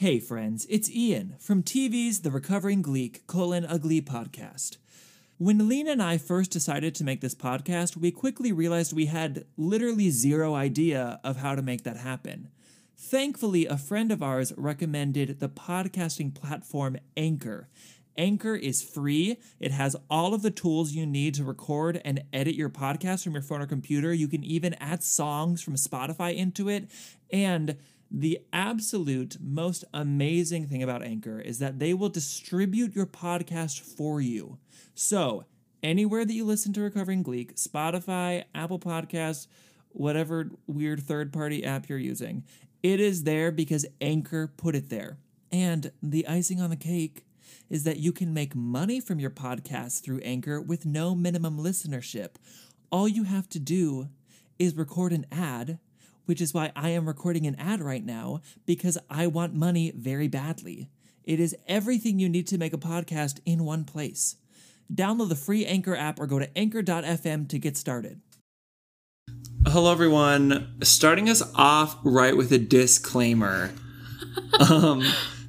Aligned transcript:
Hey 0.00 0.20
friends, 0.20 0.64
it's 0.70 0.88
Ian 0.88 1.34
from 1.40 1.64
TV's 1.64 2.20
The 2.20 2.30
Recovering 2.30 2.82
Gleek 2.82 3.26
colon 3.26 3.66
Glee 3.80 4.00
podcast. 4.00 4.76
When 5.38 5.68
Lena 5.68 5.90
and 5.90 6.00
I 6.00 6.18
first 6.18 6.52
decided 6.52 6.94
to 6.94 7.04
make 7.04 7.20
this 7.20 7.34
podcast, 7.34 7.96
we 7.96 8.12
quickly 8.12 8.52
realized 8.52 8.92
we 8.92 9.06
had 9.06 9.44
literally 9.56 10.10
zero 10.10 10.54
idea 10.54 11.18
of 11.24 11.38
how 11.38 11.56
to 11.56 11.62
make 11.62 11.82
that 11.82 11.96
happen. 11.96 12.46
Thankfully, 12.96 13.66
a 13.66 13.76
friend 13.76 14.12
of 14.12 14.22
ours 14.22 14.52
recommended 14.56 15.40
the 15.40 15.48
podcasting 15.48 16.32
platform 16.32 16.98
Anchor. 17.16 17.68
Anchor 18.16 18.54
is 18.54 18.84
free. 18.84 19.38
It 19.58 19.72
has 19.72 19.96
all 20.08 20.32
of 20.32 20.42
the 20.42 20.52
tools 20.52 20.92
you 20.92 21.06
need 21.06 21.34
to 21.34 21.44
record 21.44 22.00
and 22.04 22.22
edit 22.32 22.54
your 22.54 22.70
podcast 22.70 23.24
from 23.24 23.32
your 23.32 23.42
phone 23.42 23.62
or 23.62 23.66
computer. 23.66 24.14
You 24.14 24.28
can 24.28 24.44
even 24.44 24.74
add 24.74 25.02
songs 25.02 25.60
from 25.60 25.74
Spotify 25.74 26.36
into 26.36 26.68
it. 26.68 26.88
And 27.32 27.78
the 28.10 28.40
absolute 28.52 29.36
most 29.40 29.84
amazing 29.92 30.66
thing 30.66 30.82
about 30.82 31.02
Anchor 31.02 31.40
is 31.40 31.58
that 31.58 31.78
they 31.78 31.92
will 31.92 32.08
distribute 32.08 32.94
your 32.94 33.06
podcast 33.06 33.80
for 33.80 34.20
you. 34.20 34.58
So, 34.94 35.44
anywhere 35.82 36.24
that 36.24 36.32
you 36.32 36.44
listen 36.44 36.72
to 36.74 36.80
Recovering 36.80 37.22
Gleek, 37.22 37.54
Spotify, 37.56 38.44
Apple 38.54 38.78
Podcasts, 38.78 39.46
whatever 39.90 40.50
weird 40.66 41.02
third 41.02 41.32
party 41.32 41.64
app 41.64 41.88
you're 41.88 41.98
using, 41.98 42.44
it 42.82 43.00
is 43.00 43.24
there 43.24 43.50
because 43.50 43.86
Anchor 44.00 44.46
put 44.56 44.74
it 44.74 44.88
there. 44.88 45.18
And 45.50 45.92
the 46.02 46.26
icing 46.26 46.60
on 46.60 46.70
the 46.70 46.76
cake 46.76 47.26
is 47.68 47.84
that 47.84 47.98
you 47.98 48.12
can 48.12 48.32
make 48.32 48.54
money 48.54 49.00
from 49.00 49.20
your 49.20 49.30
podcast 49.30 50.02
through 50.02 50.20
Anchor 50.20 50.60
with 50.60 50.86
no 50.86 51.14
minimum 51.14 51.58
listenership. 51.58 52.36
All 52.90 53.08
you 53.08 53.24
have 53.24 53.48
to 53.50 53.58
do 53.58 54.08
is 54.58 54.74
record 54.74 55.12
an 55.12 55.26
ad 55.30 55.78
which 56.28 56.42
is 56.42 56.52
why 56.52 56.70
I 56.76 56.90
am 56.90 57.08
recording 57.08 57.46
an 57.46 57.54
ad 57.54 57.80
right 57.80 58.04
now 58.04 58.42
because 58.66 58.98
I 59.08 59.26
want 59.26 59.54
money 59.54 59.92
very 59.96 60.28
badly. 60.28 60.90
It 61.24 61.40
is 61.40 61.56
everything 61.66 62.18
you 62.18 62.28
need 62.28 62.46
to 62.48 62.58
make 62.58 62.74
a 62.74 62.78
podcast 62.78 63.40
in 63.46 63.64
one 63.64 63.84
place. 63.84 64.36
Download 64.92 65.30
the 65.30 65.34
free 65.34 65.64
Anchor 65.64 65.96
app 65.96 66.20
or 66.20 66.26
go 66.26 66.38
to 66.38 66.58
anchor.fm 66.58 67.48
to 67.48 67.58
get 67.58 67.78
started. 67.78 68.20
Hello, 69.66 69.90
everyone. 69.90 70.76
Starting 70.82 71.30
us 71.30 71.42
off 71.54 71.96
right 72.04 72.36
with 72.36 72.52
a 72.52 72.58
disclaimer. 72.58 73.72
um, 74.70 75.02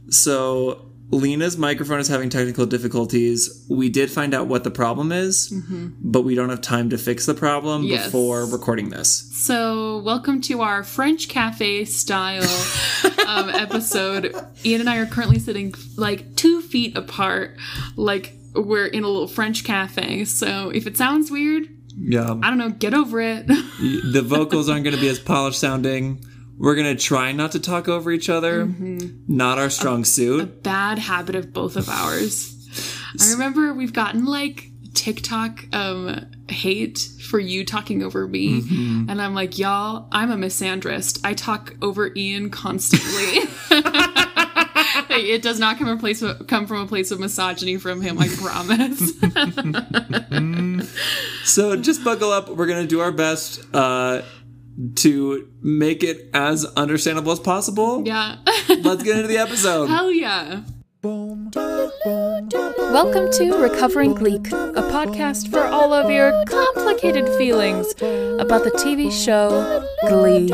so, 0.10 0.89
Lena's 1.12 1.58
microphone 1.58 2.00
is 2.00 2.08
having 2.08 2.30
technical 2.30 2.66
difficulties. 2.68 3.66
We 3.68 3.90
did 3.90 4.12
find 4.12 4.34
out 4.36 4.46
what 4.48 4.64
the 4.64 4.70
problem 4.72 5.12
is, 5.12 5.52
but 6.02 6.22
we 6.22 6.36
don't 6.36 6.50
have 6.50 6.62
time 6.62 6.92
to 6.92 6.98
fix 7.00 7.26
the 7.26 7.34
problem 7.34 7.84
Yes. 7.84 8.06
before 8.06 8.46
recording 8.46 8.90
this. 8.90 9.28
So, 9.34 10.00
welcome 10.00 10.40
to 10.42 10.62
our 10.62 10.84
French 10.84 11.28
cafe 11.28 11.86
style 11.86 12.44
um, 13.28 13.50
episode. 13.50 14.36
Ian 14.64 14.82
and 14.82 14.90
I 14.90 14.98
are 14.98 15.08
currently 15.08 15.40
sitting 15.40 15.74
like 15.96 16.36
two 16.36 16.62
feet 16.62 16.96
apart, 16.96 17.58
like 17.96 18.36
we're 18.54 18.86
in 18.88 19.04
a 19.04 19.08
little 19.08 19.28
French 19.28 19.64
cafe. 19.64 20.26
So, 20.26 20.70
if 20.70 20.86
it 20.86 20.96
sounds 20.96 21.32
weird, 21.32 21.68
Yeah. 21.98 22.36
I 22.44 22.50
don't 22.50 22.60
know, 22.60 22.70
get 22.70 22.94
over 22.94 23.20
it. 23.20 23.48
the 23.48 24.22
vocals 24.24 24.70
aren't 24.70 24.84
going 24.84 24.96
to 24.96 25.02
be 25.02 25.10
as 25.10 25.18
polished 25.20 25.60
sounding. 25.60 26.24
We're 26.60 26.76
going 26.76 26.96
to 26.96 27.02
try 27.02 27.32
not 27.32 27.54
to 27.54 27.60
talk 27.60 27.88
over 27.88 28.12
each 28.12 28.30
other. 28.30 28.66
Not 29.28 29.58
our 29.58 29.70
strong 29.70 30.04
suit. 30.04 30.62
Bad 30.62 31.00
habit 31.00 31.36
of 31.36 31.54
both 31.54 31.78
of 31.78 31.88
ours. 31.88 32.56
I 33.20 33.32
remember 33.32 33.74
we've 33.74 33.94
gotten 33.94 34.26
like 34.26 34.70
TikTok 34.94 35.66
um, 35.74 36.30
hate 36.50 37.00
for 37.30 37.40
you 37.40 37.64
talking 37.66 38.04
over 38.04 38.28
me. 38.28 38.62
And 39.10 39.22
I'm 39.22 39.34
like, 39.34 39.58
y'all, 39.58 40.10
I'm 40.12 40.32
a 40.32 40.36
misandrist. 40.36 41.22
I 41.24 41.34
talk 41.34 41.76
over 41.82 42.12
Ian 42.14 42.50
constantly. 42.50 43.50
it 45.10 45.42
does 45.42 45.60
not 45.60 45.78
come 45.78 45.88
from 45.88 45.98
a 45.98 46.00
place 46.00 46.22
of, 46.22 46.46
come 46.48 46.68
from 46.68 46.82
a 46.82 46.88
place 46.88 47.12
of 47.12 47.22
misogyny 47.22 47.78
from 47.78 48.02
him, 48.02 48.18
I 48.20 48.28
promise. 48.28 49.14
So 51.50 51.76
just 51.76 52.04
buckle 52.04 52.32
up. 52.32 52.50
We're 52.50 52.68
going 52.68 52.84
to 52.84 52.88
do 52.88 53.00
our 53.00 53.12
best 53.12 53.66
uh, 53.74 54.22
to 54.96 55.50
make 55.62 56.04
it 56.04 56.30
as 56.34 56.66
understandable 56.78 57.32
as 57.32 57.40
possible. 57.40 58.04
yeah. 58.06 58.38
Let's 58.82 59.04
get 59.04 59.18
into 59.18 59.28
the 59.28 59.38
episode. 59.38 59.88
Hell 59.90 60.12
yeah. 60.12 60.62
Welcome 62.92 63.32
to 63.34 63.58
Recovering 63.58 64.14
Gleek, 64.16 64.48
a 64.48 64.82
podcast 64.92 65.50
for 65.50 65.64
all 65.64 65.94
of 65.94 66.10
your 66.12 66.44
complicated 66.46 67.28
feelings 67.38 67.92
about 68.40 68.64
the 68.64 68.72
TV 68.72 69.12
show 69.12 69.86
Glee. 70.08 70.52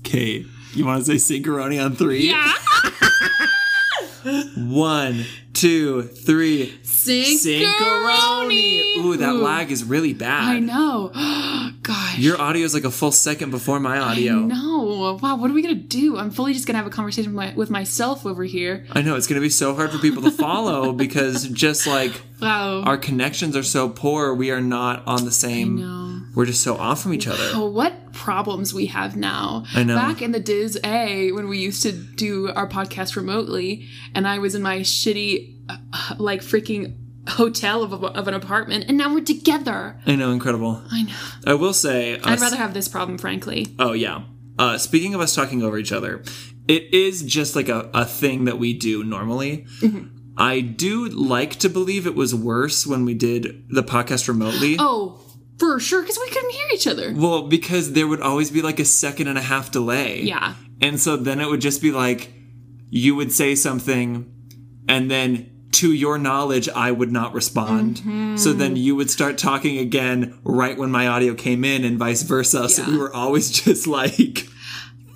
Okay. 0.00 0.44
You 0.74 0.86
want 0.86 1.04
to 1.04 1.18
say 1.18 1.38
synchronony 1.40 1.82
on 1.82 1.96
three? 1.96 2.28
Yeah. 2.28 2.52
One, 4.56 5.24
two, 5.52 6.02
three. 6.02 6.78
Synchronony. 7.06 8.96
Ooh, 8.98 9.16
that 9.16 9.30
Ooh. 9.34 9.42
lag 9.42 9.70
is 9.70 9.84
really 9.84 10.12
bad. 10.12 10.44
I 10.48 10.58
know. 10.60 11.10
Gosh. 11.82 12.18
Your 12.18 12.40
audio 12.40 12.64
is 12.64 12.74
like 12.74 12.84
a 12.84 12.90
full 12.90 13.12
second 13.12 13.50
before 13.50 13.80
my 13.80 13.98
audio. 13.98 14.34
No. 14.34 15.18
Wow, 15.20 15.36
what 15.36 15.50
are 15.50 15.54
we 15.54 15.62
gonna 15.62 15.74
do? 15.74 16.16
I'm 16.16 16.30
fully 16.30 16.52
just 16.52 16.66
gonna 16.66 16.78
have 16.78 16.86
a 16.86 16.90
conversation 16.90 17.34
with, 17.34 17.36
my, 17.36 17.54
with 17.54 17.70
myself 17.70 18.24
over 18.24 18.44
here. 18.44 18.86
I 18.92 19.02
know 19.02 19.16
it's 19.16 19.26
going 19.26 19.40
to 19.40 19.44
be 19.44 19.50
so 19.50 19.74
hard 19.74 19.90
for 19.90 19.98
people 19.98 20.22
to 20.22 20.30
follow 20.46 20.92
because 20.92 21.48
just 21.48 21.86
like 21.86 22.12
Wow. 22.40 22.82
our 22.82 22.96
connections 22.98 23.56
are 23.56 23.62
so 23.62 23.88
poor, 23.88 24.34
we 24.34 24.50
are 24.50 24.60
not 24.60 25.02
on 25.06 25.24
the 25.24 25.30
same. 25.32 25.76
know. 25.80 26.20
We're 26.34 26.46
just 26.46 26.62
so 26.62 26.76
off 26.76 27.02
from 27.02 27.12
each 27.14 27.26
other. 27.28 27.50
Oh, 27.52 27.66
what 27.68 28.12
problems 28.12 28.72
we 28.72 28.86
have 28.86 29.16
now. 29.16 29.64
I 29.74 29.82
know. 29.84 29.96
Back 29.96 30.22
in 30.22 30.32
the 30.32 30.40
Diz 30.40 30.78
A, 30.82 31.30
when 31.32 31.46
we 31.48 31.58
used 31.58 31.82
to 31.82 31.92
do 31.92 32.50
our 32.52 32.66
podcast 32.68 33.16
remotely, 33.16 33.86
and 34.14 34.26
I 34.26 34.38
was 34.38 34.54
in 34.54 34.62
my 34.62 34.78
shitty, 34.80 35.61
uh, 35.92 36.14
like, 36.18 36.40
freaking 36.40 36.96
hotel 37.28 37.82
of, 37.82 37.92
a, 37.92 38.06
of 38.06 38.28
an 38.28 38.34
apartment, 38.34 38.86
and 38.88 38.98
now 38.98 39.12
we're 39.12 39.24
together. 39.24 40.00
I 40.06 40.16
know, 40.16 40.30
incredible. 40.32 40.82
I 40.90 41.02
know. 41.04 41.14
I 41.46 41.54
will 41.54 41.72
say, 41.74 42.14
I'd 42.14 42.24
us- 42.24 42.40
rather 42.40 42.56
have 42.56 42.74
this 42.74 42.88
problem, 42.88 43.18
frankly. 43.18 43.74
Oh 43.78 43.92
yeah. 43.92 44.22
Uh, 44.58 44.76
speaking 44.78 45.14
of 45.14 45.20
us 45.20 45.34
talking 45.34 45.62
over 45.62 45.78
each 45.78 45.92
other, 45.92 46.22
it 46.68 46.92
is 46.92 47.22
just 47.22 47.56
like 47.56 47.68
a, 47.68 47.90
a 47.94 48.04
thing 48.04 48.44
that 48.44 48.58
we 48.58 48.74
do 48.74 49.02
normally. 49.02 49.66
I 50.36 50.60
do 50.60 51.08
like 51.08 51.56
to 51.56 51.68
believe 51.68 52.06
it 52.06 52.14
was 52.14 52.34
worse 52.34 52.86
when 52.86 53.04
we 53.04 53.14
did 53.14 53.64
the 53.70 53.82
podcast 53.82 54.28
remotely. 54.28 54.76
Oh, 54.80 55.20
for 55.58 55.78
sure, 55.78 56.02
because 56.02 56.18
we 56.20 56.28
couldn't 56.28 56.50
hear 56.50 56.66
each 56.72 56.86
other. 56.88 57.14
Well, 57.14 57.46
because 57.46 57.92
there 57.92 58.08
would 58.08 58.20
always 58.20 58.50
be 58.50 58.62
like 58.62 58.80
a 58.80 58.84
second 58.84 59.28
and 59.28 59.38
a 59.38 59.42
half 59.42 59.70
delay. 59.70 60.22
Yeah. 60.22 60.54
And 60.80 61.00
so 61.00 61.16
then 61.16 61.40
it 61.40 61.48
would 61.48 61.60
just 61.60 61.80
be 61.80 61.92
like 61.92 62.32
you 62.90 63.14
would 63.14 63.30
say 63.30 63.54
something 63.54 64.28
and 64.88 65.08
then 65.10 65.51
to 65.72 65.92
your 65.92 66.18
knowledge 66.18 66.68
I 66.68 66.90
would 66.92 67.10
not 67.12 67.32
respond. 67.34 67.96
Mm-hmm. 67.96 68.36
So 68.36 68.52
then 68.52 68.76
you 68.76 68.94
would 68.96 69.10
start 69.10 69.38
talking 69.38 69.78
again 69.78 70.38
right 70.44 70.76
when 70.76 70.90
my 70.90 71.06
audio 71.08 71.34
came 71.34 71.64
in 71.64 71.84
and 71.84 71.98
vice 71.98 72.22
versa. 72.22 72.68
So 72.68 72.84
we 72.88 72.96
were 72.98 73.14
always 73.14 73.50
just 73.64 73.86
like 73.86 74.46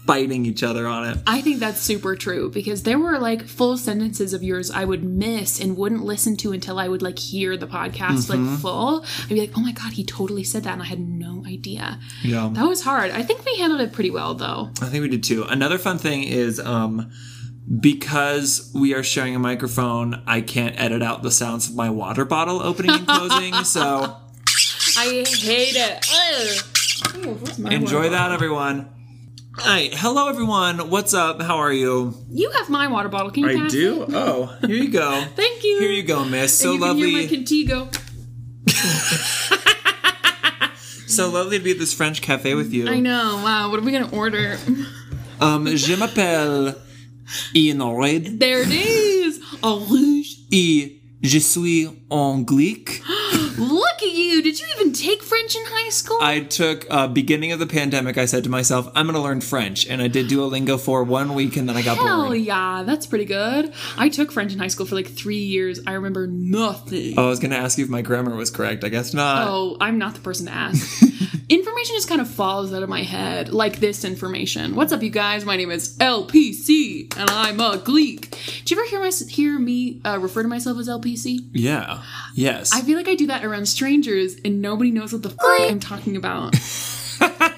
fighting 0.06 0.46
each 0.46 0.62
other 0.62 0.86
on 0.86 1.04
it. 1.08 1.18
I 1.26 1.40
think 1.40 1.58
that's 1.58 1.80
super 1.80 2.14
true 2.14 2.48
because 2.50 2.84
there 2.84 2.98
were 2.98 3.18
like 3.18 3.42
full 3.44 3.76
sentences 3.76 4.32
of 4.32 4.42
yours 4.42 4.70
I 4.70 4.84
would 4.84 5.02
miss 5.02 5.60
and 5.60 5.76
wouldn't 5.76 6.04
listen 6.04 6.36
to 6.38 6.52
until 6.52 6.78
I 6.78 6.86
would 6.86 7.02
like 7.02 7.18
hear 7.18 7.56
the 7.56 7.66
podcast 7.66 8.30
Mm-hmm. 8.30 8.46
like 8.52 8.60
full. 8.60 9.04
I'd 9.24 9.28
be 9.30 9.40
like, 9.40 9.50
oh 9.56 9.60
my 9.60 9.72
God, 9.72 9.94
he 9.94 10.04
totally 10.04 10.44
said 10.44 10.62
that. 10.62 10.74
And 10.74 10.82
I 10.82 10.86
had 10.86 11.00
no 11.00 11.44
idea. 11.44 11.98
Yeah. 12.22 12.50
That 12.52 12.66
was 12.68 12.82
hard. 12.82 13.10
I 13.10 13.22
think 13.24 13.44
we 13.44 13.56
handled 13.58 13.80
it 13.80 13.92
pretty 13.92 14.10
well 14.10 14.34
though. 14.34 14.70
I 14.80 14.86
think 14.86 15.02
we 15.02 15.08
did 15.08 15.24
too. 15.24 15.42
Another 15.42 15.76
fun 15.76 15.98
thing 15.98 16.22
is 16.22 16.60
um 16.60 17.10
because 17.80 18.70
we 18.74 18.94
are 18.94 19.02
sharing 19.02 19.34
a 19.34 19.38
microphone, 19.38 20.22
I 20.26 20.40
can't 20.40 20.78
edit 20.80 21.02
out 21.02 21.22
the 21.22 21.30
sounds 21.30 21.68
of 21.68 21.74
my 21.74 21.90
water 21.90 22.24
bottle 22.24 22.62
opening 22.62 22.92
and 22.92 23.06
closing. 23.06 23.54
so 23.64 24.16
I 24.96 25.24
hate 25.26 25.76
it. 25.76 26.06
Ugh. 26.12 27.26
Ooh, 27.26 27.66
enjoy 27.66 28.08
that, 28.10 28.18
bottle? 28.18 28.34
everyone. 28.34 28.88
Hi, 29.58 29.88
hello 29.92 30.28
everyone. 30.28 30.90
What's 30.90 31.14
up? 31.14 31.40
How 31.40 31.56
are 31.56 31.72
you? 31.72 32.14
You 32.30 32.50
have 32.52 32.68
my 32.68 32.88
water 32.88 33.08
bottle. 33.08 33.30
Can 33.30 33.44
you 33.44 33.58
pass 33.58 33.72
it? 33.72 34.14
Oh, 34.14 34.54
here 34.60 34.76
you 34.76 34.90
go. 34.90 35.24
Thank 35.34 35.64
you. 35.64 35.78
Here 35.80 35.92
you 35.92 36.02
go, 36.02 36.24
miss. 36.24 36.58
So 36.58 36.72
and 36.74 36.80
you 36.80 36.86
can 36.86 36.96
hear 36.96 37.06
my 37.06 37.20
lovely. 37.22 37.38
Contigo. 37.38 38.02
So 41.08 41.30
lovely 41.30 41.56
to 41.58 41.64
be 41.64 41.70
at 41.70 41.78
this 41.78 41.94
French 41.94 42.20
cafe 42.20 42.54
with 42.54 42.74
you. 42.74 42.88
I 42.88 43.00
know. 43.00 43.40
Wow. 43.42 43.70
What 43.70 43.78
are 43.78 43.82
we 43.82 43.92
gonna 43.92 44.14
order? 44.14 44.58
Um, 45.40 45.66
je 45.76 45.96
m'appelle 45.96 46.74
Ian 47.54 47.78
Lloyd 47.78 48.38
There 48.40 48.60
it 48.62 48.70
is. 48.70 49.40
Rouge. 49.62 50.34
et 50.52 50.92
je 51.22 51.38
suis 51.40 51.88
anglique. 52.10 53.02
Look 53.58 54.02
at 54.02 54.12
you. 54.12 54.42
Did 54.42 54.60
you 54.60 54.66
even 54.78 54.92
take 54.92 55.22
French 55.22 55.56
in 55.56 55.62
high 55.64 55.88
school? 55.88 56.18
I 56.20 56.40
took 56.40 56.86
uh, 56.90 57.08
beginning 57.08 57.52
of 57.52 57.58
the 57.58 57.66
pandemic. 57.66 58.18
I 58.18 58.26
said 58.26 58.44
to 58.44 58.50
myself, 58.50 58.86
I'm 58.94 59.06
going 59.06 59.14
to 59.16 59.22
learn 59.22 59.40
French, 59.40 59.86
and 59.86 60.02
I 60.02 60.08
did 60.08 60.28
Duolingo 60.28 60.78
for 60.78 61.02
one 61.04 61.34
week, 61.34 61.56
and 61.56 61.66
then 61.66 61.74
I 61.76 61.80
got 61.82 61.96
Hell 61.96 62.26
bored. 62.26 62.38
yeah, 62.38 62.82
that's 62.84 63.06
pretty 63.06 63.24
good. 63.24 63.72
I 63.96 64.10
took 64.10 64.30
French 64.30 64.52
in 64.52 64.58
high 64.58 64.66
school 64.68 64.84
for 64.84 64.94
like 64.94 65.08
three 65.08 65.38
years. 65.42 65.80
I 65.86 65.92
remember 65.92 66.26
nothing. 66.26 67.14
Oh, 67.16 67.26
I 67.26 67.28
was 67.30 67.38
going 67.38 67.52
to 67.52 67.56
ask 67.56 67.78
you 67.78 67.84
if 67.84 67.90
my 67.90 68.02
grammar 68.02 68.36
was 68.36 68.50
correct. 68.50 68.84
I 68.84 68.90
guess 68.90 69.14
not. 69.14 69.48
Oh, 69.48 69.78
I'm 69.80 69.96
not 69.98 70.14
the 70.14 70.20
person 70.20 70.46
to 70.46 70.52
ask. 70.52 71.02
information 71.48 71.94
just 71.94 72.08
kind 72.08 72.20
of 72.20 72.28
falls 72.28 72.72
out 72.72 72.82
of 72.82 72.88
my 72.88 73.02
head, 73.02 73.52
like 73.52 73.78
this 73.78 74.04
information. 74.04 74.74
What's 74.74 74.92
up, 74.92 75.02
you 75.02 75.10
guys? 75.10 75.44
My 75.44 75.56
name 75.56 75.70
is 75.70 75.96
LPC, 75.98 77.16
and 77.16 77.30
I'm 77.30 77.60
a 77.60 77.78
Gleek. 77.78 78.30
Do 78.64 78.74
you 78.74 78.80
ever 78.80 78.88
hear 78.90 79.00
my 79.00 79.10
hear 79.28 79.58
me 79.58 80.00
uh, 80.04 80.18
refer 80.18 80.42
to 80.42 80.48
myself 80.48 80.78
as 80.78 80.88
LPC? 80.88 81.38
Yeah. 81.52 82.02
Yes. 82.34 82.72
I 82.74 82.82
feel 82.82 82.96
like 82.96 83.08
I 83.08 83.14
do 83.14 83.28
that 83.28 83.44
around 83.44 83.66
strangers, 83.66 84.36
and 84.44 84.60
nobody 84.60 84.90
knows 84.90 85.12
what 85.12 85.22
the 85.22 85.30
f- 85.30 85.36
I'm 85.70 85.80
talking 85.80 86.16
about. 86.16 86.54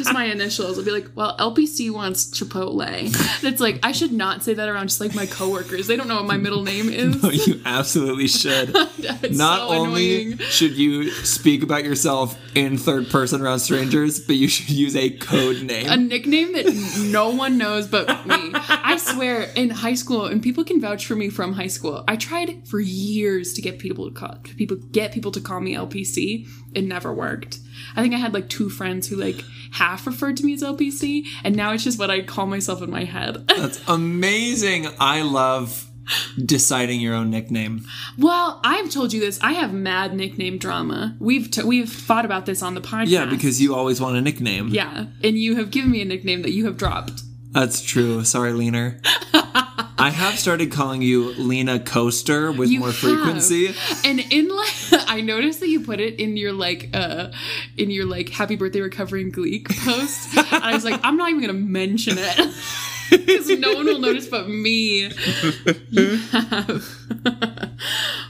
Just 0.00 0.14
my 0.14 0.24
initials. 0.24 0.78
I'll 0.78 0.84
be 0.84 0.90
like, 0.92 1.08
well, 1.14 1.36
LPC 1.36 1.90
wants 1.90 2.26
Chipotle. 2.30 2.80
And 2.80 3.44
it's 3.44 3.60
like, 3.60 3.78
I 3.82 3.92
should 3.92 4.12
not 4.12 4.42
say 4.42 4.54
that 4.54 4.66
around 4.68 4.88
just 4.88 5.00
like 5.00 5.14
my 5.14 5.26
coworkers. 5.26 5.86
They 5.86 5.96
don't 5.96 6.08
know 6.08 6.16
what 6.16 6.24
my 6.24 6.38
middle 6.38 6.62
name 6.62 6.88
is. 6.90 7.46
you 7.46 7.60
absolutely 7.66 8.28
should. 8.28 8.72
Not 9.30 9.58
so 9.58 9.68
only 9.68 10.22
annoying. 10.32 10.38
should 10.38 10.72
you 10.78 11.10
speak 11.10 11.62
about 11.62 11.84
yourself 11.84 12.38
in 12.54 12.78
third 12.78 13.08
person 13.10 13.42
around 13.42 13.58
strangers, 13.60 14.18
but 14.20 14.36
you 14.36 14.48
should 14.48 14.70
use 14.70 14.96
a 14.96 15.10
code 15.10 15.62
name. 15.62 15.86
a 15.88 15.96
nickname 15.96 16.54
that 16.54 16.66
no 17.12 17.28
one 17.30 17.58
knows 17.58 17.86
but 17.86 18.08
me. 18.26 18.52
I 18.54 18.96
swear, 18.96 19.42
in 19.54 19.68
high 19.70 19.94
school, 19.94 20.24
and 20.26 20.42
people 20.42 20.64
can 20.64 20.80
vouch 20.80 21.04
for 21.06 21.14
me 21.14 21.28
from 21.28 21.52
high 21.52 21.66
school. 21.66 22.04
I 22.08 22.16
tried 22.16 22.66
for 22.66 22.80
years 22.80 23.52
to 23.54 23.62
get 23.62 23.78
people 23.78 24.08
to 24.08 24.14
call 24.14 24.36
to 24.44 24.54
people 24.54 24.76
get 24.78 25.12
people 25.12 25.32
to 25.32 25.40
call 25.40 25.60
me 25.60 25.74
LPC. 25.74 26.48
It 26.74 26.84
never 26.84 27.12
worked. 27.12 27.58
I 27.96 28.02
think 28.02 28.14
I 28.14 28.18
had 28.18 28.34
like 28.34 28.48
two 28.48 28.68
friends 28.70 29.08
who 29.08 29.16
like 29.16 29.42
half 29.72 30.06
referred 30.06 30.36
to 30.38 30.44
me 30.44 30.54
as 30.54 30.62
LPC, 30.62 31.24
and 31.44 31.54
now 31.56 31.72
it's 31.72 31.84
just 31.84 31.98
what 31.98 32.10
I 32.10 32.22
call 32.22 32.46
myself 32.46 32.82
in 32.82 32.90
my 32.90 33.04
head. 33.04 33.46
That's 33.56 33.80
amazing. 33.88 34.86
I 34.98 35.22
love 35.22 35.86
deciding 36.44 37.00
your 37.00 37.14
own 37.14 37.30
nickname. 37.30 37.84
well, 38.18 38.60
I've 38.64 38.90
told 38.90 39.12
you 39.12 39.20
this. 39.20 39.38
I 39.42 39.52
have 39.52 39.72
mad 39.72 40.14
nickname 40.14 40.58
drama. 40.58 41.16
We've 41.20 41.50
t- 41.50 41.62
we've 41.62 41.90
thought 41.92 42.24
about 42.24 42.46
this 42.46 42.62
on 42.62 42.74
the 42.74 42.80
podcast. 42.80 43.08
Yeah, 43.08 43.26
because 43.26 43.60
you 43.60 43.74
always 43.74 44.00
want 44.00 44.16
a 44.16 44.20
nickname. 44.20 44.68
yeah, 44.68 45.06
and 45.22 45.38
you 45.38 45.56
have 45.56 45.70
given 45.70 45.90
me 45.90 46.02
a 46.02 46.04
nickname 46.04 46.42
that 46.42 46.50
you 46.52 46.64
have 46.66 46.76
dropped. 46.76 47.22
That's 47.52 47.80
true. 47.82 48.24
Sorry, 48.24 48.52
Leaner. 48.52 49.00
I 49.34 50.08
have 50.10 50.38
started 50.38 50.72
calling 50.72 51.02
you 51.02 51.32
Lena 51.34 51.78
Coaster 51.78 52.50
with 52.52 52.70
You 52.70 52.78
more 52.78 52.88
have. 52.88 52.96
frequency. 52.96 53.74
And 54.04 54.18
in 54.32 54.48
like 54.48 54.72
I 55.08 55.20
noticed 55.20 55.60
that 55.60 55.68
you 55.68 55.80
put 55.80 56.00
it 56.00 56.18
in 56.18 56.36
your 56.36 56.52
like 56.52 56.90
uh 56.94 57.30
in 57.76 57.90
your 57.90 58.06
like 58.06 58.30
happy 58.30 58.56
birthday 58.56 58.80
recovering 58.80 59.30
gleek 59.30 59.68
post. 59.68 60.36
and 60.36 60.64
I 60.64 60.72
was 60.74 60.84
like, 60.84 61.00
I'm 61.04 61.16
not 61.16 61.28
even 61.30 61.40
gonna 61.42 61.52
mention 61.52 62.16
it. 62.18 62.54
Because 63.10 63.48
no 63.58 63.74
one 63.74 63.86
will 63.86 63.98
notice 63.98 64.28
but 64.28 64.48
me. 64.48 65.10
You 65.90 66.16
have. 66.30 66.86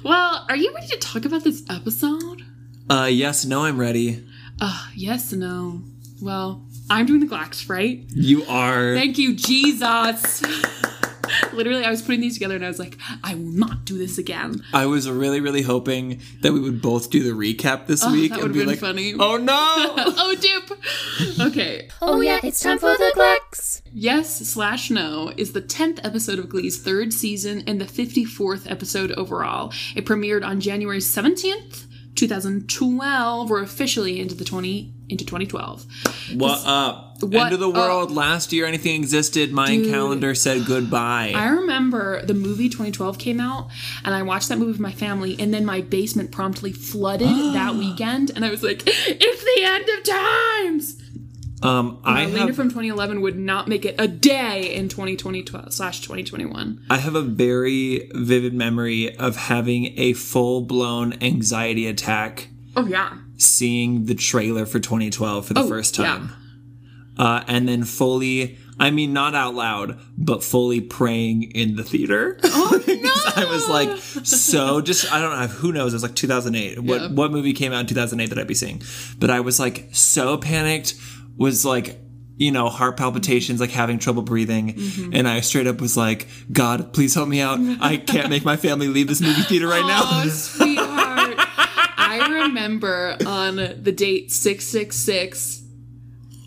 well, 0.02 0.46
are 0.48 0.56
you 0.56 0.72
ready 0.74 0.86
to 0.88 0.96
talk 0.96 1.26
about 1.26 1.44
this 1.44 1.62
episode? 1.68 2.42
Uh, 2.88 3.04
yes, 3.04 3.44
no, 3.44 3.64
I'm 3.64 3.78
ready. 3.78 4.26
Uh 4.58 4.88
yes, 4.94 5.32
no. 5.34 5.82
Well, 6.22 6.64
I'm 6.90 7.06
doing 7.06 7.20
the 7.20 7.26
Glax, 7.26 7.68
right? 7.70 8.04
You 8.08 8.44
are. 8.46 8.94
Thank 8.96 9.16
you, 9.16 9.34
Jesus. 9.34 10.42
Literally, 11.52 11.84
I 11.84 11.90
was 11.90 12.02
putting 12.02 12.20
these 12.20 12.34
together 12.34 12.56
and 12.56 12.64
I 12.64 12.68
was 12.68 12.80
like, 12.80 12.98
I 13.22 13.36
will 13.36 13.52
not 13.52 13.84
do 13.84 13.96
this 13.96 14.18
again. 14.18 14.64
I 14.72 14.86
was 14.86 15.08
really, 15.08 15.40
really 15.40 15.62
hoping 15.62 16.20
that 16.42 16.52
we 16.52 16.58
would 16.58 16.82
both 16.82 17.10
do 17.10 17.22
the 17.22 17.30
recap 17.30 17.86
this 17.86 18.02
oh, 18.04 18.12
week 18.12 18.30
that 18.30 18.40
and 18.40 18.42
would've 18.42 18.54
be 18.54 18.60
been 18.60 18.68
like, 18.68 18.78
funny. 18.80 19.14
"Oh 19.14 19.36
no!" 19.36 19.54
oh, 19.56 20.34
dip. 20.34 21.40
Okay. 21.40 21.88
Oh 22.02 22.20
yeah, 22.20 22.40
it's 22.42 22.60
time 22.60 22.78
for 22.78 22.96
the 22.96 23.12
Glex. 23.14 23.82
Yes 23.92 24.48
slash 24.48 24.90
no 24.90 25.32
is 25.36 25.52
the 25.52 25.62
10th 25.62 26.04
episode 26.04 26.38
of 26.38 26.48
Glee's 26.48 26.82
third 26.82 27.12
season 27.12 27.62
and 27.66 27.80
the 27.80 27.84
54th 27.84 28.70
episode 28.70 29.12
overall. 29.12 29.72
It 29.94 30.06
premiered 30.06 30.44
on 30.44 30.60
January 30.60 30.98
17th, 30.98 31.86
2012. 32.16 33.50
We're 33.50 33.62
officially 33.62 34.20
into 34.20 34.34
the 34.34 34.44
20 34.44 34.94
into 35.10 35.24
2012. 35.24 35.86
what 36.36 36.60
up? 36.66 37.06
What 37.20 37.34
End 37.34 37.52
of 37.54 37.60
the 37.60 37.68
up? 37.68 37.74
world. 37.76 38.10
Last 38.10 38.50
year, 38.52 38.64
anything 38.64 38.94
existed. 38.94 39.52
My 39.52 39.66
Dude. 39.66 39.90
calendar 39.90 40.34
said 40.34 40.64
goodbye. 40.64 41.32
I 41.34 41.48
remember 41.48 42.24
the 42.24 42.32
movie 42.32 42.68
2012 42.70 43.18
came 43.18 43.40
out 43.40 43.68
and 44.04 44.14
I 44.14 44.22
watched 44.22 44.48
that 44.48 44.56
movie 44.58 44.70
with 44.72 44.80
my 44.80 44.92
family 44.92 45.36
and 45.38 45.52
then 45.52 45.66
my 45.66 45.82
basement 45.82 46.30
promptly 46.32 46.72
flooded 46.72 47.28
that 47.54 47.74
weekend 47.74 48.30
and 48.34 48.44
I 48.44 48.50
was 48.50 48.62
like, 48.62 48.82
it's 48.86 49.44
the 49.44 49.64
end 49.64 49.88
of 49.98 50.02
times. 50.04 50.96
um, 51.62 52.00
I 52.04 52.22
have 52.22 52.56
from 52.56 52.68
2011 52.70 53.20
would 53.20 53.36
not 53.38 53.68
make 53.68 53.84
it 53.84 53.96
a 53.98 54.08
day 54.08 54.74
in 54.74 54.88
2020 54.88 55.44
slash 55.68 56.00
2021. 56.00 56.86
I 56.88 56.96
have 56.96 57.14
a 57.14 57.20
very 57.20 58.10
vivid 58.14 58.54
memory 58.54 59.14
of 59.18 59.36
having 59.36 59.92
a 59.98 60.14
full 60.14 60.62
blown 60.62 61.22
anxiety 61.22 61.86
attack 61.86 62.48
Oh 62.76 62.86
yeah. 62.86 63.18
Seeing 63.40 64.04
the 64.06 64.14
trailer 64.14 64.66
for 64.66 64.78
2012 64.80 65.46
for 65.46 65.54
the 65.54 65.60
Oh, 65.60 65.68
first 65.68 65.98
yeah. 65.98 66.04
time. 66.06 66.32
Uh, 67.18 67.42
and 67.48 67.68
then 67.68 67.84
fully, 67.84 68.56
I 68.78 68.90
mean, 68.90 69.12
not 69.12 69.34
out 69.34 69.54
loud, 69.54 69.98
but 70.16 70.42
fully 70.42 70.80
praying 70.80 71.50
in 71.52 71.76
the 71.76 71.82
theater. 71.84 72.38
Oh 72.44 72.82
Because 72.86 73.36
I 73.36 73.44
was 73.44 73.68
like, 73.68 73.98
so 73.98 74.80
just, 74.80 75.12
I 75.12 75.20
don't 75.20 75.38
know, 75.38 75.46
who 75.46 75.72
knows? 75.72 75.92
It 75.92 75.96
was 75.96 76.02
like 76.02 76.14
2008. 76.14 76.78
What, 76.80 77.00
Yeah. 77.00 77.08
what 77.08 77.30
movie 77.30 77.52
came 77.52 77.72
out 77.72 77.80
in 77.80 77.86
2008 77.86 78.30
that 78.30 78.38
I'd 78.38 78.46
be 78.46 78.54
seeing? 78.54 78.82
But 79.18 79.30
I 79.30 79.40
was 79.40 79.60
like, 79.60 79.88
so 79.92 80.38
panicked, 80.38 80.94
was 81.36 81.64
like, 81.64 81.98
you 82.36 82.50
know, 82.52 82.68
heart 82.70 82.96
palpitations, 82.96 83.60
like 83.60 83.70
having 83.70 83.98
trouble 83.98 84.22
breathing. 84.22 84.74
Mm-hmm. 84.74 85.10
And 85.14 85.28
I 85.28 85.40
straight 85.40 85.66
up 85.66 85.80
was 85.80 85.96
like, 85.96 86.26
God, 86.50 86.92
please 86.94 87.14
help 87.14 87.28
me 87.28 87.40
out. 87.42 87.58
I 87.82 87.98
can't 87.98 88.30
make 88.30 88.44
my 88.46 88.56
family 88.56 88.88
leave 88.88 89.08
this 89.08 89.20
movie 89.20 89.42
theater 89.42 89.68
right 89.68 89.84
now. 89.86 90.00
Oh, 90.04 90.28
sweetheart. 90.30 90.89
I 92.20 92.42
remember 92.46 93.16
on 93.26 93.56
the 93.56 93.92
date 93.92 94.30
666, 94.30 95.58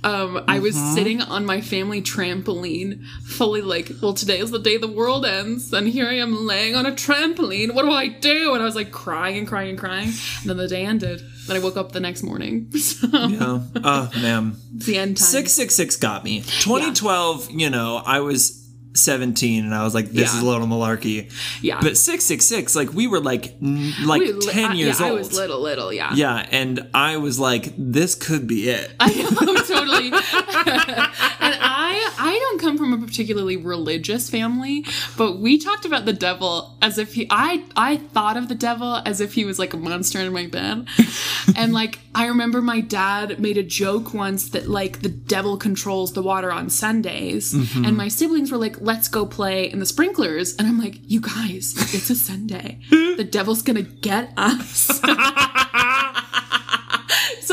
um, 0.06 0.44
I 0.50 0.60
was 0.60 0.76
Uh-huh. 0.76 0.96
sitting 0.96 1.22
on 1.22 1.46
my 1.46 1.62
family 1.62 2.02
trampoline, 2.02 3.06
fully 3.26 3.62
like, 3.62 3.90
well, 4.02 4.14
today 4.14 4.40
is 4.40 4.52
the 4.52 4.60
day 4.60 4.76
the 4.78 4.88
world 4.88 5.26
ends, 5.26 5.72
and 5.72 5.88
here 5.88 6.08
I 6.08 6.16
am 6.16 6.46
laying 6.46 6.76
on 6.76 6.86
a 6.86 6.92
trampoline. 6.92 7.74
What 7.74 7.84
do 7.86 7.92
I 7.92 8.10
do? 8.10 8.54
And 8.54 8.62
I 8.62 8.66
was 8.66 8.76
like 8.76 8.92
crying 8.92 9.38
and 9.38 9.48
crying 9.48 9.70
and 9.70 9.80
crying. 9.80 10.10
And 10.42 10.50
then 10.50 10.58
the 10.58 10.68
day 10.68 10.86
ended. 10.86 11.22
Then 11.48 11.56
I 11.56 11.60
woke 11.60 11.78
up 11.78 11.94
the 11.94 12.00
next 12.02 12.22
morning. 12.24 12.70
So 12.78 13.08
Oh, 13.14 13.64
oh 13.84 14.12
man. 14.22 14.58
the 14.74 14.98
end 14.98 15.18
time. 15.18 15.26
666 15.28 15.96
got 15.98 16.24
me. 16.26 16.42
2012, 16.42 17.52
you 17.52 17.70
know, 17.70 18.02
I 18.06 18.20
was 18.20 18.63
17 18.96 19.66
and 19.66 19.74
I 19.74 19.84
was 19.84 19.94
like, 19.94 20.10
this 20.12 20.32
Yeah. 20.32 20.38
is 20.38 20.44
a 20.44 20.46
little 20.46 20.68
malarkey. 20.68 21.32
Yeah. 21.62 21.80
But 21.82 21.98
666, 21.98 22.76
like, 22.76 22.94
we 22.94 23.08
were 23.08 23.20
like, 23.20 23.56
n- 23.62 23.94
like 24.06 24.22
We 24.22 24.38
10 24.40 24.72
I- 24.72 24.74
years 24.76 25.00
yeah, 25.00 25.06
old. 25.08 25.16
I 25.16 25.20
was 25.20 25.34
little, 25.34 25.60
little, 25.62 25.92
yeah. 25.92 26.14
Yeah, 26.14 26.48
and 26.52 26.88
I 26.94 27.18
was 27.18 27.40
like, 27.40 27.74
this 27.78 28.16
could 28.16 28.48
be 28.48 28.70
it. 28.70 28.92
I 29.00 29.10
know, 29.14 29.56
totally. 29.56 30.08
and 30.14 31.56
I 31.62 31.73
I 31.96 32.38
don't 32.40 32.60
come 32.60 32.78
from 32.78 32.94
a 32.94 32.98
particularly 32.98 33.58
religious 33.58 34.30
family, 34.30 34.86
but 35.18 35.40
we 35.40 35.58
talked 35.58 35.86
about 35.86 36.06
the 36.06 36.14
devil 36.14 36.78
as 36.82 36.98
if 36.98 37.14
he 37.14 37.28
I 37.30 37.64
I 37.76 37.98
thought 37.98 38.38
of 38.38 38.50
the 38.50 38.56
devil 38.56 39.02
as 39.06 39.22
if 39.22 39.34
he 39.34 39.46
was 39.46 39.60
like 39.60 39.74
a 39.74 39.78
monster 39.78 40.20
in 40.20 40.32
my 40.34 40.48
bed. 40.48 40.88
and 41.56 41.74
like 41.74 42.00
I 42.16 42.28
remember 42.28 42.62
my 42.62 42.82
dad 42.82 43.40
made 43.40 43.58
a 43.58 43.64
joke 43.64 44.14
once 44.14 44.50
that 44.50 44.68
like 44.68 45.02
the 45.02 45.10
devil 45.10 45.58
controls 45.58 46.14
the 46.14 46.22
water 46.22 46.52
on 46.52 46.70
Sundays 46.70 47.54
mm-hmm. 47.54 47.86
and 47.86 47.98
my 47.98 48.08
siblings 48.08 48.52
were 48.52 48.58
like 48.58 48.80
let's 48.82 49.08
go 49.08 49.26
play 49.26 49.70
in 49.70 49.80
the 49.80 49.86
sprinklers 49.86 50.56
and 50.56 50.68
I'm 50.68 50.80
like 50.80 51.00
you 51.10 51.22
guys 51.22 51.76
it's 51.94 52.10
a 52.10 52.16
Sunday. 52.16 52.80
the 52.90 53.24
devil's 53.24 53.62
going 53.62 53.84
to 53.84 53.92
get 53.92 54.34
us. 54.38 55.02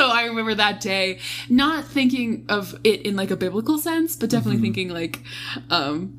so 0.01 0.09
I 0.09 0.25
remember 0.25 0.55
that 0.55 0.81
day 0.81 1.19
not 1.49 1.85
thinking 1.85 2.47
of 2.49 2.75
it 2.85 3.03
in 3.03 3.17
like 3.17 3.31
a 3.31 3.37
biblical 3.37 3.79
sense, 3.79 4.17
but 4.17 4.31
definitely 4.31 4.61
thinking 4.61 4.89
like 4.89 5.23
um 5.71 6.17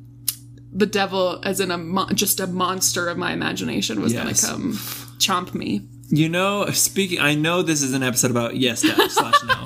the 0.72 0.86
devil 0.86 1.40
as 1.44 1.60
in 1.60 1.70
a 1.70 1.78
mo- 1.78 2.08
just 2.14 2.40
a 2.40 2.46
monster 2.46 3.08
of 3.08 3.18
my 3.18 3.32
imagination 3.32 4.00
was 4.00 4.12
Yes. 4.12 4.22
gonna 4.42 4.52
come 4.54 4.72
chomp 5.18 5.54
me. 5.54 5.86
You 6.08 6.28
know, 6.28 6.66
speaking, 6.70 7.20
I 7.20 7.34
know 7.34 7.62
this 7.62 7.82
is 7.82 7.92
an 7.94 8.02
episode 8.02 8.30
about 8.30 8.56
yes 8.56 8.82
dash 8.82 9.10
slash 9.20 9.34
no, 9.44 9.64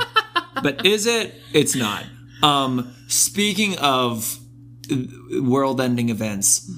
but 0.62 0.84
is 0.86 1.06
it? 1.06 1.34
It's 1.52 1.74
not. 1.74 2.04
Um, 2.42 2.94
speaking 3.08 3.76
of 3.78 4.38
world-ending 5.40 6.08
events, 6.10 6.70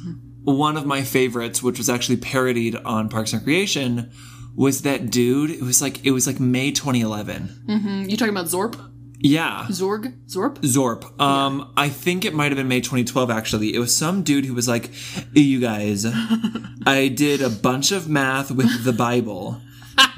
one 0.44 0.76
of 0.76 0.86
my 0.86 1.02
favorites, 1.02 1.62
which 1.62 1.78
was 1.78 1.90
actually 1.90 2.16
parodied 2.18 2.76
on 2.76 3.08
Parks 3.08 3.32
and 3.32 3.42
Recreation, 3.42 4.10
was 4.58 4.82
that 4.82 5.10
dude. 5.10 5.50
It 5.50 5.62
was 5.62 5.80
like 5.80 6.04
it 6.04 6.10
was 6.10 6.26
like 6.26 6.38
May 6.40 6.70
2011. 6.72 8.04
You 8.08 8.16
talking 8.16 8.34
about 8.34 8.46
Zorp? 8.46 8.76
Yeah, 9.20 9.66
Zorg? 9.70 10.14
Zorp? 10.26 10.58
Zorp. 10.60 11.20
Um, 11.20 11.72
I 11.76 11.88
think 11.88 12.24
it 12.24 12.34
might 12.34 12.52
have 12.52 12.56
been 12.56 12.68
May 12.68 12.80
2012. 12.80 13.30
Actually, 13.32 13.74
it 13.74 13.78
was 13.80 13.96
some 13.96 14.22
dude 14.22 14.44
who 14.44 14.54
was 14.54 14.68
like, 14.68 14.90
"You 15.32 15.58
guys, 15.60 16.06
I 16.86 17.08
did 17.08 17.42
a 17.42 17.50
bunch 17.50 17.90
of 17.90 18.08
math 18.08 18.52
with 18.52 18.84
the 18.84 18.92
Bible, 18.92 19.60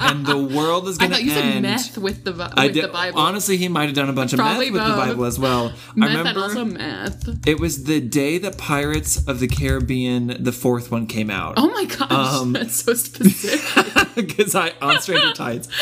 and 0.00 0.26
the 0.26 0.36
world 0.36 0.86
is 0.86 0.98
gonna 0.98 1.14
thought 1.14 1.22
you 1.22 1.30
said 1.30 1.44
end." 1.44 1.62
meth 1.62 1.96
with 1.96 2.24
the 2.24 2.32
Bi- 2.32 2.52
I 2.54 2.66
with 2.66 2.74
did. 2.74 2.84
the 2.84 2.88
Bible. 2.88 3.18
Honestly, 3.20 3.56
he 3.56 3.68
might 3.68 3.86
have 3.86 3.94
done 3.94 4.10
a 4.10 4.12
bunch 4.12 4.34
of 4.34 4.38
Probably 4.38 4.70
meth 4.70 4.86
with 4.86 4.90
the. 4.96 4.96
Bible 5.12 5.24
as 5.24 5.38
well. 5.38 5.72
I 5.72 5.92
meth 5.94 6.08
remember 6.18 6.28
and 6.28 6.38
also 6.38 6.64
meth. 6.66 7.48
it 7.48 7.58
was 7.58 7.84
the 7.84 8.02
day 8.02 8.36
that 8.36 8.58
Pirates 8.58 9.26
of 9.26 9.40
the 9.40 9.48
Caribbean, 9.48 10.36
the 10.44 10.52
fourth 10.52 10.90
one, 10.90 11.06
came 11.06 11.30
out. 11.30 11.54
Oh 11.56 11.70
my 11.70 11.86
gosh, 11.86 12.10
Um, 12.12 12.52
that's 12.52 12.84
so 12.84 12.92
specific. 12.92 13.96
because 14.26 14.54
I 14.54 14.72
on 14.80 15.00
Stranger 15.00 15.32
Tides. 15.32 15.68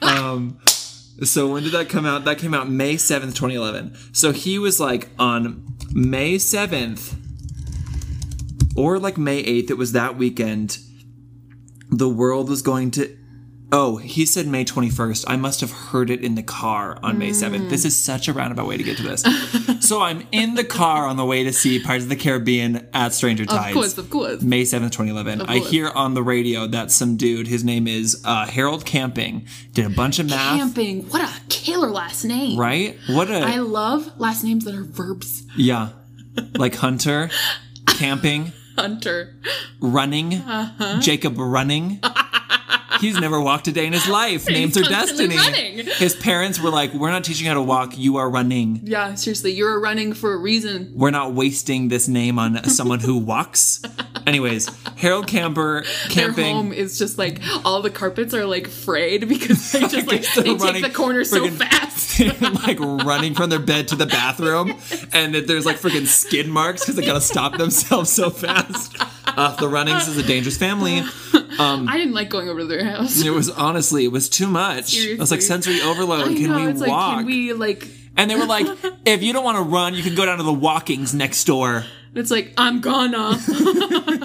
Um, 0.00 0.60
so 1.24 1.52
when 1.52 1.64
did 1.64 1.72
that 1.72 1.88
come 1.88 2.06
out? 2.06 2.24
That 2.24 2.38
came 2.38 2.54
out 2.54 2.70
May 2.70 2.96
seventh, 2.96 3.34
twenty 3.34 3.56
eleven. 3.56 3.96
So 4.12 4.30
he 4.30 4.56
was 4.56 4.78
like 4.78 5.08
on 5.18 5.66
May 5.92 6.38
seventh, 6.38 7.16
or 8.76 9.00
like 9.00 9.18
May 9.18 9.38
eighth. 9.38 9.72
It 9.72 9.76
was 9.76 9.90
that 9.92 10.16
weekend. 10.16 10.78
The 11.90 12.08
world 12.08 12.48
was 12.48 12.62
going 12.62 12.92
to. 12.92 13.17
Oh, 13.70 13.96
he 13.98 14.24
said 14.24 14.46
May 14.46 14.64
21st. 14.64 15.26
I 15.28 15.36
must 15.36 15.60
have 15.60 15.70
heard 15.70 16.08
it 16.08 16.24
in 16.24 16.36
the 16.36 16.42
car 16.42 16.98
on 17.02 17.18
May 17.18 17.30
7th. 17.30 17.68
This 17.68 17.84
is 17.84 17.94
such 17.94 18.26
a 18.26 18.32
roundabout 18.32 18.66
way 18.66 18.78
to 18.78 18.82
get 18.82 18.96
to 18.96 19.02
this. 19.02 19.22
so 19.86 20.00
I'm 20.00 20.26
in 20.32 20.54
the 20.54 20.64
car 20.64 21.04
on 21.06 21.18
the 21.18 21.24
way 21.26 21.44
to 21.44 21.52
see 21.52 21.78
Pirates 21.78 22.04
of 22.04 22.08
the 22.08 22.16
Caribbean 22.16 22.88
at 22.94 23.12
Stranger 23.12 23.44
Tides. 23.44 23.68
of 23.68 23.74
course, 23.74 23.98
of 23.98 24.08
course. 24.08 24.40
May 24.40 24.62
7th, 24.62 24.92
2011. 24.92 25.42
I 25.42 25.58
hear 25.58 25.90
on 25.90 26.14
the 26.14 26.22
radio 26.22 26.66
that 26.66 26.90
some 26.90 27.18
dude, 27.18 27.46
his 27.46 27.62
name 27.62 27.86
is 27.86 28.22
uh, 28.24 28.46
Harold 28.46 28.86
Camping, 28.86 29.46
did 29.74 29.84
a 29.84 29.90
bunch 29.90 30.18
of 30.18 30.30
math. 30.30 30.56
Camping. 30.58 31.02
What 31.10 31.20
a 31.20 31.40
killer 31.50 31.90
last 31.90 32.24
name. 32.24 32.58
Right? 32.58 32.96
What 33.08 33.30
a. 33.30 33.40
I 33.40 33.56
love 33.58 34.18
last 34.18 34.44
names 34.44 34.64
that 34.64 34.74
are 34.74 34.84
verbs. 34.84 35.42
yeah. 35.58 35.90
Like 36.54 36.76
Hunter, 36.76 37.28
camping, 37.86 38.52
Hunter. 38.78 39.34
running, 39.80 40.34
Uh-huh. 40.34 41.00
Jacob 41.00 41.34
running. 41.36 42.00
He's 43.00 43.18
never 43.18 43.40
walked 43.40 43.68
a 43.68 43.72
day 43.72 43.86
in 43.86 43.92
his 43.92 44.08
life. 44.08 44.46
Names 44.48 44.76
are 44.76 44.82
destiny. 44.82 45.36
running. 45.36 45.86
His 45.86 46.14
parents 46.16 46.60
were 46.60 46.70
like, 46.70 46.92
We're 46.92 47.10
not 47.10 47.24
teaching 47.24 47.44
you 47.44 47.50
how 47.50 47.54
to 47.54 47.62
walk, 47.62 47.96
you 47.96 48.16
are 48.16 48.28
running. 48.28 48.80
Yeah, 48.84 49.14
seriously, 49.14 49.52
you're 49.52 49.80
running 49.80 50.12
for 50.12 50.32
a 50.32 50.36
reason. 50.36 50.92
We're 50.94 51.10
not 51.10 51.32
wasting 51.34 51.88
this 51.88 52.08
name 52.08 52.38
on 52.38 52.64
someone 52.64 53.00
who 53.00 53.18
walks. 53.18 53.82
Anyways, 54.26 54.68
Harold 54.96 55.26
Camper 55.26 55.84
Their 56.14 56.32
home 56.32 56.72
is 56.72 56.98
just 56.98 57.18
like 57.18 57.40
all 57.64 57.82
the 57.82 57.90
carpets 57.90 58.34
are 58.34 58.44
like 58.44 58.68
frayed 58.68 59.28
because 59.28 59.72
they 59.72 59.80
just 59.88 60.06
like 60.06 60.24
running 60.36 60.82
take 60.82 60.82
the 60.82 60.90
corner 60.90 61.24
so 61.24 61.48
fast. 61.48 62.20
like 62.66 62.78
running 62.80 63.34
from 63.34 63.50
their 63.50 63.58
bed 63.58 63.88
to 63.88 63.96
the 63.96 64.06
bathroom, 64.06 64.74
and 65.12 65.34
that 65.34 65.46
there's 65.46 65.66
like 65.66 65.76
freaking 65.76 66.06
skid 66.06 66.48
marks 66.48 66.82
because 66.82 66.96
they 66.96 67.04
gotta 67.04 67.20
stop 67.20 67.56
themselves 67.56 68.10
so 68.10 68.30
fast. 68.30 68.96
Uh, 69.38 69.54
the 69.56 69.68
Runnings 69.68 70.08
is 70.08 70.16
a 70.16 70.22
dangerous 70.22 70.56
family. 70.56 71.02
Um, 71.58 71.88
I 71.88 71.96
didn't 71.96 72.12
like 72.14 72.28
going 72.28 72.48
over 72.48 72.60
to 72.60 72.66
their 72.66 72.84
house. 72.84 73.20
It 73.24 73.30
was 73.30 73.50
honestly, 73.50 74.04
it 74.04 74.12
was 74.12 74.28
too 74.28 74.46
much. 74.46 74.96
It 74.96 75.18
was 75.18 75.32
like 75.32 75.42
sensory 75.42 75.80
overload. 75.80 76.28
I 76.28 76.34
Can 76.34 76.50
know, 76.50 76.56
we 76.56 76.66
it's 76.68 76.80
walk? 76.80 76.88
like, 76.88 77.16
can 77.16 77.26
we 77.26 77.52
like? 77.52 77.88
And 78.16 78.30
they 78.30 78.36
were 78.36 78.46
like, 78.46 78.66
if 79.04 79.24
you 79.24 79.32
don't 79.32 79.42
want 79.42 79.56
to 79.56 79.64
run, 79.64 79.94
you 79.94 80.04
can 80.04 80.14
go 80.14 80.24
down 80.24 80.36
to 80.38 80.44
the 80.44 80.52
walkings 80.52 81.14
next 81.14 81.42
door. 81.44 81.84
It's 82.14 82.30
like 82.30 82.52
I'm 82.56 82.80
gonna. 82.80 83.40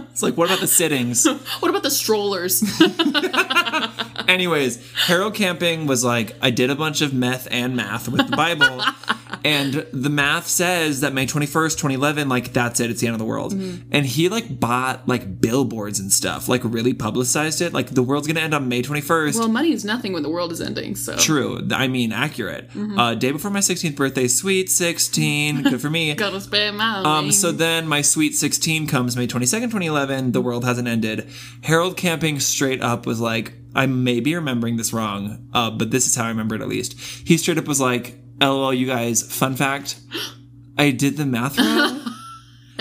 It's 0.13 0.21
like, 0.21 0.37
what 0.37 0.45
about 0.45 0.59
the 0.59 0.67
sittings? 0.67 1.27
what 1.59 1.69
about 1.69 1.81
the 1.81 1.89
strollers? 1.89 2.63
Anyways, 4.27 4.93
Harold 4.93 5.33
Camping 5.33 5.87
was 5.87 6.05
like, 6.05 6.35
I 6.39 6.51
did 6.51 6.69
a 6.69 6.75
bunch 6.75 7.01
of 7.01 7.15
meth 7.15 7.47
and 7.49 7.75
math 7.75 8.07
with 8.07 8.29
the 8.29 8.37
Bible. 8.37 8.83
and 9.43 9.73
the 9.91 10.11
math 10.11 10.45
says 10.45 11.01
that 11.01 11.13
May 11.13 11.25
21st, 11.25 11.71
2011, 11.71 12.29
like, 12.29 12.53
that's 12.53 12.79
it. 12.79 12.91
It's 12.91 13.01
the 13.01 13.07
end 13.07 13.15
of 13.15 13.19
the 13.19 13.25
world. 13.25 13.55
Mm-hmm. 13.55 13.89
And 13.91 14.05
he, 14.05 14.29
like, 14.29 14.59
bought, 14.59 15.07
like, 15.07 15.41
billboards 15.41 15.99
and 15.99 16.11
stuff, 16.11 16.47
like, 16.47 16.61
really 16.63 16.93
publicized 16.93 17.59
it. 17.61 17.73
Like, 17.73 17.87
the 17.89 18.03
world's 18.03 18.27
going 18.27 18.35
to 18.35 18.43
end 18.43 18.53
on 18.53 18.67
May 18.69 18.83
21st. 18.83 19.39
well, 19.39 19.47
money 19.47 19.71
is 19.71 19.83
nothing 19.83 20.13
when 20.13 20.21
the 20.21 20.29
world 20.29 20.51
is 20.51 20.61
ending. 20.61 20.95
So 20.95 21.17
True. 21.17 21.67
I 21.71 21.87
mean, 21.87 22.11
accurate. 22.11 22.69
Mm-hmm. 22.69 22.99
Uh, 22.99 23.15
day 23.15 23.31
before 23.31 23.49
my 23.49 23.61
16th 23.61 23.95
birthday, 23.95 24.27
sweet 24.27 24.69
16. 24.69 25.63
Good 25.63 25.81
for 25.81 25.89
me. 25.89 26.13
gotta 26.13 26.39
spend 26.39 26.77
my 26.77 27.01
Um, 27.01 27.31
so 27.31 27.51
then 27.51 27.87
my 27.87 28.03
sweet 28.03 28.35
16 28.35 28.85
comes 28.85 29.17
May 29.17 29.25
22nd, 29.25 29.71
2011. 29.71 30.02
The 30.05 30.41
world 30.41 30.65
hasn't 30.65 30.87
ended. 30.87 31.29
Harold 31.63 31.97
Camping 31.97 32.39
straight 32.39 32.81
up 32.81 33.05
was 33.05 33.19
like, 33.19 33.53
I 33.75 33.85
may 33.85 34.19
be 34.19 34.35
remembering 34.35 34.77
this 34.77 34.93
wrong, 34.93 35.49
uh, 35.53 35.71
but 35.71 35.91
this 35.91 36.07
is 36.07 36.15
how 36.15 36.25
I 36.25 36.29
remember 36.29 36.55
it 36.55 36.61
at 36.61 36.67
least. 36.67 36.99
He 36.99 37.37
straight 37.37 37.57
up 37.57 37.67
was 37.67 37.81
like, 37.81 38.19
LOL, 38.39 38.73
you 38.73 38.87
guys, 38.87 39.21
fun 39.21 39.55
fact, 39.55 39.99
I 40.77 40.91
did 40.91 41.17
the 41.17 41.25
math 41.25 41.57
wrong. 41.57 42.01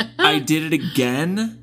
I 0.19 0.39
did 0.39 0.73
it 0.73 0.73
again. 0.73 1.59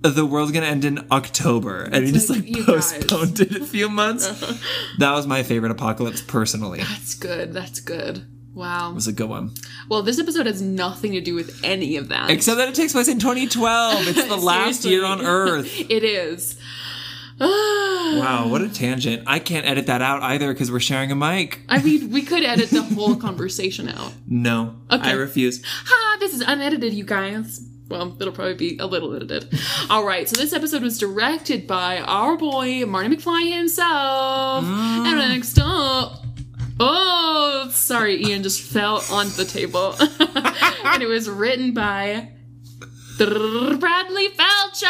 The 0.00 0.26
world's 0.26 0.52
gonna 0.52 0.66
end 0.66 0.84
in 0.84 1.06
October. 1.10 1.82
And 1.84 2.04
he 2.04 2.12
just 2.12 2.28
like, 2.28 2.40
like 2.40 2.56
you 2.56 2.66
guys. 2.66 2.92
postponed 2.92 3.40
it 3.40 3.56
a 3.56 3.64
few 3.64 3.88
months. 3.88 4.28
that 4.98 5.12
was 5.12 5.26
my 5.26 5.42
favorite 5.42 5.72
apocalypse 5.72 6.20
personally. 6.20 6.78
That's 6.80 7.14
good. 7.14 7.52
That's 7.52 7.80
good. 7.80 8.26
Wow. 8.54 8.92
It 8.92 8.94
was 8.94 9.08
a 9.08 9.12
good 9.12 9.28
one. 9.28 9.52
Well, 9.88 10.02
this 10.02 10.18
episode 10.18 10.46
has 10.46 10.62
nothing 10.62 11.12
to 11.12 11.20
do 11.20 11.34
with 11.34 11.60
any 11.64 11.96
of 11.96 12.08
that. 12.08 12.30
Except 12.30 12.56
that 12.58 12.68
it 12.68 12.74
takes 12.74 12.92
place 12.92 13.08
in 13.08 13.18
2012. 13.18 14.08
It's 14.08 14.28
the 14.28 14.36
last 14.36 14.84
year 14.84 15.04
on 15.04 15.20
Earth. 15.24 15.68
it 15.90 16.04
is. 16.04 16.58
Wow, 17.40 18.46
what 18.48 18.62
a 18.62 18.68
tangent. 18.68 19.24
I 19.26 19.40
can't 19.40 19.66
edit 19.66 19.86
that 19.86 20.00
out 20.00 20.22
either 20.22 20.52
because 20.52 20.70
we're 20.70 20.78
sharing 20.78 21.10
a 21.10 21.16
mic. 21.16 21.60
I 21.68 21.82
mean, 21.82 22.10
we 22.10 22.22
could 22.26 22.44
edit 22.44 22.70
the 22.70 22.82
whole 22.82 23.16
conversation 23.16 23.88
out. 23.88 24.12
No, 24.28 24.76
I 24.88 25.12
refuse. 25.12 25.60
Ha! 25.64 26.16
This 26.20 26.32
is 26.32 26.42
unedited, 26.42 26.92
you 26.92 27.02
guys. 27.02 27.66
Well, 27.88 28.16
it'll 28.20 28.32
probably 28.32 28.54
be 28.54 28.78
a 28.78 28.86
little 28.86 29.14
edited. 29.16 29.52
All 29.90 30.06
right, 30.06 30.28
so 30.28 30.36
this 30.36 30.52
episode 30.52 30.82
was 30.82 30.98
directed 30.98 31.66
by 31.66 31.98
our 32.00 32.36
boy 32.36 32.86
Marty 32.86 33.16
McFly 33.16 33.56
himself. 33.56 34.64
Mm. 34.64 35.06
And 35.06 35.18
next 35.18 35.58
up, 35.60 36.23
oh, 36.80 37.68
sorry, 37.70 38.24
Ian 38.24 38.42
just 38.42 38.60
fell 38.62 39.02
on 39.10 39.28
the 39.30 39.44
table. 39.44 39.94
and 40.84 41.02
it 41.02 41.06
was 41.06 41.28
written 41.28 41.72
by 41.72 42.30
Bradley 43.18 44.28
Falchuk. 44.28 44.84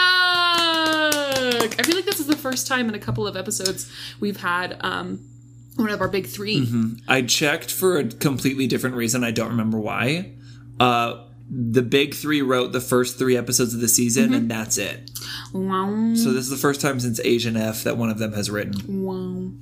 I 1.79 1.83
feel 1.83 1.97
like 1.97 2.05
this 2.05 2.21
is 2.21 2.27
the 2.27 2.37
first 2.37 2.67
time 2.67 2.89
in 2.89 2.95
a 2.95 2.99
couple 2.99 3.27
of 3.27 3.37
episodes 3.37 3.91
we've 4.21 4.41
had 4.41 4.79
um, 4.81 5.29
one 5.77 5.91
of 5.91 6.01
our 6.01 6.09
big 6.09 6.27
3 6.27 6.97
I 7.09 7.23
checked 7.23 7.71
for 7.71 7.99
a 7.99 8.05
completely 8.05 8.67
different 8.67 8.97
reason. 8.97 9.25
I 9.25 9.31
don't 9.31 9.51
remember 9.51 9.79
why. 9.79 10.33
Uh, 10.81 11.25
the 11.51 11.83
big 11.83 12.15
three 12.15 12.41
wrote 12.41 12.73
the 12.73 12.81
first 12.81 13.19
three 13.19 13.37
episodes 13.37 13.75
of 13.75 13.81
the 13.81 13.89
season, 13.89 14.33
and 14.33 14.51
that's 14.51 14.79
it. 14.79 15.11
Wow. 15.53 16.15
So 16.15 16.33
this 16.33 16.45
is 16.45 16.51
the 16.51 16.57
first 16.57 16.81
time 16.81 16.99
since 17.01 17.21
Asian 17.21 17.57
F 17.57 17.85
that 17.85 17.99
one 17.99 18.09
of 18.09 18.19
them 18.19 18.33
has 18.33 18.51
written. 18.51 19.05
Wow. 19.05 19.53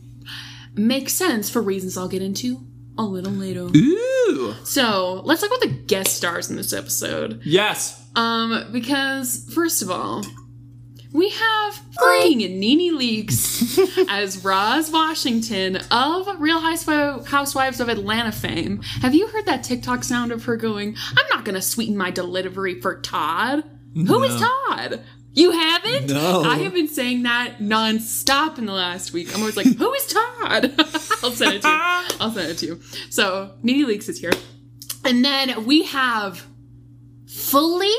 Makes 0.75 1.13
sense 1.15 1.51
for 1.51 1.61
reasons 1.63 1.97
I'll 1.97 2.09
get 2.09 2.23
into 2.23 2.59
a 2.99 3.03
little 3.05 3.33
later. 3.33 3.69
Ooh, 3.77 4.55
So 4.65 5.23
let's 5.25 5.41
talk 5.41 5.51
about 5.51 5.61
the 5.61 5.83
guest 5.87 6.17
stars 6.17 6.51
in 6.51 6.57
this 6.57 6.73
episode. 6.73 7.41
yes. 7.45 7.99
Um, 8.15 8.69
because 8.73 9.49
first 9.55 9.81
of 9.83 9.91
all, 9.91 10.23
we 11.15 11.29
have 11.31 11.75
fucking 11.99 12.39
NeNe 12.39 12.95
Leakes 12.99 13.79
as 14.11 14.43
Roz 14.45 14.91
Washington 14.91 15.77
of 15.91 16.29
Real 16.41 16.61
Housewi- 16.61 17.27
Housewives 17.27 17.81
of 17.81 17.89
Atlanta 17.89 18.33
fame. 18.33 18.83
Have 19.01 19.15
you 19.15 19.27
heard 19.29 19.47
that 19.47 19.65
TikTok 19.65 20.05
sound 20.05 20.33
of 20.33 20.45
her 20.45 20.57
going, 20.57 20.97
I'm 21.17 21.27
not 21.31 21.45
gonna 21.47 21.63
sweeten 21.63 21.97
my 21.97 22.11
delivery 22.11 22.81
for 22.81 23.01
Todd? 23.01 23.65
Who 23.95 24.23
is 24.25 24.41
Todd? 24.41 25.01
You 25.35 25.51
haven't? 25.53 26.09
No. 26.11 26.43
I 26.43 26.59
have 26.59 26.75
been 26.75 26.89
saying 26.89 27.23
that 27.23 27.59
nonstop 27.59 28.59
in 28.59 28.67
the 28.67 28.73
last 28.73 29.13
week. 29.15 29.33
I'm 29.35 29.41
always 29.41 29.57
like, 29.57 29.67
who 29.67 29.93
is 29.95 30.07
Todd? 30.07 30.75
I'll 31.23 31.31
send 31.31 31.55
it 31.55 31.63
to 31.63 31.69
you. 31.69 31.75
I'll 32.21 32.31
send 32.33 32.51
it 32.51 32.59
to 32.59 32.67
you. 32.67 32.81
So, 33.09 33.53
NeNe 33.63 33.87
Leakes 33.87 34.09
is 34.11 34.19
here. 34.21 34.33
And 35.05 35.25
then 35.25 35.65
we 35.65 35.85
have 35.85 36.47
fully 37.27 37.95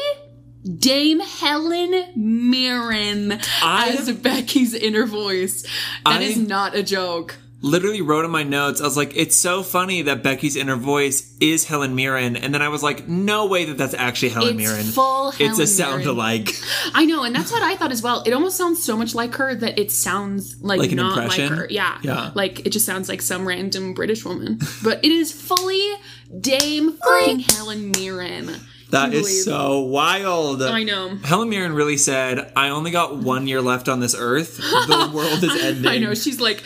Dame 0.77 1.19
Helen 1.19 2.05
Mirren 2.15 3.39
I- 3.61 3.95
as 3.99 4.11
Becky's 4.11 4.73
inner 4.73 5.05
voice. 5.05 5.65
That 6.05 6.21
is 6.21 6.37
I- 6.37 6.41
not 6.41 6.75
a 6.75 6.83
joke. 6.83 7.37
Literally 7.65 8.01
wrote 8.01 8.25
in 8.25 8.31
my 8.31 8.43
notes, 8.43 8.81
I 8.81 8.83
was 8.83 8.97
like, 8.97 9.15
it's 9.15 9.37
so 9.37 9.63
funny 9.63 10.01
that 10.01 10.21
Becky's 10.21 10.57
inner 10.57 10.75
voice 10.75 11.33
is 11.39 11.63
Helen 11.63 11.95
Mirren. 11.95 12.35
And 12.35 12.53
then 12.53 12.61
I 12.61 12.67
was 12.67 12.83
like, 12.83 13.07
no 13.07 13.45
way 13.47 13.63
that 13.63 13.77
that's 13.77 13.93
actually 13.93 14.29
Helen 14.29 14.49
It's 14.59 14.69
Mirren. 14.69 14.83
full 14.83 15.31
it's 15.39 15.59
a 15.59 15.65
sound 15.65 16.05
alike. 16.05 16.49
I 16.93 17.05
know, 17.05 17.23
and 17.23 17.33
that's 17.33 17.53
what 17.53 17.63
I 17.63 17.77
thought 17.77 17.93
as 17.93 18.01
well. 18.03 18.21
It 18.25 18.33
almost 18.33 18.57
sounds 18.57 18.83
so 18.83 18.97
much 18.97 19.15
like 19.15 19.35
her 19.35 19.55
that 19.55 19.79
it 19.79 19.91
sounds 19.91 20.61
like, 20.61 20.79
Like 20.79 20.91
an 20.91 20.97
not 20.97 21.17
impression? 21.17 21.49
like 21.51 21.57
her. 21.59 21.67
Yeah. 21.69 21.97
Yeah. 22.01 22.31
Like 22.35 22.65
it 22.65 22.71
just 22.71 22.85
sounds 22.85 23.07
like 23.07 23.21
some 23.21 23.47
random 23.47 23.93
British 23.93 24.25
woman. 24.25 24.59
But 24.83 24.99
it 25.05 25.11
is 25.13 25.31
fully 25.31 25.89
Dame 26.37 26.91
fucking 26.97 27.39
Helen 27.39 27.91
Mirren. 27.91 28.47
That 28.89 29.05
Can 29.05 29.13
you 29.13 29.19
is 29.19 29.25
believe- 29.25 29.43
so 29.45 29.79
wild. 29.79 30.61
I 30.61 30.83
know. 30.83 31.15
Helen 31.23 31.49
Mirren 31.49 31.73
really 31.73 31.97
said, 31.97 32.51
I 32.55 32.69
only 32.69 32.91
got 32.91 33.15
one 33.15 33.47
year 33.47 33.61
left 33.61 33.87
on 33.89 34.01
this 34.01 34.13
earth. 34.17 34.57
The 34.57 35.11
world 35.13 35.43
is 35.43 35.55
ending. 35.63 35.87
I 35.91 35.97
know. 35.97 36.13
She's 36.13 36.39
like, 36.39 36.63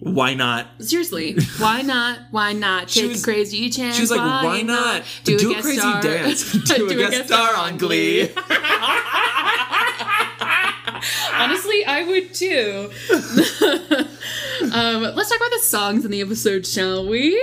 Why 0.00 0.32
not? 0.34 0.66
seriously, 0.80 1.36
why 1.58 1.82
not? 1.82 2.18
Why 2.30 2.52
not 2.54 2.88
take 2.88 3.10
was- 3.10 3.20
a 3.22 3.24
crazy 3.24 3.68
chance? 3.70 3.96
She 3.96 4.00
was 4.02 4.10
like, 4.10 4.20
why 4.20 4.62
not? 4.62 5.02
do, 5.24 5.38
Do 5.38 5.54
a, 5.54 5.58
a 5.58 5.62
crazy 5.62 5.78
star. 5.78 6.00
dance. 6.02 6.52
Do 6.64 6.88
a 6.90 6.94
guest 6.94 7.26
star 7.26 7.54
on 7.54 7.76
Glee. 7.76 8.30
Honestly, 11.32 11.84
I 11.86 12.04
would 12.06 12.34
too. 12.34 12.90
um, 14.72 15.02
let's 15.14 15.28
talk 15.30 15.38
about 15.38 15.50
the 15.52 15.60
songs 15.62 16.04
in 16.04 16.10
the 16.10 16.20
episode, 16.20 16.66
shall 16.66 17.06
we? 17.08 17.42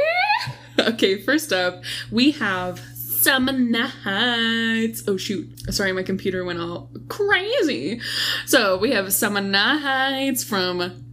Okay, 0.80 1.20
first 1.22 1.52
up, 1.52 1.82
we 2.12 2.32
have 2.32 2.80
Summer 2.80 3.54
Nights. 3.54 5.04
Oh 5.08 5.18
shoot. 5.18 5.50
Sorry, 5.74 5.92
my 5.92 6.04
computer 6.04 6.46
went 6.46 6.60
all 6.60 6.90
crazy. 7.08 8.00
So 8.46 8.78
we 8.78 8.92
have 8.92 9.12
Summer 9.12 9.42
Nights 9.42 10.44
from 10.44 11.07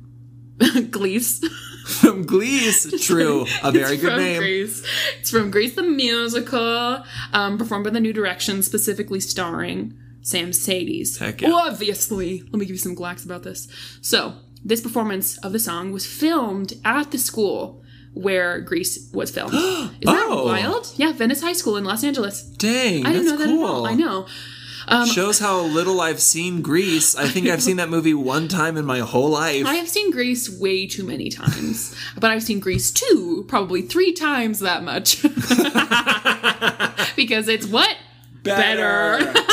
Glease. 0.90 1.44
From 1.86 2.24
Glee's. 2.24 3.04
True. 3.06 3.44
A 3.62 3.70
very 3.72 3.96
good 3.96 4.16
name. 4.16 4.42
It's 4.42 5.30
from 5.30 5.50
Grease 5.50 5.74
the 5.74 5.82
Musical, 5.82 7.04
um, 7.32 7.58
performed 7.58 7.84
by 7.84 7.90
the 7.90 8.00
New 8.00 8.12
Direction, 8.12 8.62
specifically 8.62 9.20
starring 9.20 9.94
Samcedes. 10.22 11.18
Heck 11.18 11.42
yeah. 11.42 11.50
Obviously. 11.52 12.40
Let 12.42 12.54
me 12.54 12.60
give 12.60 12.70
you 12.70 12.78
some 12.78 12.96
glacks 12.96 13.24
about 13.24 13.42
this. 13.42 13.68
So, 14.00 14.34
this 14.64 14.80
performance 14.80 15.36
of 15.38 15.52
the 15.52 15.58
song 15.58 15.92
was 15.92 16.06
filmed 16.06 16.74
at 16.84 17.10
the 17.10 17.18
school 17.18 17.82
where 18.14 18.60
Grease 18.60 19.10
was 19.12 19.30
filmed. 19.30 19.52
Isn't 19.54 20.00
that 20.04 20.26
Oh. 20.28 20.46
wild? 20.46 20.92
Yeah, 20.96 21.12
Venice 21.12 21.42
High 21.42 21.52
School 21.52 21.76
in 21.76 21.84
Los 21.84 22.04
Angeles. 22.04 22.42
Dang. 22.42 23.04
I 23.04 23.12
didn't 23.12 23.26
know 23.26 23.36
that 23.36 23.46
cool. 23.46 23.64
at 23.66 23.70
all. 23.70 23.86
I 23.86 23.94
know. 23.94 24.26
Um, 24.86 25.06
Shows 25.06 25.38
how 25.38 25.60
little 25.60 26.00
I've 26.00 26.20
seen 26.20 26.62
Grease. 26.62 27.16
I 27.16 27.26
think 27.28 27.48
I've 27.48 27.62
seen 27.62 27.76
that 27.76 27.88
movie 27.88 28.14
one 28.14 28.48
time 28.48 28.76
in 28.76 28.84
my 28.84 29.00
whole 29.00 29.30
life. 29.30 29.66
I 29.66 29.74
have 29.74 29.88
seen 29.88 30.10
Grease 30.10 30.50
way 30.60 30.86
too 30.86 31.04
many 31.04 31.30
times, 31.30 31.96
but 32.18 32.30
I've 32.30 32.42
seen 32.42 32.60
Grease 32.60 32.90
2 32.90 33.46
probably 33.48 33.82
three 33.82 34.12
times 34.12 34.60
that 34.60 34.82
much. 34.82 35.22
because 37.16 37.48
it's 37.48 37.66
what? 37.66 37.96
Better. 38.42 39.32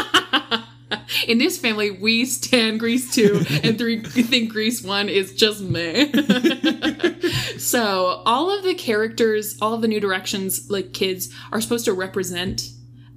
In 1.27 1.38
this 1.38 1.57
family, 1.57 1.91
we 1.91 2.25
stand 2.25 2.79
Grease 2.79 3.13
2 3.13 3.45
and 3.63 3.77
three 3.77 4.01
think 4.01 4.51
Grease 4.51 4.81
1 4.81 5.09
is 5.09 5.33
just 5.33 5.61
me. 5.61 6.11
so, 7.57 8.21
all 8.25 8.55
of 8.55 8.63
the 8.63 8.73
characters, 8.73 9.57
all 9.61 9.73
of 9.73 9.81
the 9.81 9.88
New 9.88 10.00
Directions, 10.00 10.69
like 10.69 10.93
kids, 10.93 11.33
are 11.51 11.61
supposed 11.61 11.85
to 11.85 11.93
represent 11.93 12.69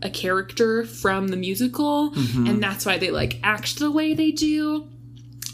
a 0.05 0.11
character 0.11 0.85
from 0.85 1.29
the 1.29 1.37
musical, 1.37 2.13
and 2.15 2.63
that's 2.63 2.85
why 2.87 2.99
they 2.99 3.11
like 3.11 3.41
act 3.43 3.79
the 3.79 3.91
way 3.91 4.15
they 4.15 4.31
do. 4.31 4.89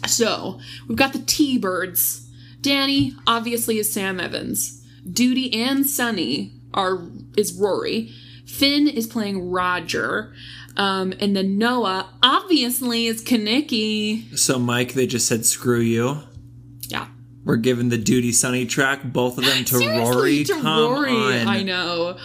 So, 0.06 0.58
we've 0.88 0.98
got 0.98 1.12
the 1.12 1.20
T 1.20 1.56
Birds. 1.58 2.28
Danny 2.60 3.14
obviously 3.26 3.78
is 3.78 3.90
Sam 3.92 4.20
Evans. 4.20 4.84
Doody 5.10 5.52
and 5.54 5.86
Sonny 5.86 6.52
are 6.74 7.00
is 7.36 7.52
Rory. 7.54 8.10
Finn 8.46 8.88
is 8.88 9.06
playing 9.06 9.50
Roger. 9.50 10.34
Um, 10.76 11.12
and 11.20 11.36
then 11.36 11.58
Noah 11.58 12.10
obviously 12.22 13.06
is 13.06 13.22
Kenickie. 13.22 14.36
so, 14.38 14.58
Mike, 14.58 14.92
they 14.94 15.06
just 15.06 15.26
said, 15.28 15.44
screw 15.44 15.80
you. 15.80 16.18
Yeah. 16.88 17.06
We're 17.44 17.56
giving 17.56 17.88
the 17.88 17.98
Doody 17.98 18.32
Sonny 18.32 18.66
track, 18.66 19.00
both 19.04 19.36
of 19.38 19.44
them 19.44 19.64
to 19.64 19.78
Rory. 19.78 20.44
to 20.44 20.52
Come 20.52 20.64
Rory. 20.92 21.10
on. 21.10 21.48
I 21.48 21.62
know. 21.62 22.18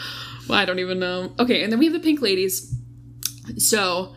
Well, 0.47 0.58
I 0.58 0.65
don't 0.65 0.79
even 0.79 0.99
know. 0.99 1.34
Okay, 1.39 1.63
and 1.63 1.71
then 1.71 1.79
we 1.79 1.86
have 1.86 1.93
the 1.93 1.99
Pink 1.99 2.21
Ladies. 2.21 2.73
So, 3.58 4.13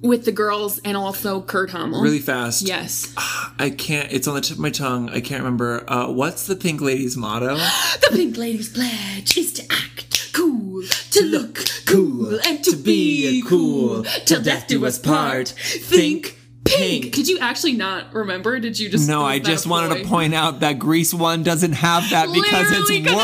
with 0.00 0.24
the 0.24 0.32
girls 0.32 0.80
and 0.84 0.96
also 0.96 1.40
Kurt 1.40 1.70
Hummel. 1.70 2.02
Really 2.02 2.18
fast. 2.18 2.62
Yes. 2.62 3.14
I 3.58 3.70
can't, 3.70 4.12
it's 4.12 4.26
on 4.26 4.34
the 4.34 4.40
tip 4.40 4.56
of 4.56 4.60
my 4.60 4.70
tongue. 4.70 5.08
I 5.10 5.20
can't 5.20 5.42
remember. 5.42 5.84
Uh, 5.88 6.10
what's 6.10 6.46
the 6.46 6.56
Pink 6.56 6.80
Ladies' 6.80 7.16
motto? 7.16 7.56
The 8.00 8.16
Pink 8.16 8.36
Ladies' 8.36 8.68
pledge 8.68 9.36
is 9.36 9.52
to 9.54 9.62
act 9.70 10.32
cool, 10.32 10.82
to 11.10 11.24
look 11.24 11.64
cool, 11.86 12.38
and 12.44 12.62
to 12.64 12.76
be 12.76 13.42
cool 13.46 14.02
till 14.24 14.42
death 14.42 14.66
do 14.66 14.84
us 14.84 14.98
part. 14.98 15.48
Think 15.48 16.38
pink. 16.64 17.14
Did 17.14 17.28
you 17.28 17.38
actually 17.38 17.74
not 17.74 18.12
remember? 18.12 18.58
Did 18.58 18.78
you 18.78 18.88
just? 18.88 19.08
No, 19.08 19.22
I 19.22 19.38
just 19.38 19.66
wanted 19.66 20.02
to 20.02 20.08
point 20.08 20.34
out 20.34 20.60
that 20.60 20.78
Grease 20.78 21.14
1 21.14 21.42
doesn't 21.42 21.72
have 21.72 22.10
that 22.10 22.32
because 22.32 22.70
Literally, 22.70 23.04
it's 23.04 23.14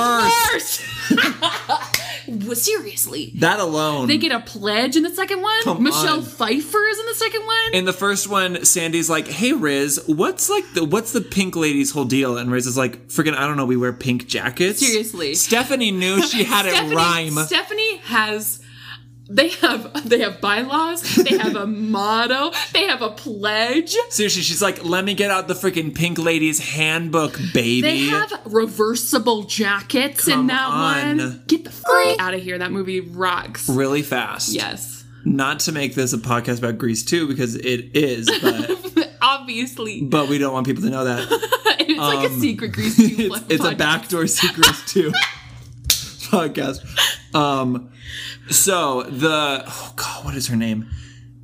worse. 0.53 0.98
It's 1.11 1.41
worse. 1.41 2.47
Well, 2.47 2.55
Seriously. 2.57 3.33
That 3.37 3.59
alone. 3.59 4.07
They 4.07 4.19
get 4.19 4.33
a 4.33 4.41
pledge 4.41 4.97
in 4.97 5.03
the 5.03 5.11
second 5.11 5.41
one. 5.41 5.63
Come 5.63 5.83
Michelle 5.83 6.19
on. 6.19 6.23
Pfeiffer 6.23 6.85
is 6.87 6.99
in 6.99 7.07
the 7.07 7.15
second 7.15 7.43
one. 7.47 7.75
in 7.75 7.85
the 7.87 7.93
first 7.93 8.29
one, 8.29 8.65
Sandy's 8.65 9.09
like, 9.09 9.27
"Hey 9.27 9.53
Riz, 9.53 10.03
what's 10.07 10.51
like 10.51 10.65
the 10.75 10.85
what's 10.85 11.13
the 11.13 11.21
pink 11.23 11.57
lady's 11.57 11.91
whole 11.91 12.05
deal?" 12.05 12.37
And 12.37 12.51
Riz 12.51 12.67
is 12.67 12.77
like, 12.77 13.09
"Friggin' 13.09 13.35
I 13.35 13.47
don't 13.47 13.57
know. 13.57 13.65
We 13.65 13.77
wear 13.77 13.93
pink 13.93 14.27
jackets." 14.27 14.81
Seriously. 14.81 15.35
Stephanie 15.35 15.91
knew 15.91 16.23
she 16.23 16.45
had 16.45 16.67
Stephanie, 16.69 16.93
it 16.93 16.97
rhyme. 16.97 17.33
Stephanie 17.47 17.97
has. 17.99 18.61
They 19.31 19.49
have 19.49 20.09
they 20.09 20.21
have 20.21 20.41
bylaws. 20.41 21.03
They 21.17 21.37
have 21.37 21.55
a 21.55 21.67
motto. 21.67 22.51
They 22.73 22.87
have 22.87 23.03
a 23.03 23.11
pledge. 23.11 23.95
Seriously, 24.09 24.43
she's 24.43 24.63
like, 24.63 24.85
"Let 24.85 25.05
me 25.05 25.15
get 25.15 25.31
out 25.31 25.49
the 25.49 25.55
freaking 25.55 25.95
pink 25.95 26.19
lady's 26.19 26.59
handbook, 26.59 27.39
baby." 27.53 27.83
They 27.83 27.99
have 28.07 28.33
reversible 28.47 29.43
jackets 29.43 30.29
in 30.29 30.47
that 30.47 30.69
on. 30.71 31.19
one. 31.19 31.43
Get 31.47 31.65
the 31.65 31.71
fuck 31.71 32.19
out 32.19 32.33
of 32.33 32.43
here. 32.43 32.59
That 32.59 32.73
movie 32.73 33.01
rocks. 33.01 33.69
really 33.69 34.03
fast. 34.03 34.53
Yes. 34.55 35.05
Not 35.25 35.61
to 35.61 35.73
make 35.73 35.95
this 35.95 36.15
a 36.15 36.19
podcast 36.19 36.59
about 36.59 36.79
Grease 36.79 37.05
too, 37.05 37.29
because 37.29 37.55
it 37.55 37.95
is, 37.95 38.31
but 38.41 39.15
Obviously. 39.23 40.01
but 40.03 40.29
we 40.29 40.39
don't 40.39 40.55
want 40.55 40.67
people 40.67 40.83
to 40.85 40.91
know 40.91 41.05
that. 41.05 41.27
it's 41.81 41.99
like 41.99 42.31
a 42.31 42.33
um, 42.33 42.41
secret 42.41 42.73
grease 42.73 42.97
tube 42.97 43.33
it's, 43.33 43.45
it's 43.51 43.65
a 43.65 43.75
backdoor 43.75 44.27
secret 44.27 44.75
too 44.87 45.13
podcast. 46.29 46.85
Um, 47.35 47.91
so 48.51 49.03
the 49.03 49.65
oh 49.67 49.93
god, 49.97 50.25
what 50.25 50.35
is 50.35 50.49
her 50.49 50.57
name? 50.57 50.89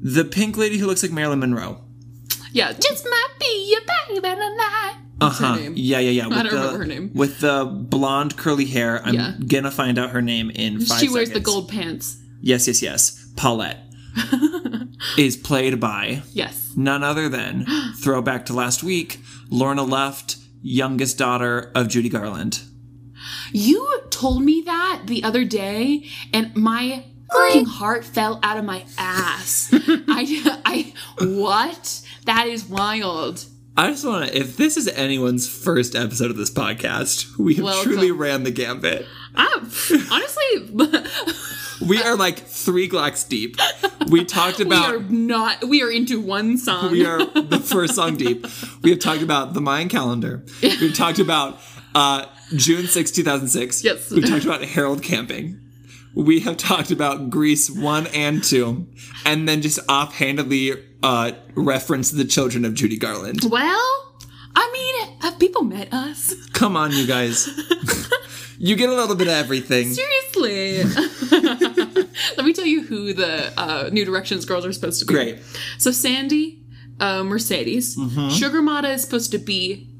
The 0.00 0.24
pink 0.24 0.56
lady 0.56 0.78
who 0.78 0.86
looks 0.86 1.02
like 1.02 1.12
Marilyn 1.12 1.40
Monroe. 1.40 1.80
Yeah, 2.52 2.72
just 2.72 3.04
might 3.04 3.28
be 3.40 3.70
your 3.70 3.80
baby 3.80 4.20
tonight. 4.20 4.94
What's 5.18 5.40
Uh-huh. 5.40 5.54
her 5.54 5.60
name? 5.60 5.74
Yeah, 5.76 5.98
yeah, 6.00 6.10
yeah. 6.10 6.26
With 6.26 6.36
don't 6.38 6.46
the, 6.50 6.56
remember 6.56 6.78
her 6.78 6.86
name. 6.86 7.10
With 7.14 7.40
the 7.40 7.64
blonde 7.64 8.36
curly 8.36 8.64
hair. 8.66 9.00
I'm 9.04 9.14
Yeah. 9.14 9.34
gonna 9.46 9.70
find 9.70 9.98
out 9.98 10.10
her 10.10 10.22
name 10.22 10.50
in 10.50 10.80
five 10.80 11.00
She 11.00 11.08
wears 11.08 11.30
the 11.30 11.40
gold 11.40 11.68
pants. 11.68 12.16
Yes, 12.40 12.66
yes, 12.66 12.82
yes. 12.82 13.26
Paulette 13.36 13.80
is 15.18 15.36
played 15.36 15.80
by 15.80 16.22
Yes. 16.32 16.72
none 16.76 17.02
other 17.02 17.28
than 17.28 17.66
throwback 17.96 18.46
to 18.46 18.52
last 18.52 18.82
week, 18.82 19.20
Lorna 19.50 19.82
Luft, 19.82 20.36
youngest 20.62 21.18
daughter 21.18 21.70
of 21.74 21.88
Judy 21.88 22.08
Garland. 22.08 22.60
You 23.56 24.02
told 24.10 24.42
me 24.42 24.62
that 24.62 25.02
the 25.06 25.22
other 25.22 25.44
day, 25.44 26.08
and 26.32 26.56
my 26.56 27.04
fucking 27.32 27.66
heart 27.66 28.04
fell 28.04 28.40
out 28.42 28.56
of 28.56 28.64
my 28.64 28.84
ass. 28.98 29.68
I, 29.72 30.60
I, 30.66 30.92
what? 31.24 32.04
That 32.24 32.48
is 32.48 32.64
wild. 32.64 33.44
I 33.76 33.90
just 33.90 34.04
want 34.04 34.28
to, 34.28 34.36
if 34.36 34.56
this 34.56 34.76
is 34.76 34.88
anyone's 34.88 35.48
first 35.48 35.94
episode 35.94 36.32
of 36.32 36.36
this 36.36 36.50
podcast, 36.50 37.38
we 37.38 37.54
have 37.54 37.64
Welcome. 37.64 37.92
truly 37.92 38.10
ran 38.10 38.42
the 38.42 38.50
gambit. 38.50 39.06
I'm, 39.36 39.70
honestly, 40.10 40.68
We 41.80 42.02
are 42.02 42.16
like 42.16 42.38
three 42.38 42.88
glocks 42.88 43.28
deep. 43.28 43.56
We 44.08 44.24
talked 44.24 44.58
we 44.60 44.64
about 44.66 44.94
are 44.94 45.00
not. 45.00 45.64
We 45.64 45.82
are 45.82 45.90
into 45.90 46.20
one 46.20 46.56
song. 46.56 46.92
we 46.92 47.04
are 47.04 47.18
the 47.24 47.58
first 47.58 47.94
song 47.94 48.16
deep. 48.16 48.46
We 48.82 48.90
have 48.90 49.00
talked 49.00 49.22
about 49.22 49.54
the 49.54 49.60
Mayan 49.60 49.88
calendar. 49.88 50.44
We've 50.62 50.94
talked 50.94 51.18
about 51.18 51.58
uh, 51.94 52.26
June 52.56 52.86
6, 52.86 53.10
2006. 53.10 53.84
Yes. 53.84 54.10
We've 54.10 54.28
talked 54.28 54.44
about 54.44 54.62
Harold 54.62 55.02
camping. 55.02 55.60
We 56.14 56.40
have 56.40 56.56
talked 56.56 56.90
about 56.92 57.28
Grease 57.30 57.68
1 57.70 58.06
and 58.08 58.42
2, 58.42 58.86
and 59.26 59.48
then 59.48 59.62
just 59.62 59.80
offhandedly 59.88 60.72
uh, 61.02 61.32
referenced 61.54 62.16
the 62.16 62.24
children 62.24 62.64
of 62.64 62.74
Judy 62.74 62.96
Garland. 62.96 63.40
Well, 63.50 64.16
I 64.54 64.70
mean, 64.72 65.18
have 65.22 65.38
people 65.40 65.62
met 65.64 65.92
us? 65.92 66.34
Come 66.50 66.76
on, 66.76 66.92
you 66.92 67.06
guys. 67.08 67.48
you 68.58 68.76
get 68.76 68.90
a 68.90 68.94
little 68.94 69.16
bit 69.16 69.26
of 69.26 69.32
everything. 69.34 69.92
Seriously. 69.92 70.84
Let 72.36 72.44
me 72.46 72.52
tell 72.52 72.66
you 72.66 72.82
who 72.84 73.12
the 73.12 73.52
uh, 73.58 73.88
New 73.92 74.04
Directions 74.04 74.44
girls 74.44 74.64
are 74.64 74.72
supposed 74.72 75.00
to 75.00 75.06
be. 75.06 75.14
Great. 75.14 75.40
So 75.78 75.90
Sandy, 75.90 76.62
uh, 77.00 77.24
Mercedes, 77.24 77.96
Mm-hmm. 77.96 78.28
Sugar 78.30 78.62
Motta 78.62 78.94
is 78.94 79.02
supposed 79.02 79.32
to 79.32 79.38
be. 79.38 79.90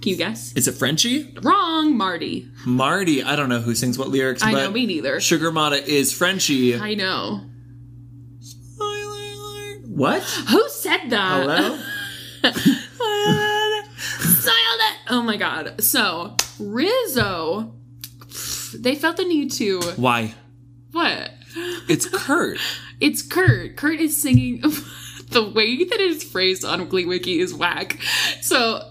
Can 0.00 0.10
you 0.10 0.16
guess? 0.16 0.52
Is 0.52 0.68
it 0.68 0.72
Frenchie? 0.72 1.36
Wrong, 1.42 1.96
Marty. 1.96 2.48
Marty. 2.64 3.22
I 3.22 3.34
don't 3.34 3.48
know 3.48 3.60
who 3.60 3.74
sings 3.74 3.98
what 3.98 4.08
lyrics, 4.08 4.42
I 4.44 4.52
know, 4.52 4.70
me 4.70 4.86
neither. 4.86 5.18
Sugar 5.20 5.50
Motta 5.50 5.84
is 5.84 6.12
Frenchie. 6.12 6.78
I 6.78 6.94
know. 6.94 7.42
What? 9.98 10.22
Who 10.22 10.68
said 10.68 11.08
that? 11.08 11.42
Hello? 11.42 11.76
Silent. 13.98 14.96
Oh 15.10 15.22
my 15.22 15.36
god. 15.36 15.82
So 15.82 16.36
Rizzo, 16.60 17.74
they 18.74 18.94
felt 18.94 19.16
the 19.16 19.24
need 19.24 19.50
to 19.52 19.80
Why? 19.96 20.34
what? 20.92 21.32
It's 21.88 22.06
Kurt. 22.06 22.58
It's 23.00 23.22
Kurt. 23.22 23.76
Kurt 23.76 24.00
is 24.00 24.20
singing. 24.20 24.60
the 25.30 25.48
way 25.54 25.84
that 25.84 26.00
it 26.00 26.00
is 26.00 26.24
phrased 26.24 26.64
on 26.64 26.88
Glee 26.88 27.04
Wiki 27.04 27.38
is 27.38 27.54
whack. 27.54 27.96
So. 28.40 28.90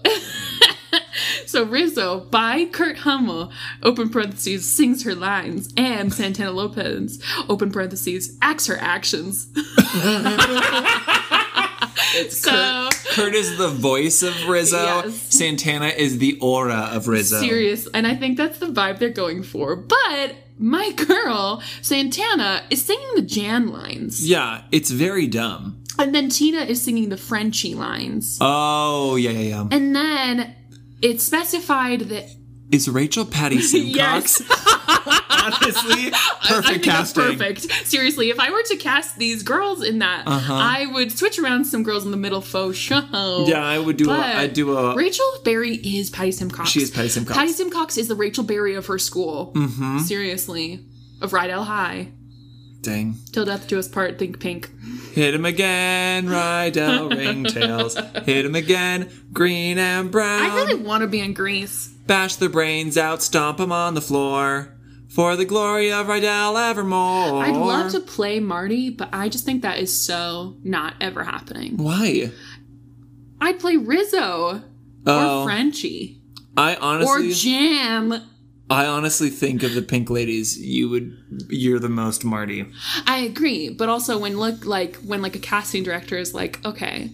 So 1.46 1.64
Rizzo 1.64 2.20
by 2.30 2.66
Kurt 2.66 2.98
Hummel, 2.98 3.50
open 3.82 4.10
parentheses, 4.10 4.70
sings 4.74 5.02
her 5.04 5.14
lines, 5.14 5.72
and 5.76 6.12
Santana 6.12 6.50
Lopez, 6.50 7.22
open 7.48 7.70
parentheses, 7.72 8.36
acts 8.42 8.66
her 8.66 8.76
actions. 8.78 9.48
so 12.30 12.88
Kurt 13.12 13.34
is 13.34 13.56
the 13.58 13.68
voice 13.68 14.22
of 14.22 14.34
Rizzo. 14.48 14.82
Yes. 14.82 15.14
Santana 15.34 15.86
is 15.88 16.18
the 16.18 16.38
aura 16.40 16.90
of 16.92 17.08
Rizzo. 17.08 17.40
serious, 17.40 17.88
and 17.94 18.06
I 18.06 18.14
think 18.14 18.36
that's 18.36 18.58
the 18.58 18.66
vibe 18.66 18.98
they're 18.98 19.08
going 19.10 19.42
for. 19.42 19.76
But 19.76 20.34
my 20.58 20.92
girl 20.96 21.62
Santana 21.82 22.62
is 22.70 22.84
singing 22.84 23.08
the 23.14 23.22
Jan 23.22 23.68
lines, 23.68 24.26
Yeah, 24.28 24.62
it's 24.72 24.90
very 24.90 25.26
dumb. 25.26 25.82
and 25.98 26.14
then 26.14 26.28
Tina 26.30 26.60
is 26.60 26.82
singing 26.82 27.08
the 27.08 27.16
Frenchy 27.16 27.74
lines, 27.74 28.38
Oh, 28.40 29.16
yeah, 29.16 29.30
yeah, 29.30 29.40
yeah. 29.48 29.68
and 29.70 29.94
then 29.94 30.54
it's 31.02 31.24
specified 31.24 32.00
that 32.08 32.28
Is 32.72 32.88
Rachel 32.88 33.24
Patty 33.24 33.60
Simcox? 33.62 34.42
Honestly, 35.30 36.10
I 36.12 36.36
perfect 36.42 36.66
think 36.68 36.84
casting. 36.84 37.22
perfect. 37.38 37.62
Seriously, 37.86 38.30
if 38.30 38.38
I 38.38 38.50
were 38.50 38.62
to 38.64 38.76
cast 38.76 39.16
these 39.18 39.42
girls 39.42 39.82
in 39.82 40.00
that, 40.00 40.24
I 40.26 40.86
would 40.92 41.16
switch 41.16 41.38
around 41.38 41.64
some 41.64 41.82
girls 41.82 42.04
in 42.04 42.10
the 42.10 42.16
middle 42.16 42.40
faux 42.40 42.76
show. 42.76 43.44
Yeah, 43.46 43.64
I 43.64 43.78
would 43.78 43.96
do 43.96 44.10
a. 44.10 44.14
I'd 44.18 44.52
do 44.52 44.76
a. 44.76 44.94
Rachel 44.94 45.24
Berry 45.44 45.76
is 45.76 46.10
Patty 46.10 46.32
Simcox. 46.32 46.68
She 46.70 46.80
is 46.82 46.90
Patty 46.90 47.08
Simcox. 47.08 47.36
Patty 47.36 47.52
Simcox 47.52 47.96
is 47.96 48.08
the 48.08 48.14
Rachel 48.14 48.44
Berry 48.44 48.74
of 48.74 48.86
her 48.86 48.98
school. 48.98 49.52
Mm-hmm. 49.54 49.98
Seriously. 50.00 50.84
Of 51.20 51.32
Rydell 51.32 51.64
High. 51.64 52.12
Dang. 52.80 53.16
Till 53.32 53.44
death 53.44 53.66
do 53.66 53.78
us 53.78 53.88
part, 53.88 54.18
think 54.18 54.38
pink. 54.40 54.70
Hit 55.12 55.34
him 55.34 55.44
again, 55.44 56.26
Rydell 56.26 57.10
Ringtails. 57.44 58.24
Hit 58.24 58.44
him 58.46 58.54
again, 58.54 59.10
green 59.32 59.78
and 59.78 60.10
brown. 60.10 60.42
I 60.50 60.54
really 60.54 60.74
want 60.76 61.02
to 61.02 61.06
be 61.08 61.20
in 61.20 61.34
Grease. 61.34 61.88
Bash 62.06 62.36
their 62.36 62.48
brains 62.48 62.96
out, 62.96 63.22
stomp 63.22 63.60
'em 63.60 63.72
on 63.72 63.94
the 63.94 64.00
floor. 64.00 64.74
For 65.08 65.36
the 65.36 65.44
glory 65.46 65.90
of 65.90 66.06
Rydell 66.06 66.70
evermore. 66.70 67.42
I'd 67.42 67.56
love 67.56 67.92
to 67.92 68.00
play 68.00 68.40
Marty, 68.40 68.90
but 68.90 69.08
I 69.12 69.28
just 69.30 69.44
think 69.46 69.62
that 69.62 69.78
is 69.78 69.96
so 69.96 70.56
not 70.62 70.94
ever 71.00 71.24
happening. 71.24 71.78
Why? 71.78 72.30
I'd 73.40 73.58
play 73.58 73.76
Rizzo 73.76 74.62
Oh, 75.06 75.40
or 75.42 75.46
Frenchie 75.46 76.20
I 76.56 76.74
honestly. 76.76 77.30
or 77.30 77.32
Jam. 77.32 78.14
I 78.70 78.86
honestly 78.86 79.30
think 79.30 79.62
of 79.62 79.74
the 79.74 79.82
Pink 79.82 80.10
Ladies, 80.10 80.58
you 80.58 80.90
would, 80.90 81.46
you're 81.48 81.78
the 81.78 81.88
most 81.88 82.24
Marty. 82.24 82.66
I 83.06 83.18
agree, 83.18 83.70
but 83.70 83.88
also 83.88 84.18
when 84.18 84.38
look 84.38 84.66
like 84.66 84.96
when 84.96 85.22
like 85.22 85.36
a 85.36 85.38
casting 85.38 85.82
director 85.82 86.18
is 86.18 86.34
like, 86.34 86.64
okay, 86.64 87.10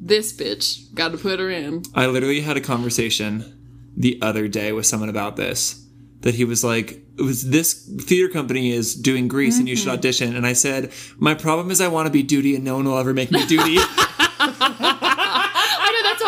this 0.00 0.32
bitch 0.32 0.92
got 0.94 1.12
to 1.12 1.18
put 1.18 1.40
her 1.40 1.50
in. 1.50 1.82
I 1.94 2.06
literally 2.06 2.40
had 2.40 2.56
a 2.56 2.60
conversation 2.60 3.54
the 3.96 4.18
other 4.22 4.48
day 4.48 4.72
with 4.72 4.86
someone 4.86 5.08
about 5.08 5.36
this. 5.36 5.80
That 6.20 6.34
he 6.34 6.46
was 6.46 6.64
like, 6.64 7.02
it 7.18 7.22
was 7.22 7.50
this 7.50 7.86
theater 8.00 8.32
company 8.32 8.70
is 8.70 8.94
doing 8.94 9.28
Grease 9.28 9.58
and 9.58 9.68
you 9.68 9.76
should 9.76 9.88
mm-hmm. 9.88 9.98
audition. 9.98 10.34
And 10.34 10.46
I 10.46 10.54
said, 10.54 10.90
my 11.18 11.34
problem 11.34 11.70
is 11.70 11.82
I 11.82 11.88
want 11.88 12.06
to 12.06 12.10
be 12.10 12.22
Doody 12.22 12.54
and 12.54 12.64
no 12.64 12.76
one 12.76 12.86
will 12.86 12.96
ever 12.96 13.12
make 13.12 13.30
me 13.30 13.44
Doody. 13.46 13.76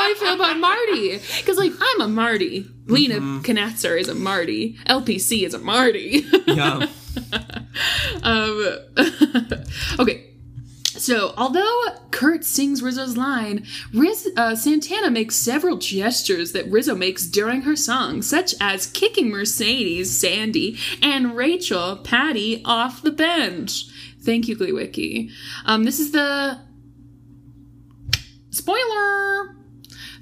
I 0.06 0.12
know 0.12 0.14
that's 0.14 0.22
how 0.22 0.34
I 0.34 0.36
feel 0.36 0.44
about 0.44 0.58
Marty 0.60 1.18
because 1.38 1.56
like 1.56 1.72
I'm 1.80 2.00
a 2.02 2.08
Marty. 2.08 2.66
Lena 2.86 3.20
Knatzer 3.20 3.98
is 3.98 4.08
a 4.08 4.14
Marty. 4.14 4.76
LPC 4.86 5.44
is 5.44 5.54
a 5.54 5.58
Marty. 5.58 6.24
yeah. 6.46 6.86
um, 8.22 8.78
okay. 9.98 10.22
So, 10.84 11.34
although 11.36 11.82
Kurt 12.10 12.42
sings 12.42 12.82
Rizzo's 12.82 13.18
line, 13.18 13.66
Riz, 13.92 14.30
uh, 14.36 14.56
Santana 14.56 15.10
makes 15.10 15.36
several 15.36 15.76
gestures 15.76 16.52
that 16.52 16.66
Rizzo 16.70 16.94
makes 16.94 17.26
during 17.26 17.62
her 17.62 17.76
song, 17.76 18.22
such 18.22 18.54
as 18.60 18.86
kicking 18.86 19.28
Mercedes, 19.28 20.18
Sandy, 20.18 20.78
and 21.02 21.36
Rachel, 21.36 21.98
Patty, 21.98 22.62
off 22.64 23.02
the 23.02 23.10
bench. 23.10 23.84
Thank 24.22 24.48
you, 24.48 24.56
Gleewiki. 24.56 25.30
Um, 25.66 25.84
this 25.84 26.00
is 26.00 26.12
the 26.12 26.60
spoiler. 28.50 29.56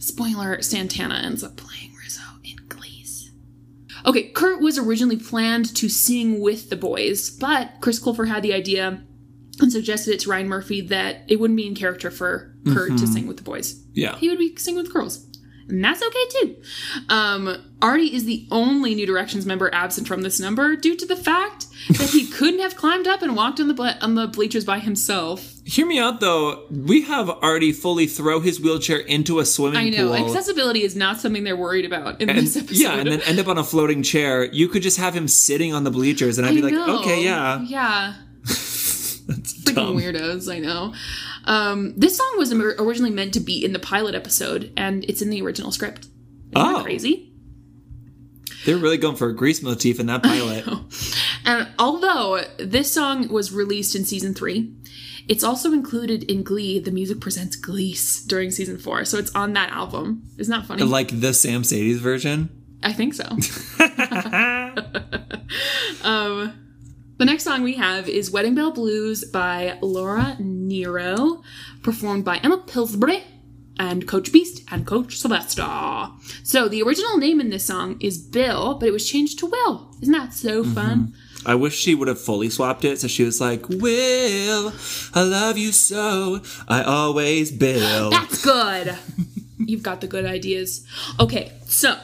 Spoiler: 0.04 0.60
Santana 0.60 1.14
ends 1.14 1.42
up 1.42 1.56
playing 1.56 1.94
Rizzo 1.94 2.20
in 2.42 2.56
Glease. 2.68 3.30
Okay, 4.04 4.24
Kurt 4.24 4.60
was 4.60 4.78
originally 4.78 5.16
planned 5.16 5.74
to 5.76 5.88
sing 5.88 6.40
with 6.40 6.68
the 6.70 6.76
boys, 6.76 7.30
but 7.30 7.70
Chris 7.80 7.98
Colfer 7.98 8.28
had 8.28 8.42
the 8.42 8.52
idea 8.52 9.02
and 9.60 9.72
suggested 9.72 10.12
it 10.14 10.20
to 10.20 10.30
Ryan 10.30 10.48
Murphy 10.48 10.80
that 10.82 11.22
it 11.28 11.40
wouldn't 11.40 11.56
be 11.56 11.66
in 11.66 11.74
character 11.74 12.10
for 12.10 12.54
Kurt 12.72 12.98
to 12.98 13.06
sing 13.06 13.26
with 13.26 13.36
the 13.38 13.42
boys. 13.42 13.82
Yeah. 13.92 14.16
He 14.16 14.28
would 14.28 14.38
be 14.38 14.54
singing 14.56 14.82
with 14.82 14.92
girls. 14.92 15.26
And 15.68 15.82
that's 15.82 16.02
okay 16.02 16.24
too. 16.40 16.56
Um, 17.08 17.72
Artie 17.80 18.14
is 18.14 18.24
the 18.24 18.46
only 18.50 18.94
New 18.94 19.06
Directions 19.06 19.46
member 19.46 19.72
absent 19.72 20.06
from 20.06 20.22
this 20.22 20.38
number 20.38 20.76
due 20.76 20.96
to 20.96 21.06
the 21.06 21.16
fact 21.16 21.66
that 21.88 22.10
he 22.10 22.26
couldn't 22.30 22.60
have 22.60 22.76
climbed 22.76 23.06
up 23.06 23.22
and 23.22 23.34
walked 23.34 23.60
on 23.60 23.68
the 23.68 23.74
ble- 23.74 23.98
on 24.02 24.14
the 24.14 24.26
bleachers 24.26 24.64
by 24.64 24.78
himself. 24.78 25.53
Hear 25.66 25.86
me 25.86 25.98
out 25.98 26.20
though. 26.20 26.66
We 26.70 27.02
have 27.02 27.30
Artie 27.30 27.72
fully 27.72 28.06
throw 28.06 28.40
his 28.40 28.60
wheelchair 28.60 28.98
into 28.98 29.38
a 29.38 29.46
swimming 29.46 29.92
pool. 29.94 30.00
I 30.10 30.12
know 30.12 30.16
pool. 30.18 30.26
accessibility 30.28 30.82
is 30.82 30.94
not 30.94 31.20
something 31.20 31.42
they're 31.42 31.56
worried 31.56 31.86
about 31.86 32.20
in 32.20 32.28
and, 32.28 32.38
this 32.38 32.56
episode. 32.56 32.76
yeah, 32.76 32.94
and 32.98 33.10
then 33.10 33.22
end 33.22 33.38
up 33.38 33.48
on 33.48 33.56
a 33.56 33.64
floating 33.64 34.02
chair. 34.02 34.44
You 34.44 34.68
could 34.68 34.82
just 34.82 34.98
have 34.98 35.14
him 35.14 35.26
sitting 35.26 35.72
on 35.72 35.84
the 35.84 35.90
bleachers, 35.90 36.36
and 36.36 36.46
I'd 36.46 36.50
I 36.50 36.54
be 36.54 36.62
like, 36.62 36.74
know. 36.74 36.98
okay, 37.00 37.24
yeah, 37.24 37.62
yeah. 37.62 38.14
that's 38.44 39.24
freaking 39.62 39.74
dumb. 39.74 39.96
weirdos. 39.96 40.52
I 40.52 40.58
know. 40.58 40.92
Um, 41.46 41.94
this 41.96 42.16
song 42.18 42.34
was 42.36 42.52
originally 42.52 43.10
meant 43.10 43.32
to 43.34 43.40
be 43.40 43.64
in 43.64 43.72
the 43.72 43.78
pilot 43.78 44.14
episode, 44.14 44.70
and 44.76 45.02
it's 45.04 45.22
in 45.22 45.30
the 45.30 45.40
original 45.40 45.72
script. 45.72 46.00
Isn't 46.04 46.52
that 46.52 46.76
Oh. 46.76 46.82
crazy? 46.82 47.30
They're 48.66 48.76
really 48.78 48.96
going 48.98 49.16
for 49.16 49.28
a 49.28 49.34
grease 49.34 49.62
motif 49.62 49.98
in 50.00 50.06
that 50.06 50.22
pilot. 50.22 50.64
And 51.44 51.68
although 51.78 52.42
this 52.58 52.90
song 52.92 53.28
was 53.28 53.52
released 53.52 53.94
in 53.94 54.04
season 54.06 54.32
three, 54.34 54.74
it's 55.28 55.44
also 55.44 55.72
included 55.72 56.24
in 56.24 56.42
Glee. 56.42 56.78
The 56.78 56.90
music 56.90 57.20
presents 57.20 57.56
Glease 57.56 58.26
during 58.26 58.50
season 58.50 58.78
four, 58.78 59.04
so 59.04 59.18
it's 59.18 59.34
on 59.34 59.52
that 59.54 59.70
album. 59.70 60.24
Isn't 60.38 60.52
that 60.52 60.66
funny? 60.66 60.82
like 60.82 61.08
the 61.08 61.28
Samcedes 61.28 61.98
version. 61.98 62.50
I 62.82 62.92
think 62.92 63.14
so. 63.14 63.24
um, 66.04 66.52
the 67.16 67.24
next 67.24 67.44
song 67.44 67.62
we 67.62 67.74
have 67.74 68.08
is 68.08 68.30
Wedding 68.30 68.54
Bell 68.54 68.72
Blues 68.72 69.24
by 69.24 69.78
Laura 69.80 70.36
Nyro, 70.38 71.42
performed 71.82 72.24
by 72.24 72.38
Emma 72.38 72.58
Pillsbury 72.58 73.22
and 73.78 74.06
Coach 74.06 74.32
Beiste 74.32 74.62
and 74.70 74.86
Coach 74.86 75.16
Sylvester. 75.16 76.10
So 76.42 76.68
the 76.68 76.82
original 76.82 77.18
name 77.18 77.40
in 77.40 77.50
this 77.50 77.64
song 77.64 77.96
is 78.00 78.18
Bill, 78.18 78.78
but 78.78 78.88
it 78.88 78.92
was 78.92 79.08
changed 79.08 79.38
to 79.40 79.46
Will. 79.46 79.94
Isn't 80.02 80.12
that 80.12 80.32
so 80.32 80.64
fun? 80.64 81.14
I 81.46 81.54
wish 81.54 81.74
she 81.76 81.94
would 81.94 82.08
have 82.08 82.20
fully 82.20 82.50
swapped 82.50 82.84
it, 82.84 83.00
so 83.00 83.08
she 83.08 83.24
was 83.24 83.40
like, 83.40 83.68
"Will, 83.68 84.72
I 85.14 85.22
love 85.22 85.58
you 85.58 85.72
so, 85.72 86.40
I 86.68 86.82
always 86.82 87.50
Bill." 87.64 88.10
That's 88.10 88.44
good. 88.44 88.96
You've 89.58 89.82
got 89.82 90.00
the 90.00 90.06
good 90.06 90.24
ideas. 90.26 90.86
Okay, 91.20 91.52
so 91.66 91.96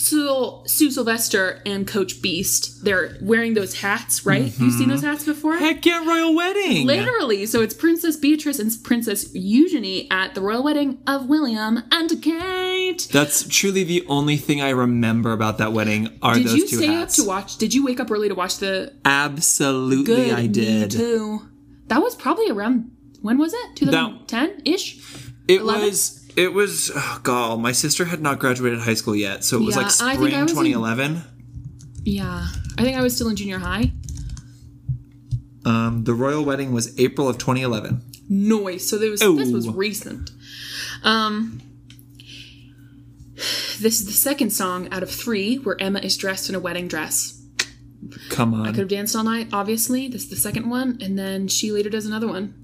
Sue, 0.00 0.62
Sue 0.64 0.90
Sylvester 0.90 1.60
and 1.66 1.86
Coach 1.86 2.22
Beiste. 2.22 2.80
They're 2.80 3.18
wearing 3.20 3.52
those 3.52 3.80
hats, 3.80 4.24
right? 4.24 4.44
You've 4.44 4.54
seen 4.54 4.70
mm-hmm. 4.70 4.90
those 4.90 5.02
hats 5.02 5.24
before? 5.24 5.58
Heck 5.58 5.84
yeah, 5.84 6.02
royal 6.06 6.34
wedding. 6.34 6.86
Literally. 6.86 7.44
So 7.44 7.60
it's 7.60 7.74
Princess 7.74 8.16
Beatrice 8.16 8.58
and 8.58 8.72
Princess 8.82 9.34
Eugenie 9.34 10.10
at 10.10 10.34
the 10.34 10.40
royal 10.40 10.64
wedding 10.64 11.02
of 11.06 11.26
William 11.28 11.82
and 11.92 12.22
Kate. 12.22 13.08
That's 13.12 13.46
truly 13.46 13.84
the 13.84 14.06
only 14.06 14.38
thing 14.38 14.62
I 14.62 14.70
remember 14.70 15.32
about 15.32 15.58
that 15.58 15.74
wedding 15.74 16.18
are 16.22 16.34
Did 16.34 16.46
those 16.46 16.54
you 16.56 16.66
stay 16.66 16.96
up 16.96 17.10
to 17.10 17.24
watch? 17.24 17.58
Did 17.58 17.74
you 17.74 17.84
wake 17.84 18.00
up 18.00 18.10
early 18.10 18.30
to 18.30 18.34
watch 18.34 18.56
the 18.56 18.94
Absolutely, 19.04 20.04
good? 20.04 20.32
I 20.32 20.46
did. 20.46 20.92
too. 20.92 21.46
That 21.88 22.00
was 22.00 22.14
probably 22.14 22.48
around 22.48 22.90
when 23.20 23.36
was 23.36 23.52
it? 23.52 23.76
2010 23.76 24.62
ish. 24.64 24.98
It 25.46 25.60
11? 25.60 25.82
was. 25.82 26.19
It 26.36 26.52
was. 26.52 26.90
Oh 26.94 27.20
god, 27.22 27.60
my 27.60 27.72
sister 27.72 28.04
had 28.06 28.20
not 28.20 28.38
graduated 28.38 28.80
high 28.80 28.94
school 28.94 29.16
yet, 29.16 29.44
so 29.44 29.56
it 29.58 29.64
was 29.64 29.74
Yeah, 29.76 29.82
like 29.82 29.86
I 30.02 30.14
spring 30.14 30.34
I 30.34 30.42
was 30.42 30.52
in- 30.52 30.56
2011. 30.56 31.22
Yeah, 32.04 32.48
I 32.78 32.82
think 32.82 32.96
I 32.96 33.02
was 33.02 33.14
still 33.14 33.28
in 33.28 33.36
junior 33.36 33.58
high. 33.58 33.92
Um, 35.64 36.04
the 36.04 36.14
royal 36.14 36.44
wedding 36.44 36.72
was 36.72 36.98
April 36.98 37.28
of 37.28 37.36
2011. 37.38 38.02
Noise. 38.28 38.88
So 38.88 38.96
there 38.96 39.10
was 39.10 39.20
this 39.20 39.50
was 39.50 39.66
Oh. 39.68 39.72
recent. 39.72 40.30
Um 41.02 41.60
This 43.80 44.00
is 44.00 44.06
the 44.06 44.12
second 44.12 44.50
song 44.50 44.88
out 44.92 45.02
of 45.02 45.10
three 45.10 45.56
where 45.56 45.80
Emma 45.80 46.00
is 46.00 46.16
dressed 46.16 46.48
in 46.50 46.54
a 46.54 46.60
wedding 46.60 46.86
dress. 46.88 47.40
Come 48.28 48.52
on. 48.54 48.62
I 48.66 48.70
could 48.70 48.78
have 48.80 48.88
danced 48.88 49.16
all 49.16 49.24
night, 49.24 49.48
obviously. 49.52 50.08
This 50.08 50.24
is 50.24 50.28
the 50.30 50.36
second 50.36 50.68
one, 50.68 50.98
and 51.00 51.18
then 51.18 51.48
she 51.48 51.72
later 51.72 51.88
does 51.90 52.04
another 52.06 52.28
one. 52.28 52.54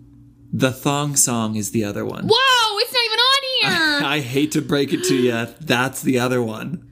The 0.52 0.70
thong 0.72 1.16
song 1.16 1.57
is 1.57 1.70
the 1.70 1.85
other 1.85 2.05
one. 2.05 2.29
Whoa, 2.31 2.56
it's 3.66 3.79
not 3.79 3.83
even 3.83 3.94
on 3.94 4.00
here! 4.00 4.09
I 4.09 4.20
hate 4.20 4.52
to 4.52 4.62
break 4.62 4.92
it 4.92 5.05
to 5.05 5.14
you, 5.14 5.46
that's 5.61 6.02
the 6.02 6.18
other 6.18 6.42
one. 6.42 6.83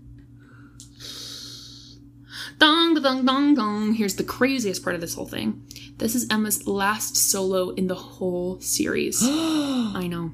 dong, 2.58 2.94
dong, 2.94 3.24
dong, 3.24 3.54
dong. 3.54 3.94
Here's 3.94 4.16
the 4.16 4.24
craziest 4.24 4.82
part 4.82 4.94
of 4.94 5.00
this 5.00 5.14
whole 5.14 5.26
thing. 5.26 5.62
This 5.98 6.14
is 6.14 6.26
Emma's 6.30 6.66
last 6.66 7.16
solo 7.16 7.70
in 7.70 7.86
the 7.86 7.94
whole 7.94 8.60
series. 8.60 9.22
I 9.24 10.06
know. 10.08 10.32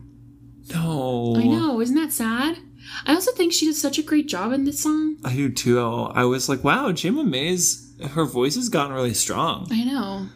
No. 0.73 1.35
I 1.37 1.45
know. 1.45 1.81
Isn't 1.81 1.97
that 1.97 2.13
sad? 2.13 2.59
I 3.07 3.15
also 3.15 3.33
think 3.33 3.53
she 3.53 3.67
does 3.67 3.81
such 3.81 3.99
a 3.99 4.03
great 4.03 4.27
job 4.29 4.53
in 4.53 4.65
this 4.65 4.83
song. 4.83 5.17
I 5.25 5.35
do 5.35 5.51
too. 5.51 5.81
I 5.81 6.25
was 6.25 6.49
like, 6.49 6.65
wow, 6.65 6.91
Jayma 6.93 7.27
Mays, 7.29 7.93
her 8.13 8.25
voice 8.25 8.55
has 8.55 8.69
gotten 8.69 8.95
really 8.95 9.15
strong. 9.15 9.67
I 9.71 9.85
know. 9.85 10.27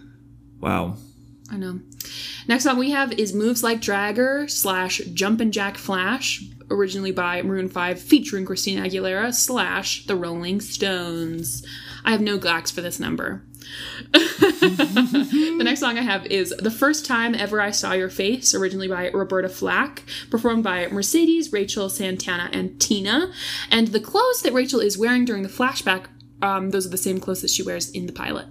Wow. 0.60 0.96
I 1.50 1.56
know. 1.56 1.80
Next 2.46 2.64
song 2.64 2.78
we 2.78 2.90
have 2.90 3.12
is 3.12 3.33
Moves 3.33 3.62
Like 3.62 3.80
Jagger 3.80 4.46
slash 4.48 4.98
Jumpin' 5.14 5.50
Jack 5.50 5.78
Flash, 5.78 6.44
originally 6.70 7.11
by 7.11 7.40
Maroon 7.40 7.70
5, 7.70 7.98
featuring 7.98 8.44
Christina 8.44 8.83
Aguilera 8.83 9.33
slash 9.33 10.04
The 10.07 10.14
Rolling 10.14 10.61
Stones. 10.61 11.64
I 12.04 12.11
have 12.11 12.20
no 12.20 12.38
glacks 12.38 12.70
for 12.70 12.83
this 12.83 13.00
number. 13.00 13.42
the 14.12 15.62
next 15.64 15.80
song 15.80 15.96
I 15.96 16.02
have 16.02 16.26
is 16.26 16.54
The 16.59 16.70
First 16.70 17.07
Time 17.07 17.35
Ever 17.35 17.62
I 17.62 17.70
Saw 17.70 17.92
Your 17.92 18.11
Face, 18.11 18.54
originally 18.54 18.88
by 18.88 19.09
Roberta 19.09 19.48
Flack, 19.48 20.02
performed 20.30 20.64
by 20.64 20.88
Mercedes, 20.88 21.50
Rachel, 21.50 21.88
Santana, 21.88 22.50
and 22.52 22.78
Tina. 22.78 23.33
And 23.70 23.88
the 23.88 24.00
clothes 24.00 24.42
that 24.42 24.52
Rachel 24.52 24.80
is 24.80 24.98
wearing 24.98 25.24
during 25.24 25.44
the 25.44 25.48
flashback, 25.48 26.09
um, 26.42 26.70
those 26.70 26.87
are 26.87 26.90
the 26.90 26.98
same 26.98 27.20
clothes 27.20 27.40
that 27.40 27.50
she 27.50 27.62
wears 27.62 27.88
in 27.90 28.04
the 28.04 28.12
pilot. 28.12 28.48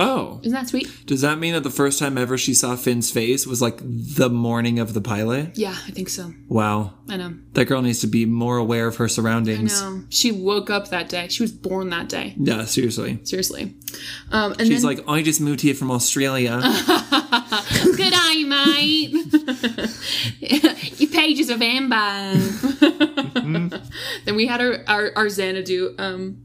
Oh. 0.00 0.40
Isn't 0.42 0.52
that 0.52 0.68
sweet? 0.68 0.88
Does 1.04 1.20
that 1.20 1.38
mean 1.38 1.52
that 1.52 1.62
the 1.62 1.70
first 1.70 1.98
time 1.98 2.16
ever 2.16 2.38
she 2.38 2.54
saw 2.54 2.74
Finn's 2.74 3.10
face 3.10 3.46
was 3.46 3.60
like 3.60 3.76
the 3.82 4.30
morning 4.30 4.78
of 4.78 4.94
the 4.94 5.02
pilot? 5.02 5.58
Yeah, 5.58 5.76
I 5.86 5.90
think 5.90 6.08
so. 6.08 6.32
Wow. 6.48 6.94
I 7.08 7.18
know. 7.18 7.34
That 7.52 7.66
girl 7.66 7.82
needs 7.82 8.00
to 8.00 8.06
be 8.06 8.24
more 8.24 8.56
aware 8.56 8.86
of 8.86 8.96
her 8.96 9.08
surroundings. 9.08 9.80
I 9.82 9.90
know. 9.90 10.04
She 10.08 10.32
woke 10.32 10.70
up 10.70 10.88
that 10.88 11.10
day. 11.10 11.28
She 11.28 11.42
was 11.42 11.52
born 11.52 11.90
that 11.90 12.08
day. 12.08 12.34
Yeah, 12.38 12.64
seriously. 12.64 13.20
Seriously. 13.24 13.74
Um, 14.32 14.52
and 14.52 14.62
She's 14.68 14.82
then, 14.82 14.96
like, 14.96 15.06
I 15.06 15.22
just 15.22 15.40
moved 15.40 15.60
here 15.60 15.74
from 15.74 15.90
Australia. 15.90 16.60
good 16.60 18.12
eye, 18.16 18.44
mate. 18.46 19.12
Your 21.00 21.10
pages 21.10 21.50
of 21.50 21.60
amber. 21.60 21.96
then 24.24 24.34
we 24.34 24.46
had 24.46 24.62
our, 24.62 24.82
our, 24.86 25.12
our 25.14 25.28
Xanadu 25.28 25.94
um, 25.98 26.42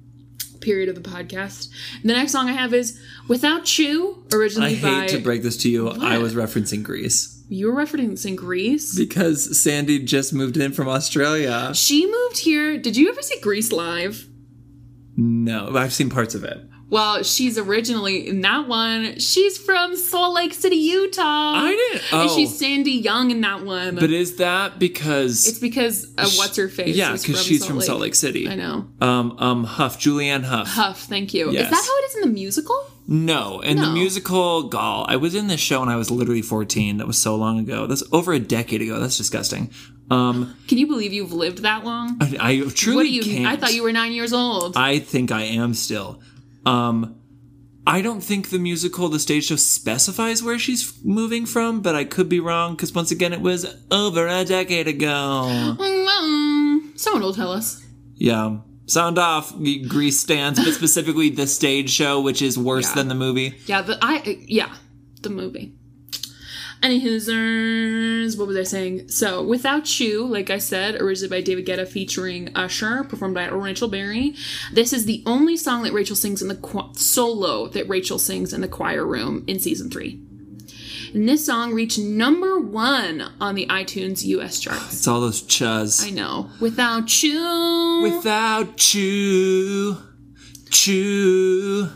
period 0.65 0.89
of 0.89 1.01
the 1.01 1.10
podcast. 1.10 1.69
The 2.04 2.13
next 2.13 2.32
song 2.34 2.49
I 2.49 2.54
have 2.54 2.73
is 2.73 2.99
Without 3.30 3.78
You, 3.78 4.25
I 4.32 4.36
originally 4.36 4.75
by. 4.82 4.88
hate 5.01 5.10
to 5.12 5.19
break 5.19 5.43
this 5.43 5.56
to 5.58 5.69
you. 5.69 5.89
I 5.89 6.17
was 6.17 6.34
referencing 6.34 6.84
Grease. 6.84 7.43
You 7.47 7.71
were 7.71 7.86
referencing 7.86 8.36
Grease. 8.36 8.97
Because 8.97 9.62
Sandy 9.62 9.99
just 9.99 10.34
moved 10.34 10.58
in 10.58 10.73
from 10.73 10.88
Australia. 10.88 11.71
She 11.75 12.06
moved 12.10 12.39
here. 12.39 12.78
Did 12.78 12.97
you 12.97 13.10
ever 13.10 13.21
see 13.21 13.39
Grease 13.39 13.71
live? 13.71 14.28
No, 15.15 15.75
I've 15.75 15.93
seen 15.93 16.10
parts 16.10 16.36
of 16.36 16.43
it. 16.43 16.58
Well, 16.88 17.24
she's 17.24 17.58
originally 17.58 18.28
in 18.28 18.41
that 18.41 18.67
one. 18.67 19.17
She's 19.19 19.58
from 19.58 19.95
Salt 19.95 20.36
Lake 20.36 20.54
City, 20.54 20.76
Utah. 20.76 21.21
I 21.24 21.71
didn't. 21.71 22.04
Oh, 22.13 22.21
And 22.21 22.32
she's 22.32 22.58
Sandy 22.58 22.91
Young 22.91 23.32
in 23.32 23.41
that 23.41 23.63
one. 23.65 23.95
but 23.95 24.12
is 24.12 24.36
that 24.38 24.78
because? 24.78 25.48
it's 25.48 25.58
because 25.60 26.06
of 26.17 26.32
what's 26.38 26.56
her 26.58 26.69
face. 26.69 26.95
yeah, 26.95 27.13
because 27.13 27.43
she's 27.43 27.65
from 27.65 27.82
Salt 27.82 28.02
Lake 28.02 28.13
City. 28.15 28.48
I 28.48 28.56
know. 28.56 28.88
Um, 29.02 29.36
um, 29.39 29.63
Hough, 29.63 30.00
Julianne 30.00 30.43
Hough. 30.43 30.67
Hough, 30.67 31.00
thank 31.02 31.34
you. 31.34 31.52
Yes. 31.52 31.65
Is 31.65 31.69
that 31.71 31.84
how 31.86 31.98
it 31.98 32.06
is 32.10 32.15
in 32.17 32.21
the 32.21 32.34
musical? 32.34 32.80
No, 33.08 33.60
in 33.62 33.78
the 33.78 33.89
musical 33.91 34.63
Gall, 34.63 35.06
I 35.08 35.15
was 35.17 35.36
in 35.36 35.45
this 35.48 35.60
show 35.60 35.82
when 35.82 35.89
I 35.89 35.95
was 35.95 36.10
literally 36.10 36.41
14. 36.41 36.98
That 36.98 37.06
was 37.06 37.19
so 37.19 37.36
long 37.36 37.60
ago. 37.60 37.86
That's 37.86 38.04
over 38.12 38.34
a 38.34 38.39
decade 38.39 38.82
ago. 38.82 39.00
That's 39.00 39.17
disgusting. 39.17 39.69
Um, 40.10 40.56
Can 40.67 40.78
you 40.80 40.88
believe 40.88 41.13
you've 41.13 41.34
lived 41.34 41.60
that 41.60 41.84
long? 41.84 42.17
I, 42.21 42.38
I 42.39 42.69
truly 42.69 42.95
what 42.95 43.04
do 43.04 43.10
you? 43.12 43.21
can't. 43.24 43.45
I 43.48 43.58
thought 43.58 43.74
you 43.74 43.84
were 43.84 43.91
nine 43.91 44.12
years 44.12 44.34
old. 44.34 44.76
I 44.78 45.00
think 45.00 45.32
I 45.32 45.41
am 45.43 45.74
still. 45.76 46.19
Um, 46.65 47.19
I 47.88 48.01
don't 48.01 48.21
think 48.21 48.49
the 48.49 48.58
musical, 48.58 49.10
the 49.10 49.19
stage 49.19 49.45
show 49.45 49.58
specifies 49.58 50.41
where 50.41 50.58
she's 50.58 50.99
moving 51.04 51.45
from, 51.45 51.82
but 51.82 51.95
I 51.95 52.04
could 52.04 52.28
be 52.28 52.39
wrong 52.39 52.75
because 52.75 52.93
once 52.93 53.12
again, 53.12 53.32
it 53.34 53.41
was 53.41 53.65
over 53.91 54.28
a 54.28 54.43
decade 54.43 54.88
ago. 54.88 55.75
Someone 56.95 57.21
will 57.21 57.34
tell 57.34 57.51
us. 57.51 57.84
Yeah. 58.15 58.58
Sound 58.88 59.17
off, 59.17 59.54
Grease 59.88 60.19
stands, 60.19 60.63
but 60.63 60.73
specifically 60.82 61.30
the 61.30 61.47
stage 61.47 61.89
show, 61.89 62.21
which 62.21 62.41
is 62.41 62.58
worse 62.58 62.89
Yeah. 62.89 62.95
than 62.95 63.08
the 63.10 63.15
movie. 63.15 63.56
Yeah, 63.65 63.82
the 63.82 63.97
I 64.01 64.39
yeah, 64.47 64.73
the 65.21 65.30
movie. 65.30 65.73
Any 66.86 67.02
hoosers, 67.02 68.38
what 68.38 68.48
was 68.48 68.56
I 68.56 68.62
saying? 68.62 69.10
So, 69.10 69.41
Without 69.41 70.00
You, 70.00 70.24
like 70.24 70.52
I 70.52 70.60
said, 70.60 71.02
originally 71.02 71.36
by 71.36 71.41
David 71.41 71.65
Guetta 71.65 71.88
featuring 71.88 72.56
Usher, 72.56 73.04
performed 73.06 73.34
by 73.34 73.48
Rachel 73.48 73.88
Berry. 73.88 74.36
This 74.71 74.93
is 74.93 75.06
the 75.06 75.24
only 75.26 75.58
song 75.58 75.82
that 75.82 75.93
Rachel 75.93 76.15
sings 76.15 76.43
in 76.43 76.48
the 76.48 76.54
cho- 76.54 76.91
solo 76.93 77.69
that 77.69 77.89
Rachel 77.89 78.19
sings 78.19 78.54
in 78.54 78.62
the 78.62 78.67
choir 78.67 79.04
room 79.04 79.43
in 79.48 79.60
season 79.60 79.89
three. 79.89 80.21
And 81.12 81.28
this 81.28 81.43
song 81.43 81.74
reached 81.74 81.98
number 81.98 82.60
one 82.60 83.32
on 83.41 83.56
the 83.56 83.65
iTunes 83.65 84.24
US 84.24 84.60
charts. 84.60 84.93
It's 84.93 85.08
all 85.08 85.21
those 85.21 85.41
chuz. 85.41 86.06
I 86.06 86.12
know. 86.12 86.52
Without 86.60 87.24
You. 87.24 88.02
Without 88.04 88.93
you, 88.93 89.98
chew. 90.69 91.89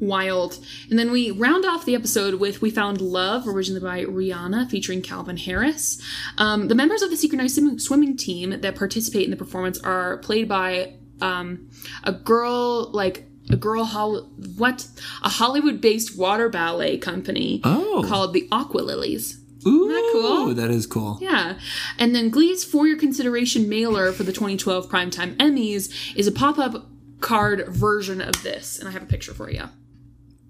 Wild. 0.00 0.58
And 0.88 0.98
then 0.98 1.10
we 1.12 1.30
round 1.30 1.64
off 1.66 1.84
the 1.84 1.94
episode 1.94 2.34
with 2.40 2.60
We 2.62 2.70
Found 2.70 3.00
Love, 3.00 3.46
originally 3.46 3.80
by 3.80 4.04
Rihanna, 4.04 4.70
featuring 4.70 5.02
Calvin 5.02 5.36
Harris. 5.36 6.00
Um, 6.38 6.68
the 6.68 6.74
members 6.74 7.02
of 7.02 7.10
the 7.10 7.16
synchronized 7.16 7.54
swim- 7.56 7.78
swimming 7.78 8.16
team 8.16 8.60
that 8.60 8.74
participate 8.76 9.24
in 9.24 9.30
the 9.30 9.36
performance 9.36 9.78
are 9.80 10.16
played 10.18 10.48
by 10.48 10.94
um, 11.20 11.68
a 12.02 12.12
girl, 12.12 12.90
like 12.92 13.24
a 13.50 13.56
girl, 13.56 13.84
hol- 13.84 14.30
what? 14.56 14.88
A 15.22 15.28
Hollywood 15.28 15.80
based 15.80 16.16
water 16.16 16.48
ballet 16.48 16.96
company 16.96 17.60
Oh. 17.64 18.02
called 18.08 18.32
the 18.32 18.48
Aqualillies. 18.50 19.36
Ooh, 19.66 19.88
that 19.88 20.10
cool? 20.12 20.54
That 20.54 20.70
is 20.70 20.86
cool. 20.86 21.18
Yeah. 21.20 21.58
And 21.98 22.14
then 22.14 22.30
Glee's 22.30 22.64
For 22.64 22.86
Your 22.86 22.96
Consideration 22.96 23.68
mailer 23.68 24.10
for 24.12 24.22
the 24.22 24.32
2012 24.32 24.88
Primetime 24.88 25.36
Emmys 25.36 25.92
is 26.16 26.26
a 26.26 26.32
pop 26.32 26.58
up 26.58 26.86
card 27.20 27.68
version 27.68 28.22
of 28.22 28.42
this. 28.42 28.78
And 28.78 28.88
I 28.88 28.92
have 28.92 29.02
a 29.02 29.06
picture 29.06 29.34
for 29.34 29.50
you. 29.50 29.64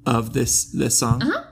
Of 0.06 0.32
this 0.32 0.64
this 0.64 0.98
song. 0.98 1.22
Uh-huh. 1.22 1.44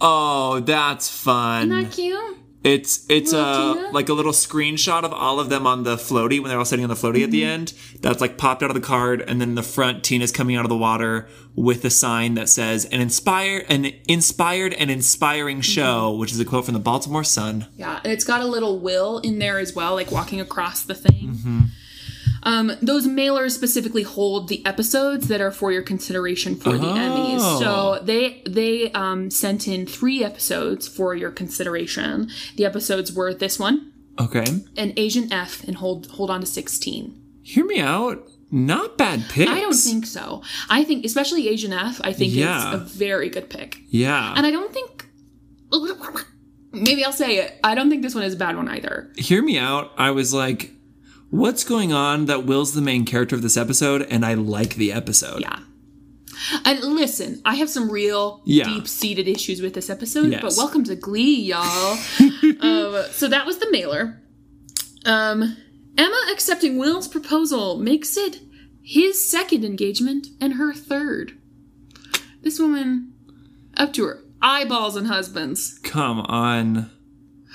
Oh, 0.00 0.60
that's 0.60 1.08
fun. 1.08 1.70
Isn't 1.72 1.84
that 1.84 1.92
cute? 1.92 2.36
It's 2.62 3.04
it's 3.10 3.32
Little 3.32 3.88
a 3.88 3.90
like 3.92 4.08
a 4.08 4.14
little 4.14 4.32
screenshot 4.32 5.02
of 5.04 5.12
all 5.12 5.38
of 5.38 5.50
them 5.50 5.66
on 5.66 5.82
the 5.82 5.96
floaty 5.96 6.40
when 6.40 6.48
they're 6.48 6.58
all 6.58 6.64
sitting 6.64 6.84
on 6.84 6.88
the 6.88 6.94
floaty 6.94 7.16
at 7.16 7.24
Mm-hmm. 7.24 7.30
the 7.30 7.44
end. 7.44 7.72
That's 8.00 8.22
like 8.22 8.38
popped 8.38 8.62
out 8.62 8.70
of 8.70 8.74
the 8.74 8.80
card, 8.80 9.20
and 9.20 9.38
then 9.38 9.50
in 9.50 9.54
the 9.54 9.62
front, 9.62 10.02
Tina's 10.02 10.32
coming 10.32 10.56
out 10.56 10.64
of 10.64 10.70
the 10.70 10.76
water 10.76 11.28
with 11.54 11.84
a 11.84 11.90
sign 11.90 12.34
that 12.34 12.48
says 12.48 12.86
"an 12.86 13.02
inspired 13.02 13.66
an 13.68 13.86
inspired 14.08 14.72
and 14.74 14.90
inspiring 14.90 15.60
show," 15.60 16.10
Mm-hmm. 16.12 16.20
which 16.20 16.32
is 16.32 16.40
a 16.40 16.44
quote 16.46 16.64
from 16.64 16.74
the 16.74 16.80
Baltimore 16.80 17.24
Sun. 17.24 17.66
Yeah, 17.76 18.00
and 18.02 18.10
it's 18.12 18.24
got 18.24 18.40
a 18.40 18.46
little 18.46 18.78
will 18.78 19.18
in 19.18 19.38
there 19.40 19.58
as 19.58 19.74
well, 19.74 19.94
like 19.94 20.10
walking 20.10 20.40
across 20.40 20.82
the 20.84 20.94
thing. 20.94 21.34
Mm-hmm. 21.34 21.60
Um, 22.44 22.72
those 22.82 23.06
mailers 23.06 23.52
specifically 23.52 24.02
hold 24.02 24.48
the 24.48 24.64
episodes 24.66 25.28
that 25.28 25.40
are 25.40 25.50
for 25.50 25.72
your 25.72 25.82
consideration 25.82 26.54
for 26.56 26.72
the 26.76 26.86
Emmys. 26.86 27.38
Oh. 27.40 27.60
So 27.98 28.04
they 28.04 28.42
they 28.46 28.92
um, 28.92 29.30
sent 29.30 29.66
in 29.66 29.86
three 29.86 30.22
episodes 30.22 30.86
for 30.86 31.14
your 31.14 31.30
consideration. 31.30 32.28
The 32.56 32.66
episodes 32.66 33.12
were 33.12 33.32
this 33.32 33.58
one, 33.58 33.92
Okay. 34.20 34.44
and 34.76 34.92
Asian 34.98 35.32
F, 35.32 35.64
and 35.64 35.76
hold 35.76 36.06
hold 36.12 36.30
on 36.30 36.40
to 36.40 36.46
sixteen. 36.46 37.20
Hear 37.42 37.64
me 37.64 37.80
out. 37.80 38.28
Not 38.50 38.96
bad 38.98 39.24
pick. 39.30 39.48
I 39.48 39.60
don't 39.60 39.74
think 39.74 40.06
so. 40.06 40.42
I 40.70 40.84
think, 40.84 41.04
especially 41.04 41.48
Asian 41.48 41.72
F, 41.72 42.00
I 42.04 42.12
think 42.12 42.32
Yeah. 42.34 42.74
it's 42.74 42.82
a 42.94 42.96
very 42.98 43.28
good 43.28 43.50
pick. 43.50 43.78
Yeah. 43.88 44.32
And 44.36 44.46
I 44.46 44.50
don't 44.52 44.72
think. 44.72 45.06
Maybe 46.72 47.04
I'll 47.04 47.12
say 47.12 47.36
it. 47.38 47.58
I 47.62 47.74
don't 47.74 47.88
think 47.88 48.02
this 48.02 48.14
one 48.14 48.24
is 48.24 48.34
a 48.34 48.36
bad 48.36 48.56
one 48.56 48.68
either. 48.68 49.12
Hear 49.16 49.42
me 49.42 49.58
out. 49.58 49.92
I 49.96 50.10
was 50.10 50.34
like, 50.34 50.70
what's 51.34 51.64
going 51.64 51.92
on 51.92 52.26
that 52.26 52.44
Will's 52.46 52.74
the 52.74 52.80
main 52.80 53.04
character 53.04 53.34
of 53.34 53.42
this 53.42 53.56
episode 53.56 54.02
and 54.02 54.24
I 54.24 54.34
like 54.34 54.76
the 54.76 54.92
episode? 54.92 55.40
Yeah. 55.40 55.58
And 56.64 56.80
listen, 56.80 57.42
I 57.44 57.56
have 57.56 57.68
some 57.68 57.90
real 57.90 58.40
Yeah. 58.44 58.64
deep 58.68 58.86
seated 58.86 59.26
issues 59.26 59.60
with 59.60 59.74
this 59.74 59.90
episode, 59.90 60.30
Yes. 60.30 60.42
but 60.42 60.54
welcome 60.56 60.84
to 60.84 60.94
Glee, 60.94 61.40
y'all. 61.40 61.98
um, 62.60 63.04
so 63.10 63.26
that 63.28 63.44
was 63.46 63.58
the 63.58 63.68
mailer. 63.72 64.22
Um, 65.04 65.56
Emma 65.98 66.26
accepting 66.32 66.78
Will's 66.78 67.08
proposal 67.08 67.78
makes 67.78 68.16
it 68.16 68.40
his 68.80 69.28
second 69.28 69.64
engagement 69.64 70.28
and 70.40 70.54
her 70.54 70.72
third. 70.72 71.32
This 72.42 72.60
woman, 72.60 73.12
up 73.76 73.92
to 73.94 74.04
her 74.04 74.22
eyeballs 74.40 74.94
and 74.94 75.08
husbands. 75.08 75.80
Come 75.82 76.20
on. 76.20 76.90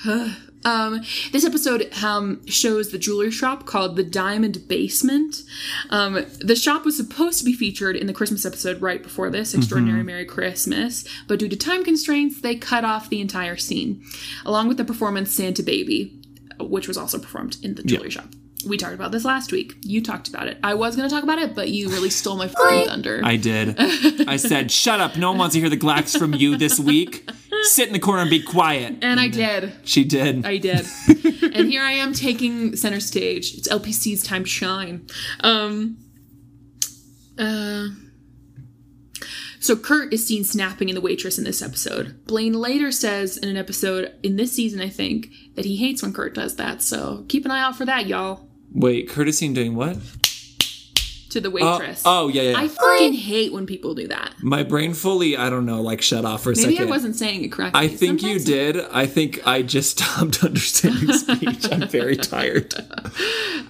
Um, 0.65 1.02
this 1.32 1.45
episode 1.45 1.89
um, 2.04 2.45
shows 2.45 2.91
the 2.91 2.98
jewelry 2.98 3.32
shop 3.32 3.65
called 3.65 3.95
the 3.95 4.04
Diamond 4.04 4.67
Basement. 4.67 5.43
Um, 5.89 6.26
the 6.39 6.56
shop 6.56 6.86
was 6.86 6.98
supposed 6.98 7.39
to 7.39 7.45
be 7.45 7.54
featured 7.54 7.95
in 7.95 8.08
the 8.08 8.13
Christmas 8.13 8.45
episode 8.45 8.82
right 8.82 9.02
before 9.02 9.30
this, 9.30 9.54
Extraordinary 9.54 10.04
Merry 10.04 10.26
Christmas, 10.26 11.06
but 11.28 11.39
due 11.39 11.48
to 11.50 11.56
time 11.56 11.84
constraints, 11.84 12.41
they 12.41 12.56
cut 12.56 12.84
off 12.84 13.10
the 13.10 13.22
entire 13.22 13.56
scene, 13.58 14.04
along 14.45 14.67
with 14.67 14.78
the 14.78 14.86
performance 14.86 15.32
Santa 15.32 15.63
Baby, 15.63 16.19
which 16.60 16.88
was 16.88 16.98
also 16.98 17.19
performed 17.19 17.58
in 17.63 17.76
the 17.76 17.84
jewelry 17.84 18.10
shop. 18.10 18.28
We 18.67 18.76
talked 18.76 18.93
about 18.93 19.13
this 19.13 19.24
last 19.24 19.54
week. 19.54 19.76
You 19.84 20.04
talked 20.04 20.28
about 20.28 20.50
it. 20.50 20.58
I 20.62 20.74
was 20.74 20.98
going 20.98 21.08
to 21.08 21.15
talk 21.15 21.24
about 21.24 21.39
it, 21.39 21.56
but 21.56 21.69
you 21.69 21.88
really 21.89 22.10
stole 22.10 22.36
my 22.36 22.48
thunder. 22.86 23.22
I 23.24 23.38
did. 23.38 23.80
I 24.28 24.36
said, 24.36 24.69
shut 24.69 25.00
up. 25.00 25.15
No 25.15 25.30
one 25.30 25.38
wants 25.39 25.54
to 25.54 25.62
hear 25.62 25.69
the 25.69 25.78
glacks 25.78 26.17
from 26.19 26.34
you 26.34 26.58
this 26.58 26.78
week. 26.78 27.30
Sit 27.63 27.88
in 27.88 27.93
the 27.93 28.00
corner 28.00 28.22
and 28.22 28.30
be 28.30 28.41
quiet. 28.41 28.98
and 29.02 29.19
I 29.19 29.28
did. 29.28 29.74
She 29.84 30.04
did. 30.04 30.45
I 30.45 30.58
did. 30.58 30.86
and 31.54 31.69
here 31.69 31.82
I 31.84 31.93
am 31.93 32.13
taking 32.13 32.76
center 32.76 33.00
stage. 33.00 33.54
It's 33.56 33.67
LPC's 33.67 34.24
time 34.24 34.43
to 34.43 34.50
shine. 34.50 35.08
Um 35.41 35.98
uh 37.38 37.88
so 39.62 39.76
Kurt 39.76 40.13
is 40.13 40.26
seen 40.26 40.45
snapping 40.45 40.88
in 40.88 40.95
the 40.95 41.02
waitress 41.02 41.38
in 41.38 41.43
this 41.43 41.62
episode. 41.62 42.26
Blaine 42.26 42.54
later 42.54 42.91
says 42.91 43.36
in 43.38 43.50
an 43.50 43.58
episode 43.58 44.13
in 44.24 44.38
this 44.38 44.54
season, 44.54 44.80
I 44.80 44.88
think, 44.88 45.28
that 45.56 45.65
he 45.65 45.76
hates 45.76 46.02
when 46.02 46.13
Kurt 46.13 46.34
does 46.34 46.56
that. 46.56 46.82
So 46.82 47.26
keep 47.28 47.43
an 47.43 47.52
eye 47.52 47.62
out 47.62 47.76
for 47.76 47.84
that, 47.86 48.08
y'all. 48.08 48.48
Wait, 48.72 49.10
Curtisine 49.10 49.54
doing 49.54 49.76
what? 49.76 49.98
To 51.30 51.39
the 51.39 51.50
Oh, 51.50 51.52
waitress. 51.80 52.02
oh, 52.06 52.28
yeah, 52.28 52.42
yeah. 52.42 52.60
I 52.60 52.68
fucking 52.68 53.13
hate 53.13 53.54
when 53.54 53.65
people 53.68 53.94
do 53.94 54.08
that. 54.08 54.34
My 54.42 54.63
brain 54.63 54.94
fully, 54.96 55.38
I 55.38 55.50
don't 55.52 55.65
know, 55.68 55.82
like 55.82 56.02
shut 56.02 56.26
off 56.26 56.42
for 56.44 56.52
a 56.52 56.56
Maybe 56.56 56.74
second. 56.76 56.88
I 56.88 56.89
wasn't 56.89 57.15
saying 57.15 57.44
it 57.44 57.52
correctly. 57.52 57.80
I 57.80 57.88
think 57.88 58.24
you 58.24 58.39
did. 58.39 58.78
I 58.92 59.06
think 59.06 59.46
I 59.46 59.62
just 59.62 59.92
stopped 60.00 60.44
understanding 60.44 61.13
speech. 61.13 61.72
I'm 61.72 61.88
very 61.88 62.18
tired. 62.18 62.74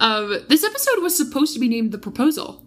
Um, 0.00 0.38
this 0.48 0.64
episode 0.64 1.02
was 1.02 1.14
supposed 1.14 1.52
to 1.52 1.60
be 1.60 1.68
named 1.68 1.92
The 1.92 1.98
Proposal. 1.98 2.64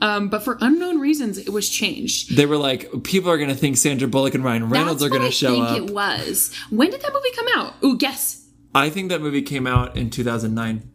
Um, 0.00 0.30
but 0.30 0.42
for 0.42 0.56
unknown 0.62 0.98
reasons, 0.98 1.36
it 1.36 1.50
was 1.50 1.68
changed. 1.68 2.34
They 2.36 2.46
were 2.46 2.56
like, 2.56 2.90
people 3.04 3.30
are 3.30 3.36
going 3.36 3.50
to 3.50 3.54
think 3.54 3.76
Sandra 3.76 4.08
Bullock 4.08 4.34
and 4.34 4.42
Ryan 4.42 4.70
Reynolds 4.70 5.02
That's 5.02 5.14
are 5.14 5.18
going 5.18 5.28
to 5.30 5.34
show 5.36 5.60
up. 5.60 5.70
I 5.72 5.74
think 5.74 5.90
it 5.90 5.94
was. 5.94 6.54
When 6.70 6.90
did 6.90 7.02
that 7.02 7.12
movie 7.12 7.30
come 7.36 7.46
out? 7.54 7.74
Ooh, 7.84 7.98
guess. 7.98 8.46
I 8.74 8.88
think 8.88 9.10
that 9.10 9.20
movie 9.20 9.42
came 9.42 9.66
out 9.66 9.94
in 9.96 10.08
2009. 10.08 10.90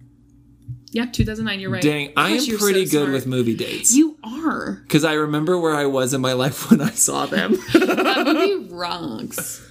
Yeah, 0.95 1.05
2009. 1.07 1.59
You're 1.59 1.69
right. 1.71 1.81
Dang, 1.81 2.13
I 2.15 2.29
am 2.31 2.57
pretty 2.57 2.85
so 2.85 2.91
good 2.91 3.03
smart. 3.07 3.11
with 3.11 3.27
movie 3.27 3.53
dates. 3.55 3.93
You 3.93 4.17
are. 4.23 4.79
Because 4.83 5.03
I 5.03 5.13
remember 5.13 5.59
where 5.59 5.75
I 5.75 5.85
was 5.87 6.13
in 6.13 6.21
my 6.21 6.31
life 6.43 6.71
when 6.71 6.79
I 6.81 6.91
saw 6.91 7.25
them. 7.25 7.57
That 7.73 8.25
movie 8.25 8.73
rocks. 8.73 9.61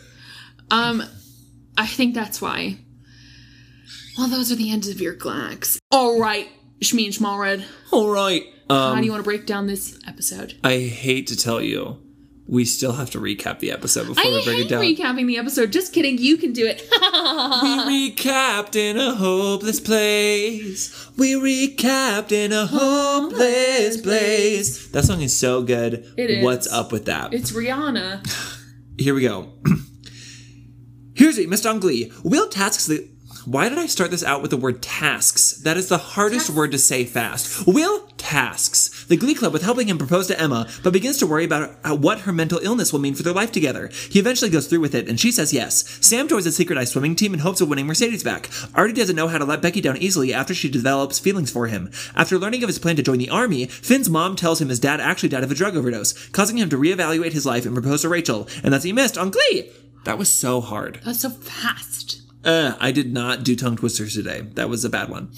Um, 0.70 1.02
I 1.78 1.86
think 1.86 2.14
that's 2.14 2.42
why. 2.42 2.76
Well, 4.18 4.28
those 4.28 4.52
are 4.52 4.54
the 4.54 4.70
ends 4.70 4.86
of 4.88 5.00
your 5.00 5.14
glacks. 5.16 5.78
All 5.90 6.20
right, 6.20 6.48
Shmi 6.80 7.06
and 7.06 7.14
Schmalred. 7.14 7.64
All 7.90 8.10
right. 8.10 8.44
How 8.68 8.92
Um, 8.92 8.98
do 9.00 9.04
you 9.06 9.10
want 9.10 9.20
to 9.24 9.28
break 9.28 9.46
down 9.46 9.66
this 9.66 9.98
episode? 10.06 10.58
I 10.62 10.78
hate 10.78 11.26
to 11.28 11.36
tell 11.36 11.60
you, 11.62 11.98
we 12.46 12.64
still 12.66 12.92
have 12.92 13.10
to 13.10 13.18
recap 13.18 13.58
the 13.60 13.70
episode 13.70 14.06
before 14.06 14.22
I 14.22 14.28
we 14.28 14.44
break 14.44 14.66
it 14.66 14.68
down. 14.68 14.82
recapping 14.82 15.26
the 15.26 15.38
episode. 15.38 15.72
Just 15.72 15.94
kidding. 15.94 16.18
You 16.18 16.36
can 16.36 16.52
do 16.52 16.66
it. 16.66 16.82
we 16.92 18.10
recapped 18.10 18.76
in 18.76 18.98
a 18.98 19.14
hopeless 19.14 19.80
place. 19.80 21.08
We 21.16 21.32
recapped 21.34 22.32
in 22.32 22.52
a 22.52 22.66
hopeless 22.66 24.00
place. 24.00 24.88
That 24.88 25.04
song 25.04 25.22
is 25.22 25.36
so 25.36 25.62
good. 25.62 26.12
It 26.18 26.30
is. 26.30 26.44
What's 26.44 26.70
up 26.70 26.92
with 26.92 27.06
that? 27.06 27.32
it's 27.32 27.52
Rihanna. 27.52 28.26
Here 28.98 29.14
we 29.14 29.22
go. 29.22 29.52
Here's 31.14 31.36
what 31.36 31.42
you 31.42 31.48
missed 31.48 31.66
on 31.66 31.80
Glee. 31.80 32.12
Will 32.22 32.48
tasks 32.48 32.86
the. 32.86 33.08
Why 33.46 33.68
did 33.68 33.78
I 33.78 33.86
start 33.86 34.10
this 34.10 34.24
out 34.24 34.40
with 34.42 34.50
the 34.50 34.56
word 34.56 34.82
tasks? 34.82 35.52
That 35.64 35.76
is 35.76 35.88
the 35.88 35.98
hardest 35.98 36.48
word 36.50 36.72
to 36.72 36.78
say 36.78 37.04
fast. 37.04 37.66
Will 37.66 38.00
tasks 38.24 39.04
the 39.04 39.16
Glee 39.16 39.34
Club 39.34 39.52
with 39.52 39.62
helping 39.62 39.88
him 39.88 39.98
propose 39.98 40.26
to 40.28 40.40
Emma, 40.40 40.66
but 40.82 40.92
begins 40.92 41.18
to 41.18 41.26
worry 41.26 41.44
about 41.44 41.76
uh, 41.84 41.94
what 41.94 42.20
her 42.20 42.32
mental 42.32 42.58
illness 42.60 42.92
will 42.92 43.00
mean 43.00 43.14
for 43.14 43.22
their 43.22 43.34
life 43.34 43.52
together. 43.52 43.90
He 44.10 44.18
eventually 44.18 44.50
goes 44.50 44.66
through 44.66 44.80
with 44.80 44.94
it, 44.94 45.08
and 45.08 45.20
she 45.20 45.30
says 45.30 45.52
yes. 45.52 45.98
Sam 46.00 46.26
joins 46.26 46.46
a 46.46 46.52
secret 46.52 46.78
ice 46.78 46.92
swimming 46.92 47.16
team 47.16 47.34
in 47.34 47.40
hopes 47.40 47.60
of 47.60 47.68
winning 47.68 47.86
Mercedes 47.86 48.24
back. 48.24 48.48
Artie 48.74 48.94
doesn't 48.94 49.16
know 49.16 49.28
how 49.28 49.38
to 49.38 49.44
let 49.44 49.60
Becky 49.60 49.80
down 49.80 49.98
easily 49.98 50.32
after 50.32 50.54
she 50.54 50.70
develops 50.70 51.18
feelings 51.18 51.50
for 51.50 51.66
him. 51.66 51.90
After 52.16 52.38
learning 52.38 52.62
of 52.62 52.68
his 52.68 52.78
plan 52.78 52.96
to 52.96 53.02
join 53.02 53.18
the 53.18 53.30
army, 53.30 53.66
Finn's 53.66 54.08
mom 54.08 54.36
tells 54.36 54.60
him 54.60 54.70
his 54.70 54.80
dad 54.80 55.00
actually 55.00 55.28
died 55.28 55.44
of 55.44 55.50
a 55.50 55.54
drug 55.54 55.76
overdose, 55.76 56.28
causing 56.28 56.58
him 56.58 56.70
to 56.70 56.78
reevaluate 56.78 57.32
his 57.32 57.46
life 57.46 57.66
and 57.66 57.74
propose 57.74 58.02
to 58.02 58.08
Rachel, 58.08 58.48
and 58.62 58.72
that's 58.72 58.84
he 58.84 58.92
missed 58.92 59.18
on 59.18 59.30
Glee. 59.30 59.70
That 60.04 60.18
was 60.18 60.28
so 60.28 60.60
hard. 60.60 61.00
That's 61.04 61.20
so 61.20 61.30
fast. 61.30 62.22
Uh, 62.44 62.74
I 62.78 62.92
did 62.92 63.12
not 63.12 63.42
do 63.42 63.56
tongue 63.56 63.76
twisters 63.76 64.14
today. 64.14 64.42
That 64.54 64.68
was 64.68 64.84
a 64.84 64.90
bad 64.90 65.08
one. 65.08 65.30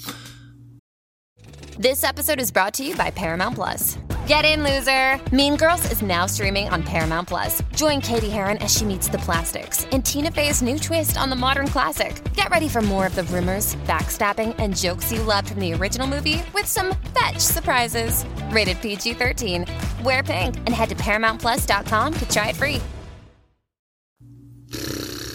This 1.79 2.03
episode 2.03 2.39
is 2.39 2.49
brought 2.49 2.73
to 2.75 2.83
you 2.83 2.95
by 2.95 3.11
Paramount 3.11 3.53
Plus. 3.53 3.99
Get 4.25 4.45
in, 4.45 4.63
loser! 4.63 5.21
Mean 5.31 5.55
Girls 5.55 5.91
is 5.91 6.01
now 6.01 6.25
streaming 6.25 6.67
on 6.69 6.81
Paramount 6.81 7.27
Plus. 7.27 7.61
Join 7.75 8.01
Cady 8.01 8.31
Heron 8.31 8.57
as 8.57 8.75
she 8.75 8.83
meets 8.83 9.07
the 9.07 9.19
plastics 9.19 9.85
in 9.91 10.01
Tina 10.01 10.31
Fey's 10.31 10.63
new 10.63 10.79
twist 10.79 11.19
on 11.19 11.29
the 11.29 11.35
modern 11.35 11.67
classic. 11.67 12.19
Get 12.33 12.49
ready 12.49 12.67
for 12.67 12.81
more 12.81 13.05
of 13.05 13.13
the 13.13 13.25
rumors, 13.25 13.75
backstabbing, 13.85 14.55
and 14.57 14.75
jokes 14.75 15.11
you 15.11 15.21
loved 15.21 15.49
from 15.49 15.59
the 15.59 15.71
original 15.75 16.07
movie 16.07 16.41
with 16.51 16.65
some 16.65 16.95
fetch 17.13 17.37
surprises. 17.37 18.25
Rated 18.49 18.81
PG 18.81 19.13
13. 19.13 19.67
Wear 20.03 20.23
pink 20.23 20.57
and 20.57 20.69
head 20.69 20.89
to 20.89 20.95
ParamountPlus.com 20.95 22.13
to 22.15 22.29
try 22.29 22.49
it 22.49 22.55
free. 22.55 22.81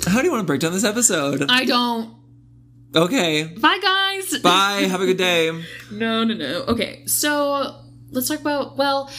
How 0.08 0.18
do 0.18 0.24
you 0.24 0.32
want 0.32 0.42
to 0.42 0.46
break 0.46 0.60
down 0.60 0.72
this 0.72 0.82
episode? 0.82 1.48
I 1.48 1.64
don't. 1.64 2.21
Okay. 2.94 3.44
Bye, 3.44 3.78
guys. 3.82 4.38
Bye. 4.38 4.86
Have 4.90 5.00
a 5.00 5.06
good 5.06 5.18
day. 5.18 5.50
No, 5.90 6.24
no, 6.24 6.32
no. 6.34 6.62
Okay, 6.68 7.04
so 7.06 7.76
let's 8.10 8.26
talk 8.28 8.40
about. 8.40 8.78
Well, 8.78 9.10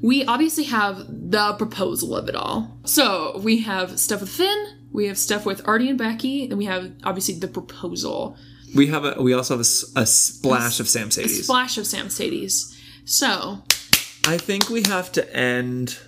we 0.00 0.24
obviously 0.24 0.64
have 0.64 1.06
the 1.08 1.54
proposal 1.54 2.14
of 2.16 2.28
it 2.28 2.36
all. 2.36 2.78
So 2.84 3.40
we 3.42 3.58
have 3.62 3.98
stuff 3.98 4.20
with 4.20 4.30
Finn, 4.30 4.66
we 4.92 5.06
have 5.06 5.18
stuff 5.18 5.44
with 5.44 5.66
Artie 5.66 5.88
and 5.88 5.98
Becky, 5.98 6.44
and 6.44 6.56
we 6.56 6.66
have 6.66 6.92
obviously 7.02 7.34
the 7.34 7.48
proposal. 7.48 8.36
We 8.76 8.86
have 8.86 9.04
a. 9.04 9.20
We 9.20 9.34
also 9.34 9.54
have 9.54 9.60
a 9.60 10.06
splash 10.06 10.78
of 10.78 10.86
Samcedes. 10.86 11.42
Splash 11.42 11.76
of 11.78 11.84
Samcedes. 11.84 12.76
So, 13.04 13.64
I 14.26 14.38
think 14.38 14.68
we 14.70 14.82
have 14.86 15.10
to 15.12 15.36
end. 15.36 15.98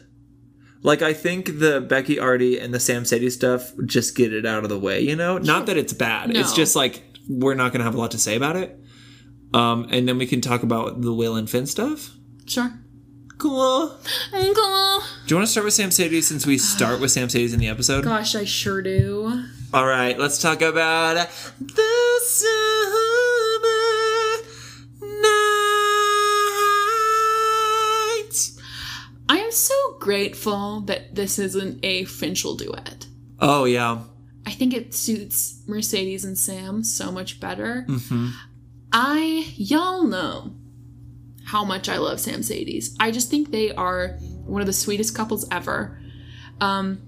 Like 0.84 1.02
I 1.02 1.12
think 1.12 1.58
the 1.58 1.80
Becky 1.80 2.18
Artie 2.18 2.58
and 2.58 2.72
the 2.72 2.78
Samcedes 2.78 3.32
stuff 3.32 3.72
just 3.86 4.16
get 4.16 4.32
it 4.32 4.46
out 4.46 4.62
of 4.62 4.68
the 4.68 4.78
way, 4.78 5.00
you 5.00 5.16
know. 5.16 5.38
Not 5.38 5.66
that 5.66 5.76
it's 5.76 5.92
bad. 5.92 6.34
It's 6.34 6.54
just 6.54 6.74
like 6.76 7.02
we're 7.28 7.54
not 7.54 7.72
gonna 7.72 7.84
have 7.84 7.94
a 7.94 7.98
lot 7.98 8.10
to 8.12 8.18
say 8.18 8.36
about 8.36 8.56
it. 8.56 8.78
Um, 9.54 9.86
and 9.90 10.08
then 10.08 10.16
we 10.18 10.26
can 10.26 10.40
talk 10.40 10.62
about 10.62 11.02
the 11.02 11.12
Will 11.12 11.36
and 11.36 11.48
Finn 11.48 11.66
stuff. 11.66 12.10
sure. 12.46 12.72
Cool. 13.38 13.98
Uncle. 14.32 15.00
Do 15.26 15.34
you 15.34 15.36
want 15.36 15.46
to 15.46 15.50
start 15.50 15.64
with 15.64 15.74
Samcedes 15.74 16.22
since 16.24 16.46
we 16.46 16.58
start 16.58 17.00
with 17.00 17.10
Samcedes 17.10 17.52
in 17.52 17.58
the 17.58 17.66
episode? 17.66 18.04
Gosh, 18.04 18.36
I 18.36 18.44
sure 18.44 18.82
do. 18.82 19.42
All 19.74 19.84
right, 19.84 20.16
let's 20.16 20.40
talk 20.40 20.62
about 20.62 21.28
the 21.58 22.20
summer 22.24 22.52
nights. 28.18 28.58
I 29.28 29.38
am 29.38 29.50
so 29.50 29.74
grateful 29.98 30.80
that 30.82 31.14
this 31.14 31.38
isn't 31.38 31.80
a 31.82 32.04
Finchel 32.04 32.56
duet. 32.56 33.06
Oh 33.40 33.64
yeah, 33.64 34.02
I 34.46 34.50
think 34.50 34.74
it 34.74 34.94
suits 34.94 35.62
Mercedes 35.66 36.24
and 36.24 36.36
Sam 36.36 36.82
so 36.84 37.12
much 37.12 37.38
better. 37.40 37.86
I, 38.92 39.52
y'all 39.56 40.04
know 40.04 40.54
how 41.44 41.64
much 41.64 41.88
I 41.88 41.98
love 41.98 42.18
Samcedes. 42.18 42.94
I 43.00 43.10
just 43.10 43.30
think 43.30 43.50
they 43.50 43.72
are 43.74 44.18
one 44.44 44.60
of 44.60 44.66
the 44.66 44.72
sweetest 44.72 45.14
couples 45.14 45.46
ever. 45.50 46.00
Um, 46.60 47.00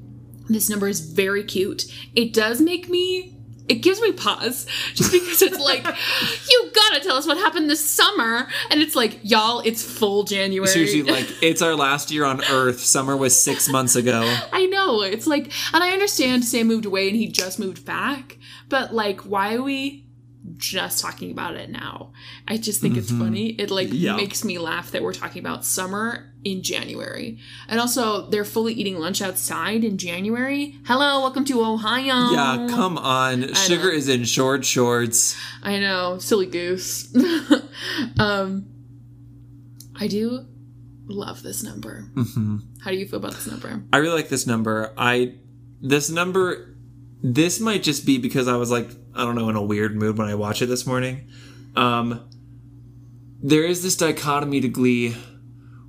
this 0.49 0.69
number 0.71 0.89
is 0.89 1.01
very 1.01 1.45
cute. 1.45 1.85
It 2.15 2.33
does 2.33 2.61
make 2.61 2.89
me 2.89 3.34
it 3.69 3.77
gives 3.77 4.01
me 4.01 4.13
pause 4.13 4.67
just 4.95 5.11
because 5.13 5.41
it's 5.43 5.59
like 5.59 5.85
you 6.51 6.71
gotta 6.75 7.01
tell 7.01 7.17
us 7.17 7.27
what 7.27 7.37
happened 7.39 7.71
this 7.71 7.85
summer 7.85 8.47
and 8.71 8.83
it's 8.83 8.95
like 8.95 9.19
y'all 9.23 9.61
it's 9.61 9.83
full 9.83 10.25
january 10.25 10.69
Seriously, 10.69 11.03
like 11.03 11.27
it's 11.43 11.63
our 11.63 11.75
last 11.75 12.11
year 12.11 12.25
on 12.25 12.45
Earth. 12.51 12.81
Summer 12.81 13.17
was 13.17 13.41
six 13.41 13.69
months 13.69 13.97
ago. 13.97 14.23
i 14.53 14.67
know 14.67 15.03
it's 15.03 15.27
like 15.27 15.51
and 15.73 15.83
i 15.83 15.91
understand 15.91 16.45
sam 16.45 16.67
moved 16.67 16.85
away 16.85 17.09
and 17.09 17.17
he 17.17 17.27
just 17.29 17.59
moved 17.59 17.85
back 17.85 18.39
but 18.69 18.93
like 18.95 19.21
why 19.23 19.55
are 19.55 19.63
we 19.63 20.04
just 20.57 21.01
talking 21.01 21.31
about 21.31 21.55
it 21.55 21.71
now 21.71 22.13
i 22.47 22.57
just 22.57 22.81
think 22.81 22.97
it's 22.99 23.11
funny 23.11 23.51
it 23.53 23.71
like 23.71 23.87
Mm-hmm. 23.89 23.97
Yeah. 23.97 24.17
makes 24.17 24.45
me 24.45 24.59
laugh 24.59 24.91
that 24.91 25.03
we're 25.03 25.15
talking 25.15 25.41
about 25.41 25.65
summer 25.65 26.33
in 26.45 26.63
january 26.63 27.39
and 27.69 27.81
also 27.81 28.29
they're 28.29 28.45
fully 28.45 28.75
eating 28.75 28.99
lunch 28.99 29.23
outside 29.23 29.83
in 29.85 29.97
january 29.97 30.79
hello 30.85 31.21
welcome 31.21 31.45
to 31.47 31.63
ohio 31.65 32.31
Yeah, 32.33 32.67
come 32.69 32.99
on. 32.99 33.55
Sugar 33.55 33.89
is 33.91 34.09
in 34.09 34.25
short 34.25 34.65
shorts. 34.67 35.35
I 35.63 35.79
know, 35.79 36.19
silly 36.19 36.47
goose. 36.47 37.09
um, 38.19 38.67
I 39.99 40.07
do 40.09 40.47
love 41.07 41.43
this 41.43 41.63
number. 41.63 42.09
Mm-hmm. 42.15 42.57
How 42.83 42.91
do 42.91 42.97
you 42.97 43.07
feel 43.07 43.19
about 43.19 43.33
this 43.35 43.47
number? 43.47 43.83
I 43.93 43.99
really 43.99 44.17
like 44.17 44.29
this 44.29 44.47
number. 44.47 44.93
I 44.99 45.35
this 45.81 46.11
number 46.11 46.77
this 47.23 47.61
might 47.61 47.83
just 47.83 48.05
be 48.05 48.19
because 48.19 48.49
I 48.49 48.57
was 48.57 48.71
like 48.71 48.91
I 49.15 49.25
don't 49.25 49.35
know 49.35 49.49
in 49.49 49.57
a 49.57 49.63
weird 49.63 49.97
mood 49.97 50.19
when 50.19 50.29
I 50.29 50.35
watch 50.35 50.63
it 50.63 50.67
this 50.67 50.87
morning. 50.87 51.29
Um 51.77 52.29
there 53.43 53.65
is 53.65 53.83
this 53.83 53.97
dichotomy 53.97 54.61
to 54.63 54.69
Glee 54.69 55.15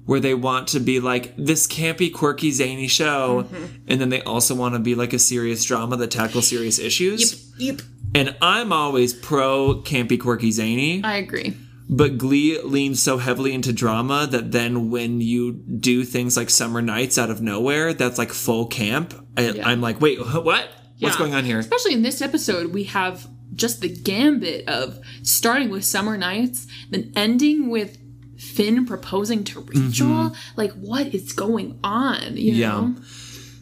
where 0.06 0.20
they 0.20 0.34
want 0.34 0.68
to 0.70 0.80
be 0.80 1.00
like 1.00 1.36
this 1.36 1.66
campy, 1.68 2.14
quirky, 2.14 2.52
zany 2.52 2.88
show, 2.88 3.48
and 3.88 4.00
then 4.00 4.10
they 4.10 4.22
also 4.22 4.54
want 4.54 4.76
to 4.76 4.80
be 4.80 4.94
like 4.94 5.14
a 5.14 5.20
serious 5.20 5.64
drama 5.64 5.98
that 5.98 6.12
tackles 6.12 6.48
serious 6.48 6.78
issues. 6.80 7.52
Yep. 7.58 7.80
yep. 7.80 7.88
And 8.14 8.36
I'm 8.42 8.72
always 8.72 9.14
pro 9.14 9.82
campy, 9.84 10.20
quirky, 10.20 10.52
zany. 10.52 11.04
I 11.04 11.18
agree. 11.18 11.58
But 11.90 12.18
Glee 12.18 12.60
leans 12.62 13.02
so 13.02 13.18
heavily 13.18 13.54
into 13.54 13.72
drama 13.72 14.28
that 14.32 14.52
then 14.52 14.90
when 14.90 15.22
you 15.22 15.54
do 15.54 16.04
things 16.04 16.36
like 16.36 16.50
Summer 16.50 16.82
Nights 16.82 17.18
out 17.18 17.30
of 17.30 17.42
nowhere, 17.42 17.94
that's 17.94 18.18
like 18.18 18.32
full 18.32 18.68
camp. 18.68 19.14
I, 19.38 19.50
Yeah. 19.50 19.68
I'm 19.68 19.82
like, 19.82 20.02
wait, 20.02 20.18
what? 20.34 20.70
What's 21.00 21.16
Yeah. 21.16 21.20
going 21.20 21.34
on 21.34 21.46
here? 21.46 21.60
Especially 21.60 21.94
in 21.94 22.02
this 22.04 22.22
episode, 22.22 22.74
we 22.74 22.84
have 22.86 23.28
just 23.54 23.82
the 23.82 23.90
gambit 23.90 24.68
of 24.68 25.00
starting 25.24 25.70
with 25.70 25.84
Summer 25.86 26.18
Nights, 26.18 26.68
then 26.90 27.12
ending 27.16 27.70
with 27.70 27.98
Finn 28.38 28.86
proposing 28.86 29.44
to 29.46 29.62
Rachel. 29.62 30.36
Like, 30.56 30.72
what 30.74 31.14
is 31.14 31.32
going 31.34 31.80
on? 31.84 32.38
You 32.38 32.52
Mm-hmm. 32.54 32.60
Yeah. 32.62 32.70
know? 32.72 32.96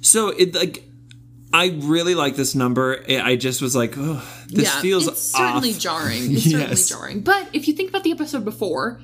So 0.01 0.29
it 0.29 0.53
like, 0.55 0.83
I 1.53 1.77
really 1.81 2.15
like 2.15 2.35
this 2.35 2.55
number. 2.55 3.03
I 3.07 3.35
just 3.35 3.61
was 3.61 3.75
like, 3.75 3.93
oh, 3.97 4.23
this 4.47 4.65
yeah, 4.73 4.81
feels 4.81 5.07
it's 5.07 5.21
certainly 5.21 5.71
off. 5.71 5.79
jarring. 5.79 6.31
It's 6.31 6.43
certainly 6.49 6.75
jarring. 6.75 7.21
But 7.21 7.49
if 7.53 7.67
you 7.67 7.73
think 7.75 7.89
about 7.89 8.03
the 8.03 8.11
episode 8.11 8.43
before, 8.43 8.99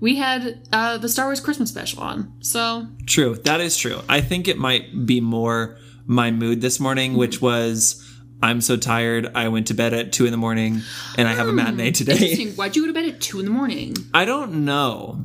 we 0.00 0.16
had 0.16 0.60
uh, 0.72 0.98
the 0.98 1.08
Star 1.08 1.24
Wars 1.26 1.40
Christmas 1.40 1.70
special 1.70 2.02
on. 2.02 2.34
So 2.40 2.86
True, 3.06 3.36
that 3.44 3.60
is 3.62 3.76
true. 3.78 4.00
I 4.08 4.20
think 4.20 4.46
it 4.46 4.58
might 4.58 5.06
be 5.06 5.20
more 5.22 5.78
my 6.06 6.30
mood 6.30 6.60
this 6.60 6.80
morning, 6.80 7.14
which 7.14 7.40
was 7.40 8.02
I'm 8.42 8.60
so 8.60 8.76
tired. 8.76 9.30
I 9.34 9.48
went 9.48 9.68
to 9.68 9.74
bed 9.74 9.94
at 9.94 10.12
two 10.12 10.26
in 10.26 10.30
the 10.30 10.38
morning, 10.38 10.82
and 11.16 11.26
I 11.26 11.34
have 11.34 11.48
a 11.48 11.52
matinee 11.52 11.90
today. 11.92 12.46
Why'd 12.50 12.76
you 12.76 12.82
go 12.82 12.88
to 12.88 12.92
bed 12.92 13.06
at 13.06 13.20
two 13.20 13.38
in 13.38 13.44
the 13.44 13.50
morning? 13.50 13.94
I 14.12 14.24
don't 14.24 14.64
know. 14.64 15.20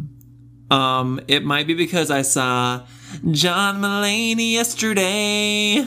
Um, 0.69 1.19
it 1.27 1.43
might 1.43 1.67
be 1.67 1.73
because 1.73 2.09
I 2.09 2.21
saw 2.21 2.85
John 3.31 3.81
Mulaney 3.81 4.53
yesterday. 4.53 5.85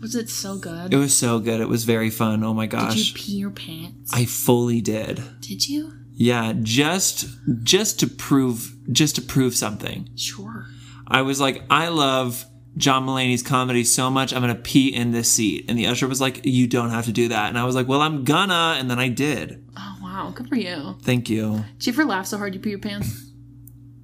Was 0.00 0.14
it 0.14 0.30
so 0.30 0.56
good? 0.56 0.92
It 0.92 0.96
was 0.96 1.16
so 1.16 1.38
good. 1.38 1.60
It 1.60 1.68
was 1.68 1.84
very 1.84 2.10
fun. 2.10 2.42
Oh 2.42 2.54
my 2.54 2.66
gosh! 2.66 2.94
Did 2.94 3.08
you 3.08 3.14
pee 3.14 3.32
your 3.32 3.50
pants? 3.50 4.12
I 4.12 4.24
fully 4.24 4.80
did. 4.80 5.22
Did 5.40 5.68
you? 5.68 5.92
Yeah, 6.12 6.54
just 6.62 7.26
just 7.62 8.00
to 8.00 8.06
prove 8.06 8.74
just 8.92 9.16
to 9.16 9.22
prove 9.22 9.54
something. 9.54 10.08
Sure. 10.16 10.66
I 11.06 11.22
was 11.22 11.40
like, 11.40 11.62
I 11.68 11.88
love 11.88 12.46
John 12.76 13.06
Mulaney's 13.06 13.42
comedy 13.42 13.84
so 13.84 14.10
much, 14.10 14.32
I'm 14.32 14.40
gonna 14.40 14.54
pee 14.54 14.88
in 14.88 15.12
this 15.12 15.30
seat. 15.30 15.66
And 15.68 15.78
the 15.78 15.86
usher 15.86 16.08
was 16.08 16.20
like, 16.20 16.44
You 16.44 16.66
don't 16.66 16.90
have 16.90 17.04
to 17.06 17.12
do 17.12 17.28
that. 17.28 17.48
And 17.48 17.58
I 17.58 17.64
was 17.64 17.74
like, 17.74 17.88
Well, 17.88 18.00
I'm 18.00 18.24
gonna, 18.24 18.76
and 18.78 18.90
then 18.90 18.98
I 18.98 19.08
did. 19.08 19.64
Oh 19.76 19.98
wow, 20.02 20.32
good 20.34 20.48
for 20.48 20.56
you. 20.56 20.96
Thank 21.02 21.28
you. 21.28 21.64
Did 21.78 21.86
you 21.86 21.92
ever 21.92 22.04
laugh 22.04 22.26
so 22.26 22.38
hard 22.38 22.54
you 22.54 22.60
pee 22.60 22.70
your 22.70 22.78
pants? 22.78 23.30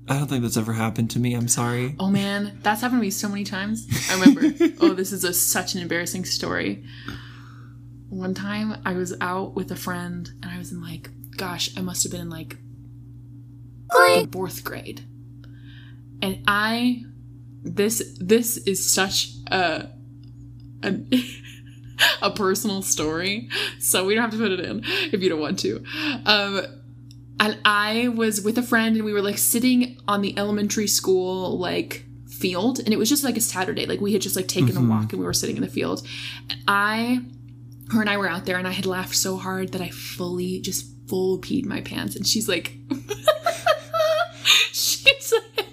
I 0.08 0.18
don't 0.18 0.26
think 0.26 0.42
that's 0.42 0.56
ever 0.56 0.72
happened 0.72 1.10
to 1.12 1.20
me. 1.20 1.34
I'm 1.34 1.46
sorry. 1.46 1.94
Oh 2.00 2.10
man, 2.10 2.58
that's 2.62 2.80
happened 2.80 3.00
to 3.00 3.04
me 3.04 3.10
so 3.10 3.28
many 3.28 3.44
times. 3.44 3.86
I 4.10 4.14
remember. 4.14 4.40
oh, 4.80 4.94
this 4.94 5.12
is 5.12 5.22
a, 5.22 5.32
such 5.32 5.74
an 5.74 5.82
embarrassing 5.82 6.24
story. 6.24 6.84
One 8.08 8.34
time 8.34 8.82
I 8.84 8.94
was 8.94 9.14
out 9.20 9.54
with 9.54 9.70
a 9.70 9.76
friend 9.76 10.28
and 10.42 10.50
I 10.50 10.58
was 10.58 10.72
in 10.72 10.82
like, 10.82 11.10
gosh, 11.36 11.70
I 11.76 11.80
must 11.80 12.02
have 12.02 12.10
been 12.10 12.22
in 12.22 12.30
like 12.30 12.56
the 13.88 14.28
fourth 14.32 14.64
grade. 14.64 15.04
And 16.22 16.42
I 16.46 17.04
this 17.62 18.16
this 18.18 18.56
is 18.58 18.92
such 18.92 19.32
a 19.50 19.88
a, 20.82 20.94
a 22.22 22.30
personal 22.30 22.82
story. 22.82 23.48
So 23.78 24.04
we 24.04 24.14
don't 24.14 24.22
have 24.22 24.32
to 24.32 24.38
put 24.38 24.52
it 24.52 24.60
in 24.60 24.82
if 25.12 25.22
you 25.22 25.28
don't 25.28 25.40
want 25.40 25.58
to. 25.60 25.84
Um 26.26 26.62
and 27.38 27.58
I 27.64 28.08
was 28.08 28.42
with 28.42 28.58
a 28.58 28.62
friend 28.62 28.96
and 28.96 29.04
we 29.04 29.12
were 29.12 29.22
like 29.22 29.38
sitting 29.38 29.98
on 30.06 30.20
the 30.20 30.38
elementary 30.38 30.86
school 30.86 31.58
like 31.58 32.04
field 32.28 32.78
and 32.78 32.92
it 32.92 32.98
was 32.98 33.08
just 33.08 33.24
like 33.24 33.36
a 33.36 33.40
Saturday. 33.40 33.86
Like 33.86 34.00
we 34.00 34.12
had 34.12 34.22
just 34.22 34.36
like 34.36 34.48
taken 34.48 34.76
a 34.76 34.80
walk 34.80 35.12
and 35.12 35.20
we 35.20 35.26
were 35.26 35.32
sitting 35.32 35.56
in 35.56 35.62
the 35.62 35.68
field. 35.68 36.06
And 36.48 36.60
I 36.68 37.20
her 37.92 38.00
and 38.00 38.10
I 38.10 38.16
were 38.16 38.28
out 38.28 38.46
there 38.46 38.56
and 38.56 38.68
I 38.68 38.72
had 38.72 38.86
laughed 38.86 39.16
so 39.16 39.36
hard 39.36 39.72
that 39.72 39.80
I 39.80 39.90
fully 39.90 40.60
just 40.60 40.86
full 41.08 41.40
peed 41.40 41.64
my 41.66 41.80
pants 41.80 42.14
and 42.14 42.24
she's 42.24 42.48
like 42.48 42.76
she's 44.72 45.32
like 45.32 45.66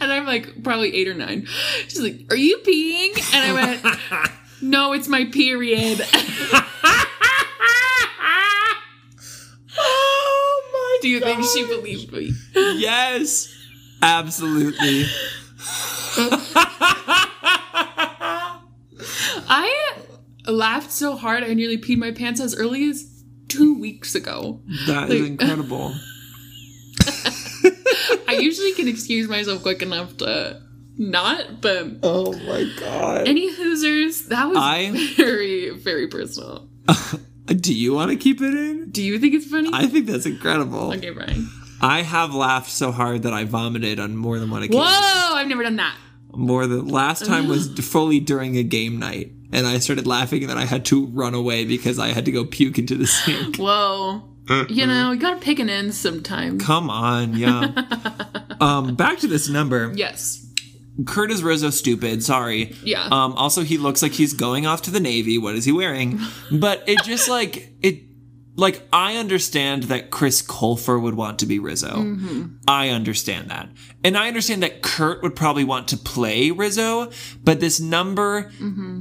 and 0.00 0.12
I'm 0.26 0.32
like 0.32 0.62
probably 0.62 0.94
eight 0.94 1.08
or 1.08 1.14
nine. 1.14 1.46
She's 1.88 2.00
like, 2.00 2.26
Are 2.30 2.36
you 2.36 2.58
peeing? 2.58 3.34
And 3.34 3.44
I 3.44 3.52
went, 3.52 4.32
No, 4.62 4.92
it's 4.92 5.08
my 5.08 5.24
period. 5.26 6.00
Oh 9.78 10.70
my 10.72 10.98
Do 11.02 11.08
you 11.08 11.20
think 11.20 11.44
she 11.44 11.66
believed 11.66 12.12
me? 12.12 12.32
Yes. 12.54 13.52
Absolutely. 14.02 15.04
I 19.48 19.92
laughed 20.46 20.90
so 20.90 21.16
hard 21.16 21.44
I 21.44 21.54
nearly 21.54 21.78
peed 21.78 21.98
my 21.98 22.10
pants 22.10 22.40
as 22.40 22.54
early 22.56 22.88
as 22.88 23.22
two 23.48 23.78
weeks 23.78 24.14
ago. 24.14 24.60
That 24.86 25.10
is 25.10 25.26
incredible. 25.28 25.94
I 28.28 28.38
usually 28.40 28.72
can 28.72 28.88
excuse 28.88 29.28
myself 29.28 29.62
quick 29.62 29.82
enough 29.82 30.16
to 30.18 30.62
not, 30.98 31.60
but 31.60 31.86
Oh 32.02 32.32
my 32.32 32.70
god. 32.80 33.28
any 33.28 33.52
hoosers, 33.54 34.28
that 34.28 34.46
was 34.48 34.56
I- 34.58 35.14
very, 35.16 35.70
very 35.70 36.08
personal. 36.08 36.68
Do 37.46 37.72
you 37.74 37.92
want 37.94 38.10
to 38.10 38.16
keep 38.16 38.40
it 38.40 38.54
in? 38.54 38.90
Do 38.90 39.02
you 39.02 39.18
think 39.18 39.34
it's 39.34 39.46
funny? 39.46 39.70
I 39.72 39.86
think 39.86 40.06
that's 40.06 40.26
incredible. 40.26 40.92
okay, 40.94 41.10
Brian. 41.10 41.48
I 41.80 42.02
have 42.02 42.34
laughed 42.34 42.70
so 42.70 42.90
hard 42.90 43.22
that 43.24 43.32
I 43.32 43.44
vomited 43.44 44.00
on 44.00 44.16
more 44.16 44.38
than 44.38 44.50
one 44.50 44.62
occasion. 44.62 44.80
Whoa, 44.82 45.34
I've 45.36 45.46
never 45.46 45.62
done 45.62 45.76
that. 45.76 45.96
More 46.34 46.66
than 46.66 46.88
last 46.88 47.24
time 47.24 47.48
was 47.48 47.68
fully 47.78 48.18
during 48.20 48.56
a 48.56 48.62
game 48.62 48.98
night, 48.98 49.30
and 49.52 49.66
I 49.66 49.78
started 49.78 50.06
laughing, 50.06 50.42
and 50.42 50.50
then 50.50 50.58
I 50.58 50.64
had 50.64 50.84
to 50.86 51.06
run 51.06 51.34
away 51.34 51.64
because 51.64 51.98
I 51.98 52.08
had 52.08 52.24
to 52.24 52.32
go 52.32 52.44
puke 52.44 52.78
into 52.78 52.94
the 52.96 53.06
sink. 53.06 53.56
Whoa. 53.56 54.22
You 54.48 54.86
know, 54.86 55.12
you 55.12 55.18
gotta 55.18 55.40
pick 55.40 55.58
an 55.58 55.68
end 55.68 55.94
sometimes. 55.94 56.64
Come 56.64 56.88
on, 56.88 57.36
yeah. 57.36 57.72
um, 58.60 58.94
back 58.94 59.18
to 59.18 59.26
this 59.26 59.48
number. 59.48 59.92
Yes. 59.94 60.42
Kurt 61.04 61.30
is 61.30 61.42
Rizzo 61.42 61.70
stupid. 61.70 62.22
Sorry. 62.22 62.74
Yeah. 62.82 63.04
Um. 63.04 63.32
Also, 63.34 63.62
he 63.62 63.76
looks 63.76 64.02
like 64.02 64.12
he's 64.12 64.32
going 64.32 64.66
off 64.66 64.82
to 64.82 64.90
the 64.90 65.00
Navy. 65.00 65.36
What 65.36 65.54
is 65.54 65.64
he 65.64 65.72
wearing? 65.72 66.20
But 66.50 66.84
it 66.88 67.02
just 67.04 67.28
like 67.28 67.72
it. 67.82 68.02
Like 68.58 68.88
I 68.90 69.16
understand 69.16 69.84
that 69.84 70.10
Chris 70.10 70.40
Colfer 70.40 70.98
would 70.98 71.12
want 71.14 71.40
to 71.40 71.46
be 71.46 71.58
Rizzo. 71.58 72.16
I 72.66 72.88
understand 72.88 73.50
that, 73.50 73.68
and 74.02 74.16
I 74.16 74.28
understand 74.28 74.62
that 74.62 74.80
Kurt 74.80 75.22
would 75.22 75.36
probably 75.36 75.64
want 75.64 75.88
to 75.88 75.98
play 75.98 76.50
Rizzo. 76.50 77.10
But 77.44 77.60
this 77.60 77.78
number 77.80 78.50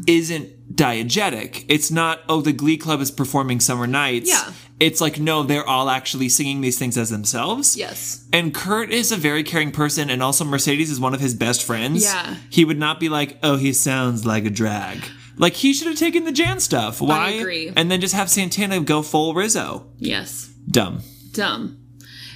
isn't 0.08 0.76
diegetic. 0.76 1.64
It's 1.70 1.89
not. 1.89 2.20
Oh, 2.28 2.41
the 2.41 2.52
Glee 2.52 2.76
Club 2.78 3.00
is 3.00 3.12
performing 3.12 3.62
Summer 3.62 3.88
Nights. 3.88 4.28
Yeah. 4.30 4.52
It's 4.80 4.99
like 4.99 5.19
no, 5.19 5.43
they're 5.43 5.67
all 5.67 5.89
actually 5.89 6.28
singing 6.28 6.61
these 6.61 6.78
things 6.78 6.97
as 6.97 7.09
themselves. 7.09 7.78
Yes. 7.78 8.28
And 8.34 8.53
Kurt 8.53 8.91
is 8.91 9.11
a 9.11 9.15
very 9.15 9.43
caring 9.43 9.71
person, 9.71 10.09
and 10.09 10.21
also 10.21 10.43
Mercedes 10.43 10.91
is 10.91 10.99
one 10.99 11.13
of 11.13 11.21
his 11.21 11.34
best 11.34 11.63
friends. 11.63 12.03
Yeah. 12.03 12.36
He 12.49 12.65
would 12.65 12.78
not 12.78 12.99
be 12.99 13.07
like, 13.07 13.38
oh, 13.41 13.55
he 13.55 13.71
sounds 13.71 14.26
like 14.26 14.45
a 14.45 14.49
drag. 14.49 15.03
Like, 15.38 15.53
he 15.53 15.73
should 15.73 15.88
have 15.88 15.97
taken 15.97 16.23
the 16.26 16.32
Jan 16.32 16.59
stuff. 16.59 17.01
Why? 17.01 17.32
agree. 17.32 17.71
And 17.76 17.89
then 17.89 18.01
just 18.01 18.13
have 18.13 18.30
Santana 18.30 18.80
go 18.82 19.01
full 19.01 19.34
Rizzo. 19.34 19.88
Yes. 19.97 20.49
Dumb. 20.69 21.01
Dumb. 21.32 21.78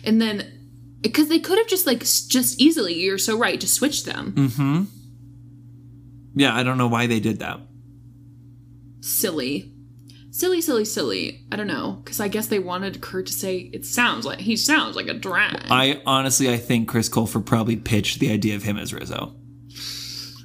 And 0.03 0.21
then, 0.21 0.69
because 1.01 1.29
they 1.29 1.39
could 1.39 1.57
have 1.57 1.67
just 1.67 1.87
like, 1.87 1.99
just 1.99 2.59
easily, 2.59 2.93
you're 2.95 3.17
so 3.17 3.37
right, 3.37 3.59
just 3.59 3.75
switch 3.75 4.05
them. 4.05 4.33
Mm. 4.33 4.55
Hmm. 4.55 4.83
Yeah, 6.35 6.55
I 6.55 6.63
don't 6.63 6.77
know 6.77 6.87
why 6.87 7.07
they 7.07 7.19
did 7.19 7.39
that. 7.39 7.59
Silly. 9.01 9.73
Silly, 10.32 10.61
silly, 10.61 10.86
silly. 10.86 11.45
I 11.51 11.55
don't 11.55 11.67
know 11.67 12.01
because 12.03 12.19
I 12.19 12.27
guess 12.27 12.47
they 12.47 12.59
wanted 12.59 13.01
Kurt 13.01 13.27
to 13.27 13.34
say 13.34 13.69
it 13.73 13.86
sounds 13.86 14.25
like 14.25 14.39
he 14.39 14.55
sounds 14.55 14.95
like 14.95 15.07
a 15.07 15.13
drag. 15.13 15.65
I 15.69 16.01
honestly, 16.05 16.49
I 16.51 16.57
think 16.57 16.88
Chris 16.88 17.09
Colfer 17.09 17.43
probably 17.45 17.75
pitched 17.75 18.19
the 18.19 18.32
idea 18.32 18.55
of 18.55 18.63
him 18.63 18.77
as 18.77 18.93
Rizzo. 18.93 19.36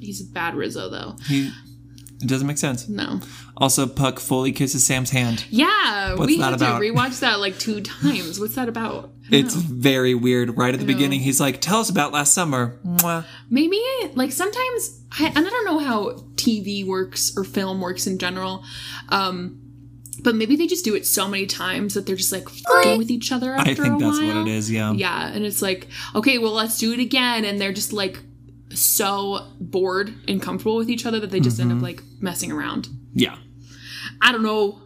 He's 0.00 0.20
a 0.20 0.32
bad 0.32 0.54
Rizzo 0.54 0.88
though. 0.90 1.16
He, 1.26 1.50
it 2.20 2.28
doesn't 2.28 2.46
make 2.46 2.58
sense. 2.58 2.88
No. 2.88 3.20
Also, 3.56 3.86
Puck 3.86 4.18
fully 4.18 4.50
kisses 4.52 4.84
Sam's 4.84 5.10
hand. 5.10 5.44
Yeah, 5.50 6.14
What's 6.14 6.26
we 6.26 6.38
that 6.38 6.44
had 6.44 6.54
about? 6.54 6.78
to 6.80 6.84
rewatch 6.84 7.20
that 7.20 7.38
like 7.40 7.58
two 7.58 7.80
times. 7.82 8.40
What's 8.40 8.54
that 8.56 8.68
about? 8.68 9.12
It's 9.30 9.54
know. 9.54 9.62
very 9.66 10.14
weird. 10.14 10.56
Right 10.58 10.74
at 10.74 10.80
the 10.80 10.86
beginning, 10.86 11.20
he's 11.20 11.40
like, 11.40 11.60
"Tell 11.60 11.80
us 11.80 11.88
about 11.88 12.12
last 12.12 12.34
summer." 12.34 12.78
Mwah. 12.84 13.24
maybe 13.48 13.80
like 14.14 14.32
sometimes 14.32 15.00
I, 15.18 15.26
and 15.28 15.38
I 15.38 15.50
don't 15.50 15.64
know 15.64 15.78
how 15.78 16.10
TV 16.34 16.86
works 16.86 17.32
or 17.36 17.44
film 17.44 17.80
works 17.80 18.06
in 18.06 18.18
general. 18.18 18.64
Um 19.08 19.60
but 20.22 20.34
maybe 20.34 20.56
they 20.56 20.66
just 20.66 20.84
do 20.84 20.94
it 20.94 21.06
so 21.06 21.26
many 21.28 21.46
times 21.46 21.94
that 21.94 22.06
they're 22.06 22.16
just 22.16 22.32
like 22.32 22.48
fucking 22.48 22.98
with 22.98 23.10
each 23.10 23.32
other 23.32 23.54
after 23.54 23.70
I 23.70 23.74
think 23.74 24.00
that's 24.00 24.18
while. 24.18 24.26
what 24.28 24.36
it 24.36 24.48
is. 24.48 24.70
Yeah. 24.70 24.92
Yeah, 24.92 25.28
and 25.28 25.44
it's 25.44 25.60
like, 25.62 25.88
okay, 26.14 26.38
well, 26.38 26.52
let's 26.52 26.78
do 26.78 26.92
it 26.92 27.00
again. 27.00 27.44
And 27.44 27.60
they're 27.60 27.72
just 27.72 27.92
like 27.92 28.18
so 28.70 29.46
bored 29.60 30.14
and 30.28 30.40
comfortable 30.42 30.76
with 30.76 30.90
each 30.90 31.06
other 31.06 31.20
that 31.20 31.30
they 31.30 31.40
just 31.40 31.60
end 31.60 31.70
up 31.70 31.76
Mm-hmm. 31.76 31.84
like 31.84 32.02
messing 32.20 32.50
around. 32.52 32.88
Yeah. 33.12 33.36
I 34.22 34.32
don't 34.32 34.42
know. 34.42 34.80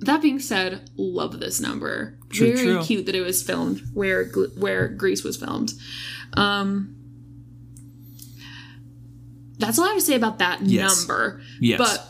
That 0.00 0.22
being 0.22 0.38
said, 0.38 0.88
love 0.96 1.40
this 1.40 1.60
number. 1.60 2.16
True, 2.30 2.52
Very 2.54 2.66
true. 2.74 2.82
cute 2.84 3.06
that 3.06 3.14
it 3.14 3.22
was 3.22 3.42
filmed 3.42 3.80
where 3.94 4.26
where 4.56 4.88
Grease 4.88 5.24
was 5.24 5.36
filmed. 5.36 5.72
Um, 6.34 6.94
that's 9.58 9.78
all 9.78 9.86
I 9.86 9.88
have 9.88 9.96
to 9.98 10.04
say 10.04 10.14
about 10.14 10.38
that 10.38 10.62
Yes. 10.62 11.00
number. 11.00 11.40
Yes. 11.60 11.78
But 11.78 12.07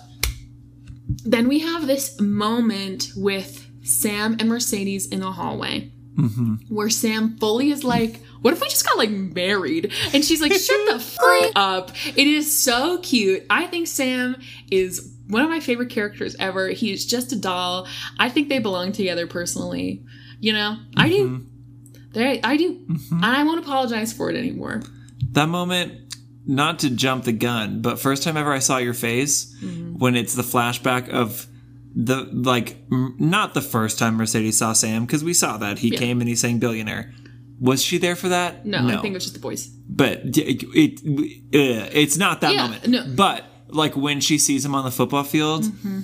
then 1.33 1.49
we 1.49 1.61
have 1.61 1.87
this 1.87 2.21
moment 2.21 3.11
with 3.17 3.67
Sam 3.83 4.37
and 4.41 4.49
Mercedes 4.49 5.07
in 5.07 5.21
the 5.21 5.33
hallway 5.33 5.93
Mm-hmm. 6.19 6.75
where 6.75 6.91
Sam 6.91 7.37
fully 7.39 7.71
is 7.71 7.85
like, 7.85 8.21
What 8.43 8.53
if 8.53 8.61
we 8.61 8.69
just 8.69 8.85
got 8.85 8.99
like 8.99 9.11
married? 9.11 9.93
And 10.13 10.25
she's 10.25 10.41
like, 10.41 10.53
Shut 10.53 10.81
the 10.91 10.99
fuck 11.01 11.53
up. 11.55 11.93
It 12.09 12.27
is 12.27 12.59
so 12.61 12.99
cute. 12.99 13.45
I 13.49 13.69
think 13.69 13.87
Sam 13.87 14.35
is 14.69 15.15
one 15.29 15.45
of 15.45 15.49
my 15.49 15.61
favorite 15.61 15.91
characters 15.91 16.35
ever. 16.41 16.71
He 16.71 16.91
is 16.91 17.07
just 17.07 17.31
a 17.33 17.37
doll. 17.37 17.87
I 18.19 18.31
think 18.31 18.49
they 18.49 18.59
belong 18.59 18.91
together 18.91 19.29
personally. 19.29 20.03
You 20.41 20.55
know, 20.55 20.79
I 20.97 21.09
do. 21.09 21.29
Mm-hmm. 21.29 22.03
They, 22.15 22.43
I 22.43 22.57
do. 22.57 22.85
And 23.13 23.25
I 23.25 23.45
won't 23.45 23.61
apologize 23.65 24.13
for 24.13 24.29
it 24.29 24.35
anymore. 24.37 24.83
That 25.33 25.49
moment, 25.49 26.08
not 26.49 26.79
to 26.81 26.91
jump 26.91 27.25
the 27.25 27.33
gun, 27.33 27.81
but 27.83 28.01
first 28.01 28.23
time 28.25 28.37
ever 28.37 28.53
I 28.53 28.59
saw 28.59 28.79
your 28.79 28.95
face 28.95 29.55
Mm-hmm. 29.63 29.99
when 29.99 30.17
it's 30.17 30.35
the 30.35 30.43
flashback 30.43 31.09
of 31.11 31.47
the 31.95 32.29
like 32.33 32.77
m- 32.91 33.15
not 33.19 33.55
the 33.55 33.61
first 33.63 33.99
time 33.99 34.15
Mercedes 34.17 34.59
saw 34.59 34.73
Sam 34.73 35.05
because 35.07 35.23
we 35.23 35.35
saw 35.35 35.57
that 35.59 35.79
he 35.79 35.89
Yeah. 35.91 35.99
came 35.99 36.21
and 36.21 36.29
he 36.29 36.35
sang 36.37 36.59
billionaire. 36.59 37.13
Was 37.61 37.83
she 37.83 37.99
there 37.99 38.15
for 38.17 38.29
that? 38.29 38.65
No, 38.65 38.79
I 38.87 38.97
think 39.03 39.07
it 39.07 39.15
was 39.15 39.25
just 39.25 39.35
the 39.35 39.41
boys. 39.41 39.67
but 39.89 40.21
it, 40.37 40.63
it, 40.75 41.01
uh, 41.55 41.89
it's 41.93 42.17
not 42.17 42.41
that 42.43 42.55
Yeah, 42.55 42.63
moment. 42.63 42.87
no. 42.89 43.05
But 43.15 43.45
like 43.69 43.97
when 43.97 44.21
she 44.21 44.39
sees 44.39 44.65
him 44.65 44.75
on 44.75 44.85
the 44.85 44.91
football 44.93 45.25
field, 45.25 45.65
Mm-hmm. 45.65 46.01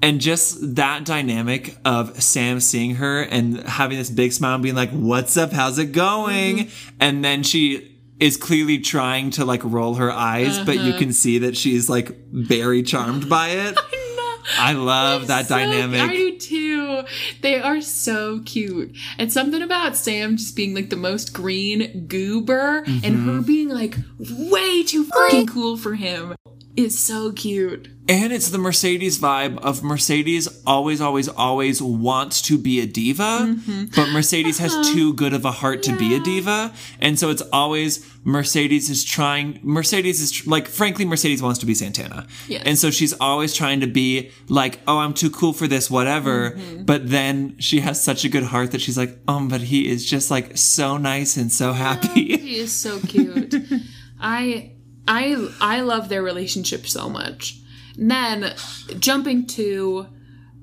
and 0.00 0.20
just 0.20 0.76
that 0.76 1.04
dynamic 1.04 1.76
of 1.84 2.22
Sam 2.22 2.60
seeing 2.60 2.96
her 2.96 3.22
and 3.22 3.58
having 3.64 3.98
this 3.98 4.10
big 4.10 4.32
smile 4.32 4.54
and 4.54 4.62
being 4.62 4.74
like, 4.76 4.90
"What's 4.90 5.36
up? 5.36 5.52
How's 5.52 5.78
it 5.78 5.92
going?" 5.92 6.58
Mm-hmm. 6.58 6.96
And 7.00 7.24
then 7.24 7.42
she 7.42 7.91
is 8.22 8.36
clearly 8.36 8.78
trying 8.78 9.30
to 9.32 9.44
like 9.44 9.62
roll 9.64 9.94
her 9.96 10.10
eyes, 10.12 10.58
but 10.60 10.76
Uh-huh. 10.76 10.86
you 10.86 10.92
can 10.94 11.12
see 11.12 11.38
that 11.38 11.56
she's 11.56 11.88
like 11.88 12.08
very 12.30 12.82
charmed 12.82 13.28
by 13.28 13.48
it. 13.50 13.76
I 14.58 14.72
love 14.72 15.28
that 15.28 15.46
So- 15.48 15.56
dynamic. 15.56 16.00
I 16.00 16.08
do 16.16 16.36
too. 16.38 17.02
They 17.42 17.60
are 17.60 17.80
so 17.80 18.40
cute. 18.44 18.96
And 19.18 19.32
something 19.32 19.62
about 19.62 19.96
Sam 19.96 20.36
just 20.36 20.56
being 20.56 20.74
like 20.74 20.90
the 20.90 20.96
most 20.96 21.32
green 21.32 22.06
goober 22.08 22.78
and 22.86 23.02
Mm-hmm. 23.02 23.28
her 23.36 23.40
being 23.42 23.68
like 23.68 23.96
way 24.18 24.82
too 24.82 25.04
fucking 25.04 25.46
cool 25.46 25.76
for 25.76 25.94
him 25.94 26.34
is 26.76 26.98
so 26.98 27.32
cute. 27.32 27.88
And 28.08 28.32
it's 28.32 28.48
the 28.48 28.58
Mercedes 28.58 29.18
vibe 29.18 29.58
of 29.58 29.84
Mercedes 29.84 30.48
always, 30.66 31.00
always, 31.00 31.28
always 31.28 31.80
wants 31.80 32.42
to 32.42 32.58
be 32.58 32.80
a 32.80 32.86
diva, 32.86 33.22
mm-hmm. 33.22 33.84
but 33.94 34.10
Mercedes 34.10 34.58
has 34.58 34.74
uh-huh. 34.74 34.92
too 34.92 35.14
good 35.14 35.32
of 35.32 35.44
a 35.44 35.52
heart 35.52 35.84
to 35.84 35.96
be 35.96 36.16
a 36.16 36.20
diva. 36.20 36.72
And 37.00 37.16
so 37.18 37.30
it's 37.30 37.42
always 37.52 38.04
Mercedes 38.24 38.90
is 38.90 39.04
trying, 39.04 39.60
Mercedes 39.62 40.20
is 40.20 40.32
tr- 40.32 40.50
like, 40.50 40.66
frankly, 40.66 41.04
Mercedes 41.04 41.42
wants 41.42 41.60
to 41.60 41.66
be 41.66 41.74
Santana. 41.74 42.26
Yes. 42.48 42.64
And 42.66 42.76
so 42.76 42.90
she's 42.90 43.12
always 43.14 43.54
trying 43.54 43.80
to 43.80 43.86
be 43.86 44.32
like, 44.48 44.80
oh, 44.88 44.98
I'm 44.98 45.14
too 45.14 45.30
cool 45.30 45.52
for 45.52 45.68
this, 45.68 45.88
whatever. 45.90 46.52
Mm-hmm. 46.52 46.84
But 46.84 47.08
then 47.08 47.56
she 47.58 47.80
has 47.80 48.02
such 48.02 48.24
a 48.24 48.28
good 48.28 48.44
heart 48.44 48.72
that 48.72 48.80
she's 48.80 48.98
like, 48.98 49.16
um, 49.28 49.46
but 49.46 49.60
he 49.60 49.88
is 49.88 50.04
just 50.04 50.30
like 50.30 50.58
so 50.58 50.96
nice 50.96 51.36
and 51.36 51.52
so 51.52 51.72
happy. 51.72 52.36
He 52.36 52.56
is 52.56 52.72
so 52.72 52.98
cute. 53.00 53.54
I 54.20 54.72
I 55.06 55.48
I 55.60 55.80
love 55.80 56.08
their 56.08 56.22
relationship 56.22 56.86
so 56.86 57.08
much. 57.08 57.58
And 57.96 58.10
then 58.10 58.54
jumping 58.98 59.46
to 59.48 60.06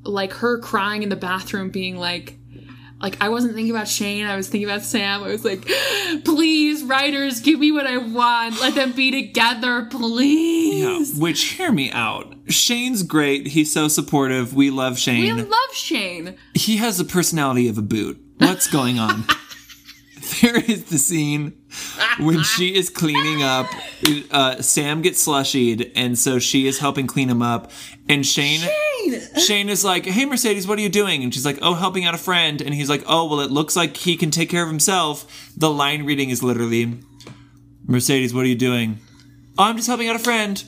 like 0.04 0.34
her 0.34 0.60
crying 0.60 1.04
in 1.04 1.10
the 1.10 1.16
bathroom 1.16 1.70
being 1.70 1.98
like 1.98 2.36
like 3.02 3.18
I 3.22 3.30
wasn't 3.30 3.54
thinking 3.56 3.74
about 3.74 3.88
Shane, 3.88 4.26
I 4.26 4.36
was 4.36 4.50
thinking 4.50 4.70
about 4.70 4.82
Sam. 4.82 5.24
I 5.24 5.28
was 5.28 5.46
like, 5.46 5.66
please, 6.26 6.84
writers, 6.84 7.40
give 7.40 7.60
me 7.60 7.72
what 7.72 7.88
I 7.88 7.98
want. 7.98 8.60
Let 8.60 8.76
them 8.76 8.92
be 8.92 9.10
together, 9.12 9.86
please. 9.90 11.14
Yeah, 11.14 11.22
which 11.22 11.44
hear 11.44 11.72
me 11.72 11.92
out. 11.92 12.36
Shane's 12.48 13.04
great. 13.04 13.48
He's 13.48 13.72
so 13.72 13.88
supportive. 13.88 14.54
We 14.54 14.70
love 14.70 15.00
Shane. 15.00 15.36
We 15.36 15.42
love 15.44 15.74
Shane. 15.74 16.36
he 16.54 16.78
has 16.78 16.98
the 16.98 17.06
personality 17.06 17.70
of 17.70 17.78
a 17.78 17.82
boot. 17.82 18.22
What's 18.38 18.68
going 18.68 19.00
on? 19.00 19.24
there 20.42 20.58
is 20.58 20.86
the 20.86 20.98
scene 20.98 21.54
when 22.20 22.44
she 22.44 22.76
is 22.76 22.90
cleaning 22.90 23.44
up. 23.44 23.68
Uh, 24.32 24.62
Sam 24.62 25.02
gets 25.02 25.26
slushied, 25.26 25.92
and 25.96 26.18
so 26.18 26.40
she 26.40 26.68
is 26.68 26.80
helping 26.80 27.08
clean 27.08 27.30
him 27.30 27.42
up. 27.42 27.72
And 28.08 28.26
Shane, 28.26 28.62
Shane, 29.38 29.70
is 29.70 29.84
like, 29.84 30.06
"Hey, 30.06 30.26
Mercedes, 30.26 30.68
what 30.68 30.80
are 30.80 30.82
you 30.82 30.90
doing?" 30.90 31.24
And 31.24 31.34
she's 31.34 31.46
like, 31.46 31.60
"Oh, 31.62 31.74
helping 31.74 32.06
out 32.06 32.14
a 32.16 32.18
friend." 32.20 32.62
And 32.62 32.74
he's 32.74 32.90
like, 32.90 33.04
"Oh, 33.08 33.26
well, 33.26 33.40
it 33.42 33.52
looks 33.52 33.76
like 33.76 33.98
he 33.98 34.16
can 34.18 34.32
take 34.32 34.50
care 34.50 34.64
of 34.64 34.70
himself." 34.70 35.52
The 35.56 35.70
line 35.70 36.04
reading 36.06 36.30
is 36.30 36.42
literally, 36.44 37.00
"Mercedes, 37.86 38.34
what 38.34 38.46
are 38.46 38.50
you 38.50 38.56
doing?" 38.56 39.00
"Oh, 39.58 39.66
I'm 39.66 39.76
just 39.76 39.88
helping 39.88 40.08
out 40.10 40.16
a 40.16 40.20
friend." 40.20 40.64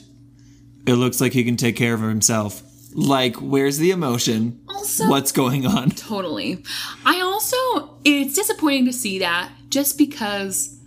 It 0.86 0.94
looks 0.94 1.20
like 1.20 1.32
he 1.32 1.44
can 1.44 1.56
take 1.56 1.76
care 1.76 1.94
of 1.94 2.00
himself. 2.00 2.62
Like, 2.94 3.36
where's 3.36 3.78
the 3.78 3.90
emotion? 3.92 4.60
Also- 4.82 5.08
What's 5.08 5.30
going 5.32 5.64
on? 5.64 5.90
Totally. 5.90 6.62
I 7.06 7.20
also, 7.20 7.56
it's 8.04 8.34
disappointing 8.34 8.86
to 8.86 8.92
see 8.92 9.20
that 9.20 9.50
just 9.68 9.96
because 9.96 10.78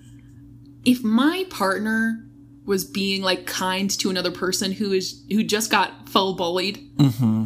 if 0.84 1.02
my 1.04 1.46
partner 1.50 2.22
was 2.66 2.84
being 2.84 3.22
like 3.22 3.46
kind 3.46 3.90
to 3.90 4.10
another 4.10 4.32
person 4.32 4.72
who 4.74 4.92
is 4.92 5.24
who 5.32 5.44
just 5.44 5.72
got 5.72 6.10
full 6.10 6.36
bullied, 6.36 6.98
mm-hmm. 6.98 7.46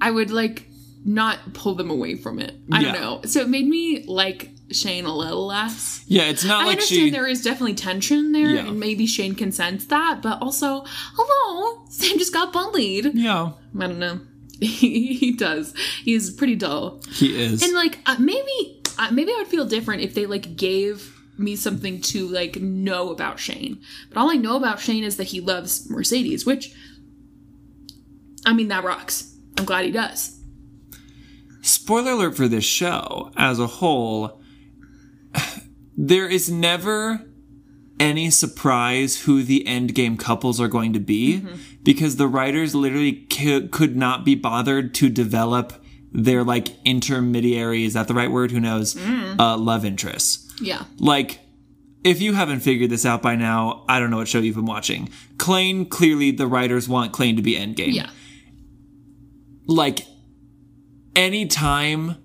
I 0.00 0.10
would 0.10 0.30
like 0.30 0.68
not 1.04 1.38
pull 1.54 1.74
them 1.74 1.90
away 1.90 2.16
from 2.16 2.38
it. 2.38 2.54
I 2.70 2.82
don't 2.82 2.92
know. 3.00 3.20
So 3.24 3.40
it 3.40 3.48
made 3.48 3.66
me 3.66 4.04
like 4.04 4.50
Shane 4.70 5.04
a 5.04 5.14
little 5.16 5.46
less. 5.46 6.04
Yeah, 6.06 6.24
it's 6.24 6.44
not 6.44 6.62
I 6.62 6.64
like 6.64 6.72
understand 6.72 7.00
she. 7.00 7.10
there 7.10 7.26
is 7.26 7.42
definitely 7.42 7.74
tension 7.74 8.32
there, 8.32 8.50
Yeah. 8.50 8.68
and 8.68 8.78
maybe 8.78 9.06
Shane 9.06 9.34
can 9.34 9.52
sense 9.52 9.86
that, 9.86 10.20
but 10.22 10.40
also, 10.42 10.84
hello, 10.86 11.84
Sam 11.88 12.18
just 12.18 12.32
got 12.32 12.52
bullied. 12.52 13.14
Yeah, 13.14 13.52
I 13.78 13.86
don't 13.86 13.98
know. 13.98 14.20
he 14.60 15.32
does. 15.32 15.74
He's 16.04 16.30
pretty 16.30 16.56
dull. 16.56 17.00
he 17.10 17.40
is. 17.40 17.62
And 17.62 17.72
like 17.74 17.98
uh, 18.06 18.16
maybe 18.18 18.80
uh, 18.98 19.10
maybe 19.10 19.32
I 19.32 19.36
would 19.38 19.48
feel 19.48 19.64
different 19.64 20.02
if 20.02 20.14
they 20.14 20.26
like 20.26 20.56
gave 20.56 21.18
me 21.38 21.56
something 21.56 22.00
to 22.00 22.28
like 22.28 22.56
know 22.56 23.10
about 23.10 23.38
Shane. 23.38 23.80
But 24.08 24.20
all 24.20 24.30
I 24.30 24.36
know 24.36 24.56
about 24.56 24.80
Shane 24.80 25.04
is 25.04 25.16
that 25.16 25.28
he 25.28 25.40
loves 25.40 25.88
Mercedes, 25.90 26.44
which 26.46 26.74
I 28.46 28.52
mean 28.52 28.68
that 28.68 28.84
rocks. 28.84 29.34
I'm 29.58 29.64
glad 29.64 29.84
he 29.84 29.90
does. 29.90 30.38
Spoiler 31.62 32.12
alert 32.12 32.36
for 32.36 32.48
this 32.48 32.64
show 32.64 33.30
as 33.36 33.58
a 33.58 33.66
whole. 33.66 34.40
There 35.94 36.26
is 36.26 36.50
never 36.50 37.20
any 38.00 38.30
surprise 38.30 39.22
who 39.22 39.42
the 39.42 39.66
end 39.66 39.94
game 39.94 40.16
couples 40.16 40.58
are 40.58 40.66
going 40.66 40.94
to 40.94 40.98
be 40.98 41.44
because 41.82 42.16
the 42.16 42.28
writers 42.28 42.74
literally 42.74 43.26
c- 43.30 43.68
could 43.68 43.96
not 43.96 44.24
be 44.24 44.34
bothered 44.34 44.94
to 44.94 45.08
develop 45.08 45.72
their 46.12 46.44
like 46.44 46.68
intermediary 46.84 47.84
is 47.84 47.94
that 47.94 48.06
the 48.08 48.14
right 48.14 48.30
word? 48.30 48.50
Who 48.50 48.60
knows? 48.60 48.96
Uh, 48.98 49.56
love 49.56 49.84
interests. 49.84 50.48
Yeah. 50.60 50.84
like 50.98 51.40
if 52.04 52.20
you 52.20 52.34
haven't 52.34 52.60
figured 52.60 52.90
this 52.90 53.06
out 53.06 53.22
by 53.22 53.36
now 53.36 53.84
i 53.88 53.98
don't 54.00 54.10
know 54.10 54.16
what 54.18 54.28
show 54.28 54.38
you've 54.40 54.56
been 54.56 54.66
watching. 54.66 55.08
Klaine 55.36 55.88
clearly 55.88 56.30
the 56.30 56.46
writers 56.46 56.88
want 56.88 57.12
Klaine 57.12 57.36
to 57.36 57.42
be 57.42 57.54
endgame. 57.56 57.92
Yeah. 57.94 58.10
like 59.66 60.06
anytime 61.16 62.21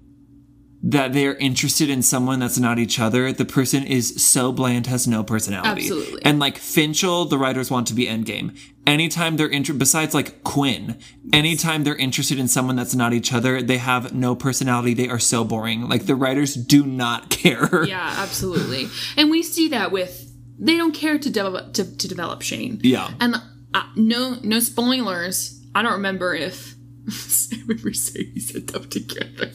that 0.90 1.12
they're 1.12 1.36
interested 1.36 1.90
in 1.90 2.02
someone 2.02 2.40
that's 2.40 2.58
not 2.58 2.80
each 2.80 2.98
other, 2.98 3.34
the 3.34 3.44
person 3.44 3.84
is 3.84 4.24
so 4.26 4.54
bland, 4.54 4.88
has 4.88 5.06
no 5.06 5.22
personality. 5.22 5.82
Absolutely. 5.82 6.22
And 6.24 6.40
like 6.40 6.58
Finchel, 6.58 7.30
the 7.30 7.38
writers 7.38 7.70
want 7.70 7.88
to 7.88 7.94
be 7.94 8.06
endgame. 8.06 8.58
anytime 8.86 9.36
they're 9.36 9.50
interested, 9.50 9.80
besides 9.80 10.14
like 10.14 10.44
Quinn, 10.46 10.98
anytime 11.34 11.84
they're 11.84 11.96
interested 11.98 12.40
in 12.40 12.48
someone 12.48 12.78
that's 12.78 12.96
not 12.96 13.12
each 13.12 13.34
other, 13.34 13.62
they 13.62 13.80
have 13.80 14.14
no 14.14 14.34
personality. 14.34 14.94
They 14.94 15.10
are 15.10 15.20
so 15.20 15.44
boring. 15.44 15.90
Like 15.90 16.06
the 16.06 16.16
writers 16.16 16.56
do 16.56 16.86
not 16.86 17.30
care. 17.42 17.84
Yeah, 17.84 18.16
absolutely. 18.20 18.88
and 19.18 19.30
we 19.30 19.44
see 19.44 19.68
that 19.70 19.92
with 19.92 20.24
they 20.58 20.78
don't 20.78 20.94
care 20.94 21.18
to 21.20 21.30
develop 21.30 21.74
to, 21.74 21.98
to 21.98 22.08
develop 22.08 22.42
Shane. 22.42 22.80
Yeah. 22.82 23.12
And 23.20 23.36
uh, 23.74 23.84
no 23.98 24.38
no 24.42 24.60
spoilers. 24.62 25.62
I 25.76 25.82
don't 25.82 25.94
remember 25.94 26.34
if 26.34 26.77
Remember 27.68 27.94
saying 27.94 28.32
he 28.34 28.40
said 28.40 28.68
them 28.68 28.90
together, 28.90 29.52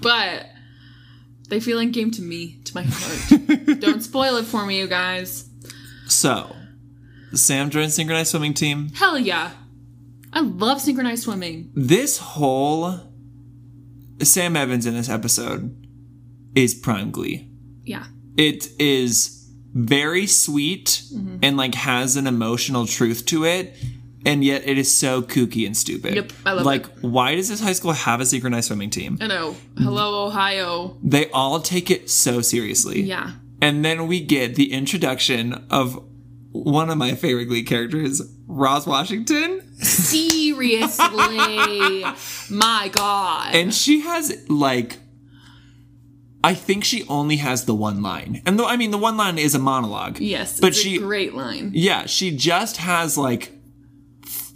but 0.00 0.46
they 1.48 1.60
feel 1.60 1.76
like 1.78 1.92
game 1.92 2.10
to 2.12 2.22
me, 2.22 2.60
to 2.64 2.74
my 2.74 2.82
heart. 2.86 3.80
don't 3.80 4.00
spoil 4.02 4.36
it 4.36 4.44
for 4.44 4.66
me, 4.66 4.78
you 4.78 4.86
guys. 4.88 5.48
So, 6.06 6.54
Sam 7.32 7.70
joins 7.70 7.94
synchronized 7.94 8.30
swimming 8.30 8.54
team. 8.54 8.90
Hell 8.94 9.18
yeah, 9.18 9.52
I 10.32 10.40
love 10.40 10.80
synchronized 10.80 11.22
swimming. 11.24 11.70
This 11.74 12.18
whole 12.18 13.00
Sam 14.22 14.56
Evans 14.56 14.86
in 14.86 14.94
this 14.94 15.08
episode 15.08 15.86
is 16.54 16.74
prime 16.74 17.10
glee. 17.10 17.48
Yeah, 17.84 18.06
it 18.36 18.68
is 18.80 19.40
very 19.72 20.26
sweet 20.26 21.02
Mm-hmm. 21.12 21.38
and 21.42 21.56
like 21.56 21.74
has 21.74 22.16
an 22.16 22.26
emotional 22.26 22.86
truth 22.86 23.24
to 23.26 23.44
it 23.44 23.76
and 24.24 24.44
yet 24.44 24.62
it 24.66 24.78
is 24.78 24.94
so 24.96 25.22
kooky 25.22 25.66
and 25.66 25.76
stupid 25.76 26.14
Yep, 26.14 26.32
I 26.46 26.52
love 26.52 26.66
like 26.66 26.84
it. 26.86 26.94
Like, 26.94 27.00
why 27.00 27.34
does 27.34 27.48
this 27.48 27.60
high 27.60 27.72
school 27.74 27.92
have 27.92 28.20
a 28.20 28.26
synchronized 28.26 28.68
swimming 28.68 28.90
team 28.90 29.18
I 29.20 29.26
know. 29.26 29.56
Hello, 29.78 30.26
Ohio. 30.26 30.96
they 31.02 31.28
all 31.30 31.60
take 31.60 31.90
it 31.90 32.10
so 32.10 32.40
seriously 32.40 33.02
Yeah. 33.02 33.32
and 33.60 33.84
then 33.84 34.06
we 34.06 34.20
get 34.20 34.54
the 34.54 34.72
introduction 34.72 35.66
of 35.70 36.02
one 36.52 36.88
of 36.90 36.98
my 36.98 37.14
favorite 37.14 37.46
glee 37.46 37.64
characters 37.64 38.22
Roz 38.46 38.86
Washington 38.86 39.62
Seriously, 39.82 42.04
my 42.50 42.88
God. 42.92 43.54
and 43.54 43.74
she 43.74 44.00
has 44.00 44.48
like 44.48 44.98
I 46.42 46.54
think 46.54 46.84
she 46.84 47.04
only 47.08 47.36
has 47.36 47.64
the 47.64 47.74
one 47.74 48.02
line. 48.02 48.42
And 48.44 48.58
though 48.58 48.66
I 48.66 48.76
mean 48.76 48.90
the 48.90 48.98
one 48.98 49.16
line 49.16 49.38
is 49.38 49.54
a 49.54 49.58
monologue. 49.58 50.18
yes, 50.20 50.60
But 50.60 50.68
it's 50.68 50.78
she 50.78 50.96
a 50.96 51.00
great 51.00 51.34
line. 51.34 51.70
Yeah, 51.74 52.04
she 52.06 52.36
just 52.36 52.76
has 52.76 53.16
like 53.16 53.52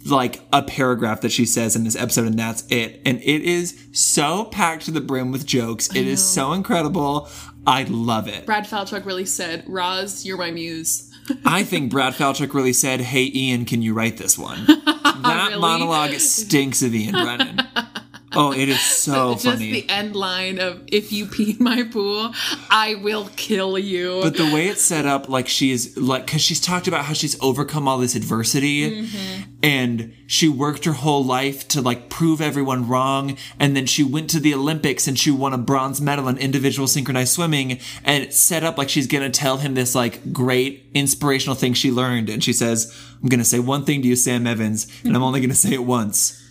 like 0.05 0.41
a 0.53 0.61
paragraph 0.61 1.21
that 1.21 1.31
she 1.31 1.45
says 1.45 1.75
in 1.75 1.83
this 1.83 1.95
episode 1.95 2.25
and 2.25 2.39
that's 2.39 2.63
it. 2.69 3.01
And 3.05 3.19
it 3.21 3.41
is 3.43 3.77
so 3.91 4.45
packed 4.45 4.85
to 4.85 4.91
the 4.91 5.01
brim 5.01 5.31
with 5.31 5.45
jokes. 5.45 5.89
It 5.95 6.07
is 6.07 6.23
so 6.25 6.53
incredible. 6.53 7.29
I 7.67 7.83
love 7.83 8.27
it. 8.27 8.45
Brad 8.45 8.65
Falchuk 8.65 9.05
really 9.05 9.25
said, 9.25 9.63
"Roz, 9.67 10.25
you're 10.25 10.37
my 10.37 10.51
muse." 10.51 11.05
I 11.45 11.63
think 11.63 11.91
Brad 11.91 12.13
Falchuk 12.13 12.53
really 12.53 12.73
said, 12.73 13.01
"Hey 13.01 13.29
Ian, 13.33 13.65
can 13.65 13.81
you 13.81 13.93
write 13.93 14.17
this 14.17 14.37
one?" 14.37 14.65
That 15.21 15.49
Really? 15.49 15.59
monologue 15.59 16.11
stinks 16.13 16.81
of 16.81 16.95
Ian 16.95 17.11
Brennan. 17.11 17.59
Oh, 18.35 18.51
it 18.51 18.69
is 18.69 18.79
so 18.79 19.33
Just 19.33 19.45
funny. 19.45 19.71
the 19.71 19.89
end 19.89 20.15
line 20.15 20.59
of 20.59 20.81
"If 20.87 21.11
you 21.11 21.25
pee 21.25 21.51
in 21.57 21.63
my 21.63 21.83
pool, 21.83 22.33
I 22.69 22.95
will 22.95 23.29
kill 23.35 23.77
you." 23.77 24.19
But 24.21 24.37
the 24.37 24.51
way 24.53 24.67
it's 24.67 24.81
set 24.81 25.05
up, 25.05 25.29
like 25.29 25.47
she 25.47 25.71
is 25.71 25.97
like, 25.97 26.25
because 26.25 26.41
she's 26.41 26.61
talked 26.61 26.87
about 26.87 27.05
how 27.05 27.13
she's 27.13 27.39
overcome 27.41 27.87
all 27.87 27.97
this 27.97 28.15
adversity, 28.15 29.03
mm-hmm. 29.03 29.43
and 29.63 30.13
she 30.27 30.47
worked 30.47 30.85
her 30.85 30.93
whole 30.93 31.23
life 31.23 31.67
to 31.69 31.81
like 31.81 32.09
prove 32.09 32.39
everyone 32.39 32.87
wrong, 32.87 33.35
and 33.59 33.75
then 33.75 33.85
she 33.85 34.03
went 34.03 34.29
to 34.31 34.39
the 34.39 34.53
Olympics 34.53 35.07
and 35.07 35.17
she 35.17 35.31
won 35.31 35.53
a 35.53 35.57
bronze 35.57 35.99
medal 35.99 36.27
in 36.27 36.37
individual 36.37 36.87
synchronized 36.87 37.33
swimming, 37.33 37.79
and 38.03 38.23
it's 38.23 38.37
set 38.37 38.63
up 38.63 38.77
like 38.77 38.89
she's 38.89 39.07
gonna 39.07 39.29
tell 39.29 39.57
him 39.57 39.73
this 39.73 39.95
like 39.95 40.31
great 40.31 40.85
inspirational 40.93 41.55
thing 41.55 41.73
she 41.73 41.91
learned, 41.91 42.29
and 42.29 42.43
she 42.43 42.53
says, 42.53 42.95
"I'm 43.23 43.29
gonna 43.29 43.43
say 43.43 43.59
one 43.59 43.85
thing 43.85 44.03
to 44.03 44.07
you, 44.07 44.15
Sam 44.15 44.45
Evans, 44.45 44.87
and 45.03 45.15
I'm 45.15 45.23
only 45.23 45.41
gonna 45.41 45.55
say 45.55 45.73
it 45.73 45.83
once. 45.83 46.43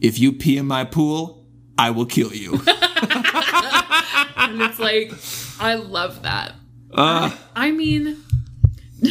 If 0.00 0.18
you 0.18 0.32
pee 0.32 0.56
in 0.58 0.66
my 0.66 0.84
pool, 0.84 1.46
I 1.78 1.90
will 1.90 2.06
kill 2.06 2.32
you." 2.34 2.52
and 4.36 4.62
it's 4.62 4.78
like, 4.78 5.12
I 5.60 5.74
love 5.74 6.22
that. 6.22 6.52
Uh, 6.92 7.34
I 7.54 7.70
mean, 7.72 8.16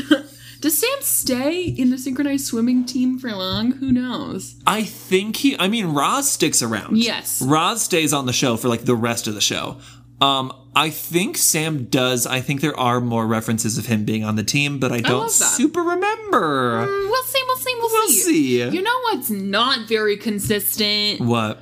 does 0.62 0.78
Sam 0.78 0.98
stay 1.02 1.64
in 1.64 1.90
the 1.90 1.98
synchronized 1.98 2.46
swimming 2.48 2.86
team 2.86 3.20
for 3.20 3.32
long? 3.32 3.72
Who 3.74 3.92
knows? 3.92 4.56
I 4.66 4.84
think 4.84 5.38
he. 5.38 5.58
I 5.60 5.68
mean, 5.68 5.88
Roz 5.94 6.32
sticks 6.32 6.62
around. 6.62 6.98
Yes. 6.98 7.42
Roz 7.42 7.82
stays 7.84 8.14
on 8.14 8.26
the 8.26 8.34
show 8.34 8.58
for 8.58 8.68
like 8.70 8.86
the 8.86 8.96
rest 8.96 9.28
of 9.28 9.34
the 9.36 9.42
show. 9.42 9.78
Um, 10.22 10.54
I 10.76 10.90
think 10.92 11.38
Sam 11.38 11.86
does. 11.86 12.26
I 12.26 12.40
think 12.40 12.62
there 12.62 12.78
are 12.80 13.02
more 13.02 13.28
references 13.28 13.78
of 13.78 13.86
him 13.88 14.06
being 14.06 14.24
on 14.24 14.38
the 14.38 14.44
team, 14.44 14.80
but 14.80 14.92
I 14.92 15.02
don't 15.02 15.26
that. 15.26 15.32
super 15.32 15.82
remember. 15.82 16.86
Mm, 16.88 17.10
We'll 17.10 17.24
see. 17.24 17.42
We'll 17.48 17.58
see. 17.58 17.65
We'll, 17.80 17.90
We'll 17.92 18.08
see. 18.10 18.22
see. 18.62 18.70
You 18.70 18.82
know 18.82 19.00
what's 19.04 19.30
not 19.30 19.88
very 19.88 20.18
consistent? 20.18 21.22
What? 21.22 21.60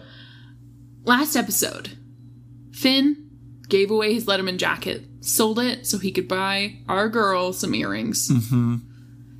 Last 1.05 1.36
episode, 1.36 1.97
Finn 2.72 3.30
gave 3.68 3.91
away 3.91 4.14
his 4.14 4.26
Letterman 4.26 4.57
jacket, 4.57 5.03
sold 5.22 5.59
it 5.59 5.86
so 5.86 5.97
he 5.97 6.11
could 6.11 6.28
buy 6.28 6.78
our 6.88 7.09
girl 7.09 7.51
some 7.53 7.76
earrings. 7.76 8.30
Mm-hmm. 8.30 8.76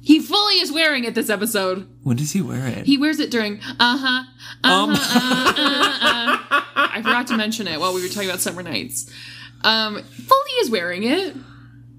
He 0.02 0.20
fully 0.20 0.56
is 0.56 0.70
wearing 0.72 1.06
it 1.06 1.16
this 1.16 1.30
episode. 1.30 1.88
When 2.04 2.18
does 2.18 2.34
he 2.34 2.42
wear 2.42 2.68
it? 2.68 2.86
He 2.86 2.98
wears 2.98 3.20
it 3.20 3.32
during 3.32 3.60
uh 3.62 3.98
huh. 3.98 4.24
um, 4.66 4.90
I 6.76 6.98
forgot 6.98 7.28
to 7.28 7.38
mention 7.38 7.68
it 7.68 7.80
while 7.80 7.94
we 7.94 8.02
were 8.02 8.10
talking 8.10 8.28
about 8.30 8.42
summer 8.42 8.62
nights. 8.64 9.10
Um, 9.64 10.04
fully 10.04 10.52
is 10.60 10.70
wearing 10.70 11.04
it. 11.04 11.34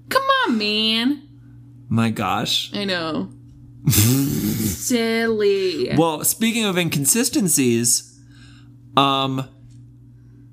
Come 0.09 0.21
on, 0.45 0.57
man. 0.59 1.23
my 1.89 2.11
gosh. 2.11 2.71
I 2.75 2.83
know. 2.85 3.29
Silly. 4.87 5.95
Well, 5.95 6.23
speaking 6.23 6.65
of 6.65 6.77
inconsistencies, 6.77 8.19
um, 8.95 9.47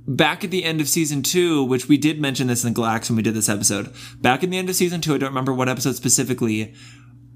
back 0.07 0.45
at 0.45 0.51
the 0.51 0.65
end 0.65 0.81
of 0.81 0.89
season 0.89 1.23
two, 1.23 1.65
which 1.65 1.89
we 1.89 1.97
did 1.97 2.21
mention 2.21 2.47
this 2.47 2.65
in 2.65 2.73
the 2.73 2.81
Glax 2.81 3.09
when 3.09 3.17
we 3.17 3.23
did 3.23 3.35
this 3.35 3.49
episode, 3.49 3.93
back 4.21 4.43
in 4.43 4.51
the 4.51 4.59
end 4.59 4.69
of 4.69 4.77
season 4.77 5.01
two, 5.01 5.15
I 5.15 5.19
don't 5.19 5.31
remember 5.31 5.53
what 5.53 5.69
episode 5.69 5.95
specifically, 5.97 6.75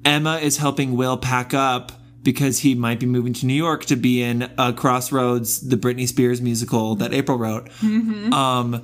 Emma 0.05 0.37
is 0.37 0.57
helping 0.59 0.97
Will 0.97 1.17
pack 1.17 1.53
up 1.55 1.93
because 2.23 2.61
he 2.61 2.75
might 2.75 2.99
be 2.99 3.07
moving 3.07 3.33
to 3.35 3.47
New 3.47 3.55
York 3.55 3.85
to 3.85 3.95
be 3.97 4.23
in 4.23 4.43
uh, 4.43 4.73
CrossRhodes, 4.73 5.69
the 5.69 5.77
Britney 5.77 6.09
Spears 6.09 6.41
musical 6.41 6.97
that 6.97 7.13
April 7.15 7.39
wrote. 7.39 7.69
Um, 8.33 8.83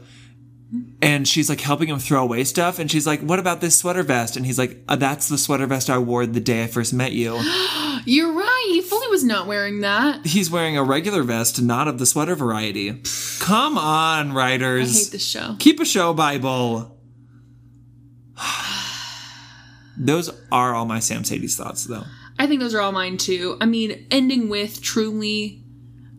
and 1.01 1.29
she's 1.29 1.49
like 1.49 1.61
helping 1.61 1.89
him 1.89 1.99
throw 1.99 2.23
away 2.23 2.45
stuff. 2.45 2.79
And 2.79 2.91
she's 2.91 3.07
like, 3.07 3.21
What 3.21 3.39
about 3.39 3.61
this 3.61 3.77
sweater 3.77 4.03
vest? 4.03 4.37
And 4.37 4.47
he's 4.47 4.59
like, 4.59 4.79
uh, 4.89 4.97
That's 4.97 5.29
the 5.29 5.39
sweater 5.39 5.67
vest 5.67 5.91
I 5.91 5.99
wore 5.99 6.27
the 6.27 6.41
day 6.41 6.65
I 6.65 6.67
first 6.67 6.93
met 6.93 7.13
you. 7.13 7.35
You're 8.05 8.33
right. 8.33 8.69
He 8.69 8.81
fully 8.81 9.09
was 9.09 9.23
not 9.23 9.47
wearing 9.47 9.81
that. 9.83 10.27
He's 10.27 10.51
wearing 10.51 10.77
a 10.77 10.83
regular 10.83 11.23
vest, 11.23 11.63
not 11.63 11.89
of 11.89 11.99
the 11.99 12.07
sweater 12.07 12.35
variety. 12.35 13.01
Come 13.39 13.79
on, 13.79 14.33
writers. 14.33 14.97
I 14.97 14.99
hate 14.99 15.13
this 15.13 15.27
show. 15.27 15.57
Keep 15.59 15.81
a 15.81 15.85
show 15.85 16.13
Bible. 16.13 16.99
Those 19.97 20.31
are 20.51 20.75
all 20.75 20.87
my 20.87 20.99
Samcedes 20.99 21.55
thoughts, 21.55 21.85
though. 21.85 22.05
I 22.39 22.47
think 22.47 22.61
those 22.61 22.75
are 22.75 22.81
all 22.81 22.93
mine 22.93 23.19
too. 23.19 23.57
I 23.61 23.67
mean, 23.67 24.07
ending 24.11 24.49
with 24.49 24.83
truly, 24.83 25.63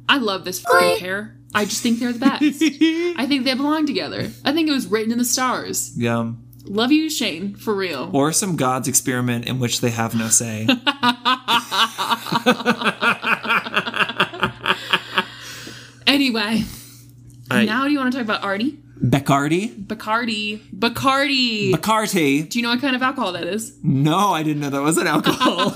I 0.07 0.19
love 0.19 0.45
this 0.45 0.63
freaking 0.63 0.99
pair. 0.99 1.37
I 1.55 1.65
just 1.65 1.81
think 1.83 1.99
they're 1.99 2.13
the 2.13 2.19
best. 2.19 2.41
I 3.17 3.25
think 3.27 3.43
they 3.45 3.53
belong 3.53 3.85
together. 3.85 4.31
I 4.43 4.53
think 4.53 4.67
it 4.69 4.71
was 4.73 4.87
written 4.87 5.11
in 5.11 5.17
the 5.17 5.25
stars. 5.25 5.91
Yeah. 5.97 6.31
Love 6.65 6.91
you, 6.91 7.09
Shane, 7.09 7.55
for 7.55 7.73
real. 7.75 8.09
Or 8.13 8.31
some 8.31 8.55
God's 8.55 8.87
experiment 8.87 9.45
in 9.47 9.59
which 9.59 9.81
they 9.81 9.89
have 9.91 10.15
no 10.15 10.29
say. 10.29 10.65
Anyway, 16.05 16.63
I- 17.49 17.65
now 17.65 17.85
do 17.85 17.91
you 17.91 17.97
want 17.99 18.11
to 18.11 18.17
talk 18.19 18.25
about 18.25 18.43
Artie? 18.43 18.77
Bacardi? 19.01 19.69
Bacardi. 19.85 20.59
Bacardi. 20.77 21.71
Bacardi? 21.71 22.47
do 22.49 22.59
you 22.59 22.63
know 22.63 22.69
what 22.69 22.81
kind 22.81 22.95
of 22.95 23.01
alcohol 23.01 23.31
that 23.33 23.45
is? 23.45 23.77
No, 23.83 24.31
I 24.33 24.43
didn't 24.43 24.61
know 24.61 24.69
that 24.69 24.81
was 24.81 24.97
an 24.97 25.07
alcohol. 25.07 25.73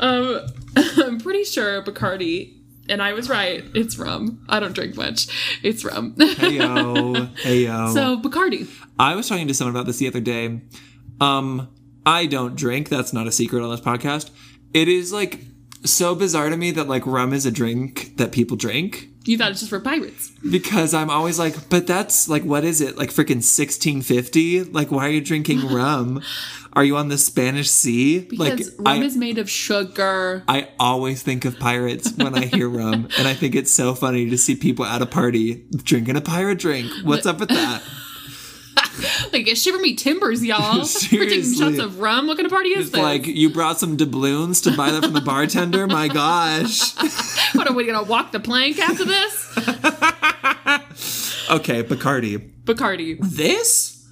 Um, 0.00 0.40
I'm 0.76 1.20
pretty 1.20 1.44
sure 1.44 1.82
Bacardi, 1.82 2.54
and 2.88 3.02
I 3.02 3.12
was 3.12 3.28
right. 3.28 3.64
It's 3.74 3.98
rum. 3.98 4.44
I 4.48 4.60
don't 4.60 4.74
drink 4.74 4.96
much. 4.96 5.28
It's 5.62 5.84
rum. 5.84 6.14
hey 6.18 6.50
yo, 6.50 7.14
hey 7.42 7.64
yo. 7.64 7.92
so 7.92 8.18
Bacardi. 8.18 8.68
I 8.98 9.14
was 9.14 9.28
talking 9.28 9.48
to 9.48 9.54
someone 9.54 9.74
about 9.74 9.86
this 9.86 9.98
the 9.98 10.08
other 10.08 10.20
day. 10.20 10.60
Um, 11.20 11.68
I 12.06 12.26
don't 12.26 12.54
drink. 12.56 12.88
That's 12.88 13.12
not 13.12 13.26
a 13.26 13.32
secret 13.32 13.62
on 13.62 13.70
this 13.70 13.80
podcast. 13.80 14.30
It 14.72 14.88
is 14.88 15.12
like 15.12 15.40
so 15.84 16.14
bizarre 16.14 16.48
to 16.50 16.56
me 16.56 16.70
that 16.72 16.88
like 16.88 17.06
rum 17.06 17.32
is 17.32 17.46
a 17.46 17.50
drink 17.50 18.16
that 18.16 18.32
people 18.32 18.56
drink 18.56 19.08
You 19.24 19.38
thought 19.38 19.52
it's 19.52 19.60
just 19.60 19.70
for 19.70 19.80
pirates. 19.80 20.30
because 20.50 20.92
I'm 20.92 21.08
always 21.10 21.38
like, 21.38 21.70
but 21.70 21.86
that's 21.86 22.28
like, 22.28 22.42
what 22.44 22.64
is 22.64 22.80
it? 22.80 22.96
Like 22.98 23.10
freaking 23.10 23.40
1650? 23.40 24.64
Like, 24.64 24.90
why 24.90 25.06
are 25.06 25.10
you 25.10 25.20
drinking 25.20 25.66
rum? 25.72 26.22
Are 26.74 26.84
you 26.84 26.96
on 26.96 27.08
the 27.08 27.18
Spanish 27.18 27.70
Sea? 27.70 28.20
Because 28.20 28.76
like, 28.78 28.86
rum 28.86 29.02
I, 29.02 29.04
is 29.04 29.16
made 29.16 29.38
of 29.38 29.48
sugar. 29.48 30.42
I 30.48 30.68
always 30.78 31.22
think 31.22 31.44
of 31.44 31.58
pirates 31.58 32.12
when 32.16 32.34
I 32.34 32.46
hear 32.46 32.68
rum, 32.68 33.08
and 33.16 33.28
I 33.28 33.34
think 33.34 33.54
it's 33.54 33.70
so 33.70 33.94
funny 33.94 34.28
to 34.28 34.36
see 34.36 34.56
people 34.56 34.84
at 34.84 35.00
a 35.00 35.06
party 35.06 35.64
drinking 35.76 36.16
a 36.16 36.20
pirate 36.20 36.58
drink. 36.58 36.90
What's 37.04 37.26
up 37.26 37.38
with 37.38 37.50
that? 37.50 37.82
like 39.32 39.46
shiver 39.56 39.78
me 39.78 39.94
timbers, 39.94 40.44
y'all. 40.44 40.78
We're 40.78 40.84
taking 40.84 41.42
Seriously. 41.42 41.56
shots 41.56 41.78
of 41.78 42.00
rum. 42.00 42.26
What 42.26 42.36
kind 42.36 42.46
of 42.46 42.52
party 42.52 42.70
is 42.70 42.86
It's 42.86 42.90
this? 42.90 43.00
like 43.02 43.26
you 43.26 43.50
brought 43.50 43.78
some 43.78 43.96
doubloons 43.96 44.60
to 44.62 44.76
buy 44.76 44.90
that 44.90 45.02
from 45.04 45.12
the 45.12 45.20
bartender. 45.24 45.86
My 45.86 46.08
gosh. 46.08 46.94
what 47.54 47.68
are 47.68 47.74
we 47.74 47.84
gonna 47.86 48.02
walk 48.02 48.32
the 48.32 48.40
plank 48.40 48.78
after 48.78 49.04
this? 49.04 49.50
Okay, 51.50 51.82
Bacardi. 51.82 52.38
Bacardi. 52.64 53.18
This, 53.20 54.06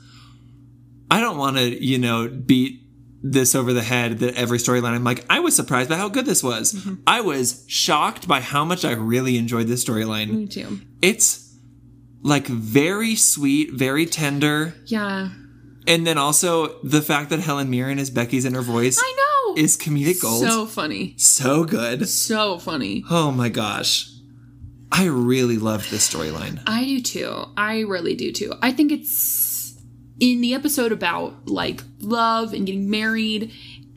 I 1.10 1.20
don't 1.20 1.38
want 1.38 1.56
to, 1.56 1.84
you 1.84 1.98
know, 1.98 2.28
beat 2.28 2.80
this 3.22 3.54
over 3.54 3.72
the 3.72 3.82
head 3.82 4.18
that 4.18 4.34
every 4.34 4.58
storyline. 4.58 4.90
I'm 4.94 5.04
like, 5.04 5.24
I 5.30 5.40
was 5.40 5.56
surprised 5.56 5.88
by 5.88 5.96
how 5.96 6.08
good 6.10 6.26
this 6.26 6.42
was. 6.42 6.74
Mm-hmm. 6.74 6.94
I 7.06 7.20
was 7.22 7.64
shocked 7.68 8.28
by 8.28 8.40
how 8.40 8.64
much 8.64 8.84
I 8.84 8.92
really 8.92 9.38
enjoyed 9.38 9.66
this 9.66 9.82
storyline. 9.84 10.30
Me 10.30 10.46
too. 10.46 10.80
It's 11.00 11.41
like 12.22 12.46
very 12.46 13.14
sweet, 13.16 13.72
very 13.72 14.06
tender. 14.06 14.74
Yeah. 14.86 15.30
And 15.86 16.06
then 16.06 16.16
also 16.18 16.80
the 16.82 17.02
fact 17.02 17.30
that 17.30 17.40
Helen 17.40 17.68
Mirren 17.68 17.98
is 17.98 18.10
Becky's 18.10 18.44
inner 18.44 18.62
voice 18.62 18.98
I 19.02 19.14
know. 19.16 19.62
is 19.62 19.76
comedic 19.76 20.22
gold. 20.22 20.42
so 20.44 20.66
funny. 20.66 21.14
so 21.18 21.64
good. 21.64 22.08
So 22.08 22.58
funny. 22.58 23.04
Oh 23.10 23.32
my 23.32 23.48
gosh. 23.48 24.08
I 24.92 25.06
really 25.06 25.56
loved 25.56 25.90
this 25.90 26.08
storyline. 26.08 26.62
I 26.66 26.84
do 26.84 27.00
too. 27.00 27.44
I 27.56 27.80
really 27.80 28.14
do 28.14 28.30
too. 28.30 28.52
I 28.60 28.72
think 28.72 28.92
it's 28.92 29.74
in 30.20 30.40
the 30.42 30.54
episode 30.54 30.92
about 30.92 31.48
like 31.48 31.82
love 31.98 32.52
and 32.52 32.66
getting 32.66 32.90
married. 32.90 33.52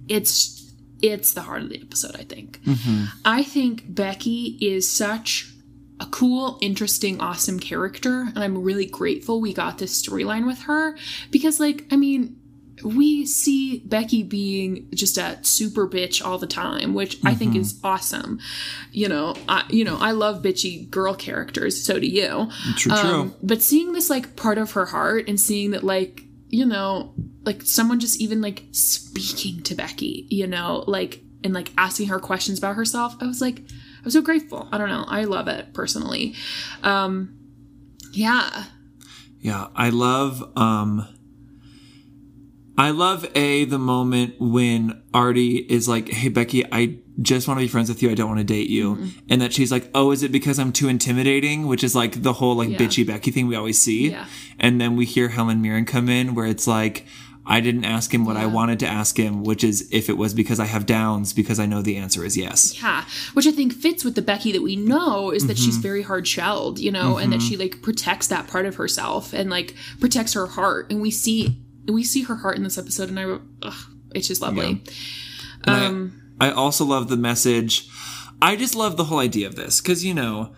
It's 0.08 0.54
it's 1.02 1.34
the 1.34 1.42
heart 1.42 1.62
of 1.64 1.70
the 1.70 1.82
episode. 1.82 2.16
I 2.16 2.24
think. 2.24 2.62
Mm-hmm. 2.64 3.06
I 3.26 3.44
think 3.44 3.84
Becky 3.94 4.58
is 4.62 4.90
such 4.90 5.52
a 6.00 6.06
cool, 6.08 6.58
interesting, 6.62 7.22
awesome 7.22 7.60
character, 7.60 8.22
and 8.22 8.40
I'm 8.40 8.62
really 8.62 8.86
grateful 8.86 9.40
we 9.40 9.54
got 9.54 9.78
this 9.78 10.02
storyline 10.02 10.46
with 10.46 10.60
her 10.64 10.98
because, 11.32 11.60
like, 11.60 11.86
I 11.92 11.96
mean. 11.96 12.42
We 12.84 13.26
see 13.26 13.80
Becky 13.80 14.22
being 14.22 14.90
just 14.94 15.18
a 15.18 15.40
super 15.44 15.88
bitch 15.88 16.24
all 16.24 16.38
the 16.38 16.46
time, 16.46 16.94
which 16.94 17.18
I 17.24 17.34
think 17.34 17.56
is 17.56 17.80
awesome. 17.86 18.42
You 18.92 19.08
know, 19.08 19.34
I 19.48 19.64
you 19.70 19.86
know 19.86 19.98
I 19.98 20.12
love 20.12 20.42
bitchy 20.44 20.88
girl 20.90 21.16
characters. 21.16 21.82
So 21.82 22.02
do 22.02 22.06
you. 22.06 22.50
True, 22.76 22.92
true. 22.92 23.10
Um, 23.10 23.36
but 23.42 23.62
seeing 23.62 23.94
this 23.94 24.10
like 24.10 24.36
part 24.36 24.58
of 24.58 24.74
her 24.74 24.86
heart 24.86 25.30
and 25.30 25.40
seeing 25.40 25.72
that 25.72 25.86
like 25.86 26.26
you 26.50 26.66
know 26.66 27.14
like 27.44 27.62
someone 27.62 28.00
just 28.00 28.20
even 28.22 28.42
like 28.42 28.64
speaking 28.72 29.62
to 29.64 29.76
becky 29.76 30.26
you 30.30 30.48
know 30.48 30.84
like 30.88 31.22
and 31.44 31.54
like 31.54 31.72
asking 31.78 32.08
her 32.08 32.20
questions 32.20 32.58
about 32.58 32.76
herself 32.76 33.16
i 33.20 33.26
was 33.26 33.42
like 33.42 33.62
i 34.06 34.08
was 34.08 34.14
so 34.14 34.22
grateful 34.22 34.68
i 34.72 34.78
don't 34.78 34.90
know 34.90 35.04
i 35.08 35.24
love 35.24 35.48
it 35.48 35.74
personally 35.74 36.34
um 36.84 37.36
yeah 38.14 38.66
Yeah, 39.42 39.68
I 39.76 39.90
love 39.90 40.42
um 40.58 41.08
I 42.78 42.90
love 42.92 43.26
a 43.36 43.64
the 43.66 43.78
moment 43.80 44.36
when 44.40 45.02
Artie 45.14 45.58
is 45.70 45.88
like, 45.88 46.10
"Hey 46.10 46.28
Becky, 46.30 46.66
I 46.74 46.98
just 47.22 47.48
want 47.48 47.58
to 47.60 47.64
be 47.64 47.70
friends 47.70 47.88
with 47.88 48.04
you. 48.04 48.10
I 48.12 48.16
don't 48.16 48.28
want 48.28 48.40
to 48.40 48.44
date 48.44 48.70
you." 48.70 48.96
Mm-hmm. 48.96 49.08
And 49.30 49.42
that 49.42 49.54
she's 49.54 49.72
like, 49.72 49.90
"Oh, 49.96 50.12
is 50.12 50.24
it 50.24 50.32
because 50.32 50.60
I'm 50.60 50.74
too 50.74 50.90
intimidating?" 50.90 51.68
Which 51.68 51.84
is 51.86 51.96
like 51.96 52.22
the 52.24 52.34
whole 52.34 52.56
like 52.56 52.70
Yeah. 52.72 52.78
bitchy 52.78 53.06
Becky 53.08 53.32
thing 53.32 53.48
we 53.48 53.56
always 53.56 53.78
see. 53.80 54.10
Yeah. 54.12 54.26
And 54.60 54.82
then 54.82 54.96
we 54.98 55.06
hear 55.06 55.30
Helen 55.30 55.62
Mirren 55.62 55.86
come 55.86 56.10
in 56.10 56.36
where 56.36 56.46
it's 56.48 56.68
like, 56.68 57.06
"I 57.48 57.60
didn't 57.60 57.86
ask 57.86 58.14
him 58.14 58.26
what 58.26 58.38
I 58.38 58.46
wanted 58.46 58.80
to 58.80 58.88
ask 58.88 59.18
him, 59.18 59.44
which 59.44 59.64
is 59.64 59.88
if 59.92 60.10
it 60.10 60.18
was 60.18 60.34
because 60.34 60.60
I 60.60 60.66
have 60.66 60.86
downs 60.86 61.34
because 61.34 61.60
I 61.60 61.66
know 61.66 61.82
the 61.82 61.98
answer 61.98 62.26
is 62.26 62.36
yes." 62.38 62.74
yeah 62.82 63.06
which 63.34 63.48
i 63.48 63.52
think 63.52 63.74
fits 63.74 64.04
with 64.04 64.16
the 64.16 64.22
becky 64.22 64.52
that 64.52 64.62
we 64.64 64.76
know 64.76 65.32
is 65.32 65.48
that 65.48 65.56
Mm-hmm. 65.58 65.66
she's 65.66 65.78
very 65.78 66.02
hard 66.02 66.28
shelled 66.28 66.80
you 66.80 66.92
know 66.92 67.18
and 67.18 67.32
that 67.34 67.42
she 67.42 67.56
like 67.58 67.82
protects 67.82 68.28
that 68.28 68.48
part 68.48 68.66
of 68.66 68.76
herself 68.76 69.34
and 69.34 69.50
like 69.50 69.74
protects 70.00 70.34
her 70.34 70.48
heart 70.48 70.92
and 70.92 71.02
we 71.02 71.12
see 71.12 71.58
we 71.88 72.04
see 72.04 72.24
her 72.24 72.36
heart 72.38 72.58
in 72.58 72.64
this 72.64 72.78
episode 72.78 73.10
and 73.10 73.20
i 73.20 73.26
ugh, 73.62 73.74
it's 74.14 74.28
just 74.28 74.42
lovely 74.42 74.82
And 75.66 75.84
um 75.86 76.22
I, 76.42 76.50
I 76.50 76.52
also 76.52 76.84
love 76.84 77.08
the 77.08 77.18
message. 77.18 77.88
I 78.42 78.56
just 78.58 78.76
love 78.76 78.98
the 78.98 79.06
whole 79.06 79.20
idea 79.20 79.48
of 79.48 79.56
this 79.56 79.80
because, 79.80 80.04
you 80.04 80.14
know, 80.14 80.54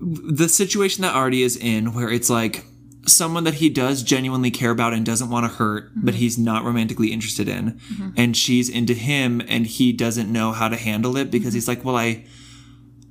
the 0.00 0.48
situation 0.48 1.02
that 1.02 1.14
Artie 1.14 1.42
is 1.42 1.56
in, 1.56 1.92
where 1.94 2.10
it's 2.10 2.28
like 2.30 2.64
someone 3.10 3.44
that 3.44 3.54
he 3.54 3.68
does 3.68 4.02
genuinely 4.02 4.50
care 4.50 4.70
about 4.70 4.92
and 4.92 5.04
doesn't 5.04 5.30
want 5.30 5.44
to 5.44 5.56
hurt, 5.56 5.90
but 5.94 6.14
mm-hmm. 6.14 6.20
he's 6.20 6.38
not 6.38 6.64
romantically 6.64 7.12
interested 7.12 7.48
in. 7.48 7.72
Mm-hmm. 7.72 8.10
And 8.16 8.36
she's 8.36 8.68
into 8.68 8.94
him 8.94 9.42
and 9.48 9.66
he 9.66 9.92
doesn't 9.92 10.32
know 10.32 10.52
how 10.52 10.68
to 10.68 10.76
handle 10.76 11.16
it 11.16 11.30
because 11.30 11.48
mm-hmm. 11.48 11.56
he's 11.56 11.68
like, 11.68 11.84
well, 11.84 11.96
I. 11.96 12.24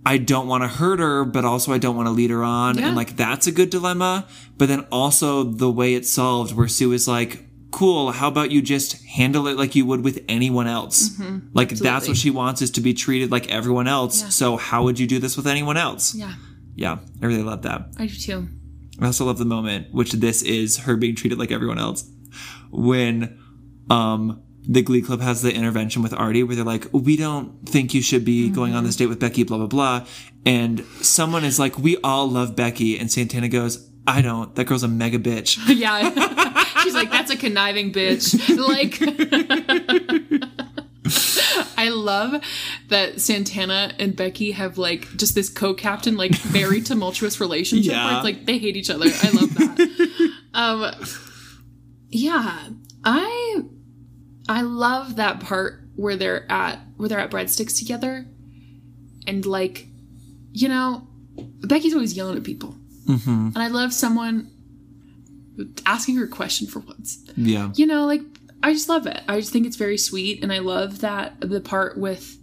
I 0.06 0.18
don't 0.18 0.47
want 0.47 0.64
to 0.64 0.70
hurt 0.70 1.00
her, 1.00 1.26
but 1.26 1.43
also 1.43 1.74
I 1.74 1.78
don't 1.78 1.95
want 1.95 2.08
to 2.08 2.12
lead 2.12 2.30
her 2.30 2.41
on. 2.41 2.78
Yeah. 2.78 2.88
And 2.88 2.95
like, 2.95 3.18
that's 3.18 3.47
a 3.47 3.52
good 3.52 3.70
dilemma. 3.70 4.26
But 4.58 4.70
then 4.70 4.88
also 4.93 5.43
the 5.43 5.70
way 5.70 5.93
it's 5.93 6.10
solved, 6.10 6.56
where 6.56 6.70
Sue 6.70 6.93
is 6.93 7.06
like, 7.06 7.45
cool, 7.72 8.12
how 8.12 8.30
about 8.30 8.50
you 8.50 8.62
just 8.62 9.04
handle 9.06 9.47
it 9.47 9.58
like 9.58 9.76
you 9.76 9.86
would 9.86 10.04
with 10.04 10.24
anyone 10.30 10.68
else? 10.68 11.20
Like, 11.54 11.70
that's 11.70 12.08
what 12.08 12.16
she 12.16 12.32
wants 12.32 12.62
is 12.62 12.72
to 12.72 12.82
be 12.82 12.93
treated 12.93 13.30
like 13.30 13.50
everyone 13.50 13.88
else. 13.88 14.34
So, 14.34 14.56
how 14.56 14.84
would 14.84 15.00
you 15.00 15.06
do 15.06 15.20
this 15.20 15.36
with 15.36 15.47
anyone 15.47 15.78
else? 15.78 16.16
yeah 16.16 16.34
Yeah, 16.76 17.00
I 17.22 17.26
really 17.26 17.43
love 17.43 17.64
that. 17.64 17.89
i 17.97 18.06
do 18.06 18.16
too 18.16 18.47
I 19.02 19.06
also 19.06 19.26
love 19.26 19.38
the 19.38 19.45
moment, 19.45 19.93
which 19.93 20.14
this 20.14 20.41
is 20.41 20.78
her 20.80 20.95
being 20.95 21.16
treated 21.16 21.38
like 21.38 21.52
everyone 21.52 21.80
else, 21.80 22.10
when 22.72 23.39
um 23.89 24.43
the 24.68 24.84
Glee 24.84 25.02
Club 25.02 25.20
has 25.22 25.41
the 25.41 25.52
intervention 25.52 26.04
with 26.04 26.14
Artie 26.14 26.43
where 26.43 26.56
they're 26.56 26.66
like, 26.66 26.86
We 26.91 27.18
don't 27.18 27.68
think 27.68 27.93
you 27.93 28.02
should 28.02 28.24
be 28.24 28.50
going 28.50 28.76
on 28.76 28.84
this 28.84 28.95
date 28.95 29.08
with 29.08 29.20
Becky, 29.20 29.43
blah, 29.43 29.58
blah, 29.58 29.68
blah. 29.68 30.06
And 30.45 30.86
someone 31.02 31.43
is 31.43 31.58
like, 31.58 31.80
We 31.80 31.97
all 32.04 32.30
love 32.30 32.56
Becky. 32.56 32.97
And 33.00 33.12
Santana 33.12 33.47
goes, 33.50 33.89
I 34.06 34.22
don't. 34.22 34.54
That 34.56 34.66
girl's 34.66 34.84
a 34.84 34.88
mega 34.88 35.20
bitch. 35.20 35.58
Yeah. 35.76 36.64
She's 36.84 36.93
like, 36.93 37.12
that's 37.12 37.30
a 37.30 37.36
conniving 37.36 37.91
bitch. 37.91 38.39
Like, 38.58 39.00
I 41.80 41.90
love 41.90 42.44
that 42.90 43.22
Santana 43.22 43.94
and 44.00 44.16
Becky 44.16 44.52
have 44.52 44.78
like 44.78 45.08
just 45.16 45.34
this 45.34 45.50
co 45.50 45.74
captain, 45.74 46.18
like 46.18 46.36
very 46.36 46.82
tumultuous 46.90 47.40
relationship 47.40 47.94
where 47.94 48.02
Yeah. 48.04 48.18
it's 48.18 48.24
like 48.26 48.46
they 48.46 48.58
hate 48.58 48.76
each 48.76 48.90
other. 48.90 49.06
I 49.06 49.30
love 49.32 49.54
that. 49.56 50.34
um, 50.54 50.94
yeah. 52.10 52.70
I, 53.04 53.62
I 54.50 54.62
love 54.62 55.16
that 55.16 55.40
part 55.40 55.82
where 55.96 56.16
they're 56.18 56.52
at, 56.52 56.80
where 56.98 57.08
they're 57.08 57.20
at 57.20 57.32
Breadstix 57.32 57.78
together 57.78 58.26
and 59.26 59.46
like, 59.46 59.88
you 60.52 60.68
know, 60.68 61.08
Becky's 61.62 61.94
always 61.94 62.16
yelling 62.18 62.38
at 62.38 62.44
people. 62.44 62.76
And 63.08 63.58
I 63.58 63.70
love 63.70 63.92
someone 63.94 64.52
asking 65.86 66.16
her 66.18 66.26
a 66.26 66.28
question 66.28 66.68
for 66.68 66.80
once. 66.80 67.24
Yeah. 67.38 67.72
You 67.76 67.88
know, 67.88 68.06
like 68.06 68.22
I 68.62 68.74
just 68.74 68.89
love 68.89 69.07
it. 69.07 69.22
I 69.28 69.39
just 69.39 69.53
think 69.53 69.66
it's 69.66 69.78
very 69.78 69.97
sweet, 69.97 70.43
and 70.43 70.51
I 70.51 70.60
love 70.60 70.99
that 70.99 71.39
the 71.41 71.62
part 71.62 71.97
with 71.97 72.38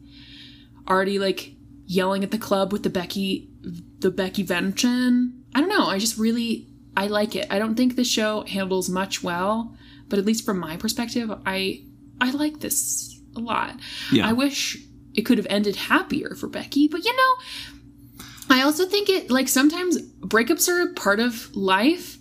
Artie 0.87 1.19
like 1.19 1.55
yelling 1.87 2.25
at 2.25 2.31
the 2.31 2.39
club 2.39 2.73
with 2.73 2.83
the 2.83 2.91
Becky, 2.91 3.51
the 3.99 4.11
Becky 4.11 4.43
vention. 4.43 5.45
I 5.55 5.61
don't 5.61 5.69
know. 5.69 5.87
I 5.87 5.99
just 5.99 6.19
really 6.19 6.69
I 6.97 7.09
like 7.09 7.37
it. 7.37 7.47
I 7.51 7.59
don't 7.59 7.75
think 7.75 7.97
the 7.97 8.05
show 8.05 8.45
handles 8.47 8.89
much 8.89 9.23
well, 9.23 9.77
but 10.09 10.19
at 10.19 10.25
least 10.25 10.45
from 10.45 10.59
my 10.59 10.77
perspective, 10.77 11.31
I 11.45 11.85
I 12.21 12.31
like 12.31 12.61
this 12.61 13.21
a 13.37 13.41
lot. 13.41 13.79
Yeah. 14.11 14.29
I 14.29 14.33
wish 14.33 14.79
it 15.15 15.23
could 15.23 15.39
have 15.39 15.47
ended 15.51 15.77
happier 15.77 16.35
for 16.35 16.49
Becky, 16.49 16.89
but 16.89 17.05
you 17.05 17.15
know, 17.15 18.25
I 18.49 18.63
also 18.63 18.87
think 18.87 19.09
it 19.09 19.31
like 19.31 19.49
sometimes 19.49 20.01
breakups 20.21 20.69
are 20.69 20.89
a 20.89 20.93
part 20.95 21.21
of 21.21 21.55
life 21.55 22.16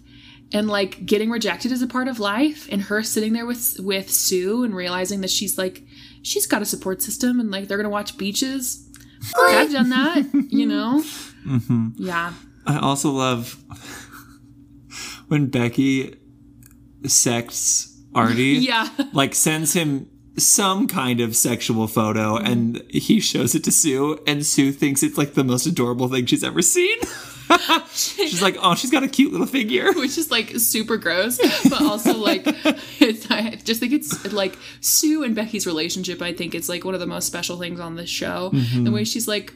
and 0.54 0.68
like 0.68 1.06
getting 1.06 1.30
rejected 1.30 1.72
is 1.72 1.82
a 1.82 1.88
part 1.88 2.08
of 2.08 2.20
life 2.20 2.68
and 2.72 2.84
her 2.84 3.04
sitting 3.04 3.34
there 3.34 3.46
with 3.46 3.78
with 3.80 4.10
Sue 4.10 4.64
and 4.64 4.76
realizing 4.76 5.22
that 5.22 5.30
she's 5.30 5.58
like 5.58 5.84
she's 6.22 6.48
got 6.48 6.62
a 6.62 6.66
support 6.66 7.02
system 7.02 7.40
and 7.40 7.52
like 7.52 7.68
they're 7.68 7.78
gonna 7.78 7.90
watch 7.90 8.18
beaches. 8.18 8.82
I've 9.38 9.72
done 9.72 9.90
that, 9.90 10.24
you 10.50 10.66
know. 10.68 11.04
Mm-hmm. 11.48 11.90
Yeah, 11.98 12.34
I 12.66 12.80
also 12.80 13.12
love 13.12 13.64
when 15.28 15.48
Becky 15.48 16.16
sexts 17.06 17.96
Artie. 18.14 18.44
yeah. 18.62 18.90
like 19.14 19.36
sends 19.36 19.74
him 19.74 20.10
some 20.38 20.88
kind 20.88 21.22
of 21.22 21.36
sexual 21.36 21.88
photo 21.88 22.38
mm-hmm. 22.38 22.46
and 22.46 22.84
he 22.90 23.20
shows 23.20 23.56
it 23.56 23.64
to 23.64 23.72
Sue 23.72 24.20
and 24.28 24.46
Sue 24.46 24.72
thinks 24.72 25.02
it's 25.02 25.18
like 25.18 25.34
the 25.34 25.44
most 25.44 25.66
adorable 25.66 26.08
thing 26.08 26.26
she's 26.26 26.44
ever 26.44 26.62
seen. 26.62 26.98
she's 27.94 28.42
like, 28.42 28.58
"Oh, 28.60 28.76
she's 28.76 28.92
got 28.92 29.04
a 29.04 29.08
cute 29.08 29.32
little 29.32 29.48
figure." 29.48 29.92
which 29.96 30.18
is 30.18 30.32
like 30.32 30.52
super 30.58 30.98
gross, 30.98 31.38
but 31.70 31.82
also 31.82 32.18
like 32.18 32.44
it's, 33.00 33.30
I 33.30 33.56
just 33.64 33.80
think 33.80 33.94
it's 33.94 34.32
like 34.34 34.58
Sue 34.82 35.24
and 35.24 35.36
Becky's 35.36 35.68
relationship. 35.68 36.22
I 36.22 36.34
think 36.34 36.56
it's 36.56 36.70
like 36.70 36.84
one 36.86 36.94
of 36.94 37.00
the 37.00 37.08
most 37.08 37.28
special 37.28 37.58
things 37.58 37.80
on 37.80 37.96
this 37.96 38.10
show. 38.10 38.52
Mm-hmm. 38.54 38.84
The 38.84 38.92
way 38.92 39.04
she's 39.04 39.28
like, 39.28 39.54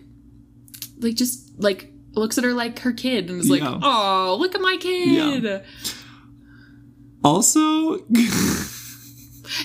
like 0.99 1.15
just 1.15 1.59
like 1.61 1.91
looks 2.13 2.37
at 2.37 2.43
her 2.43 2.53
like 2.53 2.79
her 2.79 2.91
kid 2.91 3.29
and 3.29 3.39
is 3.39 3.49
like, 3.49 3.61
Yeah. 3.61 3.79
"Oh, 3.81 4.37
look 4.39 4.55
at 4.55 4.61
my 4.61 4.77
kid." 4.77 5.63
Also, 7.23 7.97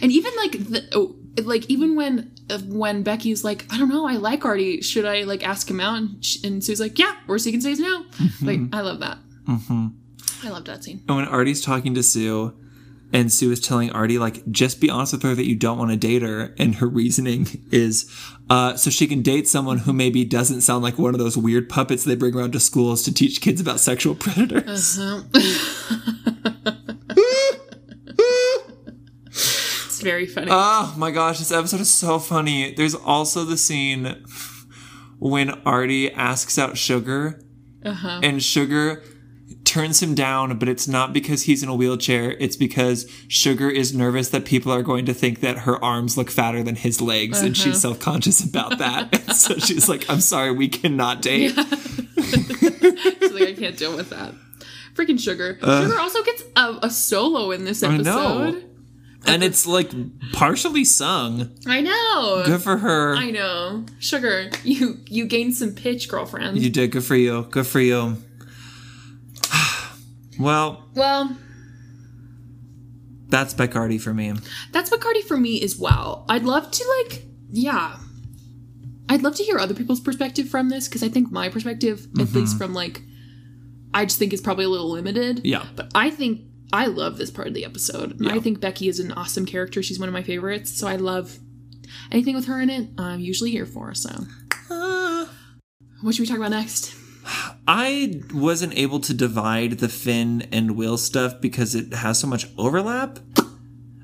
And 0.03 0.11
even 0.11 0.33
like 0.37 0.53
the, 0.53 0.89
oh, 0.93 1.17
like 1.43 1.67
even 1.71 1.95
when 1.95 2.34
when 2.67 3.03
Becky's 3.03 3.45
like, 3.45 3.67
I 3.71 3.79
don't 3.79 3.89
know, 3.89 4.07
I 4.07 4.15
like 4.15 4.45
Artie. 4.45 4.81
Should 4.81 5.05
I 5.05 5.23
like 5.23 5.47
ask 5.47 5.69
him 5.69 5.81
out? 5.81 5.97
And, 5.97 6.25
sh- 6.25 6.43
and 6.45 6.63
Sue's 6.63 6.81
like, 6.81 6.99
Yeah, 6.99 7.15
or 7.29 7.37
you 7.37 7.53
can 7.53 7.61
say 7.61 7.75
no. 7.75 8.05
Like 8.43 8.61
I 8.73 8.81
love 8.81 9.01
that. 9.01 9.19
Mm-hmm. 9.49 9.89
I 10.45 10.51
loved 10.51 10.67
that 10.67 10.85
scene. 10.85 11.03
And 11.09 11.17
when 11.17 11.27
Artie's 11.27 11.63
talking 11.63 11.95
to 11.95 12.03
Sue, 12.03 12.55
and 13.15 13.33
Sue 13.33 13.53
is 13.53 13.61
telling 13.61 13.93
Artie, 13.93 14.19
like, 14.19 14.45
just 14.51 14.81
be 14.81 14.91
honest 14.91 15.13
with 15.13 15.23
her 15.23 15.37
that 15.37 15.47
you 15.47 15.55
don't 15.55 15.79
want 15.79 15.93
to 15.93 15.97
date 15.97 16.23
her. 16.23 16.53
And 16.59 16.75
her 16.77 16.89
reasoning 16.89 17.47
is 17.71 18.11
uh, 18.51 18.77
so 18.77 18.91
she 18.91 19.07
can 19.07 19.23
date 19.23 19.49
someone 19.49 19.79
who 19.79 19.93
maybe 19.93 20.25
doesn't 20.25 20.63
sound 20.63 20.83
like 20.83 20.99
one 20.99 21.15
of 21.15 21.21
those 21.21 21.37
weird 21.37 21.69
puppets 21.69 22.05
they 22.05 22.17
bring 22.17 22.35
around 22.35 22.53
to 22.53 22.61
schools 22.61 23.03
to 23.05 23.15
teach 23.15 23.41
kids 23.41 23.61
about 23.61 23.79
sexual 23.79 24.15
predators. 24.17 24.99
It's 24.99 24.99
uh-huh. 24.99 26.51
very 30.05 30.27
funny. 30.27 30.49
Oh 30.51 30.95
my 30.97 31.11
gosh, 31.11 31.39
this 31.39 31.51
episode 31.51 31.81
is 31.81 31.93
so 31.93 32.19
funny. 32.19 32.73
There's 32.73 32.95
also 32.95 33.45
the 33.45 33.57
scene 33.57 34.25
when 35.19 35.51
Artie 35.65 36.13
asks 36.13 36.59
out 36.59 36.77
Sugar, 36.77 37.41
uh-huh. 37.85 38.21
and 38.23 38.43
Sugar 38.43 39.03
turns 39.65 40.03
him 40.03 40.15
down, 40.15 40.59
but 40.59 40.69
it's 40.69 40.87
not 40.87 41.13
because 41.15 41.45
he's 41.45 41.63
in 41.63 41.69
a 41.71 41.75
wheelchair. 41.75 42.33
It's 42.33 42.55
because 42.55 43.11
Sugar 43.29 43.71
is 43.71 43.95
nervous 43.95 44.29
that 44.29 44.45
people 44.45 44.71
are 44.71 44.83
going 44.83 45.07
to 45.07 45.15
think 45.15 45.41
that 45.41 45.61
her 45.61 45.83
arms 45.83 46.19
look 46.19 46.31
fatter 46.31 46.63
than 46.63 46.77
his 46.77 47.01
legs, 47.01 47.41
and 47.41 47.57
she's 47.57 47.83
uh-huh. 47.83 47.95
self 47.95 48.01
conscious 48.01 48.45
about 48.45 48.79
that. 48.79 49.31
so 49.35 49.57
she's 49.57 49.89
like, 49.89 50.09
I'm 50.11 50.21
sorry, 50.21 50.53
we 50.53 50.69
cannot 50.69 51.23
date. 51.23 51.53
She's 52.25 53.33
like, 53.33 53.49
I 53.49 53.53
can't 53.53 53.77
deal 53.77 53.97
with 53.97 54.11
that. 54.11 54.35
Freaking 54.95 55.19
Sugar. 55.19 55.59
Uh. 55.61 55.83
Sugar 55.83 55.99
also 55.99 56.23
gets 56.23 56.43
a, 56.57 56.79
a 56.83 56.91
solo 56.91 57.51
in 57.51 57.65
this 57.65 57.83
episode. 57.83 58.74
And 59.27 59.43
it's 59.43 59.67
like 59.67 59.91
partially 60.33 60.85
sung. 60.85 61.51
I 61.67 61.81
know. 61.81 62.43
Good 62.47 62.63
for 62.63 62.77
her. 62.77 63.17
I 63.17 63.31
know. 63.31 63.85
Sugar, 63.99 64.51
you 64.63 64.99
you 65.07 65.27
gained 65.27 65.55
some 65.57 65.73
pitch, 65.73 66.09
girlfriend. 66.09 66.59
You 66.59 66.71
did. 66.71 66.91
Good 66.91 67.05
for 67.05 67.17
you. 67.17 67.43
Good 67.51 67.67
for 67.67 67.81
you. 67.81 68.19
well, 70.39 70.85
well, 70.95 71.37
that's 73.29 73.55
Bacardi 73.55 74.01
for 74.01 74.15
me. 74.15 74.33
that's 74.73 74.91
Bacardi 74.91 75.23
for 75.23 75.37
me 75.37 75.63
as 75.63 75.77
well. 75.77 76.25
I'd 76.29 76.45
love 76.45 76.71
to 76.71 77.05
like, 77.11 77.25
yeah. 77.51 77.97
I'd 79.09 79.23
love 79.23 79.35
to 79.37 79.43
hear 79.43 79.59
other 79.59 79.75
people's 79.75 80.01
perspective 80.01 80.49
from 80.49 80.69
this 80.69 80.89
because 80.89 81.03
I 81.03 81.09
think 81.09 81.31
my 81.31 81.49
perspective, 81.49 82.05
at 82.05 82.27
mm-hmm. 82.27 82.39
least 82.39 82.57
from 82.57 82.75
like, 82.75 83.03
I 83.93 84.05
just 84.05 84.19
think 84.19 84.33
is 84.33 84.41
probably 84.41 84.65
a 84.65 84.69
little 84.69 84.91
limited. 84.91 85.43
Yeah. 85.45 85.67
But 85.77 85.91
I 85.95 86.11
think 86.11 86.43
I 86.75 86.87
love 86.87 87.19
this 87.19 87.31
part 87.31 87.47
of 87.47 87.55
the 87.55 87.65
episode. 87.65 88.19
And 88.19 88.29
I 88.29 88.41
think 88.41 88.59
Becky 88.59 88.89
is 88.89 88.99
an 88.99 89.13
awesome 89.13 89.47
character. 89.47 89.81
She's 89.81 90.01
one 90.01 90.09
of 90.09 90.13
my 90.13 90.25
favorites. 90.25 90.77
So 90.77 90.89
I 90.89 90.97
love 90.97 91.39
anything 92.11 92.35
with 92.35 92.47
her 92.47 92.61
in 92.61 92.69
it. 92.69 92.89
I'm 92.99 93.21
usually 93.21 93.53
here 93.53 93.65
for. 93.65 93.95
So, 93.95 94.11
uh. 94.71 95.27
what 96.03 96.17
should 96.17 96.23
we 96.23 96.27
talk 96.27 96.39
about 96.39 96.51
next? 96.51 96.97
I 97.69 98.21
wasn't 98.35 98.77
able 98.77 98.99
to 99.01 99.15
divide 99.15 99.79
the 99.79 99.89
Finn 99.89 100.49
and 100.51 100.73
Will 100.73 100.99
stuff 100.99 101.41
because 101.41 101.77
it 101.77 101.95
has 101.95 102.19
so 102.19 102.27
much 102.27 102.49
overlap. 102.59 103.21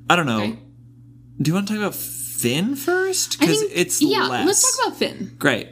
I 0.08 0.14
don't 0.14 0.26
know. 0.26 0.42
Okay. 0.42 0.58
Do 1.42 1.50
you 1.50 1.54
want 1.54 1.66
to 1.66 1.74
talk 1.74 1.82
about 1.82 1.96
Finn 1.96 2.76
first? 2.76 3.40
Because 3.40 3.62
it's 3.62 4.00
yeah. 4.00 4.28
less. 4.28 4.46
Let's 4.46 4.76
talk 4.76 4.86
about 4.86 4.98
Finn. 4.98 5.34
Great. 5.40 5.68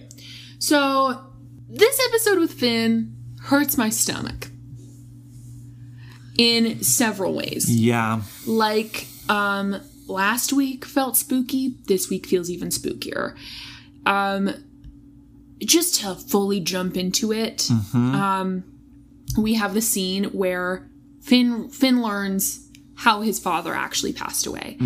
So, 0.59 1.33
this 1.69 2.01
episode 2.09 2.41
with 2.41 2.55
Finn 2.55 3.17
hurts 3.45 3.79
my 3.79 3.89
stomach 3.89 4.49
in 6.39 6.83
several 6.83 7.35
ways. 7.35 7.71
Yeah. 7.71 8.23
Like, 8.47 9.07
um, 9.29 9.81
last 10.07 10.55
week 10.55 10.87
felt 10.87 11.17
spooky. 11.19 11.75
This 11.87 12.09
week 12.09 12.27
feels 12.27 12.49
even 12.49 12.69
spookier. 12.71 13.37
Um, 14.07 14.55
just 15.59 15.97
to 16.01 16.15
fully 16.15 16.61
jump 16.61 16.97
into 16.97 17.33
it, 17.33 17.69
um, 17.93 18.65
we 19.37 19.55
have 19.55 19.75
the 19.75 19.83
scene 19.83 20.25
where 20.27 20.89
Finn 21.21 21.69
Finn 21.69 22.01
learns 22.01 22.65
how 22.95 23.21
his 23.21 23.39
father 23.39 23.75
actually 23.75 24.13
passed 24.13 24.47
away, 24.47 24.79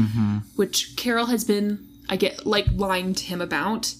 which 0.56 0.96
Carol 0.96 1.26
has 1.26 1.44
been, 1.44 1.86
I 2.08 2.16
get 2.16 2.46
like 2.46 2.66
lying 2.74 3.14
to 3.14 3.24
him 3.24 3.40
about 3.40 3.94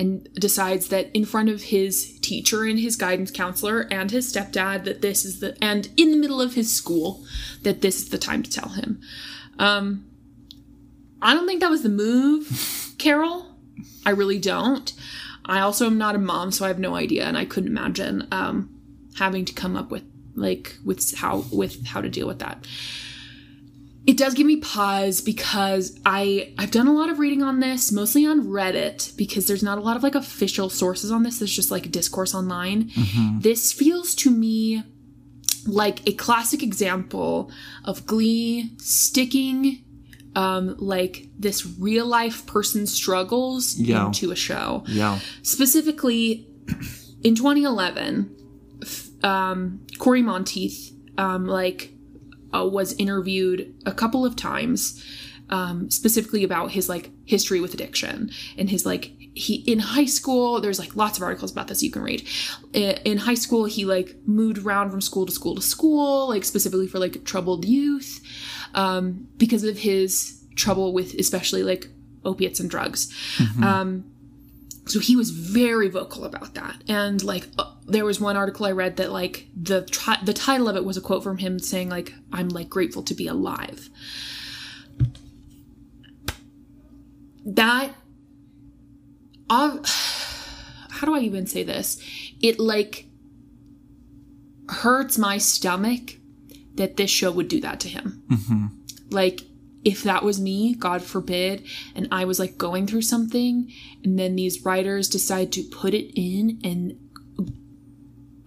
and 0.00 0.32
decides 0.32 0.88
that 0.88 1.10
in 1.12 1.26
front 1.26 1.50
of 1.50 1.64
his 1.64 2.18
teacher 2.20 2.64
and 2.64 2.80
his 2.80 2.96
guidance 2.96 3.30
counselor 3.30 3.86
and 3.90 4.10
his 4.10 4.32
stepdad 4.32 4.84
that 4.84 5.02
this 5.02 5.26
is 5.26 5.40
the 5.40 5.54
and 5.62 5.90
in 5.98 6.10
the 6.10 6.16
middle 6.16 6.40
of 6.40 6.54
his 6.54 6.74
school 6.74 7.22
that 7.64 7.82
this 7.82 7.96
is 7.96 8.08
the 8.08 8.16
time 8.16 8.42
to 8.42 8.50
tell 8.50 8.70
him. 8.70 8.98
Um 9.58 10.06
i 11.20 11.34
don't 11.34 11.46
think 11.46 11.60
that 11.60 11.70
was 11.70 11.82
the 11.82 11.90
move 11.90 12.94
carol. 12.98 13.54
I 14.06 14.10
really 14.10 14.38
don't. 14.38 14.90
I 15.44 15.60
also 15.60 15.84
am 15.84 15.98
not 15.98 16.14
a 16.14 16.18
mom 16.18 16.50
so 16.50 16.64
i 16.64 16.68
have 16.68 16.78
no 16.78 16.94
idea 16.94 17.24
and 17.24 17.36
i 17.36 17.44
couldn't 17.44 17.70
imagine 17.76 18.26
um 18.32 18.70
having 19.16 19.44
to 19.44 19.52
come 19.52 19.76
up 19.76 19.90
with 19.90 20.04
like 20.34 20.76
with 20.82 21.14
how 21.18 21.44
with 21.52 21.86
how 21.86 22.00
to 22.00 22.08
deal 22.08 22.26
with 22.26 22.38
that 22.38 22.66
it 24.10 24.16
does 24.16 24.34
give 24.34 24.46
me 24.46 24.56
pause 24.56 25.20
because 25.20 25.84
I 26.04 26.52
I've 26.58 26.70
done 26.72 26.88
a 26.88 26.92
lot 26.92 27.08
of 27.10 27.18
reading 27.18 27.42
on 27.42 27.60
this, 27.60 27.92
mostly 27.92 28.26
on 28.26 28.38
Reddit, 28.46 29.16
because 29.16 29.46
there's 29.46 29.62
not 29.62 29.78
a 29.78 29.82
lot 29.82 29.96
of 29.96 30.02
like 30.02 30.14
official 30.16 30.68
sources 30.68 31.10
on 31.12 31.22
this. 31.22 31.38
There's 31.38 31.54
just 31.54 31.70
like 31.70 31.90
discourse 31.92 32.34
online. 32.34 32.90
This 33.40 33.72
feels 33.72 34.14
to 34.16 34.30
me 34.30 34.82
like 35.66 35.98
a 36.08 36.12
classic 36.14 36.62
example 36.62 37.50
of 37.84 38.06
Glee 38.06 38.70
sticking 38.78 39.84
um 40.36 40.76
like 40.78 41.28
this 41.38 41.66
real 41.78 42.06
life 42.06 42.46
person 42.46 42.86
struggles 42.86 43.76
Yeah. 43.76 44.06
into 44.06 44.30
a 44.30 44.36
show 44.36 44.84
Yeah. 44.86 45.18
specifically 45.42 46.46
in 47.22 47.34
2011 47.34 48.30
f- 48.82 49.08
um, 49.24 49.80
Cory 49.98 50.22
Monteith 50.22 50.92
um, 51.18 51.46
like 51.46 51.92
uh, 52.54 52.66
was 52.66 52.92
interviewed 52.94 53.74
a 53.86 53.92
couple 53.92 54.24
of 54.24 54.36
times 54.36 55.04
um, 55.50 55.90
specifically 55.90 56.44
about 56.44 56.70
his 56.70 56.88
like 56.88 57.10
history 57.24 57.60
with 57.60 57.74
addiction 57.74 58.30
and 58.56 58.70
his 58.70 58.86
like 58.86 59.12
he 59.34 59.56
in 59.66 59.78
high 59.78 60.04
school 60.04 60.60
there's 60.60 60.78
like 60.78 60.94
lots 60.96 61.18
of 61.18 61.22
articles 61.22 61.52
about 61.52 61.68
this 61.68 61.82
you 61.82 61.90
can 61.90 62.02
read. 62.02 62.26
In 62.72 63.18
high 63.18 63.34
school 63.34 63.64
he 63.64 63.84
like 63.84 64.16
moved 64.26 64.58
around 64.58 64.90
from 64.90 65.00
school 65.00 65.26
to 65.26 65.32
school 65.32 65.54
to 65.56 65.62
school 65.62 66.28
like 66.28 66.44
specifically 66.44 66.86
for 66.86 66.98
like 66.98 67.24
troubled 67.24 67.64
youth 67.64 68.20
um, 68.74 69.28
because 69.36 69.64
of 69.64 69.78
his 69.78 70.44
trouble 70.54 70.92
with 70.92 71.14
especially 71.14 71.62
like 71.62 71.88
opiates 72.24 72.60
and 72.60 72.70
drugs. 72.70 73.12
Um, 73.64 74.04
so 74.90 74.98
he 74.98 75.14
was 75.16 75.30
very 75.30 75.88
vocal 75.88 76.24
about 76.24 76.54
that. 76.54 76.82
And 76.88 77.22
like 77.22 77.46
uh, 77.58 77.72
there 77.86 78.04
was 78.04 78.20
one 78.20 78.36
article 78.36 78.66
i 78.66 78.70
read 78.70 78.96
that 78.96 79.10
like 79.12 79.46
the 79.60 79.82
tri- 79.82 80.20
the 80.24 80.32
title 80.32 80.68
of 80.68 80.76
it 80.76 80.84
was 80.84 80.96
a 80.96 81.00
quote 81.00 81.22
from 81.22 81.38
him 81.38 81.58
saying 81.58 81.88
like 81.88 82.12
i'm 82.32 82.48
like 82.48 82.68
grateful 82.68 83.02
to 83.04 83.14
be 83.14 83.26
alive. 83.26 83.88
That 87.44 87.94
uh, 89.48 89.78
how 90.90 91.06
do 91.06 91.14
i 91.14 91.20
even 91.20 91.46
say 91.46 91.62
this? 91.62 92.00
It 92.40 92.58
like 92.58 93.06
hurts 94.68 95.18
my 95.18 95.38
stomach 95.38 96.16
that 96.74 96.96
this 96.96 97.10
show 97.10 97.30
would 97.32 97.48
do 97.48 97.60
that 97.60 97.80
to 97.80 97.88
him. 97.88 98.22
Like 99.10 99.42
if 99.84 100.02
that 100.02 100.22
was 100.22 100.40
me 100.40 100.74
god 100.74 101.02
forbid 101.02 101.66
and 101.94 102.06
i 102.10 102.24
was 102.24 102.38
like 102.38 102.58
going 102.58 102.86
through 102.86 103.02
something 103.02 103.72
and 104.04 104.18
then 104.18 104.36
these 104.36 104.64
writers 104.64 105.08
decide 105.08 105.50
to 105.50 105.62
put 105.62 105.94
it 105.94 106.12
in 106.14 106.60
and 106.62 106.98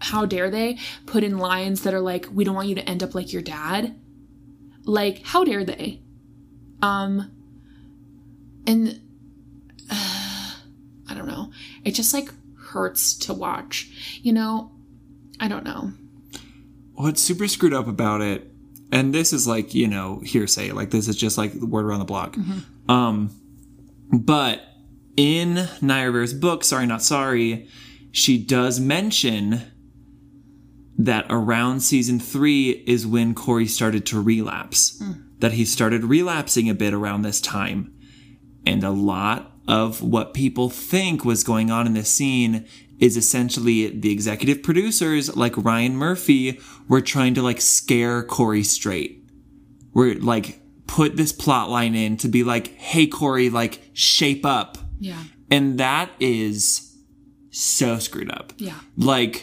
how 0.03 0.25
dare 0.25 0.49
they 0.49 0.77
put 1.05 1.23
in 1.23 1.37
lines 1.37 1.83
that 1.83 1.93
are 1.93 2.01
like 2.01 2.27
we 2.31 2.43
don't 2.43 2.55
want 2.55 2.67
you 2.67 2.75
to 2.75 2.87
end 2.87 3.01
up 3.01 3.15
like 3.15 3.31
your 3.31 3.41
dad. 3.41 3.95
Like 4.83 5.23
how 5.23 5.43
dare 5.45 5.63
they? 5.63 6.01
Um 6.81 7.31
and 8.67 8.99
uh, 9.89 10.55
i 11.09 11.13
don't 11.13 11.27
know. 11.27 11.51
It 11.85 11.91
just 11.91 12.13
like 12.13 12.29
hurts 12.57 13.13
to 13.15 13.33
watch 13.33 14.19
you 14.21 14.33
know? 14.33 14.71
I 15.39 15.47
don't 15.47 15.63
know. 15.63 15.93
What's 16.95 17.21
super 17.21 17.47
screwed 17.47 17.73
up 17.73 17.87
about 17.87 18.21
it, 18.21 18.52
and 18.93 19.11
this 19.11 19.33
is 19.33 19.47
like, 19.47 19.73
you 19.73 19.87
know, 19.87 20.21
hearsay, 20.23 20.71
like 20.71 20.91
this 20.91 21.07
is 21.07 21.15
just 21.15 21.35
like 21.35 21.59
the 21.59 21.65
word 21.65 21.83
around 21.83 21.97
the 21.97 22.05
block. 22.05 22.37
Um, 22.87 23.31
but 24.11 24.61
in 25.17 25.67
Naya 25.81 26.05
Rivera's 26.11 26.35
book, 26.35 26.63
Sorry 26.63 26.85
Not 26.85 27.01
Sorry, 27.01 27.67
she 28.11 28.37
does 28.37 28.79
mention 28.79 29.63
that 30.95 31.25
around 31.31 31.79
season 31.79 32.19
three 32.19 32.83
is 32.85 33.07
when 33.07 33.33
Cory 33.33 33.65
started 33.65 34.05
to 34.05 34.21
relapse. 34.21 35.01
That 35.39 35.53
he 35.53 35.65
started 35.65 36.03
relapsing 36.03 36.69
a 36.69 36.75
bit 36.75 36.93
around 36.93 37.23
this 37.23 37.41
time. 37.41 37.91
And 38.63 38.83
a 38.83 38.91
lot 38.91 39.53
of 39.67 40.03
what 40.03 40.35
people 40.35 40.69
think 40.69 41.25
was 41.25 41.43
going 41.43 41.71
on 41.71 41.87
in 41.87 41.93
this 41.93 42.09
scene 42.09 42.67
is 43.05 43.17
essentially 43.17 43.77
the 43.89 44.11
executive 44.11 44.63
producers, 44.63 45.35
like 45.35 45.53
Ryan 45.57 45.95
Murphy, 45.97 46.59
were 46.87 47.01
trying 47.01 47.33
to 47.35 47.41
like 47.49 47.59
scare 47.61 48.23
Cory 48.23 48.63
straight. 48.63 49.11
Were 49.93 50.15
like 50.15 50.59
put 50.87 51.17
this 51.17 51.31
plot 51.33 51.69
line 51.69 51.95
in 51.95 52.17
to 52.17 52.27
be 52.27 52.43
like, 52.43 52.67
hey 52.77 53.05
Cory, 53.07 53.49
like 53.49 53.81
shape 53.93 54.45
up. 54.45 54.77
yeah 54.99 55.21
And 55.51 55.77
that 55.79 56.09
is 56.19 56.95
so 57.51 57.99
screwed 57.99 58.31
up. 58.31 58.53
yeah 58.57 58.79
Like 58.97 59.35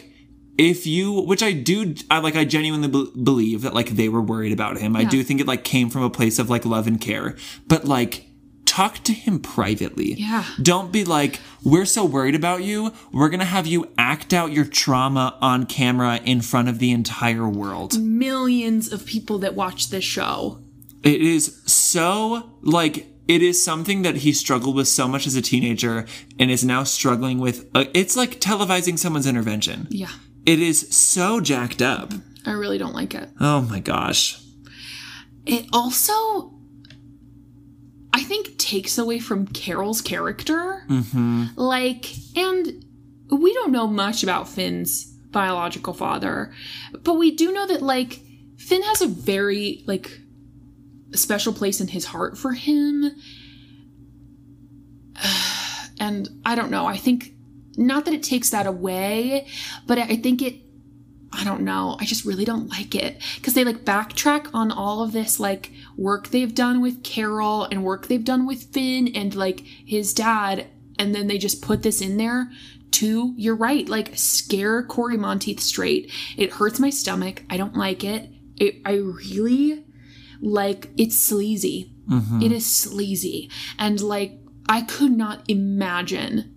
if 0.57 0.85
you 0.85 1.13
which 1.31 1.41
i 1.41 1.53
do 1.53 1.95
i 2.11 2.19
like 2.19 2.35
i 2.35 2.43
genuinely 2.43 2.89
be- 2.89 3.11
believe 3.23 3.61
that 3.61 3.73
like 3.73 3.89
they 3.91 4.09
were 4.09 4.21
worried 4.21 4.51
about 4.51 4.77
him 4.77 4.93
yeah. 4.93 4.99
i 4.99 5.03
do 5.05 5.23
think 5.23 5.39
it 5.39 5.47
like 5.47 5.63
came 5.63 5.89
from 5.89 6.03
a 6.03 6.09
place 6.09 6.37
of 6.39 6.49
like 6.49 6.65
love 6.65 6.87
and 6.87 6.99
care 6.99 7.35
but 7.67 7.85
like 7.85 8.25
talk 8.77 8.93
to 9.03 9.13
him 9.25 9.35
privately 9.39 10.13
Yeah. 10.13 10.45
don't 10.61 10.91
be 10.97 11.03
like 11.17 11.33
we're 11.71 11.85
so 11.97 12.03
worried 12.15 12.35
about 12.41 12.63
you 12.63 12.77
we're 13.11 13.27
gonna 13.33 13.53
have 13.57 13.67
you 13.73 13.79
act 13.97 14.31
out 14.33 14.51
your 14.57 14.65
trauma 14.65 15.25
on 15.41 15.65
camera 15.65 16.13
in 16.23 16.39
front 16.41 16.67
of 16.69 16.79
the 16.79 16.91
entire 16.91 17.49
world 17.61 17.91
Millions 17.99 18.85
of 18.95 19.05
people 19.05 19.37
that 19.39 19.53
watch 19.55 19.89
this 19.89 20.05
show. 20.05 20.35
it 21.03 21.21
is 21.21 21.43
so 21.65 22.49
like 22.61 22.95
it 23.27 23.41
is 23.41 23.63
something 23.63 24.01
that 24.03 24.17
he 24.23 24.31
struggled 24.33 24.75
with 24.75 24.87
so 24.87 25.05
much 25.07 25.25
as 25.27 25.35
a 25.35 25.41
teenager 25.41 26.05
and 26.39 26.49
is 26.51 26.63
now 26.63 26.83
struggling 26.83 27.37
with 27.39 27.57
uh, 27.75 27.85
it's 27.93 28.15
like 28.15 28.39
televising 28.39 28.97
someone's 28.97 29.27
intervention 29.27 29.87
Yeah. 29.89 30.13
it 30.45 30.59
is 30.59 30.77
so 30.95 31.41
jacked 31.41 31.81
up 31.81 32.13
I 32.45 32.51
really 32.51 32.77
don't 32.77 32.95
like 33.01 33.13
it. 33.21 33.27
oh 33.39 33.61
my 33.73 33.79
gosh 33.93 34.23
It 35.45 35.65
also, 35.73 36.53
I 38.13 38.23
think, 38.23 38.57
takes 38.57 38.97
away 38.97 39.19
from 39.19 39.47
Carol's 39.47 40.01
character. 40.01 40.83
Mm-hmm. 40.89 41.45
Like, 41.55 42.13
and 42.35 42.85
we 43.29 43.53
don't 43.53 43.71
know 43.71 43.87
much 43.87 44.23
about 44.23 44.49
Finn's 44.49 45.05
biological 45.05 45.93
father, 45.93 46.53
but 47.03 47.13
we 47.13 47.31
do 47.31 47.51
know 47.51 47.65
that, 47.67 47.81
like, 47.81 48.19
Finn 48.57 48.83
has 48.83 49.01
a 49.01 49.07
very, 49.07 49.83
like, 49.87 50.19
special 51.13 51.53
place 51.53 51.79
in 51.81 51.87
his 51.87 52.05
heart 52.05 52.37
for 52.37 52.53
him. 52.53 53.11
And 55.99 56.27
I 56.43 56.55
don't 56.55 56.71
know. 56.71 56.87
I 56.87 56.97
think, 56.97 57.31
not 57.77 58.05
that 58.05 58.13
it 58.15 58.23
takes 58.23 58.49
that 58.49 58.65
away, 58.65 59.45
but 59.85 59.99
I 59.99 60.15
think 60.15 60.41
it 60.41 60.55
I 61.33 61.43
don't 61.43 61.61
know. 61.61 61.95
I 61.99 62.05
just 62.05 62.25
really 62.25 62.43
don't 62.43 62.69
like 62.69 62.93
it 62.93 63.21
because 63.35 63.53
they 63.53 63.63
like 63.63 63.85
backtrack 63.85 64.49
on 64.53 64.71
all 64.71 65.01
of 65.01 65.13
this 65.13 65.39
like 65.39 65.71
work 65.95 66.27
they've 66.27 66.53
done 66.53 66.81
with 66.81 67.03
Carol 67.03 67.65
and 67.65 67.83
work 67.83 68.07
they've 68.07 68.23
done 68.23 68.45
with 68.45 68.73
Finn 68.73 69.07
and 69.15 69.33
like 69.33 69.61
his 69.61 70.13
dad, 70.13 70.67
and 70.99 71.15
then 71.15 71.27
they 71.27 71.37
just 71.37 71.61
put 71.61 71.83
this 71.83 72.01
in 72.01 72.17
there 72.17 72.51
to 72.91 73.33
you're 73.37 73.55
right, 73.55 73.87
like 73.87 74.11
scare 74.17 74.83
Cory 74.83 75.17
Monteith 75.17 75.61
straight. 75.61 76.11
It 76.35 76.53
hurts 76.53 76.79
my 76.79 76.89
stomach. 76.89 77.43
I 77.49 77.55
don't 77.55 77.77
like 77.77 78.03
it. 78.03 78.29
It 78.57 78.81
I 78.85 78.95
really 78.95 79.85
like 80.41 80.89
it's 80.97 81.17
sleazy. 81.17 81.93
Mm-hmm. 82.09 82.41
It 82.41 82.51
is 82.51 82.65
sleazy, 82.65 83.49
and 83.79 84.01
like 84.01 84.37
I 84.67 84.81
could 84.81 85.13
not 85.13 85.43
imagine 85.47 86.55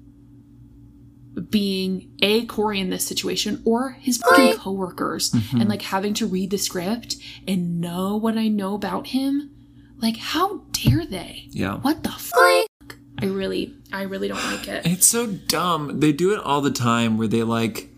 being 1.50 2.12
a 2.22 2.46
Cory 2.46 2.80
in 2.80 2.90
this 2.90 3.06
situation 3.06 3.62
or 3.64 3.92
his 4.00 4.18
fucking 4.18 4.56
coworkers 4.58 5.34
and 5.52 5.68
like 5.68 5.82
having 5.82 6.14
to 6.14 6.26
read 6.26 6.50
the 6.50 6.58
script 6.58 7.16
and 7.46 7.80
know 7.80 8.16
what 8.16 8.38
I 8.38 8.48
know 8.48 8.74
about 8.74 9.08
him. 9.08 9.50
Like, 9.98 10.16
how 10.16 10.58
dare 10.72 11.06
they? 11.06 11.46
Yeah. 11.50 11.76
What 11.78 12.02
the 12.02 12.10
fuck? 12.10 12.96
I 13.20 13.26
really, 13.26 13.74
I 13.92 14.02
really 14.02 14.28
don't 14.28 14.44
like 14.44 14.68
it. 14.68 14.86
It's 14.86 15.06
so 15.06 15.26
dumb. 15.26 16.00
They 16.00 16.12
do 16.12 16.32
it 16.32 16.40
all 16.40 16.60
the 16.60 16.70
time 16.70 17.16
where 17.16 17.28
they 17.28 17.42
like 17.42 17.88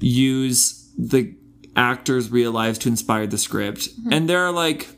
use 0.00 0.90
the 0.98 1.34
actors' 1.76 2.30
real 2.30 2.52
lives 2.52 2.78
to 2.80 2.88
inspire 2.88 3.26
the 3.26 3.38
script. 3.38 3.80
Mm-hmm. 3.80 4.12
And 4.12 4.28
there 4.28 4.44
are 4.44 4.52
like 4.52 4.88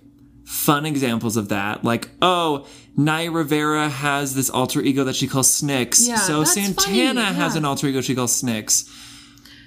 fun 0.46 0.86
examples 0.86 1.36
of 1.36 1.48
that. 1.48 1.84
Like, 1.84 2.08
oh, 2.22 2.66
Naya 2.96 3.30
Rivera 3.30 3.88
has 3.88 4.34
this 4.34 4.48
alter 4.48 4.80
ego 4.80 5.04
that 5.04 5.16
she 5.16 5.26
calls 5.26 5.48
Snix. 5.60 6.08
Yeah, 6.08 6.16
so 6.16 6.44
Santana 6.44 7.24
funny, 7.24 7.36
has 7.36 7.56
an 7.56 7.64
alter 7.64 7.88
ego 7.88 8.00
she 8.00 8.14
calls 8.14 8.40
Snix. 8.40 8.88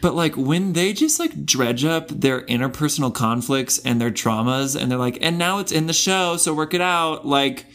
But 0.01 0.15
like 0.15 0.35
when 0.37 0.71
they 0.71 0.93
just 0.93 1.19
like 1.19 1.45
dredge 1.45 1.83
up 1.83 2.07
their 2.07 2.41
interpersonal 2.43 3.13
conflicts 3.13 3.77
and 3.79 3.99
their 3.99 4.09
traumas 4.09 4.81
and 4.81 4.89
they're 4.89 4.97
like, 4.97 5.17
and 5.21 5.37
now 5.37 5.59
it's 5.59 5.73
in 5.73 5.87
the 5.87 5.93
show, 5.93 6.37
so 6.37 6.53
work 6.53 6.73
it 6.73 6.81
out. 6.81 7.27
Like, 7.27 7.65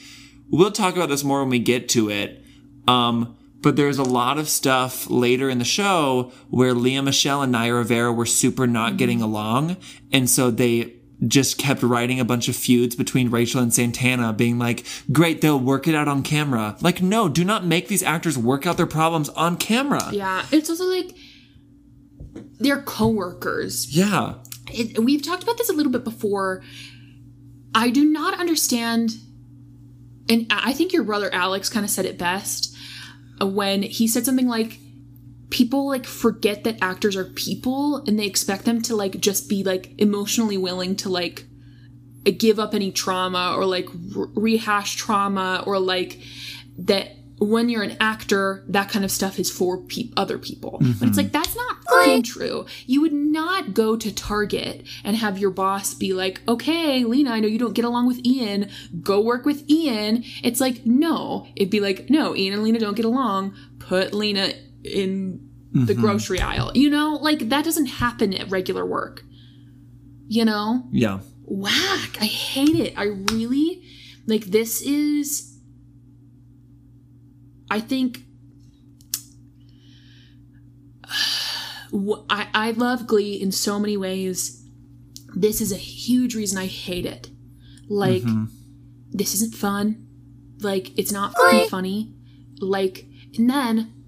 we'll 0.50 0.72
talk 0.72 0.96
about 0.96 1.10
this 1.10 1.22
more 1.22 1.40
when 1.40 1.50
we 1.50 1.58
get 1.58 1.90
to 1.90 2.10
it. 2.10 2.42
Um, 2.88 3.36
but 3.60 3.76
there's 3.76 3.98
a 3.98 4.02
lot 4.02 4.38
of 4.38 4.48
stuff 4.48 5.08
later 5.10 5.50
in 5.50 5.58
the 5.58 5.64
show 5.64 6.32
where 6.48 6.72
Lea 6.72 7.00
Michele 7.02 7.42
and 7.42 7.52
Naya 7.52 7.74
Rivera 7.74 8.12
were 8.12 8.26
super 8.26 8.66
not 8.66 8.96
getting 8.96 9.20
along. 9.22 9.76
And 10.12 10.28
so 10.28 10.50
they 10.50 10.93
just 11.26 11.58
kept 11.58 11.82
writing 11.82 12.20
a 12.20 12.24
bunch 12.24 12.48
of 12.48 12.56
feuds 12.56 12.96
between 12.96 13.30
Rachel 13.30 13.60
and 13.60 13.72
Santana, 13.72 14.32
being 14.32 14.58
like, 14.58 14.84
great, 15.12 15.40
they'll 15.40 15.58
work 15.58 15.86
it 15.86 15.94
out 15.94 16.08
on 16.08 16.22
camera. 16.22 16.76
Like, 16.80 17.00
no, 17.00 17.28
do 17.28 17.44
not 17.44 17.64
make 17.64 17.88
these 17.88 18.02
actors 18.02 18.36
work 18.36 18.66
out 18.66 18.76
their 18.76 18.86
problems 18.86 19.28
on 19.30 19.56
camera. 19.56 20.10
Yeah, 20.12 20.44
it's 20.50 20.68
also 20.68 20.84
like 20.84 21.14
they're 22.58 22.82
coworkers. 22.82 23.96
Yeah. 23.96 24.34
it, 24.72 24.98
we've 24.98 25.22
talked 25.22 25.42
about 25.42 25.58
this 25.58 25.68
a 25.68 25.72
little 25.72 25.92
bit 25.92 26.04
before. 26.04 26.62
I 27.74 27.90
do 27.90 28.04
not 28.04 28.38
understand, 28.38 29.16
and 30.28 30.46
I 30.50 30.72
think 30.72 30.92
your 30.92 31.04
brother 31.04 31.32
Alex 31.32 31.68
kind 31.68 31.84
of 31.84 31.90
said 31.90 32.04
it 32.04 32.18
best 32.18 32.74
uh, 33.40 33.46
when 33.46 33.82
he 33.82 34.06
said 34.06 34.24
something 34.24 34.48
like, 34.48 34.78
"People 35.58 35.82
like 35.94 36.06
forget 36.06 36.64
that 36.64 36.82
actors 36.82 37.16
are 37.16 37.24
people, 37.24 38.02
and 38.06 38.18
they 38.18 38.26
expect 38.26 38.64
them 38.64 38.82
to 38.82 38.96
like 38.96 39.20
just 39.20 39.48
be 39.48 39.62
like 39.62 39.92
emotionally 39.98 40.58
willing 40.58 40.96
to 40.96 41.08
like 41.08 41.46
give 42.38 42.58
up 42.58 42.74
any 42.74 42.90
trauma 42.90 43.54
or 43.56 43.64
like 43.64 43.88
re- 44.16 44.26
rehash 44.34 44.96
trauma 44.96 45.62
or 45.66 45.78
like 45.78 46.20
that." 46.78 47.06
When 47.40 47.68
you're 47.68 47.82
an 47.82 47.96
actor, 48.00 48.64
that 48.68 48.88
kind 48.88 49.04
of 49.04 49.10
stuff 49.10 49.40
is 49.40 49.50
for 49.50 49.82
pe- 49.82 50.12
other 50.16 50.38
people. 50.38 50.78
But 50.80 50.88
it's 50.88 50.98
mm-hmm. 51.00 51.16
like, 51.16 51.32
that's 51.32 51.56
not 51.56 51.84
fucking 51.90 52.22
true. 52.22 52.64
You 52.86 53.00
would 53.02 53.12
not 53.12 53.74
go 53.74 53.96
to 53.96 54.14
Target 54.14 54.86
and 55.02 55.16
have 55.16 55.36
your 55.36 55.50
boss 55.50 55.94
be 55.94 56.14
like, 56.14 56.40
okay, 56.46 57.04
Lena, 57.04 57.32
I 57.32 57.40
know 57.40 57.48
you 57.48 57.58
don't 57.58 57.74
get 57.74 57.84
along 57.84 58.06
with 58.06 58.24
Ian. 58.24 58.70
Go 59.02 59.20
work 59.20 59.44
with 59.44 59.68
Ian. 59.68 60.22
It's 60.44 60.60
like, 60.60 60.86
no. 60.86 61.48
It'd 61.56 61.70
be 61.70 61.80
like, 61.80 62.08
no, 62.08 62.36
Ian 62.36 62.54
and 62.54 62.62
Lena 62.62 62.78
don't 62.78 62.96
get 62.96 63.04
along. 63.04 63.54
Put 63.80 64.14
Lena 64.14 64.52
in 64.84 65.43
the 65.74 65.92
mm-hmm. 65.92 66.00
grocery 66.00 66.40
aisle. 66.40 66.70
You 66.74 66.88
know, 66.88 67.18
like 67.20 67.48
that 67.48 67.64
doesn't 67.64 67.86
happen 67.86 68.32
at 68.32 68.50
regular 68.50 68.86
work. 68.86 69.22
You 70.28 70.44
know? 70.44 70.84
Yeah. 70.92 71.18
whack. 71.42 72.16
I 72.20 72.26
hate 72.26 72.76
it. 72.76 72.94
I 72.96 73.04
really 73.32 73.82
like 74.26 74.44
this 74.44 74.80
is 74.82 75.58
I 77.70 77.80
think 77.80 78.20
I, 82.30 82.48
I 82.54 82.70
love 82.72 83.06
Glee 83.06 83.34
in 83.40 83.52
so 83.52 83.78
many 83.78 83.96
ways. 83.96 84.64
This 85.34 85.60
is 85.60 85.72
a 85.72 85.76
huge 85.76 86.34
reason 86.36 86.58
I 86.58 86.66
hate 86.66 87.06
it. 87.06 87.28
Like, 87.88 88.22
mm-hmm. 88.22 88.44
this 89.10 89.34
isn't 89.34 89.54
fun. 89.54 90.06
Like, 90.60 90.96
it's 90.98 91.12
not 91.12 91.34
funny. 91.68 92.14
Like, 92.60 93.06
and 93.36 93.48
then 93.50 94.03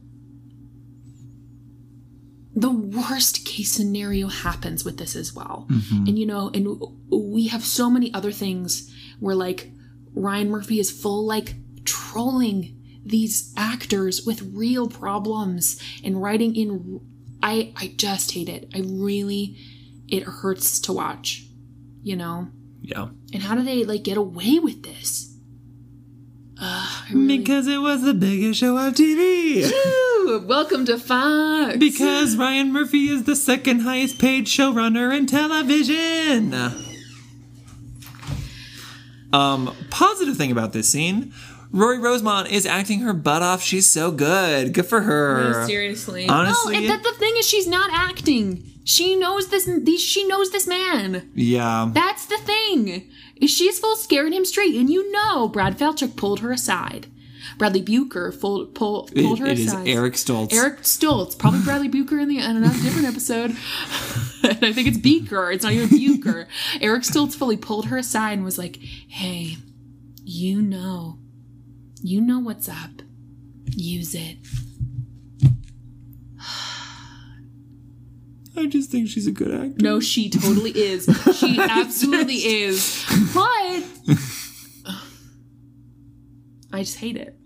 the 2.57 2.70
worst 2.70 3.44
case 3.44 3.70
scenario 3.70 4.28
happens 4.28 4.82
with 4.82 4.96
this 4.96 5.14
as 5.14 5.34
well. 5.34 5.66
Mm-hmm. 5.70 6.07
And 6.07 6.18
you 6.18 6.24
know, 6.24 6.50
and 6.54 6.80
we 7.11 7.48
have 7.48 7.62
so 7.62 7.90
many 7.90 8.12
other 8.14 8.32
things 8.32 8.90
where 9.20 9.34
like 9.34 9.70
Ryan 10.14 10.50
Murphy 10.50 10.80
is 10.80 10.90
full 10.90 11.26
like 11.26 11.54
trolling 11.84 12.82
these 13.04 13.52
actors 13.57 14.24
with 14.24 14.50
real 14.54 14.88
problems 14.88 15.80
and 16.02 16.20
writing 16.20 16.57
in 16.57 17.00
I 17.42 17.74
I 17.76 17.92
just 17.96 18.32
hate 18.32 18.48
it. 18.48 18.70
I 18.74 18.78
really 18.78 19.59
it 20.09 20.22
hurts 20.22 20.80
to 20.80 20.94
watch, 20.94 21.46
you 22.02 22.16
know. 22.16 22.48
Yeah. 22.80 23.09
And 23.34 23.42
how 23.42 23.54
do 23.54 23.62
they 23.62 23.84
like 23.84 24.02
get 24.02 24.16
away 24.16 24.59
with 24.61 24.82
this? 24.82 25.36
Ugh, 26.61 27.04
really- 27.12 27.38
Because 27.38 27.66
it 27.66 27.78
was 27.78 28.02
the 28.02 28.14
biggest 28.14 28.61
show 28.61 28.76
on 28.76 28.94
TV. 28.94 29.70
Ooh, 29.70 30.44
welcome 30.46 30.84
to 30.86 30.98
Fox. 30.98 31.76
Because 31.76 32.36
Ryan 32.36 32.72
Murphy 32.72 33.09
is 33.09 33.24
the 33.24 33.36
second 33.36 33.80
highest 33.80 34.18
paid 34.18 34.46
showrunner 34.46 35.14
in 35.16 35.26
television. 35.26 36.54
Um, 39.32 39.74
positive 39.90 40.36
thing 40.36 40.50
about 40.50 40.72
this 40.72 40.88
scene. 40.90 41.32
Romy 41.72 41.98
Rosemont 42.02 42.48
is 42.50 42.64
acting 42.64 43.00
her 43.00 43.12
butt 43.12 43.42
off. 43.42 43.61
She's 43.62 43.86
so 43.90 44.11
good. 44.11 44.72
Good 44.72 44.86
for 44.86 45.02
her. 45.02 45.52
No, 45.52 45.66
seriously. 45.66 46.26
Honestly- 46.28 46.74
no, 46.74 46.80
and 46.80 46.88
that 46.90 47.02
the 47.02 47.12
thing 47.18 47.34
is, 47.36 47.46
she's 47.46 47.66
not 47.66 47.90
acting. 47.92 48.62
She 48.89 49.16
knows 49.16 49.49
this. 49.49 49.68
She 50.01 50.26
knows 50.26 50.53
this 50.53 50.66
man. 50.66 51.28
Yeah. 51.34 51.91
That's 51.93 52.24
the 52.24 52.39
thing. 52.39 53.11
She's 53.47 53.80
full 53.80 53.97
scaring 53.97 54.32
him 54.32 54.45
straight, 54.45 54.76
and 54.76 54.89
you 54.89 55.11
know 55.11 55.49
Brad 55.49 55.76
Falchuk 55.76 56.14
pulled 56.16 56.39
her 56.41 56.53
aside. 56.53 57.09
Bradley 57.59 57.82
Buecker 57.82 58.39
pulled 58.41 58.74
pull, 58.76 59.09
pulled 59.12 59.39
It- 59.39 59.43
her 59.43 59.47
it 59.47 59.59
is 59.59 59.66
aside. 59.66 59.89
Eric 59.89 60.14
Stoltz. 60.14 60.53
Eric 60.53 60.82
Stoltz, 60.82 61.37
probably 61.37 61.61
Bradley 61.62 61.89
Buecker 61.89 62.22
in 62.22 62.28
the 62.28 62.39
in 62.39 62.57
another 62.57 62.80
different 62.80 63.09
episode. 63.09 63.51
and 64.45 64.64
I 64.64 64.72
think 64.72 64.87
it's 64.87 64.99
Beaker. 64.99 65.51
It's 65.51 65.64
not 65.64 65.72
even 65.72 65.89
Buecker. 65.89 66.47
Eric 66.80 67.03
Stoltz 67.03 67.34
fully 67.34 67.57
pulled 67.57 67.87
her 67.87 67.97
aside 67.97 68.34
and 68.34 68.45
was 68.45 68.57
like, 68.59 68.76
"Hey, 68.76 69.57
you 70.24 70.62
know, 70.62 71.18
you 72.03 72.20
know 72.20 72.39
what's 72.39 72.68
up. 72.68 73.03
Use 73.74 74.14
it." 74.14 74.39
I 78.57 78.66
just 78.66 78.90
think 78.90 79.09
she's 79.09 79.26
a 79.26 79.32
good 79.32 79.52
actor. 79.52 79.76
No, 79.80 80.00
she 80.00 80.30
totally 80.30 80.70
is. 80.70 81.04
She 81.36 81.59
absolutely 81.61 82.36
is. 82.36 83.04
But 83.34 83.84
I 86.72 86.80
just 86.82 86.98
hate 86.98 87.16
it. 87.16 87.36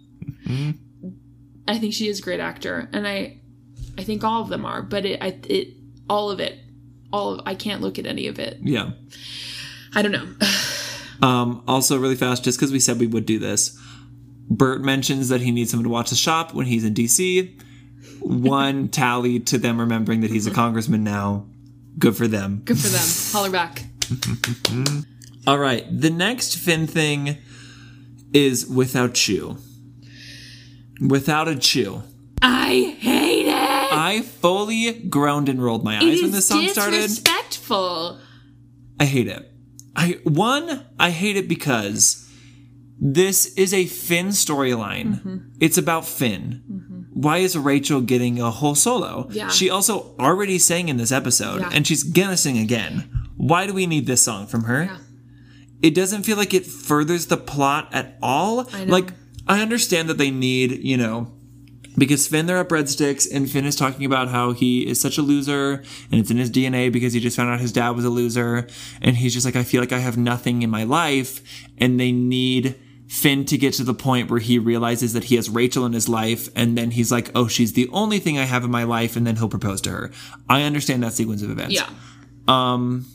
I 1.69 1.79
think 1.79 1.95
she 1.95 2.09
is 2.09 2.19
a 2.19 2.23
great 2.23 2.41
actor, 2.41 2.89
and 2.93 3.07
I, 3.07 3.41
I 3.97 4.03
think 4.03 4.25
all 4.25 4.43
of 4.43 4.49
them 4.49 4.65
are. 4.65 4.83
But 4.83 5.05
it, 5.07 5.23
I, 5.23 5.39
it, 5.49 5.69
all 6.09 6.31
of 6.31 6.41
it, 6.41 6.59
all 7.13 7.35
of. 7.35 7.43
I 7.47 7.55
can't 7.55 7.81
look 7.81 7.99
at 7.99 8.07
any 8.07 8.27
of 8.27 8.39
it. 8.39 8.59
Yeah. 8.63 8.91
I 9.95 10.03
don't 10.03 10.13
know. 10.13 10.27
Um, 11.23 11.63
also, 11.69 11.99
really 11.99 12.17
fast, 12.17 12.45
just 12.45 12.59
because 12.59 12.73
we 12.73 12.81
said 12.81 12.99
we 12.99 13.07
would 13.07 13.27
do 13.27 13.39
this, 13.39 13.79
Bert 14.49 14.81
mentions 14.81 15.29
that 15.29 15.43
he 15.43 15.51
needs 15.51 15.71
someone 15.71 15.85
to 15.85 15.91
watch 15.91 16.09
the 16.09 16.17
shop 16.17 16.55
when 16.55 16.65
he's 16.65 16.83
in 16.83 16.95
DC. 16.95 17.61
One 18.21 18.89
tally 18.89 19.41
to 19.41 19.59
them 19.59 19.81
remembering 19.81 20.21
that 20.21 20.31
he's 20.31 20.47
a 20.47 20.51
congressman 20.51 21.05
now. 21.05 21.47
Good 21.99 22.17
for 22.17 22.29
them. 22.29 22.63
Good 22.65 22.79
for 22.79 22.89
them. 22.89 23.07
Holler 23.33 23.51
back. 23.51 23.85
All 25.47 25.59
right, 25.59 25.85
the 25.91 26.11
next 26.11 26.57
Finn 26.57 26.87
thing 26.87 27.39
is 28.33 28.67
without 28.67 29.15
chew. 29.15 29.59
Without 31.01 31.49
a 31.49 31.57
chew. 31.57 32.03
I 32.43 32.97
hate 32.99 33.47
it. 33.47 33.55
I 33.55 34.23
fully 34.23 34.93
groaned 34.93 35.49
and 35.49 35.63
rolled 35.63 35.85
my 35.85 35.99
eyes 35.99 36.23
when 36.23 36.31
this 36.31 36.47
song 36.47 36.67
started. 36.69 36.97
disrespectful. 36.97 38.19
I 38.99 39.05
hate 39.05 39.29
it. 39.29 39.51
I 39.97 40.21
one, 40.25 40.87
I 40.99 41.11
hate 41.11 41.37
it 41.37 41.49
because 41.49 42.29
this 43.01 43.55
is 43.55 43.73
a 43.75 43.87
Finn 43.87 44.29
storyline. 44.29 45.15
Mm-hmm. 45.15 45.39
It's 45.61 45.79
about 45.79 46.07
Finn. 46.07 47.00
Why 47.21 47.39
is 47.39 47.57
Rachel 47.57 48.01
getting 48.01 48.41
a 48.41 48.51
whole 48.51 48.75
solo? 48.75 49.29
Yeah. 49.31 49.49
She 49.49 49.69
also 49.69 50.15
already 50.19 50.59
sang 50.59 50.89
in 50.89 50.97
this 50.97 51.13
episode 51.13 51.61
Yeah. 51.61 51.71
and 51.73 51.87
she's 51.87 52.03
gonna 52.03 52.37
sing 52.37 52.57
again. 52.59 53.11
Why 53.37 53.67
do 53.67 53.75
we 53.75 53.87
need 53.87 54.07
this 54.07 54.23
song 54.23 54.47
from 54.47 54.65
her? 54.65 54.85
Yeah. 54.85 54.97
It 55.83 55.95
doesn't 55.95 56.23
feel 56.25 56.37
like 56.37 56.55
it 56.55 56.65
furthers 56.67 57.27
the 57.27 57.37
plot 57.37 57.89
at 57.93 58.17
all. 58.23 58.69
I 58.73 58.85
know. 58.85 58.93
Like 58.93 59.13
I 59.47 59.61
understand 59.61 60.09
that 60.09 60.19
they 60.19 60.31
need, 60.31 60.83
you 60.83 60.97
know, 60.97 61.33
because 61.99 62.27
Finn, 62.27 62.47
they're 62.47 62.59
at 62.59 62.69
Breadstix, 62.69 63.27
and 63.31 63.51
Finn 63.51 63.65
is 63.67 63.77
talking 63.77 64.07
about 64.07 64.29
how 64.29 64.53
he 64.53 64.87
is 64.87 65.01
such 65.01 65.19
a 65.19 65.23
loser, 65.23 65.83
and 66.11 66.21
it's 66.21 66.31
in 66.31 66.37
his 66.39 66.51
DNA 66.51 66.91
because 66.91 67.13
he 67.13 67.21
just 67.21 67.37
found 67.37 67.51
out 67.51 67.61
his 67.61 67.73
dad 67.73 67.91
was 67.91 68.05
a 68.05 68.11
loser, 68.11 68.67
and 69.03 69.17
he's 69.17 69.35
just 69.35 69.45
like, 69.45 69.57
I 69.57 69.65
feel 69.65 69.81
like 69.83 69.93
I 69.93 69.99
have 69.99 70.17
nothing 70.17 70.63
in 70.63 70.71
my 70.71 70.85
life, 70.85 71.43
and 71.79 71.99
they 71.99 72.13
need 72.13 72.77
Finn 73.11 73.45
to 73.47 73.59
get 73.59 73.75
to 73.75 73.83
the 73.83 73.93
point 73.93 74.31
where 74.31 74.39
he 74.39 74.57
realizes 74.57 75.15
that 75.15 75.25
he 75.25 75.35
has 75.35 75.51
Rachel 75.51 75.85
in 75.85 75.93
his 75.93 76.09
life, 76.09 76.49
and 76.55 76.79
then 76.79 76.93
he's 76.93 77.11
like, 77.11 77.33
oh, 77.35 77.49
she's 77.49 77.73
the 77.73 77.89
only 77.93 78.21
thing 78.21 78.39
I 78.39 78.45
have 78.45 78.63
in 78.63 78.71
my 78.71 78.85
life, 78.85 79.17
and 79.17 79.27
then 79.27 79.35
he'll 79.35 79.49
propose 79.49 79.81
to 79.83 79.91
her. 79.91 80.11
I 80.49 80.63
understand 80.63 81.03
that 81.03 81.13
sequence 81.13 81.43
of 81.43 81.51
events. 81.51 81.75
Yeah. 81.75 81.89
Um, 82.47 83.07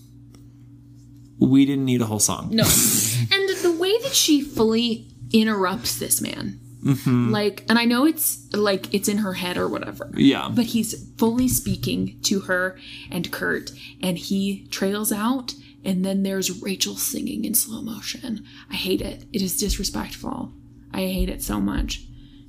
We 1.39 1.65
didn't 1.65 1.85
need 1.85 2.01
a 2.01 2.05
whole 2.05 2.19
song. 2.19 2.49
No. 2.51 2.63
and 3.31 3.49
the 3.65 3.77
way 3.79 3.97
that 4.03 4.13
she 4.13 4.41
fully 4.41 5.07
interrupts 5.31 5.97
this 5.97 6.21
man. 6.21 6.59
Mm-hmm. 6.83 7.31
Like, 7.31 7.65
and 7.67 7.79
I 7.79 7.85
know 7.85 8.05
it's 8.05 8.45
like 8.53 8.93
it's 8.93 9.07
in 9.07 9.17
her 9.19 9.33
head 9.33 9.57
or 9.57 9.67
whatever. 9.67 10.11
Yeah. 10.15 10.49
But 10.53 10.65
he's 10.65 11.09
fully 11.17 11.47
speaking 11.47 12.19
to 12.23 12.41
her 12.41 12.77
and 13.09 13.31
Kurt, 13.31 13.71
and 14.03 14.17
he 14.17 14.67
trails 14.67 15.11
out, 15.11 15.53
and 15.85 16.03
then 16.03 16.23
there's 16.23 16.61
Rachel 16.61 16.95
singing 16.95 17.45
in 17.45 17.53
slow 17.53 17.81
motion. 17.81 18.43
I 18.69 18.75
hate 18.75 19.01
it. 19.01 19.25
It 19.31 19.41
is 19.41 19.57
disrespectful. 19.57 20.51
I 20.91 21.01
hate 21.01 21.29
it 21.29 21.41
so 21.43 21.59
much. 21.61 22.03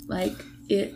Like, 0.07 0.33
it. 0.69 0.95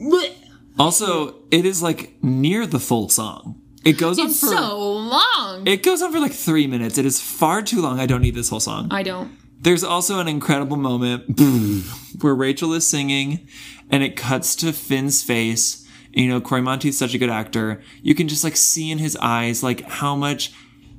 Blech. 0.00 0.34
Also, 0.78 1.34
it 1.50 1.64
is 1.66 1.82
like 1.82 2.14
near 2.22 2.64
the 2.64 2.78
full 2.78 3.08
song. 3.08 3.60
It 3.84 3.98
goes 3.98 4.16
on 4.16 4.26
It's 4.26 4.38
for 4.38 4.46
so 4.46 4.78
long. 4.78 5.66
it 5.66 5.82
goes 5.82 6.02
on 6.02 6.12
for 6.12 6.20
like 6.20 6.30
three 6.32 6.68
minutes. 6.68 6.98
It 6.98 7.04
is 7.04 7.20
far 7.20 7.62
too 7.62 7.82
long. 7.82 7.98
I 7.98 8.06
don't 8.06 8.22
need 8.22 8.36
this 8.36 8.48
whole 8.48 8.60
song. 8.60 8.86
I 8.92 9.02
don't. 9.02 9.32
There's 9.60 9.82
also 9.82 10.20
an 10.20 10.28
incredible 10.28 10.76
moment 10.76 11.40
where 12.20 12.32
Rachel 12.34 12.72
is 12.74 12.86
singing 12.86 13.48
and 13.90 14.04
it 14.04 14.14
cuts 14.14 14.54
to 14.56 14.72
Finn's 14.72 15.24
face. 15.24 15.84
You 16.12 16.28
know, 16.28 16.40
Cory 16.40 16.60
Monteith's 16.62 16.96
such 16.98 17.12
a 17.12 17.18
good 17.18 17.30
actor. 17.30 17.82
You 18.00 18.14
can 18.14 18.28
just 18.28 18.44
like 18.44 18.56
see 18.56 18.92
in 18.92 18.98
his 18.98 19.16
eyes 19.16 19.64
like 19.64 19.80
how 19.82 20.14
much 20.14 20.52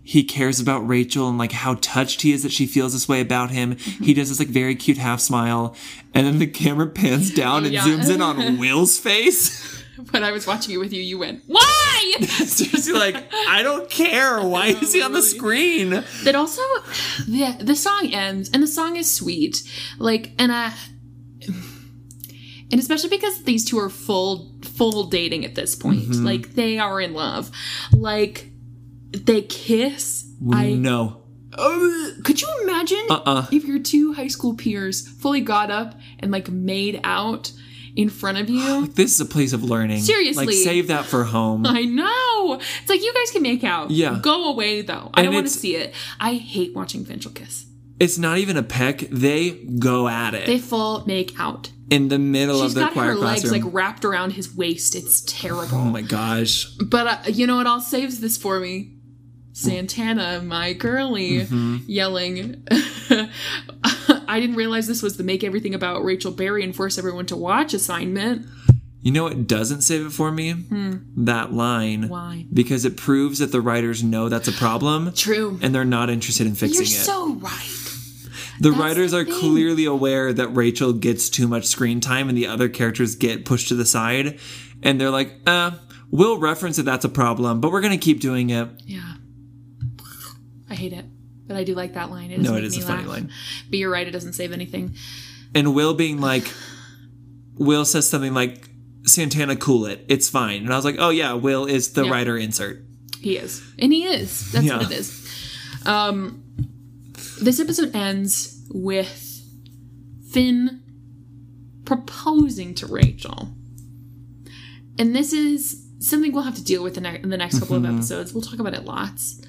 he 0.04 0.24
cares 0.24 0.60
about 0.60 0.88
Rachel 0.88 1.30
and 1.30 1.38
like 1.38 1.52
how 1.52 1.76
touched 1.82 2.22
he 2.22 2.32
is 2.32 2.44
that 2.44 2.52
she 2.52 2.66
feels 2.66 2.94
this 2.94 3.08
way 3.08 3.22
about 3.22 3.52
him. 3.52 3.76
He 3.78 4.14
does 4.14 4.30
this 4.30 4.40
like 4.40 4.48
very 4.50 4.76
cute 4.76 4.98
half 4.98 5.20
smile. 5.20 5.76
And 6.14 6.26
then 6.26 6.40
the 6.40 6.48
camera 6.48 6.88
pans 6.88 7.32
down 7.34 7.64
and 7.66 7.74
Yeah. 7.74 7.82
zooms 7.84 8.10
in 8.10 8.22
on 8.22 8.58
Will's 8.60 8.98
face. 8.98 9.78
When 10.12 10.24
I 10.24 10.32
was 10.32 10.48
watching 10.48 10.74
it 10.74 10.78
with 10.78 10.94
you, 10.94 11.02
you 11.04 11.20
went, 11.20 11.44
Why? 11.46 12.16
Seriously, 12.22 12.94
like, 12.94 13.18
I 13.50 13.62
don't 13.62 13.90
care. 13.90 14.42
Why 14.42 14.68
is 14.82 14.94
he 14.94 15.02
on 15.04 15.12
the 15.12 15.22
screen? 15.22 15.90
that 16.24 16.34
also 16.36 16.62
the 17.28 17.58
the 17.62 17.76
song 17.76 18.10
ends 18.14 18.50
and 18.54 18.64
the 18.64 18.68
song 18.68 18.96
is 18.96 19.14
sweet 19.14 19.62
like 20.00 20.32
and 20.40 20.52
i 20.52 20.74
and 22.72 22.80
especially 22.80 23.10
because 23.10 23.44
these 23.44 23.66
two 23.66 23.78
are 23.80 23.90
full 23.90 24.52
full 24.64 25.06
dating 25.06 25.46
at 25.46 25.56
this 25.56 25.76
point 25.76 26.02
Mm-hmm. 26.10 26.26
like 26.26 26.54
they 26.54 26.78
are 26.80 27.02
in 27.02 27.14
love 27.14 27.52
like 27.92 28.50
they 29.12 29.42
kiss 29.42 30.26
i 30.54 30.72
no. 30.74 31.24
Ugh. 31.58 32.24
could 32.24 32.42
you 32.42 32.48
imagine 32.64 33.06
Uh-uh. 33.10 33.48
if 33.52 33.66
your 33.66 33.80
two 33.80 34.14
high 34.14 34.28
school 34.28 34.54
peers 34.56 35.08
fully 35.08 35.42
got 35.42 35.72
up 35.72 35.96
and 36.20 36.32
like 36.32 36.50
made 36.50 37.02
out 37.04 37.52
in 37.96 38.08
front 38.08 38.38
of 38.38 38.50
you 38.50 38.88
This 38.94 39.12
is 39.14 39.20
a 39.20 39.26
place 39.26 39.52
of 39.52 39.64
learning. 39.64 40.02
Seriously. 40.02 40.46
Like, 40.46 40.56
save 40.56 40.88
that 40.88 41.06
for 41.06 41.24
home. 41.24 41.66
I 41.66 41.82
know. 41.86 42.60
It's 42.82 42.88
like 42.90 43.04
you 43.04 43.12
guys 43.14 43.32
can 43.32 43.42
make 43.42 43.64
out. 43.64 43.90
Yeah. 43.92 44.20
Go 44.22 44.50
away 44.52 44.84
though. 44.84 45.10
I 45.14 45.22
And 45.22 45.26
don't 45.26 45.34
want 45.34 45.48
to 45.48 45.54
see 45.54 45.76
it. 45.76 45.94
I 46.20 46.36
hate 46.36 46.76
watching 46.76 47.04
Finchel 47.04 47.34
kiss. 47.34 47.66
It's 48.00 48.18
not 48.18 48.38
even 48.38 48.56
a 48.56 48.64
peck. 48.64 49.00
They 49.12 49.50
go 49.52 50.08
at 50.08 50.34
it 50.36 50.46
They 50.46 50.60
full 50.60 51.04
make 51.08 51.38
out. 51.40 51.72
in 51.90 52.08
the 52.08 52.20
middle 52.20 52.62
She's 52.62 52.72
of 52.72 52.76
their 52.76 52.86
got 52.86 52.94
choir 52.94 53.08
her 53.08 53.16
legs 53.16 53.52
like 53.52 53.64
wrapped 53.66 54.06
around 54.06 54.32
his 54.34 54.56
waist. 54.56 54.96
It's 54.96 55.22
terrible. 55.22 55.76
oh 55.76 55.86
my 55.86 56.04
gosh. 56.04 56.66
But 56.76 57.08
uh, 57.08 57.18
you 57.30 57.48
know 57.48 57.58
what 57.58 57.68
all 57.68 57.82
saves 57.82 58.22
this 58.22 58.38
for 58.38 58.60
me? 58.60 58.94
Santana, 59.60 60.42
my 60.42 60.74
girly, 60.74 61.40
Mm-hmm. 61.42 61.78
yelling. 61.88 62.64
I 64.28 64.40
didn't 64.40 64.56
realize 64.56 64.88
this 64.88 65.02
was 65.04 65.18
the 65.18 65.24
make 65.24 65.44
everything 65.44 65.74
about 65.74 66.04
Rachel 66.04 66.32
Berry 66.32 66.64
and 66.64 66.76
force 66.76 66.98
everyone 66.98 67.26
to 67.28 67.36
watch 67.36 67.74
assignment. 67.74 68.46
You 69.02 69.12
know 69.12 69.24
what 69.24 69.48
doesn't 69.48 69.82
save 69.82 70.06
it 70.06 70.10
for 70.12 70.32
me? 70.32 70.54
That 71.18 71.54
line. 71.54 72.04
Hmm. 72.04 72.10
Why? 72.10 72.46
Because 72.54 72.86
it 72.86 72.98
proves 72.98 73.40
that 73.40 73.52
the 73.52 73.62
writers 73.62 74.04
know 74.04 74.30
that's 74.30 74.48
a 74.48 74.52
problem. 74.52 75.14
True. 75.14 75.58
And 75.62 75.74
they're 75.74 75.86
not 75.86 76.10
interested 76.10 76.46
in 76.48 76.56
fixing 76.56 76.76
You're 76.86 77.00
it. 77.00 77.04
so 77.04 77.34
right. 77.36 77.70
the 78.60 78.70
that's 78.72 78.78
writers 78.82 79.12
the 79.12 79.20
are 79.20 79.26
thing. 79.26 79.34
clearly 79.40 79.86
aware 79.86 80.32
that 80.34 80.50
Rachel 80.50 80.94
gets 80.94 81.30
too 81.30 81.48
much 81.48 81.66
screen 81.66 82.02
time 82.02 82.28
and 82.30 82.38
the 82.38 82.48
other 82.48 82.68
characters 82.70 83.16
get 83.16 83.46
pushed 83.46 83.70
to 83.70 83.76
the 83.76 83.86
side. 83.86 84.38
And 84.84 85.00
they're 85.00 85.10
like, 85.12 85.34
uh, 85.48 85.72
we'll 86.12 86.38
reference 86.38 86.76
that 86.78 86.84
that's 86.84 87.06
a 87.06 87.10
problem, 87.10 87.62
but 87.62 87.72
we're 87.72 87.82
going 87.82 87.98
to 87.98 88.04
keep 88.04 88.20
doing 88.20 88.50
it. 88.50 88.68
Yeah. 88.86 89.14
I 90.70 90.76
hate 90.76 90.94
it. 90.94 91.06
But 91.48 91.58
I 91.58 91.64
do 91.64 91.74
like 91.74 91.94
that 91.96 92.12
line. 92.12 92.30
It 92.32 92.40
No, 92.40 92.56
it 92.56 92.64
is 92.64 92.76
it 92.76 92.80
make 92.82 92.88
me 92.88 92.94
a 92.94 92.98
funny 92.98 93.08
line. 93.10 93.32
But 93.70 93.80
you're 93.80 93.90
right, 93.90 94.08
it 94.08 94.12
doesn't 94.12 94.34
save 94.34 94.52
anything. 94.52 94.96
and 95.56 95.74
Will 95.74 95.94
being 95.96 96.22
like, 96.22 96.48
Will 97.56 97.86
says 97.86 98.08
something 98.10 98.34
like, 98.34 98.70
Santana, 99.06 99.56
cool 99.56 99.86
it. 99.88 100.06
It's 100.08 100.30
fine. 100.30 100.62
And 100.64 100.72
I 100.72 100.76
was 100.76 100.86
like, 100.86 100.98
oh 101.00 101.10
yeah, 101.10 101.34
Will 101.34 101.66
is 101.66 101.94
the 101.94 102.04
Yeah. 102.06 102.12
writer 102.12 102.38
insert. 102.38 102.84
He 103.20 103.38
is. 103.38 103.64
And 103.80 103.92
he 103.92 104.04
is. 104.04 104.52
That's 104.52 104.66
Yeah. 104.66 104.78
what 104.78 104.92
it 104.92 104.96
is. 104.98 105.28
Um 105.86 106.44
this 107.42 107.60
episode 107.60 107.96
ends 107.96 108.62
with 108.70 109.42
Finn 110.32 110.82
proposing 111.86 112.76
to 112.76 112.86
Rachel. 112.86 113.50
And 115.00 115.16
this 115.16 115.34
is 115.34 115.86
something 116.00 116.32
we'll 116.34 116.44
have 116.44 116.56
to 116.56 116.64
deal 116.64 116.84
with 116.84 116.98
in, 116.98 117.06
in 117.06 117.30
the 117.30 117.38
next 117.38 117.60
couple 117.60 117.78
Mm-hmm. 117.78 117.86
of 117.86 117.96
episodes. 117.96 118.34
We'll 118.34 118.44
talk 118.44 118.60
about 118.60 118.74
it 118.74 118.86
lots. 118.86 119.42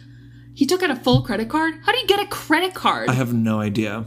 He 0.54 0.66
took 0.66 0.82
out 0.82 0.90
a 0.90 0.96
full 0.96 1.22
credit 1.22 1.48
card. 1.48 1.74
How 1.84 1.92
do 1.92 1.98
you 1.98 2.06
get 2.06 2.20
a 2.20 2.26
credit 2.26 2.74
card? 2.74 3.08
I 3.08 3.14
have 3.14 3.32
no 3.32 3.60
idea. 3.60 4.04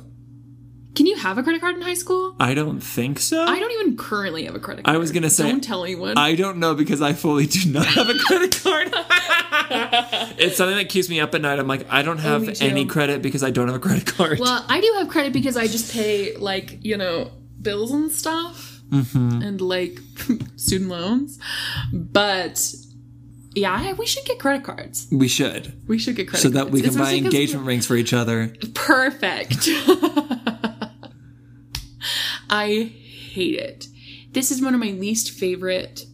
Can 0.95 1.07
you 1.07 1.15
have 1.15 1.40
a 1.40 1.44
credit 1.44 1.60
card 1.61 1.76
in 1.76 1.82
high 1.82 1.95
school? 1.95 2.36
I 2.40 2.53
don't 2.53 2.80
think 2.80 3.18
so. 3.20 3.44
I 3.45 3.60
don't 3.60 3.72
even 3.72 3.98
currently 3.98 4.45
have 4.45 4.53
a 4.53 4.60
credit 4.60 4.86
card. 4.86 4.95
I 4.95 4.99
was 4.99 5.11
gonna 5.11 5.30
say- 5.32 5.49
Don't 5.49 5.64
tell 5.64 5.84
anyone. 5.84 6.18
I 6.18 6.36
don't 6.36 6.57
know 6.57 6.76
because 6.76 7.02
I 7.02 7.14
fully 7.14 7.48
do 7.48 7.68
not 7.72 7.86
have 7.88 8.07
a 8.10 8.14
credit 8.20 8.56
card. 8.61 8.90
it's 10.38 10.57
something 10.57 10.78
that 10.78 10.90
keeps 10.90 11.10
me 11.10 11.20
up 11.20 11.34
at 11.34 11.41
night. 11.41 11.57
I'm 11.57 11.68
like, 11.68 11.88
I 11.90 12.03
don't 12.03 12.20
have 12.20 12.45
too. 12.53 12.65
any 12.65 12.86
credit 12.86 13.22
because 13.24 13.44
I 13.44 13.49
don't 13.49 13.68
have 13.68 13.78
a 13.78 13.80
credit 13.80 14.06
card. 14.06 14.40
Well, 14.40 14.64
I 14.70 14.82
do 14.82 14.94
have 14.99 15.07
credit 15.10 15.34
because 15.34 15.57
I 15.57 15.65
just 15.68 15.91
pay 15.91 16.36
like 16.36 16.80
you 16.86 16.98
know 16.98 17.32
bills 17.61 17.91
and 17.91 18.11
stuff, 18.11 18.82
Mm-hmm. 18.90 19.41
and 19.41 19.61
like 19.61 19.99
student 20.57 20.91
loans. 20.91 21.40
But 21.91 22.60
yeah, 23.56 23.94
we 23.94 24.06
should 24.06 24.26
get 24.26 24.40
credit 24.40 24.64
cards. 24.64 25.08
we 25.12 25.28
should. 25.28 25.74
We 25.88 25.98
should 26.00 26.16
get 26.16 26.28
credit 26.28 26.42
So 26.44 26.50
cards 26.52 26.66
that 26.66 26.72
we 26.72 26.82
can 26.82 26.96
buy 26.96 27.14
engagement 27.14 27.66
rings 27.66 27.86
for 27.86 27.96
each 27.96 28.14
other. 28.14 28.54
Perfect. 28.74 29.68
I 32.50 32.92
hate 33.32 33.56
it. 33.60 33.88
This 34.32 34.52
is 34.52 34.62
one 34.62 34.74
of 34.74 34.80
my 34.80 34.92
least 34.92 35.32
favorite 35.32 36.06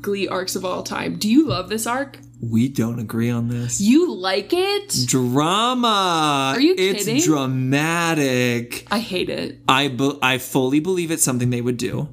Glee 0.00 0.28
arcs 0.28 0.56
of 0.56 0.64
all 0.64 0.82
time. 0.82 1.16
Do 1.18 1.28
you 1.30 1.46
love 1.46 1.68
this 1.68 1.86
arc? 1.86 2.18
We 2.40 2.68
don't 2.68 2.98
agree 2.98 3.30
on 3.30 3.48
this. 3.48 3.80
You 3.80 4.12
like 4.14 4.52
it? 4.52 4.94
Drama. 5.06 6.52
Are 6.56 6.60
you 6.60 6.74
It's 6.76 7.04
kidding? 7.04 7.22
dramatic. 7.22 8.86
I 8.90 8.98
hate 8.98 9.30
it. 9.30 9.60
I 9.68 9.88
be- 9.88 10.18
I 10.20 10.38
fully 10.38 10.80
believe 10.80 11.10
it's 11.10 11.22
something 11.22 11.50
they 11.50 11.60
would 11.62 11.76
do. 11.78 12.08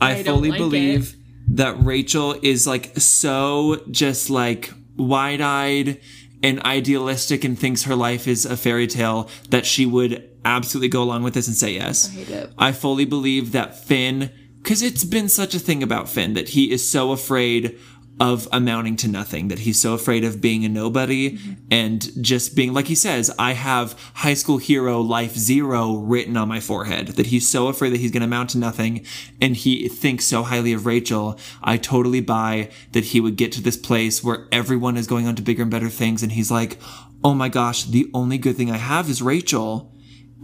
I, 0.00 0.16
I 0.16 0.22
fully 0.22 0.50
like 0.50 0.58
believe 0.58 1.16
that 1.54 1.82
Rachel 1.82 2.36
is 2.42 2.66
like 2.66 2.96
so 2.98 3.80
just 3.90 4.28
like 4.28 4.72
wide-eyed 4.96 6.00
and 6.42 6.60
idealistic 6.62 7.44
and 7.44 7.58
thinks 7.58 7.84
her 7.84 7.94
life 7.94 8.28
is 8.28 8.44
a 8.44 8.56
fairy 8.56 8.86
tale 8.86 9.30
that 9.50 9.64
she 9.64 9.86
would 9.86 10.28
absolutely 10.44 10.88
go 10.88 11.02
along 11.02 11.22
with 11.22 11.32
this 11.34 11.46
and 11.46 11.56
say 11.56 11.72
yes. 11.72 12.08
I 12.08 12.12
hate 12.12 12.30
it. 12.30 12.52
I 12.58 12.72
fully 12.72 13.04
believe 13.04 13.52
that 13.52 13.78
Finn 13.78 14.30
cuz 14.62 14.82
it's 14.82 15.04
been 15.04 15.28
such 15.28 15.54
a 15.54 15.58
thing 15.58 15.82
about 15.82 16.08
Finn 16.08 16.34
that 16.34 16.50
he 16.50 16.70
is 16.70 16.88
so 16.88 17.12
afraid 17.12 17.78
of 18.20 18.46
amounting 18.52 18.94
to 18.96 19.08
nothing 19.08 19.48
that 19.48 19.60
he's 19.60 19.80
so 19.80 19.94
afraid 19.94 20.24
of 20.24 20.40
being 20.40 20.64
a 20.64 20.68
nobody 20.68 21.32
mm-hmm. 21.32 21.52
and 21.70 22.10
just 22.22 22.54
being 22.54 22.72
like 22.72 22.86
he 22.86 22.94
says 22.94 23.28
i 23.40 23.52
have 23.52 23.98
high 24.14 24.34
school 24.34 24.58
hero 24.58 25.00
life 25.00 25.36
zero 25.36 25.96
written 25.96 26.36
on 26.36 26.46
my 26.46 26.60
forehead 26.60 27.08
that 27.08 27.26
he's 27.26 27.48
so 27.48 27.66
afraid 27.66 27.90
that 27.90 28.00
he's 28.00 28.12
going 28.12 28.20
to 28.20 28.26
amount 28.26 28.50
to 28.50 28.58
nothing 28.58 29.04
and 29.40 29.56
he 29.56 29.88
thinks 29.88 30.24
so 30.24 30.44
highly 30.44 30.72
of 30.72 30.86
rachel 30.86 31.36
i 31.62 31.76
totally 31.76 32.20
buy 32.20 32.70
that 32.92 33.06
he 33.06 33.20
would 33.20 33.34
get 33.34 33.50
to 33.50 33.60
this 33.60 33.76
place 33.76 34.22
where 34.22 34.46
everyone 34.52 34.96
is 34.96 35.08
going 35.08 35.26
on 35.26 35.34
to 35.34 35.42
bigger 35.42 35.62
and 35.62 35.70
better 35.70 35.90
things 35.90 36.22
and 36.22 36.32
he's 36.32 36.52
like 36.52 36.78
oh 37.24 37.34
my 37.34 37.48
gosh 37.48 37.82
the 37.82 38.08
only 38.14 38.38
good 38.38 38.56
thing 38.56 38.70
i 38.70 38.76
have 38.76 39.10
is 39.10 39.20
rachel 39.20 39.90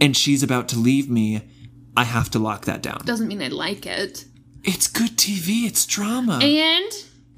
and 0.01 0.17
she's 0.17 0.43
about 0.43 0.67
to 0.69 0.79
leave 0.79 1.09
me. 1.09 1.43
I 1.95 2.03
have 2.05 2.31
to 2.31 2.39
lock 2.39 2.65
that 2.65 2.81
down. 2.81 3.01
Doesn't 3.05 3.27
mean 3.27 3.41
I 3.41 3.49
like 3.49 3.85
it. 3.85 4.25
it's 4.63 4.87
good 4.87 5.17
tv 5.17 5.65
it's 5.65 5.85
drama. 5.85 6.39
And 6.41 6.91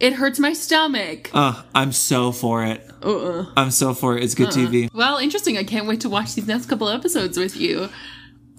it 0.04 0.14
hurts 0.14 0.38
my 0.40 0.54
stomach. 0.54 1.30
uh, 1.34 1.64
i'm 1.74 1.92
so 1.92 2.32
for 2.32 2.64
it 2.64 2.80
Uh-uh. 3.02 3.46
i'm 3.58 3.72
so 3.72 3.94
for 3.94 4.18
it 4.18 4.24
it's 4.24 4.36
good 4.36 4.50
tv 4.50 4.90
Well, 4.94 5.18
interesting. 5.18 5.58
I 5.58 5.64
can't 5.64 5.88
wait 5.88 6.02
to 6.02 6.10
watch 6.10 6.36
these 6.36 6.48
next 6.48 6.66
couple 6.68 6.88
episodes 6.90 7.38
with 7.38 7.56
you. 7.58 7.90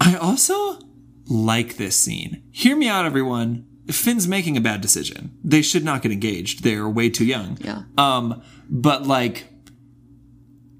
I 0.00 0.16
also 0.16 0.78
like 1.26 1.76
this 1.76 1.96
scene. 1.96 2.42
Hear 2.50 2.76
me 2.76 2.88
out, 2.88 3.04
everyone. 3.06 3.64
Finn's 3.90 4.26
making 4.26 4.56
a 4.56 4.60
bad 4.60 4.80
decision. 4.80 5.22
They 5.44 5.62
should 5.62 5.84
not 5.84 6.02
get 6.02 6.10
engaged. 6.12 6.62
They're 6.64 6.88
way 6.88 7.08
too 7.10 7.24
young. 7.24 7.58
Yeah. 7.60 7.82
Um, 7.96 8.42
but 8.68 9.06
like, 9.06 9.36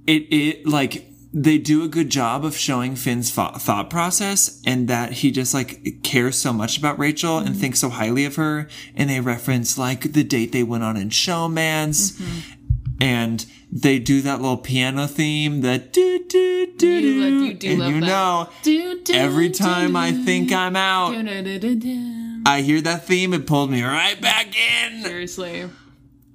it 0.07 0.23
it 0.33 0.67
like 0.67 1.07
they 1.37 1.59
do 1.59 1.83
a 1.83 1.89
good 1.89 2.11
job 2.11 2.45
of 2.45 2.57
showing 2.57 2.95
Finn's 2.95 3.33
thought, 3.33 3.91
process 3.91 4.63
and 4.65 4.87
that 4.87 5.13
he 5.15 5.33
just 5.33 5.53
like 5.53 6.01
cares 6.05 6.39
so 6.39 6.53
much 6.53 6.79
about 6.79 6.97
Rachel 6.97 7.39
and 7.39 7.49
mm-hmm. 7.49 7.59
thinks 7.59 7.81
so 7.81 7.89
highly 7.89 8.25
of 8.25 8.37
her. 8.37 8.69
And 8.95 9.11
they 9.11 9.21
reference 9.21 9.77
like 9.77 10.13
the 10.13 10.23
date 10.23 10.53
they 10.53 10.63
went 10.63 10.85
on 10.85 10.97
in 10.97 11.11
Showman's. 11.11 12.13
Mm-hmm. 12.13 12.53
And 13.01 13.47
they 13.73 13.99
do 13.99 14.21
that 14.23 14.41
little 14.41 14.57
piano 14.57 15.09
theme, 15.09 15.63
the 15.63 15.79
do 15.79 16.25
do 16.29 16.73
do 16.77 16.87
You 16.87 17.01
do, 17.01 17.21
lo- 17.21 17.45
you 17.45 17.55
do 17.55 17.71
and 17.71 17.79
love 17.81 17.91
you 17.91 18.01
that. 18.01 18.07
know 18.07 18.49
Do, 18.63 19.03
do, 19.03 19.13
Every 19.13 19.49
do, 19.49 19.55
time 19.55 19.97
I 19.97 20.13
think 20.13 20.53
I'm 20.53 20.77
out, 20.77 21.11
do, 21.11 21.23
do, 21.25 21.43
do, 21.43 21.59
do, 21.59 21.75
do. 21.75 22.43
I 22.47 22.61
hear 22.61 22.81
that 22.83 23.07
theme, 23.07 23.35
it 23.35 23.49
pulled 23.49 23.73
me 23.73 23.83
right 23.83 24.21
back 24.21 24.55
in. 24.57 25.03
Seriously. 25.03 25.69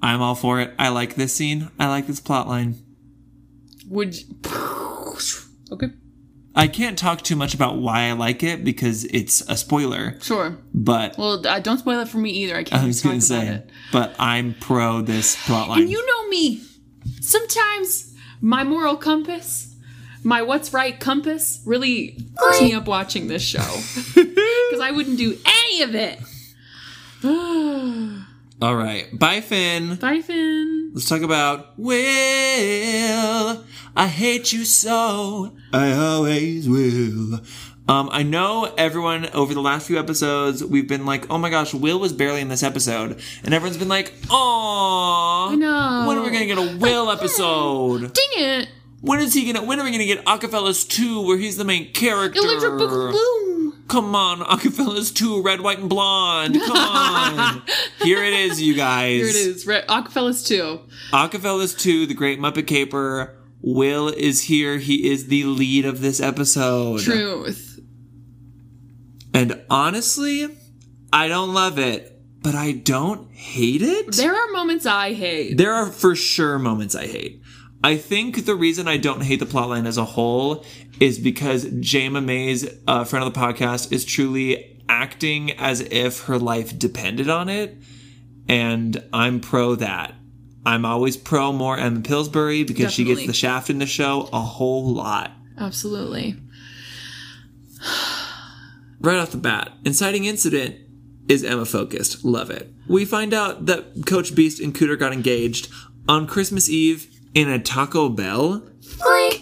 I'm 0.02 0.22
all 0.22 0.36
for 0.36 0.60
it. 0.60 0.74
I 0.78 0.90
like 0.90 1.16
this 1.16 1.34
scene. 1.34 1.70
I 1.80 1.88
like 1.88 2.08
this 2.08 2.20
plot 2.20 2.50
line. 2.50 2.76
Would. 3.90 4.16
Okay. 5.72 5.88
I 6.56 6.68
can't 6.68 6.98
talk 6.98 7.22
too 7.22 7.36
much 7.36 7.54
about 7.54 7.78
why 7.78 8.10
I 8.10 8.14
like 8.14 8.42
it 8.42 8.64
because 8.64 9.06
it's 9.06 9.42
a 9.48 9.56
spoiler, 9.56 10.18
Sure. 10.20 10.58
but 10.74 11.16
Well, 11.18 11.46
uh, 11.46 11.60
don't 11.60 11.78
spoil 11.78 12.00
it 12.00 12.08
for 12.10 12.18
me 12.18 12.32
either. 12.32 12.56
I 12.58 12.64
can't 12.64 12.82
I 12.82 12.88
was 12.88 13.02
gonna 13.04 13.16
about 13.16 13.24
say, 13.24 13.48
it. 13.48 13.70
but 13.92 14.16
I'm 14.18 14.56
pro 14.60 15.02
this 15.02 15.36
plotline. 15.36 15.82
And 15.82 15.90
you 15.92 16.04
know 16.06 16.28
me. 16.30 16.64
Sometimes 17.22 18.16
my 18.42 18.64
moral 18.64 18.96
compass, 18.98 19.76
my 20.24 20.42
what's 20.42 20.74
right 20.74 21.00
compass, 21.00 21.62
really 21.66 22.18
fucks 22.34 22.62
me 22.64 22.74
up 22.74 22.88
watching 22.88 23.28
this 23.28 23.44
show. 23.44 23.60
Because 24.70 24.82
I 24.84 24.92
wouldn't 24.92 25.18
do 25.20 25.38
any 25.46 25.82
of 25.84 25.94
it. 25.96 26.20
all 28.62 28.76
right, 28.76 29.08
bye, 29.18 29.42
Finn. 29.42 29.96
Bye, 29.96 30.22
Finn. 30.22 30.92
Let's 30.94 31.08
talk 31.08 31.22
about 31.22 31.78
Will. 31.78 33.64
I 33.96 34.08
hate 34.08 34.52
you 34.52 34.66
so. 34.66 35.56
I 35.72 35.92
always 35.94 36.68
will. 36.68 37.40
Um, 37.88 38.10
I 38.12 38.22
know 38.22 38.72
everyone 38.78 39.30
over 39.32 39.54
the 39.54 39.62
last 39.62 39.88
few 39.88 39.98
episodes, 39.98 40.64
we've 40.64 40.88
been 40.88 41.06
like, 41.06 41.30
oh 41.32 41.38
my 41.38 41.50
gosh, 41.50 41.74
Will 41.74 42.00
was 42.00 42.14
barely 42.14 42.40
in 42.42 42.48
this 42.48 42.62
episode. 42.62 43.20
And 43.44 43.54
everyone's 43.54 43.78
been 43.78 43.88
like, 43.88 44.14
aww. 44.28 45.52
I 45.52 45.56
know. 45.56 46.06
When 46.08 46.18
are 46.18 46.22
we 46.22 46.30
gonna 46.30 46.46
get 46.46 46.58
a 46.58 46.78
Will 46.78 47.10
episode? 47.10 48.14
Dang 48.14 48.26
it. 48.36 48.70
When 49.02 49.20
is 49.22 49.34
he 49.34 49.52
gonna, 49.52 49.66
when 49.66 49.80
are 49.80 49.84
we 49.84 49.92
gonna 49.92 50.06
get 50.06 50.24
Acafellas 50.26 50.88
2 50.88 51.26
where 51.26 51.38
he's 51.38 51.58
the 51.58 51.64
main 51.66 51.92
character? 51.92 52.40
Electric 52.42 52.74
Boogaloo. 52.74 53.49
Come 53.90 54.14
on, 54.16 54.40
Acafellas 54.42 55.14
2, 55.14 55.42
red, 55.42 55.62
white, 55.62 55.80
and 55.80 55.90
blonde. 55.90 56.54
Come 56.62 56.78
on. 56.78 57.64
Here 58.04 58.24
it 58.24 58.34
is, 58.34 58.62
you 58.62 58.76
guys. 58.76 59.18
Here 59.18 59.28
it 59.28 59.36
is. 59.36 59.66
Re- 59.66 59.82
Acafellas 59.90 60.48
2. 60.48 60.80
Acafellas 61.12 61.78
2, 61.78 62.06
The 62.06 62.14
Great 62.14 62.40
Muppet 62.40 62.68
Caper. 62.68 63.36
Will 63.62 64.08
is 64.08 64.44
here. 64.44 64.78
He 64.78 65.10
is 65.12 65.28
the 65.28 65.44
lead 65.44 65.86
of 65.86 66.00
this 66.00 66.22
episode. 66.22 67.02
Truth. 67.02 67.82
And 69.34 69.62
honestly, 69.70 70.48
I 71.12 71.28
don't 71.28 71.54
love 71.54 71.78
it, 71.78 72.22
but 72.42 72.56
I 72.56 72.72
don't 72.72 73.30
hate 73.32 73.82
it. 73.82 74.14
There 74.14 74.34
are 74.34 74.52
moments 74.52 74.86
I 74.86 75.14
hate. 75.14 75.58
There 75.58 75.74
are 75.74 75.88
for 75.92 76.16
sure 76.16 76.58
moments 76.58 76.96
I 76.96 77.08
hate. 77.08 77.39
I 77.84 77.98
think 77.98 78.46
the 78.46 78.56
reason 78.56 78.88
I 78.88 78.98
don't 78.98 79.22
hate 79.22 79.40
the 79.40 79.46
plotline 79.46 79.88
as 79.88 79.98
a 79.98 80.06
whole 80.06 80.66
is 81.00 81.18
because 81.18 81.66
Jayma 81.66 82.24
Mays, 82.24 82.70
a 82.88 83.06
friend 83.06 83.26
of 83.26 83.34
the 83.34 83.40
podcast, 83.40 83.92
is 83.94 84.04
truly 84.04 84.84
acting 84.90 85.52
as 85.52 85.80
if 85.82 86.24
her 86.24 86.38
life 86.38 86.78
depended 86.78 87.30
on 87.30 87.48
it. 87.48 87.78
And 88.50 89.02
I'm 89.14 89.40
pro 89.40 89.76
that. 89.76 90.16
I'm 90.66 90.84
always 90.84 91.16
pro 91.16 91.54
more 91.54 91.78
Emma 91.78 92.02
Pillsbury 92.02 92.64
because 92.64 92.92
she 92.92 93.06
gets 93.06 93.26
the 93.26 93.34
shaft 93.34 93.70
in 93.70 93.80
the 93.80 93.86
show 93.86 94.28
a 94.34 94.42
whole 94.42 94.94
lot. 94.94 95.32
Absolutely. 95.58 96.36
Right 99.02 99.16
off 99.16 99.32
the 99.32 99.38
bat, 99.38 99.72
inciting 99.86 100.26
incident 100.26 100.76
is 101.30 101.42
Emma 101.46 101.64
focused. 101.64 102.26
Love 102.26 102.50
it. 102.50 102.70
We 102.90 103.06
find 103.06 103.34
out 103.34 103.68
that 103.68 104.06
Coach 104.06 104.36
Beiste 104.36 104.62
and 104.62 104.76
Cooter 104.76 105.00
got 105.00 105.14
engaged 105.14 105.70
on 106.06 106.28
Christmas 106.28 106.70
Eve 106.70 107.08
in 107.34 107.50
a 107.50 107.60
Taco 107.60 108.10
Bell. 108.10 108.64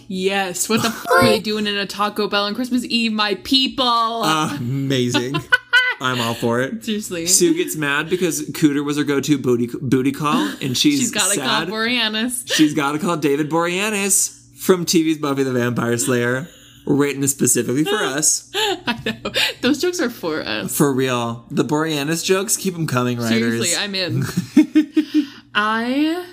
Yes. 0.08 0.68
What 0.68 0.82
the 0.82 0.88
f 0.88 1.06
are 1.10 1.24
they 1.24 1.40
doing 1.40 1.66
in 1.66 1.76
a 1.76 1.86
Taco 1.86 2.28
Bell 2.28 2.44
on 2.44 2.54
Christmas 2.54 2.84
Eve, 2.84 3.12
my 3.12 3.34
people? 3.36 4.22
Amazing. 4.24 5.36
I'm 6.00 6.20
all 6.20 6.34
for 6.34 6.60
it. 6.60 6.84
Seriously. 6.84 7.26
Sue 7.26 7.54
gets 7.54 7.74
mad 7.74 8.08
because 8.08 8.48
Cooter 8.50 8.84
was 8.84 8.96
her 8.98 9.04
go-to 9.04 9.36
booty 9.36 9.68
booty 9.80 10.12
call, 10.12 10.48
and 10.62 10.76
she's, 10.76 11.00
She's 11.00 11.10
got 11.10 11.32
to 11.32 11.40
call 11.40 11.48
sad. 11.48 11.68
Boreanaz. 11.68 12.52
She's 12.54 12.72
got 12.72 12.92
to 12.92 12.98
call 13.00 13.16
David 13.16 13.50
Boreanaz 13.50 14.56
from 14.56 14.86
TV's 14.86 15.18
Buffy 15.18 15.42
the 15.42 15.52
Vampire 15.52 15.98
Slayer, 15.98 16.46
written 16.86 17.26
specifically 17.26 17.82
for 17.84 17.96
us. 17.96 18.48
I 18.54 19.00
know. 19.24 19.32
Those 19.60 19.80
jokes 19.80 19.98
are 20.00 20.10
for 20.10 20.40
us. 20.42 20.76
For 20.76 20.92
real, 20.92 21.46
the 21.50 21.64
Boreanaz 21.64 22.24
jokes 22.24 22.56
keep 22.56 22.74
them 22.74 22.86
coming, 22.86 23.18
writers. 23.18 23.68
Seriously, 23.68 23.76
I'm 23.76 23.94
in. 23.96 25.26
I 25.54 26.24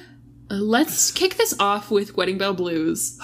uh, 0.52 0.56
let's 0.56 1.12
kick 1.12 1.36
this 1.36 1.54
off 1.60 1.90
with 1.92 2.16
Wedding 2.18 2.38
Bell 2.38 2.54
Blues. 2.54 3.20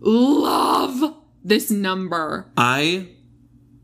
Love 0.00 1.14
this 1.44 1.70
number. 1.70 2.50
I 2.56 3.08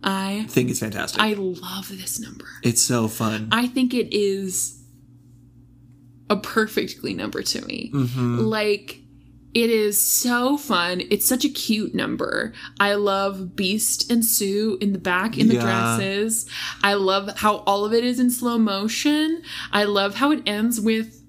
I 0.02 0.44
think 0.48 0.70
it's 0.70 0.81
fantastic. 0.81 1.20
I 1.20 1.32
love 1.32 1.89
this 1.89 2.20
number. 2.20 2.44
it's 2.62 2.82
so 2.82 3.09
fun. 3.09 3.48
I 3.52 3.66
think 3.66 3.94
it 3.94 4.12
is 4.15 4.82
a 6.31 6.36
perfect 6.36 7.01
Glee 7.01 7.15
number 7.15 7.43
to 7.43 7.65
me. 7.66 7.90
Mm-hmm. 7.94 8.39
Like, 8.40 9.01
it 9.55 9.70
is 9.70 10.01
so 10.01 10.56
fun. 10.56 11.02
It's 11.11 11.27
such 11.27 11.44
a 11.44 11.48
cute 11.48 11.94
number. 11.94 12.52
I 12.81 12.94
love 12.94 13.51
Beiste 13.55 14.11
and 14.11 14.24
Sue 14.24 14.77
in 14.81 14.93
the 14.93 14.98
back 14.98 15.39
in 15.39 15.48
the 15.48 15.55
Yeah. 15.55 15.62
dresses. 15.97 16.48
I 16.82 16.94
love 16.94 17.39
how 17.39 17.59
all 17.59 17.85
of 17.85 17.93
it 17.93 18.05
is 18.05 18.19
in 18.19 18.31
slow 18.31 18.59
motion. 18.59 19.43
I 19.73 19.85
love 19.85 20.16
how 20.16 20.32
it 20.32 20.43
ends 20.47 20.81
with 20.81 21.23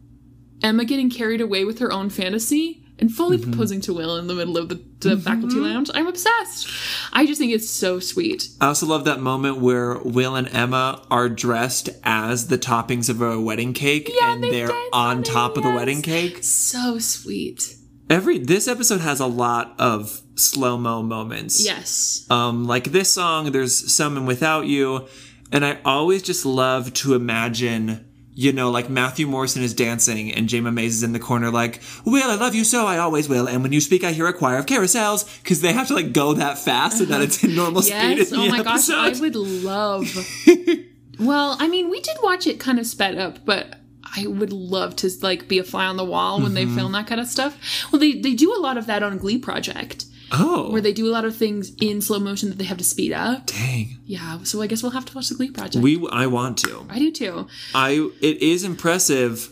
Emma 0.66 0.84
getting 0.84 1.10
carried 1.10 1.42
away 1.42 1.64
with 1.64 1.78
her 1.80 1.92
own 1.92 2.10
fantasy 2.10 2.82
and 2.98 3.12
fully 3.12 3.38
Mm-hmm. 3.38 3.52
proposing 3.52 3.82
to 3.82 3.94
Will 3.94 4.16
in 4.18 4.28
the 4.28 4.34
middle 4.34 4.58
of 4.58 4.70
the, 4.70 4.82
the 5.00 5.18
faculty 5.18 5.58
lounge. 5.58 5.92
I'm 5.94 6.08
obsessed. 6.08 6.68
I 7.14 7.26
just 7.26 7.40
think 7.40 7.52
it's 7.54 7.70
so 7.70 8.00
sweet. 8.00 8.48
I 8.62 8.68
also 8.68 8.86
love 8.86 9.04
that 9.06 9.20
moment 9.20 9.58
where 9.60 9.98
Will 10.00 10.36
and 10.36 10.48
Emma 10.48 11.06
are 11.12 11.30
dressed 11.30 11.90
as 12.04 12.48
the 12.48 12.58
toppings 12.58 13.10
of 13.10 13.22
a 13.22 13.40
wedding 13.40 13.74
cake, 13.74 14.10
Yeah, 14.14 14.34
and 14.34 14.44
they 14.44 14.50
they're 14.52 14.72
on 14.72 14.90
on 14.94 15.20
it, 15.20 15.26
top 15.26 15.58
of 15.58 15.64
the 15.64 15.70
wedding 15.72 16.02
cake. 16.02 16.44
So 16.44 16.98
sweet. 17.00 17.76
Every 18.10 18.38
this 18.40 18.68
episode 18.68 19.02
has 19.02 19.20
a 19.20 19.26
lot 19.28 19.76
of 19.78 20.22
slow 20.36 20.78
mo 20.78 21.04
moments. 21.04 21.64
Yes. 21.66 22.26
Um, 22.30 22.66
like 22.66 22.86
this 22.86 23.10
song, 23.12 23.52
there's 23.52 23.94
some 23.94 24.16
in 24.16 24.26
Without 24.26 24.68
You, 24.68 25.08
and 25.52 25.66
I 25.66 25.80
always 25.84 26.22
just 26.24 26.46
love 26.46 26.94
to 26.94 27.14
imagine 27.14 28.06
you 28.38 28.52
know, 28.52 28.70
like 28.70 28.90
Matthew 28.90 29.26
Morrison 29.28 29.64
is 29.64 29.74
dancing 29.74 30.32
and 30.34 30.49
Jayma 30.49 30.74
Mays 30.74 30.95
is 30.98 31.03
in 31.03 31.14
the 31.14 31.20
corner, 31.20 31.49
like, 31.49 31.82
Will, 32.03 32.30
I 32.30 32.36
love 32.36 32.53
you 32.53 32.66
so, 32.66 32.86
I 32.86 32.98
always 32.98 33.30
will. 33.30 33.48
And 33.48 33.64
when 33.64 33.72
you 33.72 33.80
speak, 33.80 34.03
I 34.03 34.12
hear 34.12 34.28
a 34.28 34.34
choir 34.34 34.57
of 34.57 34.66
carousels 34.66 35.41
because 35.41 35.62
they 35.62 35.72
have 35.74 35.88
to 35.88 35.94
like 35.94 36.12
go 36.12 36.34
that 36.34 36.57
fast 36.57 36.98
so 36.98 37.06
that 37.06 37.22
it's 37.22 37.44
in 37.44 37.56
normal 37.56 37.82
speed. 37.91 38.18
Yes. 38.18 38.32
in 38.32 38.40
the 38.40 38.45
Oh 38.45 38.49
my 38.49 38.62
gosh, 38.64 38.90
I 38.90 39.10
would 39.20 39.36
love. 39.36 40.03
well, 41.20 41.56
I 41.60 41.68
mean, 41.68 41.90
we 41.90 42.02
did 42.02 42.18
watch 42.22 42.45
it 42.48 42.60
kind 42.60 42.78
of 42.80 42.86
sped 42.86 43.18
up, 43.18 43.45
but 43.45 43.80
I 44.18 44.28
would 44.28 44.52
love 44.53 44.95
to 44.98 45.10
like 45.22 45.48
be 45.48 45.60
a 45.60 45.64
fly 45.64 45.86
on 45.86 45.98
the 45.98 46.06
wall 46.06 46.38
when 46.41 46.53
Mm-hmm. 46.53 46.70
they 46.70 46.76
film 46.76 46.91
that 46.94 47.07
kind 47.07 47.22
of 47.22 47.28
stuff. 47.28 47.57
Well, 47.91 47.99
they 47.99 48.14
they 48.20 48.34
do 48.34 48.53
a 48.53 48.60
lot 48.60 48.78
of 48.78 48.86
that 48.88 49.02
on 49.03 49.18
Glee 49.18 49.38
Project, 49.38 50.06
Oh, 50.31 50.72
where 50.72 50.81
they 50.81 50.93
do 50.93 51.07
a 51.07 51.11
lot 51.14 51.26
of 51.26 51.35
things 51.35 51.72
in 51.81 52.02
slow 52.02 52.19
motion 52.19 52.49
that 52.49 52.57
they 52.57 52.64
have 52.65 52.77
to 52.77 52.84
speed 52.84 53.14
up. 53.14 53.47
dang. 53.47 53.99
Yeah, 54.06 54.43
so 54.43 54.61
I 54.61 54.68
guess 54.68 54.81
we'll 54.84 54.91
have 54.91 55.06
to 55.06 55.14
watch 55.15 55.30
the 55.30 55.35
Glee 55.35 55.52
Project. 55.52 55.84
We, 55.84 56.07
I 56.11 56.27
want 56.27 56.57
to. 56.60 56.85
I 56.89 56.99
do 56.99 57.11
too. 57.11 57.47
I 57.73 58.10
it 58.22 58.41
is 58.41 58.64
impressive 58.64 59.49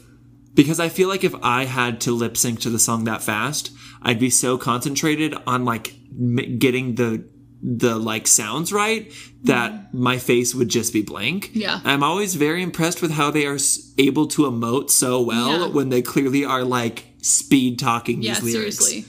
because 0.53 0.79
I 0.79 0.89
feel 0.89 1.09
like 1.09 1.23
if 1.23 1.35
I 1.43 1.65
had 1.65 1.99
to 2.01 2.11
lip 2.11 2.37
sync 2.37 2.59
to 2.61 2.69
the 2.69 2.79
song 2.79 3.03
that 3.05 3.21
fast, 3.23 3.71
I'd 4.01 4.19
be 4.19 4.29
so 4.29 4.57
concentrated 4.57 5.33
on 5.47 5.65
like 5.65 5.95
m- 6.19 6.57
getting 6.59 6.95
the 6.95 7.27
the 7.65 7.95
like 7.95 8.27
sounds 8.27 8.73
right 8.73 9.09
that 9.43 9.71
mm-hmm. 9.71 10.03
my 10.03 10.17
face 10.17 10.53
would 10.53 10.67
just 10.69 10.91
be 10.91 11.01
blank. 11.01 11.51
Yeah. 11.53 11.79
I'm 11.85 12.03
always 12.03 12.35
very 12.35 12.61
impressed 12.61 13.01
with 13.01 13.11
how 13.11 13.31
they 13.31 13.45
are 13.45 13.57
able 13.97 14.27
to 14.27 14.43
emote 14.43 14.89
so 14.89 15.21
well 15.21 15.61
Yeah. 15.61 15.67
when 15.67 15.87
they 15.89 16.01
clearly 16.01 16.43
are 16.43 16.63
like 16.65 17.05
speed 17.21 17.79
talking 17.79 18.21
Yeah, 18.21 18.33
these 18.39 18.53
lyrics. 18.55 18.77
seriously. 18.79 19.05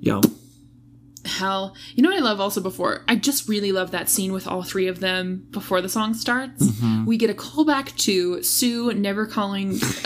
Yeah. 0.00 0.20
hell 1.24 1.74
you 1.94 2.02
know 2.02 2.10
what 2.10 2.18
i 2.18 2.22
love 2.22 2.38
also 2.40 2.60
before 2.60 3.02
i 3.08 3.16
just 3.16 3.48
really 3.48 3.72
love 3.72 3.92
that 3.92 4.10
scene 4.10 4.32
with 4.32 4.46
all 4.46 4.62
three 4.62 4.86
of 4.88 5.00
them 5.00 5.46
before 5.50 5.80
the 5.80 5.88
song 5.88 6.12
starts 6.12 6.62
Mm-hmm. 6.64 7.06
we 7.06 7.16
get 7.16 7.30
a 7.30 7.34
callback 7.34 7.96
to 8.04 8.42
sue 8.42 8.92
never 8.92 9.24
calling 9.26 9.78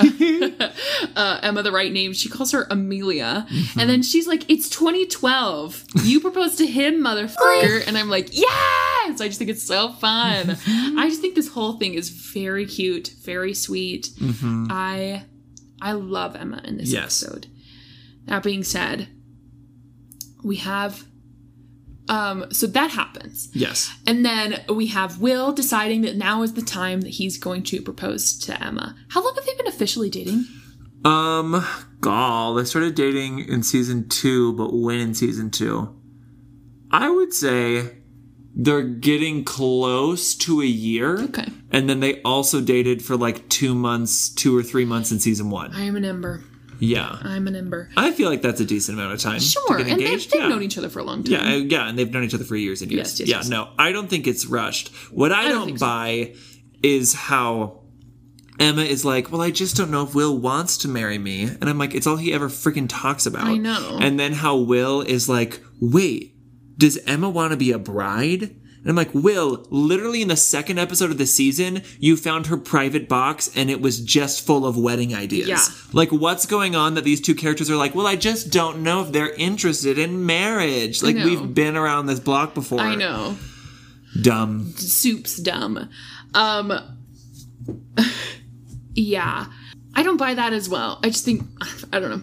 uh, 1.16 1.40
emma 1.42 1.62
the 1.62 1.72
right 1.72 1.92
name 1.92 2.12
she 2.12 2.28
calls 2.28 2.52
her 2.52 2.66
amelia 2.70 3.46
Mm-hmm. 3.50 3.80
and 3.80 3.90
then 3.90 4.02
she's 4.02 4.26
like 4.28 4.48
it's 4.48 4.68
2012 4.68 5.84
you 6.04 6.20
proposed 6.20 6.58
to 6.58 6.66
him 6.66 6.98
motherfucker 7.02 7.84
and 7.86 7.98
i'm 7.98 8.08
like 8.08 8.28
yes 8.32 9.20
i 9.20 9.26
just 9.26 9.38
think 9.38 9.50
it's 9.50 9.62
so 9.62 9.92
fun 9.94 10.46
Mm-hmm. 10.46 10.98
i 10.98 11.08
just 11.08 11.20
think 11.20 11.34
this 11.34 11.48
whole 11.48 11.74
thing 11.78 11.94
is 11.94 12.10
very 12.10 12.64
cute 12.66 13.14
very 13.22 13.54
sweet 13.54 14.10
i 14.70 15.24
i 15.82 15.92
love 15.92 16.36
emma 16.36 16.60
in 16.64 16.76
this 16.78 16.88
Mm-hmm. 16.92 17.02
Yes. 17.02 17.22
episode 17.24 17.46
that 18.26 18.42
being 18.44 18.62
said 18.62 19.08
we 20.42 20.56
have 20.56 21.04
um 22.08 22.46
so 22.50 22.66
that 22.66 22.90
happens 22.90 23.48
Yes. 23.52 23.92
and 24.06 24.24
then 24.24 24.62
we 24.68 24.86
have 24.88 25.20
will 25.20 25.52
deciding 25.52 26.00
that 26.02 26.16
now 26.16 26.42
is 26.42 26.54
the 26.54 26.62
time 26.62 27.02
that 27.02 27.10
he's 27.10 27.36
going 27.38 27.62
to 27.64 27.82
propose 27.82 28.38
to 28.40 28.62
emma 28.64 28.96
how 29.10 29.22
long 29.22 29.34
have 29.34 29.44
they 29.44 29.54
been 29.56 29.66
officially 29.66 30.08
dating 30.10 30.44
Um, 31.04 31.64
gall. 32.00 32.54
They 32.54 32.64
started 32.64 32.96
dating 32.96 33.38
in 33.40 33.62
season 33.62 34.08
two, 34.08 34.52
but 34.54 34.72
when 34.74 34.98
in 34.98 35.14
season 35.14 35.48
two? 35.50 35.94
I 36.90 37.08
would 37.08 37.32
say 37.32 37.98
they're 38.56 38.82
getting 38.82 39.44
close 39.44 40.34
to 40.36 40.60
a 40.60 40.66
year. 40.66 41.20
Okay. 41.20 41.46
And 41.70 41.88
then 41.88 42.00
they 42.00 42.20
also 42.22 42.60
dated 42.60 43.00
for 43.04 43.16
like 43.16 43.48
two 43.48 43.76
months, 43.76 44.28
two 44.28 44.56
or 44.58 44.62
three 44.64 44.84
months 44.84 45.12
in 45.12 45.20
season 45.20 45.50
one. 45.50 45.70
i 45.72 45.82
am 45.84 45.94
an 45.94 46.04
ember 46.04 46.42
Yeah. 46.78 47.18
i'm 47.22 47.46
an 47.46 47.56
ember 47.56 47.90
I 47.96 48.12
feel 48.12 48.28
like 48.28 48.42
that's 48.42 48.60
a 48.60 48.64
decent 48.64 48.98
amount 48.98 49.14
of 49.14 49.20
time. 49.20 49.40
sure 49.40 49.78
To 49.78 49.84
get 49.84 49.92
and 49.92 50.00
they've, 50.00 50.30
they've 50.30 50.40
yeah. 50.40 50.48
known 50.48 50.62
each 50.62 50.78
other 50.78 50.88
for 50.88 51.00
a 51.00 51.04
long 51.04 51.24
time 51.24 51.32
Yeah, 51.32 51.54
yeah, 51.56 51.88
and 51.88 51.98
they've 51.98 52.10
known 52.10 52.24
each 52.24 52.34
other 52.34 52.44
for 52.44 52.56
years 52.56 52.82
and 52.82 52.90
years. 52.90 53.18
Yes, 53.18 53.20
yes, 53.20 53.28
yeah, 53.28 53.36
yes. 53.36 53.48
no, 53.48 53.70
I 53.78 53.92
don't 53.92 54.08
think 54.08 54.26
it's 54.26 54.46
rushed. 54.46 54.88
What 55.10 55.32
I, 55.32 55.44
don't 55.44 55.52
don't, 55.52 55.66
think 55.66 55.78
so. 55.78 55.86
buy 55.86 56.34
is 56.82 57.14
how 57.14 57.80
Emma 58.58 58.82
is 58.82 59.04
like, 59.04 59.30
well, 59.30 59.40
I 59.40 59.50
just 59.50 59.76
don't 59.76 59.90
know 59.90 60.02
if 60.02 60.14
Will 60.14 60.36
wants 60.36 60.78
to 60.78 60.88
marry 60.88 61.18
me, 61.18 61.44
and 61.44 61.64
I'm 61.64 61.78
like, 61.78 61.94
it's 61.94 62.06
all 62.06 62.16
he 62.16 62.32
ever 62.32 62.48
freaking 62.48 62.86
talks 62.88 63.24
about. 63.26 63.46
I 63.46 63.56
know. 63.56 63.98
And 64.00 64.18
then 64.18 64.32
how 64.32 64.56
Will 64.56 65.00
is 65.00 65.28
like, 65.28 65.62
wait, 65.80 66.34
does 66.76 66.98
Emma 67.06 67.28
want 67.28 67.52
to 67.52 67.56
be 67.56 67.70
a 67.72 67.78
bride? 67.78 68.56
And 68.88 68.98
I'm 68.98 69.06
like, 69.06 69.14
Will, 69.14 69.66
literally 69.68 70.22
in 70.22 70.28
the 70.28 70.36
second 70.36 70.78
episode 70.78 71.10
of 71.10 71.18
the 71.18 71.26
season, 71.26 71.82
you 72.00 72.16
found 72.16 72.46
her 72.46 72.56
private 72.56 73.06
box 73.06 73.50
and 73.54 73.68
it 73.68 73.82
was 73.82 74.00
just 74.00 74.46
full 74.46 74.64
of 74.64 74.78
wedding 74.78 75.14
ideas. 75.14 75.46
Yeah. 75.46 75.58
Like, 75.92 76.10
what's 76.10 76.46
going 76.46 76.74
on 76.74 76.94
that 76.94 77.04
these 77.04 77.20
two 77.20 77.34
characters 77.34 77.70
are 77.70 77.76
like, 77.76 77.94
well, 77.94 78.06
I 78.06 78.16
just 78.16 78.50
don't 78.50 78.82
know 78.82 79.02
if 79.02 79.12
they're 79.12 79.34
interested 79.34 79.98
in 79.98 80.24
marriage. 80.24 81.02
Like, 81.02 81.16
we've 81.16 81.54
been 81.54 81.76
around 81.76 82.06
this 82.06 82.18
block 82.18 82.54
before. 82.54 82.80
i 82.80 82.94
know 82.94 83.36
Dumb. 84.22 84.72
soup's 84.76 85.36
dumb 85.36 85.90
um 86.32 86.72
yeah 88.94 89.46
i 89.94 90.02
don't 90.02 90.16
buy 90.16 90.32
that 90.32 90.54
as 90.54 90.66
well 90.66 90.98
i 91.02 91.08
just 91.10 91.26
think 91.26 91.42
i 91.92 92.00
don't 92.00 92.10
know 92.10 92.22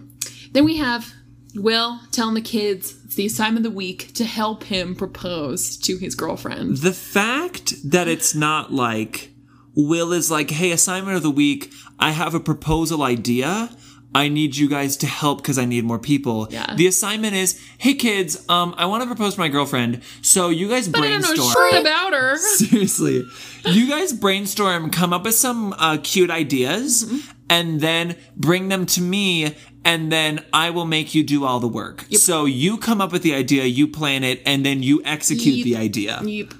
then 0.53 0.65
we 0.65 0.77
have 0.77 1.13
will 1.55 1.99
telling 2.11 2.33
the 2.35 2.41
kids 2.41 2.95
it's 3.05 3.15
the 3.15 3.25
assignment 3.25 3.65
of 3.65 3.71
the 3.71 3.75
week 3.77 4.13
to 4.13 4.25
help 4.25 4.63
him 4.65 4.95
propose 4.95 5.77
to 5.77 5.97
his 5.97 6.15
girlfriend 6.15 6.77
The 6.77 6.93
fact 6.93 7.73
that 7.91 8.07
it's 8.07 8.35
not 8.35 8.73
like 8.73 9.31
Will 9.77 10.13
is 10.13 10.31
like, 10.31 10.51
hey, 10.51 10.71
assignment 10.71 11.17
of 11.17 11.23
the 11.23 11.29
week, 11.31 11.71
I 11.99 12.11
have 12.11 12.33
a 12.33 12.39
proposal 12.39 13.03
idea. 13.03 13.69
I 14.13 14.29
need 14.29 14.55
you 14.55 14.69
guys 14.69 14.95
to 14.97 15.07
help 15.07 15.39
because 15.39 15.57
I 15.57 15.65
need 15.65 15.83
more 15.83 15.99
people. 15.99 16.47
Yeah. 16.49 16.73
The 16.77 16.87
assignment 16.87 17.35
is, 17.35 17.61
hey 17.77 17.95
kids, 17.95 18.47
um, 18.47 18.73
I 18.77 18.85
want 18.85 19.03
to 19.03 19.07
propose 19.07 19.33
to 19.33 19.39
my 19.41 19.49
girlfriend. 19.49 20.01
So 20.21 20.47
you 20.49 20.69
guys 20.69 20.87
but 20.87 21.01
i 21.01 21.09
don't 21.09 21.21
brainstorm. 21.21 21.37
know 21.39 21.69
shit 21.71 21.81
about 21.81 22.13
her 22.13 22.37
Seriously. 22.69 23.25
You 23.65 23.89
guys 23.89 24.13
brainstorm, 24.13 24.89
come 24.91 25.11
up 25.11 25.25
with 25.25 25.35
some 25.35 25.73
uh, 25.73 25.97
cute 26.01 26.29
ideas, 26.31 27.03
Mm-hmm. 27.03 27.31
and 27.49 27.81
then 27.81 28.15
bring 28.37 28.69
them 28.69 28.85
to 28.85 29.01
me, 29.01 29.53
and 29.85 30.11
then 30.11 30.43
I 30.51 30.71
will 30.71 30.85
make 30.85 31.13
you 31.13 31.23
do 31.23 31.45
all 31.45 31.59
the 31.59 31.67
work. 31.67 32.05
So 32.11 32.45
you 32.45 32.77
come 32.77 32.99
up 32.99 33.11
with 33.11 33.21
the 33.21 33.35
idea, 33.35 33.65
you 33.65 33.87
plan 33.87 34.23
it, 34.23 34.41
and 34.45 34.65
then 34.65 34.81
you 34.81 35.01
execute 35.05 35.63
the 35.63 35.77
idea. 35.77 36.19
Yep. 36.23 36.53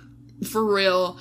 For 0.47 0.63
real. 0.63 1.17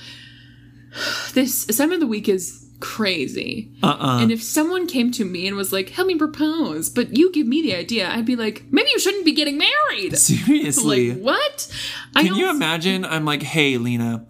This 1.32 1.68
assignment 1.68 1.94
of 1.94 2.00
the 2.00 2.10
week 2.10 2.28
is 2.28 2.68
crazy. 2.80 3.72
Uh-uh. 3.82 4.20
And 4.20 4.30
if 4.30 4.42
someone 4.42 4.86
came 4.86 5.10
to 5.12 5.24
me 5.24 5.48
and 5.48 5.56
was 5.56 5.72
like, 5.72 5.88
help 5.88 6.06
me 6.06 6.16
propose, 6.16 6.90
but 6.90 7.16
you 7.16 7.32
give 7.32 7.46
me 7.46 7.62
the 7.62 7.74
idea, 7.74 8.08
I'd 8.08 8.26
be 8.26 8.36
like, 8.36 8.64
maybe 8.70 8.90
you 8.90 8.98
shouldn't 8.98 9.24
be 9.24 9.32
getting 9.32 9.56
married. 9.56 10.16
Seriously. 10.18 11.14
Like, 11.14 11.22
what? 11.22 11.76
Can 12.14 12.34
you 12.34 12.50
imagine? 12.50 13.06
I'm 13.06 13.24
like, 13.24 13.42
hey, 13.42 13.78
Lena, 13.78 14.26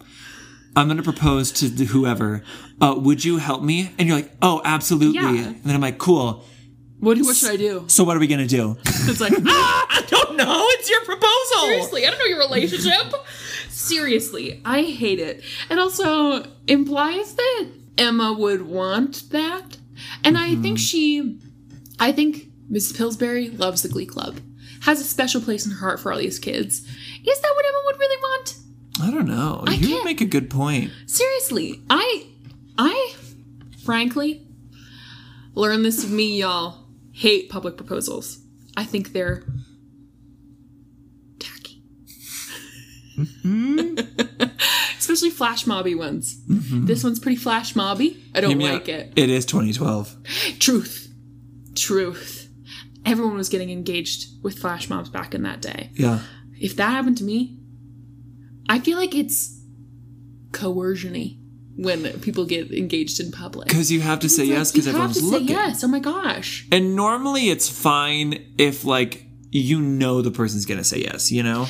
I'm 0.77 0.87
going 0.87 0.97
to 0.97 1.03
propose 1.03 1.51
to 1.51 1.67
whoever. 1.67 2.41
Uh, 2.79 2.95
would 2.97 3.25
you 3.25 3.37
help 3.37 3.61
me? 3.61 3.91
And 3.97 4.07
you're 4.07 4.17
like, 4.17 4.31
oh, 4.41 4.61
absolutely. 4.63 5.19
Yeah. 5.21 5.47
And 5.47 5.63
then 5.63 5.75
I'm 5.75 5.81
like, 5.81 5.97
cool. 5.97 6.45
What, 7.05 7.19
what 7.19 7.35
should 7.35 7.51
I 7.51 7.55
do? 7.57 7.83
So 7.87 8.03
what 8.03 8.17
are 8.17 8.19
we 8.19 8.27
going 8.27 8.45
to 8.45 8.47
do? 8.47 8.77
It's 9.07 9.21
like, 9.21 9.33
ah, 9.45 9.85
I 9.89 10.01
don't 10.07 10.35
know. 10.35 10.65
It's 10.79 10.89
your 10.89 11.05
proposal. 11.05 11.67
seriously, 11.67 12.07
I 12.07 12.09
don't 12.09 12.17
know 12.17 12.25
your 12.25 12.39
relationship. 12.39 13.13
seriously, 13.69 14.61
I 14.65 14.81
hate 14.81 15.19
it. 15.19 15.43
It 15.69 15.77
also 15.77 16.43
implies 16.67 17.35
that 17.35 17.67
Emma 17.99 18.33
would 18.33 18.63
want 18.63 19.29
that. 19.29 19.77
And 20.23 20.37
I 20.39 20.55
think 20.55 20.79
she, 20.79 21.39
I 21.99 22.11
think 22.11 22.47
Mrs. 22.71 22.97
Pillsbury 22.97 23.49
loves 23.49 23.83
the 23.83 23.89
Glee 23.89 24.07
Club, 24.07 24.39
has 24.81 24.99
a 24.99 25.03
special 25.03 25.39
place 25.39 25.65
in 25.67 25.71
her 25.73 25.77
heart 25.79 25.99
for 25.99 26.11
all 26.11 26.17
these 26.17 26.39
kids. 26.39 26.79
Is 26.79 27.39
that 27.41 27.51
what 27.55 27.65
Emma 27.65 27.81
would 27.85 27.99
really 27.99 28.17
want? 28.21 28.55
I 29.01 29.11
don't 29.11 29.27
know. 29.27 29.63
I 29.67 29.73
you 29.73 29.87
can't- 29.89 30.05
make 30.05 30.21
a 30.21 30.25
good 30.25 30.49
point. 30.49 30.91
Seriously, 31.05 31.81
I, 31.91 32.25
I, 32.77 33.13
frankly, 33.83 34.47
learned 35.53 35.85
this 35.85 36.03
of 36.03 36.09
me, 36.09 36.39
y'all. 36.39 36.84
Hate 37.15 37.49
public 37.49 37.77
proposals. 37.77 38.39
I 38.75 38.83
think 38.83 39.13
they're 39.13 39.45
tacky. 41.39 41.81
Mm-hmm. 43.17 44.43
Especially 44.97 45.29
flash 45.29 45.63
mobby 45.63 45.97
ones. 45.97 46.35
Mm-hmm. 46.49 46.87
This 46.87 47.05
one's 47.05 47.19
pretty 47.19 47.37
flash 47.37 47.73
mobby. 47.73 48.17
I 48.35 48.41
don't 48.41 48.59
like 48.59 48.89
it. 48.89 49.13
It 49.15 49.29
is 49.29 49.45
2012. 49.45 50.17
Truth. 50.59 51.13
Truth. 51.73 52.49
Everyone 53.05 53.37
was 53.37 53.47
getting 53.47 53.69
engaged 53.69 54.43
with 54.43 54.59
flash 54.59 54.89
mobs 54.89 55.09
back 55.09 55.33
in 55.33 55.43
that 55.43 55.61
day. 55.61 55.91
Yeah. 55.93 56.19
If 56.59 56.75
that 56.75 56.89
happened 56.89 57.17
to 57.19 57.23
me, 57.23 57.57
I 58.67 58.79
feel 58.79 58.97
like 58.97 59.15
it's 59.15 59.61
coercion-y 60.51 61.37
when 61.75 62.19
people 62.21 62.45
get 62.45 62.71
engaged 62.71 63.19
in 63.19 63.31
public. 63.31 63.67
Because 63.67 63.91
you 63.91 64.01
have 64.01 64.19
to 64.21 64.29
say 64.29 64.43
like, 64.43 64.51
yes 64.51 64.71
because 64.71 64.87
everyone's 64.87 65.19
to 65.19 65.25
looking. 65.25 65.47
say 65.47 65.53
yes. 65.53 65.83
Oh 65.83 65.87
my 65.87 65.99
gosh. 65.99 66.67
And 66.71 66.95
normally 66.95 67.49
it's 67.49 67.69
fine 67.69 68.45
if, 68.57 68.85
like, 68.85 69.25
you 69.51 69.81
know 69.81 70.21
the 70.21 70.31
person's 70.31 70.65
going 70.65 70.79
to 70.79 70.83
say 70.83 70.99
yes, 70.99 71.31
you 71.31 71.43
know? 71.43 71.67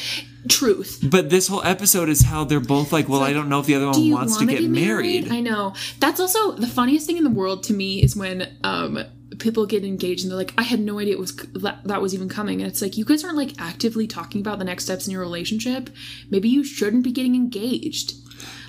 Truth. 0.48 1.00
But 1.04 1.30
this 1.30 1.48
whole 1.48 1.64
episode 1.64 2.10
is 2.10 2.22
how 2.22 2.44
they're 2.44 2.60
both 2.60 2.92
like, 2.92 3.10
well, 3.10 3.22
I 3.22 3.34
don't 3.34 3.50
know 3.50 3.60
if 3.60 3.66
the 3.66 3.76
other 3.76 3.88
one 3.88 4.12
wants 4.12 4.38
to 4.38 4.46
get 4.46 4.60
be 4.60 4.68
married. 4.68 5.32
I 5.32 5.40
know. 5.40 5.74
That's 6.00 6.20
also 6.20 6.52
the 6.52 6.68
funniest 6.68 7.08
thing 7.08 7.18
in 7.18 7.24
the 7.24 7.32
world 7.32 7.64
to 7.64 7.74
me 7.74 8.04
is 8.04 8.16
when 8.16 8.56
um 8.64 9.04
people 9.40 9.66
get 9.66 9.84
engaged 9.84 10.24
and 10.24 10.32
they're 10.32 10.38
like, 10.38 10.54
I 10.58 10.64
had 10.64 10.80
no 10.80 11.00
idea 11.00 11.14
it 11.14 11.20
was 11.20 11.36
that, 11.36 11.84
that 11.84 12.02
was 12.02 12.14
even 12.14 12.30
coming. 12.30 12.62
And 12.62 12.70
it's 12.70 12.82
like, 12.82 12.96
you 12.98 13.06
guys 13.06 13.24
aren't 13.24 13.38
like 13.38 13.60
actively 13.60 14.08
talking 14.08 14.40
about 14.40 14.60
the 14.60 14.66
next 14.66 14.86
steps 14.86 15.08
in 15.08 15.12
your 15.12 15.22
relationship. 15.22 15.90
Maybe 16.30 16.48
you 16.48 16.64
shouldn't 16.64 17.04
be 17.04 17.12
getting 17.12 17.36
engaged. 17.36 18.14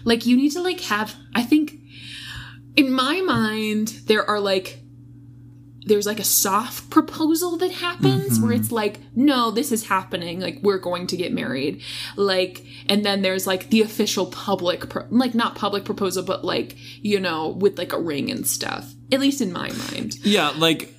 Like 0.07 0.25
you 0.25 0.37
need 0.37 0.53
to 0.53 0.63
like 0.63 0.81
have. 0.83 1.15
I 1.35 1.43
think 1.43 1.75
in 2.77 2.93
my 2.93 3.21
mind, 3.21 3.89
there 4.07 4.29
are 4.29 4.41
like 4.41 4.79
there's 5.85 6.07
like 6.07 6.21
a 6.21 6.25
soft 6.25 6.91
proposal 6.91 7.57
that 7.59 7.71
happens 7.71 8.41
where 8.41 8.51
mm-hmm. 8.51 8.61
it's 8.61 8.73
like, 8.73 8.99
no, 9.15 9.51
this 9.53 9.71
is 9.71 9.87
happening. 9.87 10.41
Like 10.41 10.59
we're 10.63 10.79
going 10.79 11.07
to 11.09 11.17
get 11.17 11.33
married. 11.33 11.83
Like, 12.17 12.65
and 12.89 13.05
then 13.05 13.23
there's 13.23 13.47
like 13.47 13.71
the 13.71 13.83
official 13.83 14.27
public, 14.27 14.89
pro- 14.89 15.07
like 15.11 15.35
not 15.35 15.55
public 15.55 15.85
proposal, 15.85 16.25
but 16.25 16.45
like 16.45 16.77
you 17.03 17.21
know 17.21 17.49
with 17.49 17.77
like 17.77 17.93
a 17.93 18.01
ring 18.01 18.31
and 18.31 18.47
stuff. 18.47 18.95
At 19.11 19.21
least 19.21 19.41
in 19.41 19.53
my 19.53 19.71
mind. 19.73 20.25
Yeah, 20.25 20.53
like 20.57 20.95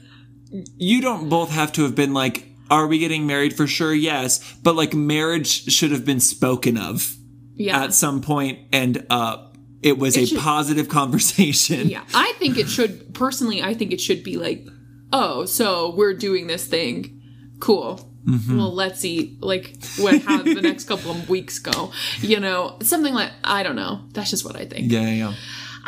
you 0.78 1.02
don't 1.02 1.30
both 1.30 1.52
have 1.52 1.72
to 1.74 1.84
have 1.84 1.96
been 1.96 2.14
like, 2.14 2.46
are 2.70 2.88
we 2.88 3.00
getting 3.00 3.26
married 3.26 3.56
for 3.56 3.68
sure? 3.68 3.94
Yes, 3.94 4.54
but 4.64 4.76
like 4.76 4.94
marriage 4.94 5.72
should 5.72 5.92
have 5.92 6.04
been 6.04 6.20
spoken 6.20 6.78
of 6.78 7.17
Yeah. 7.58 7.84
at 7.84 7.94
some 7.94 8.22
point, 8.22 8.60
and 8.72 9.06
uh, 9.10 9.48
it 9.82 9.98
was 9.98 10.16
a 10.18 10.26
should- 10.26 10.40
positive 10.40 10.88
conversation. 10.90 11.90
Yeah, 11.96 12.04
I 12.14 12.34
think 12.40 12.58
it 12.58 12.70
should 12.70 13.14
personally. 13.14 13.62
I 13.62 13.74
think 13.74 13.92
it 13.92 14.00
should 14.02 14.24
be 14.24 14.38
like, 14.38 14.66
oh, 15.12 15.46
so 15.46 15.94
we're 15.96 16.14
doing 16.14 16.48
this 16.48 16.66
thing, 16.68 17.22
cool. 17.60 18.10
Mm-hmm. 18.28 18.58
Well, 18.58 18.74
let's 18.74 19.00
see, 19.00 19.38
like, 19.40 19.78
what 20.00 20.22
how 20.22 20.42
the 20.44 20.62
next 20.62 20.84
couple 20.86 21.12
of 21.12 21.30
weeks 21.30 21.60
go. 21.60 21.92
You 22.20 22.40
know, 22.42 22.78
something 22.82 23.14
like 23.14 23.32
I 23.44 23.64
don't 23.64 23.78
know. 23.78 24.02
That's 24.14 24.30
just 24.30 24.44
what 24.46 24.56
I 24.56 24.66
think. 24.66 24.92
yeah, 24.92 25.02
yeah. 25.02 25.12
yeah. 25.30 25.34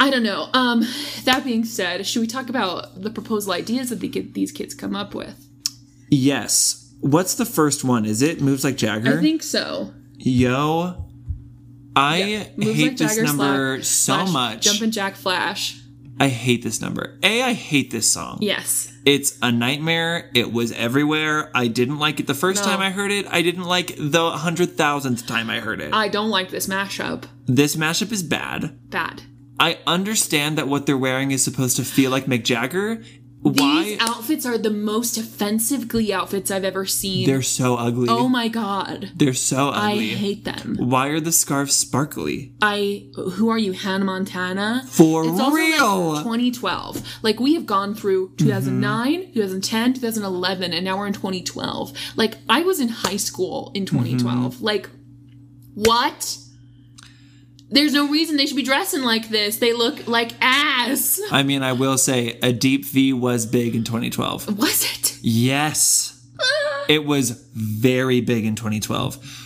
I 0.02 0.10
don't 0.10 0.24
know. 0.24 0.48
Um, 0.54 0.86
that 1.26 1.44
being 1.44 1.66
said, 1.66 2.08
should 2.08 2.22
we 2.22 2.28
talk 2.28 2.48
about 2.48 3.02
the 3.02 3.10
proposal 3.10 3.52
ideas 3.52 3.90
that 3.90 4.00
the, 4.00 4.08
kid- 4.08 4.34
these 4.34 4.54
kids 4.54 4.74
come 4.74 4.96
up 4.96 5.14
with? 5.14 5.46
Yes. 6.10 6.94
What's 7.02 7.36
the 7.36 7.46
first 7.46 7.84
one? 7.84 8.06
Is 8.06 8.22
it 8.22 8.40
moves 8.42 8.64
like 8.64 8.78
Jagger? 8.78 9.18
I 9.18 9.22
think 9.22 9.44
so. 9.44 9.94
Yo, 10.18 11.06
I 12.00 12.52
Moves 12.56 12.78
hate 12.78 12.88
like 12.88 12.98
this 12.98 13.16
Jagger, 13.16 13.24
number 13.24 13.84
so 13.84 14.14
Flash, 14.14 14.32
much. 14.34 14.62
Jumpin' 14.64 14.92
Jack 14.92 15.16
Flash. 15.16 15.82
I 16.22 16.28
hate 16.28 16.64
this 16.64 16.82
number. 16.82 17.18
A, 17.24 17.42
I 17.44 17.54
hate 17.54 17.92
this 17.92 18.12
song. 18.12 18.40
Yes. 18.42 18.92
It's 19.06 19.38
a 19.42 19.52
nightmare. 19.54 20.30
It 20.36 20.52
was 20.52 20.74
everywhere. 20.74 21.50
I 21.56 21.68
didn't 21.68 21.98
like 22.00 22.20
it 22.20 22.28
the 22.28 22.34
first 22.34 22.62
No. 22.64 22.70
time 22.72 22.82
I 22.82 22.90
heard 22.92 23.12
it. 23.12 23.26
I 23.30 23.42
didn't 23.42 23.64
like 23.64 23.96
the 23.98 24.32
hundred 24.32 24.76
thousandth 24.78 25.26
time 25.26 25.50
I 25.50 25.60
heard 25.62 25.80
it. 25.80 25.94
I 25.94 26.10
don't 26.10 26.30
like 26.30 26.50
this 26.50 26.68
mashup. 26.68 27.24
this 27.46 27.76
mashup 27.78 28.12
is 28.12 28.22
bad. 28.24 28.78
Bad. 28.90 29.22
I 29.62 29.78
understand 29.88 30.58
that 30.58 30.68
what 30.70 30.86
they're 30.86 30.98
wearing 30.98 31.32
is 31.32 31.44
supposed 31.44 31.76
to 31.78 31.84
feel 31.84 32.12
like 32.12 32.26
Mick 32.26 32.44
Jagger. 32.46 33.02
Why? 33.42 33.84
These 33.84 34.02
outfits 34.02 34.46
are 34.46 34.58
the 34.58 34.70
most 34.70 35.18
offensive 35.18 35.88
Glee 35.88 36.12
outfits 36.12 36.52
I've 36.52 36.66
ever 36.66 36.86
seen. 36.86 37.26
they're 37.26 37.42
so 37.42 37.76
ugly. 37.76 38.08
oh 38.10 38.28
my 38.28 38.50
god. 38.50 39.12
they're 39.16 39.34
so 39.34 39.70
ugly. 39.70 40.12
I 40.12 40.16
hate 40.16 40.44
them. 40.44 40.76
Why 40.78 41.08
are 41.08 41.22
the 41.22 41.32
scarves 41.32 41.74
sparkly? 41.74 42.54
I 42.62 43.08
who 43.16 43.50
are 43.50 43.58
you, 43.58 43.72
Hannah 43.72 44.06
Montana? 44.06 44.84
For 44.88 45.24
it's 45.24 45.40
also 45.40 45.56
real? 45.56 46.14
like 46.14 46.24
2012. 46.24 47.20
Like 47.24 47.40
we 47.40 47.54
have 47.54 47.66
gone 47.66 47.96
through 47.96 48.30
mm-hmm. 48.30 48.46
2009, 48.46 49.34
2010, 49.34 49.94
2011, 49.94 50.74
and 50.74 50.84
now 50.84 50.98
we're 50.98 51.08
in 51.08 51.14
2012. 51.14 51.94
Like 52.18 52.36
I 52.50 52.62
was 52.64 52.82
in 52.82 52.90
high 52.90 53.18
school 53.18 53.72
in 53.74 53.86
2012. 53.86 54.56
Mm-hmm. 54.56 54.66
Like 54.66 54.90
what? 55.76 56.38
There's 57.72 57.94
no 57.94 58.08
reason 58.08 58.38
they 58.38 58.46
should 58.46 58.56
be 58.56 58.64
dressing 58.64 59.04
like 59.04 59.30
this. 59.30 59.58
They 59.58 59.74
look 59.74 60.08
like 60.08 60.32
ass. 60.42 61.22
I 61.32 61.44
mean, 61.44 61.62
I 61.62 61.74
will 61.74 61.98
say 61.98 62.40
a 62.42 62.52
deep 62.52 62.86
V 62.86 63.14
was 63.14 63.46
big 63.46 63.76
in 63.76 63.84
2012. 63.84 64.58
Was 64.58 64.84
it? 64.84 65.18
Yes. 65.22 66.20
Ah. 66.40 66.86
It 66.90 67.06
was 67.06 67.32
very 67.54 68.22
big 68.22 68.46
in 68.46 68.56
2012. 68.56 69.46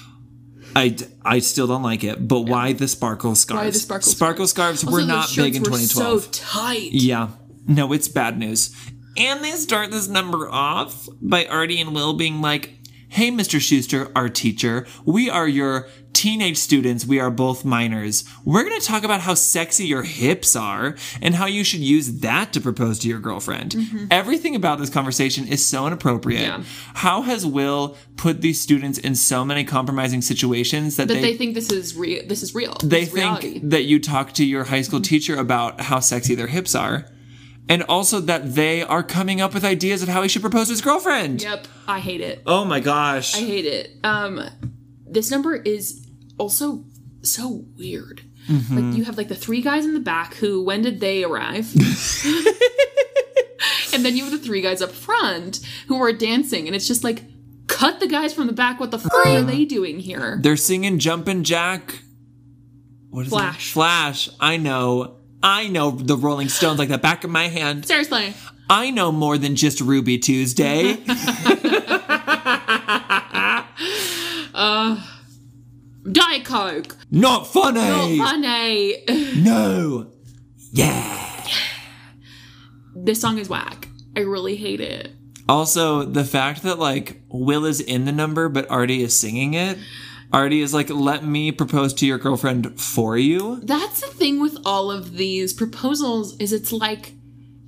I, 0.76 0.96
I 1.24 1.40
still 1.40 1.68
don't 1.68 1.84
like 1.84 2.04
it, 2.04 2.28
but 2.28 2.42
why 2.42 2.74
the 2.74 2.88
sparkle 2.88 3.36
scarves? 3.36 3.64
Why 3.64 3.70
the 3.70 3.78
sparkle 3.80 4.12
sparkle 4.12 4.48
scarves 4.48 4.84
Also, 4.84 4.96
were 4.96 5.06
not 5.06 5.30
big 5.36 5.56
in 5.56 5.62
were 5.62 5.70
2012. 5.70 6.24
So 6.24 6.30
tight. 6.32 6.92
Yeah. 6.94 7.30
No, 7.68 7.94
it's 7.94 8.08
bad 8.08 8.40
news. 8.40 8.76
And 9.18 9.44
they 9.44 9.52
start 9.52 9.92
this 9.92 10.08
number 10.08 10.50
off 10.50 11.08
by 11.22 11.46
Artie 11.46 11.80
and 11.80 11.94
Will 11.94 12.14
being 12.14 12.42
like, 12.42 12.72
Hey, 13.14 13.30
Mr. 13.30 13.60
Schuester, 13.60 14.12
our 14.16 14.28
teacher, 14.28 14.88
we 15.06 15.30
are 15.30 15.48
your 15.48 15.88
teenage 16.14 16.58
students. 16.58 17.06
We 17.06 17.20
are 17.20 17.30
both 17.30 17.64
minors. 17.64 18.24
We're 18.44 18.64
going 18.64 18.82
to 18.82 18.84
talk 18.84 19.04
about 19.04 19.22
how 19.22 19.36
sexy 19.36 19.86
your 19.86 20.02
hips 20.02 20.56
are 20.56 20.96
and 21.22 21.36
how 21.36 21.46
you 21.46 21.64
should 21.64 21.82
use 21.82 22.22
that 22.22 22.54
to 22.54 22.60
propose 22.60 22.98
to 23.00 23.08
your 23.08 23.20
girlfriend. 23.20 23.74
Mm-hmm. 23.74 24.06
Everything 24.10 24.56
about 24.56 24.80
this 24.80 24.90
conversation 24.90 25.48
is 25.48 25.64
so 25.64 25.86
inappropriate. 25.86 26.42
Yeah. 26.42 26.64
How 26.96 27.22
has 27.22 27.46
Will 27.46 27.98
put 28.18 28.42
these 28.42 28.60
students 28.60 28.98
in 28.98 29.14
so 29.14 29.46
many 29.46 29.64
compromising 29.64 30.24
situations 30.24 30.96
that, 30.96 31.08
That 31.08 31.22
they, 31.22 31.38
think 31.38 31.54
this 31.54 31.72
is 31.72 31.96
real. 31.96 32.26
This 32.26 32.42
is 32.42 32.56
real. 32.56 32.76
they 32.84 33.02
This 33.02 33.14
think 33.14 33.16
reality. 33.44 33.60
that 33.60 33.84
you 33.84 34.00
talk 34.00 34.32
to 34.34 34.44
your 34.44 34.64
high 34.64 34.82
school 34.82 34.98
mm-hmm. 34.98 35.04
teacher 35.04 35.36
about 35.36 35.82
how 35.82 36.00
sexy 36.00 36.34
their 36.34 36.48
hips 36.48 36.74
are 36.74 37.06
and 37.70 37.84
also 37.84 38.20
that 38.20 38.56
they 38.56 38.84
are 38.84 39.04
coming 39.04 39.42
up 39.42 39.54
with 39.54 39.64
ideas 39.64 40.04
of 40.04 40.10
how 40.10 40.22
he 40.22 40.30
should 40.30 40.42
propose 40.42 40.68
to 40.68 40.74
his 40.74 40.82
girlfriend 40.82 41.42
Yep. 41.42 41.68
I 41.88 42.00
hate 42.00 42.22
it. 42.22 42.42
oh 42.46 42.66
my 42.66 42.80
gosh 42.80 43.36
I 43.36 43.40
hate 43.40 43.66
it. 43.66 43.92
Um, 44.04 44.42
this 45.06 45.32
number 45.32 45.56
is 45.56 46.06
also 46.38 46.86
so 47.22 47.66
weird. 47.78 48.22
Mm-hmm. 48.50 48.76
Like 48.90 48.98
you 48.98 49.04
have 49.06 49.18
like 49.18 49.30
the 49.30 49.36
three 49.36 49.62
guys 49.62 49.86
in 49.86 49.94
the 49.94 50.00
back 50.00 50.36
who 50.36 50.64
when 50.64 50.82
did 50.82 51.00
they 51.00 51.24
arrive? 51.24 51.72
and 53.94 54.04
then 54.04 54.18
you 54.18 54.24
have 54.24 54.32
the 54.32 54.40
three 54.40 54.62
guys 54.62 54.82
up 54.82 54.92
front 54.92 55.60
who 55.88 56.02
are 56.02 56.12
dancing, 56.12 56.68
and 56.68 56.76
it's 56.76 56.88
just 56.88 57.04
like 57.04 57.24
cut 57.68 58.00
the 58.00 58.08
guys 58.08 58.34
from 58.34 58.48
the 58.48 58.54
back. 58.54 58.80
What 58.80 58.92
the 58.92 59.00
fuck 59.00 59.14
are 59.26 59.42
they 59.42 59.66
doing 59.66 60.00
here? 60.00 60.40
they're 60.42 60.58
singing 60.58 61.00
jumpin' 61.00 61.44
jack 61.44 62.00
what 63.10 63.28
is 63.28 63.32
Flash. 63.32 63.70
it? 63.70 63.74
flash 63.74 64.30
i 64.40 64.58
know 64.58 65.18
i 65.44 65.68
know 65.68 65.92
the 65.92 66.18
rolling 66.18 66.50
stones 66.50 66.80
like 66.80 66.90
the 66.90 66.98
back 66.98 67.24
of 67.24 67.30
my 67.30 67.48
hand 67.48 67.86
Seriously. 67.86 68.34
i 68.70 68.90
know 68.90 69.12
more 69.12 69.38
than 69.38 69.56
just 69.56 69.80
ruby 69.82 70.18
tuesday 70.18 70.98
uh, 74.56 75.00
Diet 76.12 76.44
Coke. 76.46 76.96
not 77.12 77.46
funny 77.48 78.18
Not 78.18 78.30
Funny. 78.30 79.04
no 79.38 80.08
yeah 80.72 81.24
this 82.96 83.20
song 83.20 83.38
is 83.38 83.50
whack. 83.50 83.88
I 84.16 84.22
really 84.22 84.56
hate 84.56 84.80
it. 84.80 85.12
Also, 85.50 86.04
the 86.04 86.24
fact 86.24 86.62
that 86.64 86.80
like 86.80 87.22
Will 87.30 87.66
is 87.66 87.82
in 87.82 88.06
the 88.06 88.12
number 88.12 88.48
but 88.50 88.70
Artie 88.70 89.02
is 89.02 89.18
singing 89.20 89.56
it. 89.56 89.78
Artie 90.34 90.62
is 90.62 90.74
like, 90.74 90.90
let 90.90 91.24
me 91.24 91.52
propose 91.52 91.94
to 91.96 92.08
your 92.08 92.18
girlfriend 92.18 92.80
for 92.82 93.18
you. 93.18 93.60
That's 93.62 94.02
the 94.02 94.08
thing 94.08 94.42
with 94.42 94.58
all 94.66 94.92
of 94.92 95.14
these 95.14 95.54
proposals 95.54 96.36
is 96.40 96.52
it's 96.52 96.72
like 96.72 97.14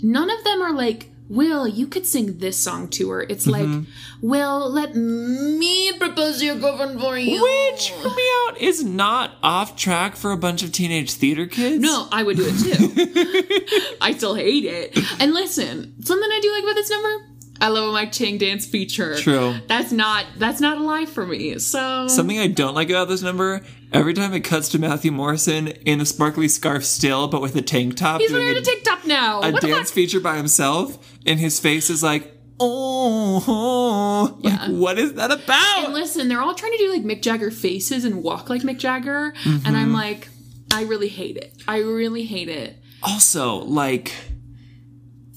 none 0.01 0.31
of 0.31 0.43
them 0.43 0.61
are 0.61 0.73
like 0.73 1.11
Will, 1.27 1.67
you 1.67 1.87
could 1.87 2.05
sing 2.05 2.37
this 2.37 2.57
song 2.57 2.87
to 2.89 3.09
her. 3.09 3.23
It's 3.23 3.47
mm-hmm. 3.47 3.79
like, 3.79 3.87
Will, 4.21 4.69
let 4.69 4.95
me 4.95 5.97
propose 5.97 6.39
to 6.39 6.45
your 6.45 6.55
girlfriend 6.55 6.99
for 6.99 7.17
you. 7.17 7.41
Which, 7.41 7.89
hear 7.89 8.03
me 8.03 8.23
out, 8.47 8.57
is 8.59 8.83
not 8.83 9.31
off 9.41 9.75
track 9.75 10.15
for 10.15 10.31
a 10.31 10.37
bunch 10.37 10.61
of 10.61 10.71
teenage 10.71 11.13
theater 11.13 11.47
kids. 11.47 11.81
No, 11.81 12.07
I 12.11 12.21
would 12.21 12.37
do 12.37 12.45
it 12.47 12.59
too. 12.59 13.95
I 14.01 14.13
still 14.13 14.35
hate 14.35 14.65
it. 14.65 14.97
And 15.19 15.33
listen, 15.33 15.95
something 16.03 16.29
I 16.31 16.39
do 16.41 16.51
like 16.51 16.63
about 16.63 16.75
this 16.75 16.91
number, 16.91 17.25
I 17.61 17.69
love 17.69 17.89
a 17.89 17.91
Mike 17.93 18.11
Chang 18.11 18.37
dance 18.37 18.65
feature. 18.65 19.17
True. 19.17 19.55
That's 19.67 19.91
not 19.91 20.25
that's 20.37 20.59
not 20.59 20.77
a 20.77 20.81
lie 20.83 21.05
for 21.05 21.25
me. 21.25 21.57
So 21.59 22.07
Something 22.07 22.37
I 22.39 22.47
don't 22.47 22.75
like 22.75 22.89
about 22.89 23.07
this 23.07 23.21
number, 23.21 23.61
every 23.93 24.13
time 24.13 24.33
it 24.33 24.41
cuts 24.41 24.67
to 24.69 24.79
Matthew 24.79 25.11
Morrison 25.11 25.67
in 25.69 26.01
a 26.01 26.05
sparkly 26.05 26.47
scarf 26.49 26.83
still, 26.83 27.27
but 27.29 27.41
with 27.41 27.55
a 27.55 27.61
tank 27.61 27.95
top 27.95 28.19
he's 28.21 28.31
wearing 28.31 28.57
a, 28.57 28.59
a 28.59 28.81
top 28.83 29.05
now. 29.05 29.41
a 29.41 29.51
what 29.51 29.61
dance 29.61 29.89
feature 29.91 30.19
by 30.19 30.35
himself, 30.37 30.97
and 31.25 31.39
his 31.39 31.59
face 31.59 31.89
is 31.89 32.03
like, 32.03 32.33
oh, 32.59 33.43
oh. 33.47 34.37
Like, 34.41 34.53
Yeah. 34.53 34.69
what 34.71 34.97
is 34.99 35.13
that 35.13 35.31
about? 35.31 35.85
And 35.85 35.93
listen, 35.93 36.27
they're 36.27 36.41
all 36.41 36.55
trying 36.55 36.73
to 36.73 36.77
do 36.77 36.91
like 36.91 37.03
Mick 37.03 37.21
Jagger 37.21 37.51
faces 37.51 38.03
and 38.05 38.21
walk 38.21 38.49
like 38.49 38.63
Mick 38.63 38.79
Jagger, 38.79 39.33
and 39.45 39.61
Mm-hmm. 39.63 39.75
I'm 39.75 39.93
like, 39.93 40.27
I 40.73 40.83
really 40.83 41.07
hate 41.09 41.37
it. 41.37 41.53
I 41.67 41.77
really 41.79 42.23
hate 42.25 42.49
it. 42.49 42.77
Also, 43.01 43.55
like, 43.57 44.11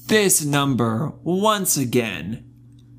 this 0.09 0.45
number, 0.45 1.13
once 1.23 1.77
again, 1.77 2.45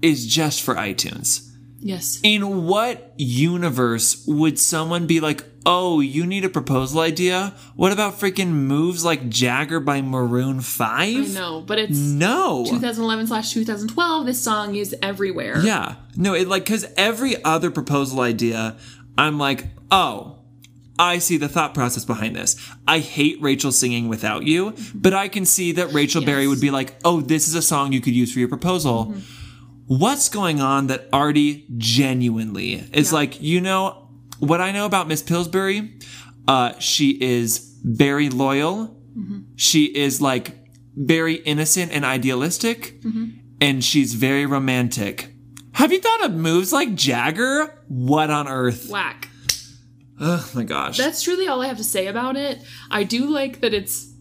is 0.01 0.25
just 0.25 0.61
for 0.61 0.75
iTunes. 0.75 1.45
Yes. 1.81 2.19
In 2.23 2.65
what 2.65 3.13
universe 3.17 4.25
would 4.27 4.59
someone 4.59 5.07
be 5.07 5.19
like, 5.19 5.43
oh, 5.65 5.99
you 6.01 6.25
need 6.25 6.43
a 6.43 6.49
proposal 6.49 6.99
idea? 6.99 7.53
What 7.75 7.91
about 7.91 8.19
freaking 8.19 8.49
moves 8.49 9.05
like 9.05 9.29
Jagger 9.29 9.79
by 9.79 10.01
Maroon 10.01 10.61
5? 10.61 10.89
I 10.91 11.13
know, 11.33 11.61
but 11.61 11.79
it's 11.79 11.97
No. 11.97 12.65
2011 12.65 13.27
slash 13.27 13.53
2012. 13.53 14.25
This 14.25 14.41
song 14.41 14.75
is 14.75 14.95
everywhere. 15.01 15.59
Yeah. 15.59 15.95
No, 16.15 16.33
it 16.33 16.47
like, 16.47 16.65
cause 16.65 16.85
every 16.97 17.41
other 17.43 17.71
proposal 17.71 18.21
idea, 18.21 18.77
I'm 19.17 19.37
like, 19.37 19.67
oh, 19.91 20.38
I 20.99 21.19
see 21.19 21.37
the 21.37 21.47
thought 21.47 21.73
process 21.73 22.03
behind 22.03 22.35
this. 22.35 22.57
I 22.85 22.99
hate 22.99 23.41
Rachel 23.41 23.71
singing 23.71 24.09
without 24.09 24.43
you, 24.43 24.75
but 24.93 25.13
I 25.13 25.29
can 25.29 25.45
see 25.45 25.71
that 25.71 25.93
Rachel 25.93 26.23
Berry 26.23 26.45
would 26.45 26.59
be 26.59 26.71
like, 26.71 26.95
oh, 27.05 27.21
this 27.21 27.47
is 27.47 27.55
a 27.55 27.61
song 27.61 27.93
you 27.93 28.01
could 28.01 28.13
use 28.13 28.33
for 28.33 28.39
your 28.39 28.49
proposal. 28.49 29.05
Mm-hmm. 29.05 29.19
What's 29.97 30.27
going 30.27 30.59
on 30.59 30.87
that 30.87 31.07
Artie 31.13 31.65
genuinely 31.77 32.83
is 32.93 33.13
like, 33.13 33.41
you 33.41 33.61
know, 33.61 34.09
what 34.39 34.59
I 34.59 34.71
know 34.71 34.85
about 34.85 35.07
Miss 35.07 35.23
Pillsbury, 35.23 35.97
uh, 36.47 36.77
she 36.79 37.11
is 37.11 37.77
very 37.83 38.29
loyal. 38.29 38.87
Mm-hmm. 39.17 39.39
She 39.55 39.85
is 39.85 40.21
like 40.21 40.57
very 40.95 41.35
innocent 41.35 41.93
and 41.93 42.03
idealistic, 42.03 43.01
mm-hmm. 43.01 43.29
and 43.61 43.83
she's 43.83 44.15
very 44.15 44.45
romantic. 44.45 45.33
Have 45.73 45.93
you 45.93 46.01
thought 46.01 46.25
of 46.25 46.33
moves 46.33 46.73
like 46.73 46.93
Jagger? 46.93 47.83
What 47.87 48.29
on 48.29 48.49
earth? 48.49 48.89
Whack. 48.89 49.29
Oh 50.19 50.49
my 50.53 50.63
gosh. 50.63 50.97
That's 50.97 51.21
truly 51.21 51.47
all 51.47 51.61
I 51.61 51.67
have 51.67 51.77
to 51.77 51.83
say 51.83 52.07
about 52.07 52.35
it. 52.35 52.59
I 52.91 53.03
do 53.03 53.27
like 53.29 53.61
that 53.61 53.73
it's 53.73 54.13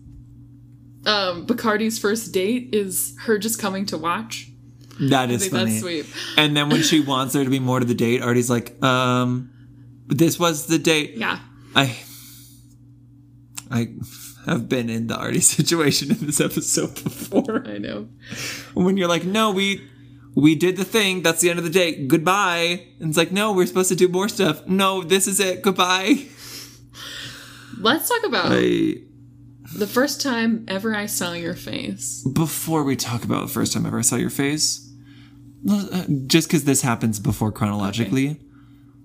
um 1.06 1.46
Bacardi's 1.46 1.98
first 1.98 2.32
date 2.32 2.70
is 2.72 3.16
her 3.24 3.38
just 3.38 3.58
coming 3.60 3.86
to 3.86 3.98
watch. 3.98 4.48
that 5.00 5.28
I 5.30 5.36
think 5.36 5.52
funny. 5.52 5.64
that's 5.70 5.80
sweet. 5.80 6.06
And 6.36 6.56
then 6.56 6.68
when 6.68 6.82
she 6.82 7.00
wants 7.06 7.32
there 7.34 7.44
to 7.44 7.50
be 7.50 7.60
more 7.60 7.80
to 7.80 7.86
the 7.86 7.94
date, 7.94 8.22
Artie's 8.22 8.50
like, 8.50 8.80
um, 8.82 9.50
this 10.06 10.38
was 10.38 10.66
the 10.66 10.78
date. 10.78 11.14
Yeah. 11.16 11.38
I 11.74 11.96
I 13.70 13.88
have 14.46 14.68
been 14.68 14.88
in 14.88 15.06
the 15.08 15.16
Artie 15.16 15.40
situation 15.56 16.10
in 16.10 16.26
this 16.26 16.40
episode 16.40 16.94
before. 17.02 17.64
I 17.66 17.78
know. 17.78 18.08
When 18.74 18.96
you're 18.96 19.08
like, 19.08 19.24
no, 19.24 19.50
we 19.50 19.82
we 20.34 20.54
did 20.54 20.76
the 20.76 20.84
thing, 20.84 21.22
that's 21.22 21.40
the 21.40 21.50
end 21.50 21.58
of 21.58 21.64
the 21.64 21.70
date. 21.70 22.08
Goodbye. 22.08 22.86
And 23.00 23.08
it's 23.08 23.16
like, 23.18 23.32
no, 23.32 23.52
we're 23.52 23.66
supposed 23.66 23.88
to 23.88 23.96
do 23.96 24.08
more 24.08 24.28
stuff. 24.28 24.66
No, 24.66 25.02
this 25.02 25.26
is 25.26 25.40
it. 25.40 25.62
Goodbye. 25.62 26.26
Let's 27.80 28.08
talk 28.08 28.24
about 28.26 28.46
I 28.50 28.96
the 29.76 29.86
first 29.86 30.20
time 30.22 30.64
ever 30.68 30.94
I 30.94 31.06
saw 31.06 31.32
your 31.34 31.54
face. 31.54 32.24
before 32.32 32.82
we 32.84 32.96
talk 32.96 33.22
about 33.24 33.42
the 33.46 33.52
first 33.52 33.72
time 33.72 33.86
ever 33.86 33.98
I 33.98 34.02
saw 34.02 34.16
your 34.16 34.30
face, 34.30 34.90
uh, 35.70 36.04
just 36.26 36.48
because 36.48 36.64
this 36.64 36.82
happens 36.82 37.20
before 37.20 37.52
chronologically, 37.52 38.40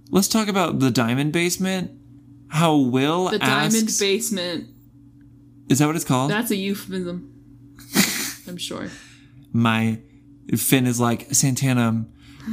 let's 0.09 0.27
talk 0.27 0.47
about 0.47 0.79
the 0.79 0.89
diamond 0.91 1.33
basement. 1.33 1.91
How 2.49 2.75
Will 2.77 3.29
The 3.29 3.43
asks, 3.43 3.73
diamond 3.73 3.95
basement. 3.99 4.69
is 5.69 5.79
that 5.79 5.87
what 5.87 5.95
it's 5.95 6.05
called? 6.05 6.31
That's 6.31 6.51
a 6.51 6.55
euphemism. 6.55 7.31
I'm 8.47 8.57
sure. 8.57 8.89
My 9.51 9.99
Finn 10.57 10.85
is 10.87 10.99
like 10.99 11.33
Santana. 11.33 12.05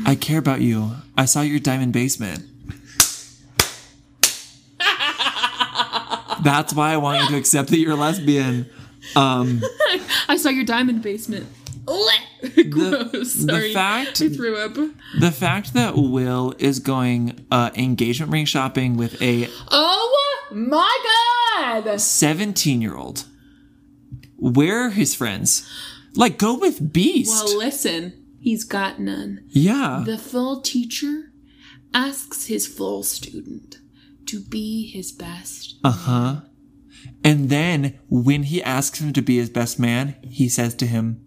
I 0.07 0.15
care 0.15 0.39
about 0.39 0.61
you. 0.61 0.93
I 1.17 1.25
saw 1.25 1.41
your 1.43 1.59
diamond 1.59 1.93
basement. 1.93 2.45
That's 6.43 6.73
why 6.73 6.93
I 6.93 6.97
want 6.97 7.23
you 7.23 7.29
to 7.31 7.37
accept 7.37 7.69
that 7.71 7.79
you're 7.79 7.93
a 7.93 7.97
lesbian. 7.97 8.67
I 9.17 10.37
saw 10.39 10.49
your 10.49 10.65
diamond 10.65 11.03
basement. 11.03 11.47
Gross. 12.71 13.33
Sorry. 13.35 13.75
fact- 13.75 14.23
I 14.23 14.29
threw 14.29 14.57
up. 14.57 14.75
The 15.19 15.31
fact 15.33 15.75
that 15.75 15.97
Will 15.97 16.55
is 16.59 16.79
going 16.79 17.45
uh, 17.51 17.71
engagement 17.75 18.33
ring 18.33 18.45
shopping 18.47 18.97
with 18.97 19.21
a 19.21 19.49
Oh 19.71 20.47
my 20.53 20.99
god! 21.85 22.01
17 22.01 22.81
year 22.81 22.97
old. 22.97 23.25
Where 24.39 24.87
are 24.87 24.91
his 24.91 25.15
friends? 25.15 25.69
Like, 26.15 26.39
go 26.39 26.59
with 26.59 26.93
Beiste. 26.93 27.28
Well, 27.28 27.59
listen, 27.59 28.24
he's 28.41 28.65
got 28.65 29.01
none. 29.01 29.45
yeah. 29.49 30.03
The 30.05 30.19
full 30.19 30.61
teacher 30.61 31.32
asks 31.95 32.47
his 32.47 32.66
full 32.66 33.03
student 33.03 33.78
to 34.27 34.41
be 34.41 34.87
his 34.91 35.12
best. 35.12 35.77
Uh 35.85 35.91
huh. 35.91 36.37
And 37.24 37.49
then 37.49 37.99
when 38.09 38.45
he 38.45 38.62
asks 38.62 39.01
him 39.01 39.12
to 39.15 39.23
be 39.23 39.39
his 39.39 39.51
best 39.51 39.78
man, 39.78 40.16
he 40.23 40.49
says 40.49 40.74
to 40.77 40.87
him, 40.87 41.24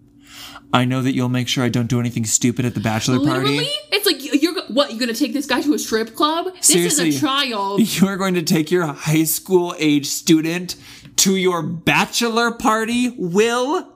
I 0.71 0.85
know 0.85 1.01
that 1.01 1.13
you'll 1.13 1.29
make 1.29 1.47
sure 1.47 1.63
I 1.63 1.69
don't 1.69 1.87
do 1.87 1.99
anything 1.99 2.25
stupid 2.25 2.65
at 2.65 2.73
the 2.73 2.79
bachelor 2.79 3.17
party. 3.17 3.29
Literally, 3.29 3.55
party. 3.57 3.69
it's 3.91 4.05
like 4.05 4.23
you- 4.23 4.39
you're 4.39 4.63
what? 4.69 4.89
You're 4.91 4.99
gonna 4.99 5.13
take 5.13 5.33
this 5.33 5.45
guy 5.45 5.61
to 5.61 5.73
a 5.75 5.79
strip 5.79 6.15
club? 6.15 6.45
This 6.55 6.67
Seriously. 6.67 7.09
is 7.09 7.17
a 7.17 7.19
trial. 7.19 7.79
You 7.79 8.07
are 8.07 8.17
going 8.17 8.33
to 8.35 8.41
take 8.43 8.71
your 8.71 8.85
high 8.87 9.23
school 9.25 9.75
age 9.77 10.07
student 10.07 10.75
to 11.17 11.35
your 11.35 11.61
bachelor 11.61 12.51
party, 12.51 13.13
Will? 13.17 13.92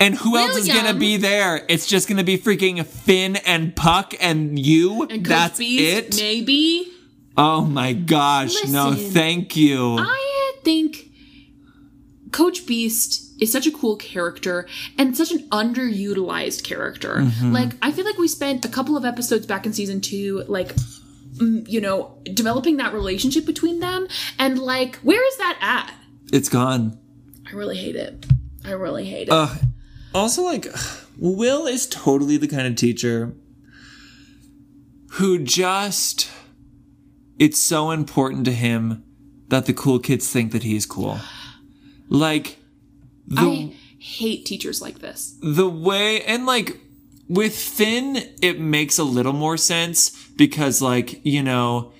And 0.00 0.14
who 0.14 0.36
else 0.36 0.56
is 0.56 0.66
gonna 0.66 0.94
be 0.94 1.18
there? 1.18 1.64
It's 1.68 1.86
just 1.86 2.08
gonna 2.08 2.24
be 2.24 2.38
freaking 2.38 2.84
Finn 2.84 3.36
and 3.36 3.76
Puck 3.76 4.14
and 4.18 4.58
you. 4.58 5.02
And 5.02 5.24
Coach 5.24 5.28
That's 5.28 5.58
Beast, 5.58 6.14
it. 6.14 6.16
Maybe. 6.16 6.90
Oh 7.36 7.64
my 7.64 7.92
gosh! 7.92 8.64
No, 8.68 8.92
thank 8.94 9.56
you. 9.56 9.98
I 9.98 10.52
think 10.64 11.10
Coach 12.32 12.66
Beiste 12.66 13.30
is 13.40 13.50
such 13.50 13.66
a 13.66 13.70
cool 13.70 13.96
character 13.96 14.66
and 14.98 15.16
such 15.16 15.32
an 15.32 15.48
underutilized 15.48 16.62
character. 16.64 17.16
Mm-hmm. 17.16 17.52
Like, 17.52 17.70
I 17.82 17.92
feel 17.92 18.04
like 18.04 18.18
we 18.18 18.28
spent 18.28 18.64
a 18.64 18.68
couple 18.68 18.96
of 18.96 19.04
episodes 19.04 19.46
back 19.46 19.66
in 19.66 19.72
season 19.72 20.00
two, 20.00 20.44
like, 20.46 20.74
mm, 21.36 21.66
you 21.68 21.80
know, 21.80 22.18
developing 22.34 22.76
that 22.76 22.92
relationship 22.92 23.46
between 23.46 23.80
them. 23.80 24.06
And, 24.38 24.58
like, 24.58 24.96
where 24.96 25.26
is 25.26 25.36
that 25.38 25.58
at? 25.60 25.94
it's 26.32 26.48
gone. 26.48 26.96
I 27.50 27.56
really 27.56 27.76
hate 27.76 27.96
it. 27.96 28.26
I 28.64 28.72
really 28.72 29.04
hate 29.04 29.28
it. 29.28 29.32
Also, 30.14 30.42
like, 30.42 30.66
Will 31.18 31.66
is 31.66 31.86
totally 31.86 32.36
the 32.36 32.48
kind 32.48 32.66
of 32.66 32.76
teacher 32.76 33.34
who 35.12 35.38
just. 35.38 36.30
It's 37.38 37.58
so 37.58 37.90
important 37.90 38.44
to 38.44 38.52
him 38.52 39.02
that 39.48 39.66
the 39.66 39.72
cool 39.72 39.98
kids 39.98 40.30
think 40.30 40.52
that 40.52 40.62
he's 40.62 40.84
cool. 40.84 41.18
Like, 42.08 42.58
the, 43.26 43.40
I 43.40 43.74
hate 43.98 44.44
teachers 44.44 44.82
like 44.82 44.98
this. 44.98 45.36
the 45.40 45.68
way. 45.68 46.22
And, 46.22 46.44
like, 46.44 46.78
with 47.28 47.56
Finn, 47.56 48.18
it 48.42 48.60
makes 48.60 48.98
a 48.98 49.04
little 49.04 49.32
more 49.32 49.56
sense 49.56 50.10
because, 50.36 50.82
like, 50.82 51.24
you 51.24 51.42
know. 51.42 51.92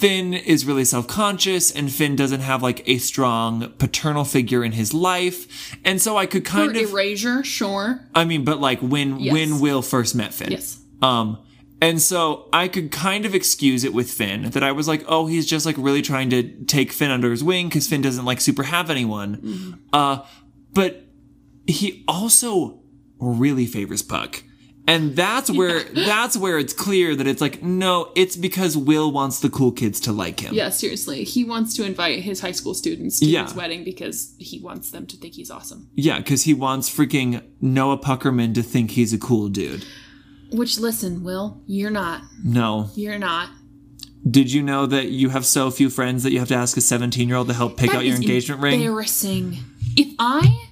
Finn 0.00 0.32
is 0.32 0.64
really 0.64 0.84
self 0.86 1.06
conscious, 1.06 1.70
and 1.70 1.92
Finn 1.92 2.16
doesn't 2.16 2.40
have 2.40 2.62
like 2.62 2.82
a 2.88 2.96
strong 2.98 3.70
paternal 3.78 4.24
figure 4.24 4.64
in 4.64 4.72
his 4.72 4.94
life. 4.94 5.76
And 5.84 6.00
so 6.00 6.16
I 6.16 6.24
could 6.24 6.44
For 6.46 6.52
kind 6.52 6.76
of. 6.76 6.90
erasure, 6.90 7.44
sure. 7.44 8.00
I 8.14 8.24
mean, 8.24 8.44
but 8.44 8.60
like 8.60 8.80
when 8.80 9.20
Yes. 9.20 9.32
when 9.34 9.60
Will 9.60 9.82
first 9.82 10.14
met 10.14 10.32
Finn. 10.32 10.52
Yes. 10.52 10.78
Um, 11.02 11.38
and 11.82 12.00
so 12.00 12.48
I 12.52 12.68
could 12.68 12.90
kind 12.90 13.26
of 13.26 13.34
excuse 13.34 13.84
it 13.84 13.92
with 13.92 14.10
Finn 14.10 14.50
that 14.50 14.62
I 14.62 14.72
was 14.72 14.88
like, 14.88 15.04
oh, 15.06 15.26
he's 15.26 15.46
just 15.46 15.66
like 15.66 15.76
really 15.78 16.02
trying 16.02 16.30
to 16.30 16.42
take 16.64 16.92
Finn 16.92 17.10
under 17.10 17.30
his 17.30 17.44
wing 17.44 17.68
because 17.68 17.86
Finn 17.86 18.00
doesn't 18.02 18.24
like 18.24 18.40
super 18.40 18.62
have 18.64 18.88
anyone. 18.90 19.36
Mm-hmm. 19.36 19.72
Uh, 19.92 20.18
but 20.72 21.04
he 21.66 22.04
also 22.08 22.80
really 23.18 23.66
favors 23.66 24.02
Puck. 24.02 24.42
And 24.90 25.14
that's 25.14 25.50
where 25.50 25.84
that's 25.84 26.36
where 26.36 26.58
it's 26.58 26.72
clear 26.72 27.14
that 27.14 27.26
it's 27.26 27.40
like 27.40 27.62
no, 27.62 28.10
it's 28.16 28.34
because 28.36 28.76
Will 28.76 29.12
wants 29.12 29.38
the 29.40 29.48
cool 29.48 29.70
kids 29.70 30.00
to 30.00 30.12
like 30.12 30.40
him. 30.40 30.52
Yeah, 30.52 30.70
seriously. 30.70 31.22
He 31.24 31.44
wants 31.44 31.74
to 31.76 31.84
invite 31.84 32.20
his 32.24 32.40
high 32.40 32.50
school 32.52 32.74
students 32.74 33.20
to 33.20 33.26
Yeah. 33.26 33.44
his 33.44 33.54
wedding 33.54 33.84
because 33.84 34.34
he 34.38 34.58
wants 34.58 34.90
them 34.90 35.06
to 35.06 35.16
think 35.16 35.34
he's 35.34 35.50
awesome. 35.50 35.88
Yeah, 35.94 36.18
because 36.18 36.42
he 36.42 36.54
wants 36.54 36.90
freaking 36.90 37.42
Noah 37.60 37.98
Puckerman 37.98 38.52
to 38.54 38.62
think 38.62 38.90
he's 38.92 39.12
a 39.12 39.18
cool 39.18 39.48
dude. 39.48 39.84
Which, 40.50 40.80
listen, 40.80 41.22
Will, 41.22 41.60
you're 41.66 41.90
not. 41.92 42.22
No, 42.42 42.90
You're 42.96 43.18
not. 43.18 43.50
Did 44.28 44.52
you 44.52 44.62
know 44.62 44.84
that 44.86 45.10
you 45.10 45.28
have 45.30 45.46
so 45.46 45.70
few 45.70 45.88
friends 45.88 46.24
that 46.24 46.32
you 46.32 46.40
have 46.40 46.48
to 46.48 46.54
ask 46.56 46.76
a 46.76 46.80
17 46.80 47.28
year 47.28 47.36
old 47.38 47.46
to 47.48 47.54
help 47.54 47.76
pick 47.78 47.90
That 47.90 47.98
out 47.98 48.04
your 48.04 48.16
engagement 48.16 48.60
ring? 48.60 48.80
Embarrassing. 48.80 49.58
If 49.96 50.14
I, 50.18 50.66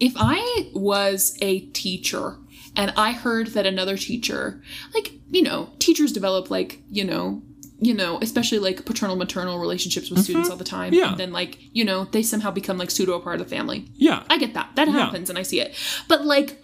if 0.00 0.12
I 0.16 0.68
was 0.74 1.38
a 1.40 1.60
teacher 1.60 2.36
and 2.76 2.92
I 2.96 3.12
heard 3.12 3.48
that 3.48 3.66
another 3.66 3.96
teacher, 3.96 4.62
like 4.94 5.12
you 5.30 5.42
know, 5.42 5.70
teachers 5.78 6.12
develop 6.12 6.50
like 6.50 6.80
you 6.90 7.04
know, 7.04 7.42
you 7.78 7.94
know, 7.94 8.18
especially 8.22 8.58
like 8.58 8.84
paternal 8.84 9.16
maternal 9.16 9.58
relationships 9.58 10.10
with 10.10 10.22
students 10.22 10.50
all 10.50 10.56
the 10.56 10.64
time. 10.64 10.92
Mm-hmm. 10.92 11.00
Yeah. 11.00 11.10
And 11.10 11.18
then 11.18 11.32
like 11.32 11.58
you 11.72 11.84
know, 11.84 12.04
they 12.04 12.22
somehow 12.22 12.50
become 12.50 12.78
like 12.78 12.90
pseudo 12.90 13.14
a 13.14 13.20
part 13.20 13.40
of 13.40 13.48
the 13.48 13.54
family. 13.54 13.86
Yeah. 13.94 14.22
I 14.30 14.38
get 14.38 14.54
that. 14.54 14.70
That 14.76 14.88
happens 14.88 15.30
and 15.30 15.38
I 15.38 15.42
see 15.42 15.60
it. 15.60 15.74
But 16.08 16.24
like, 16.24 16.62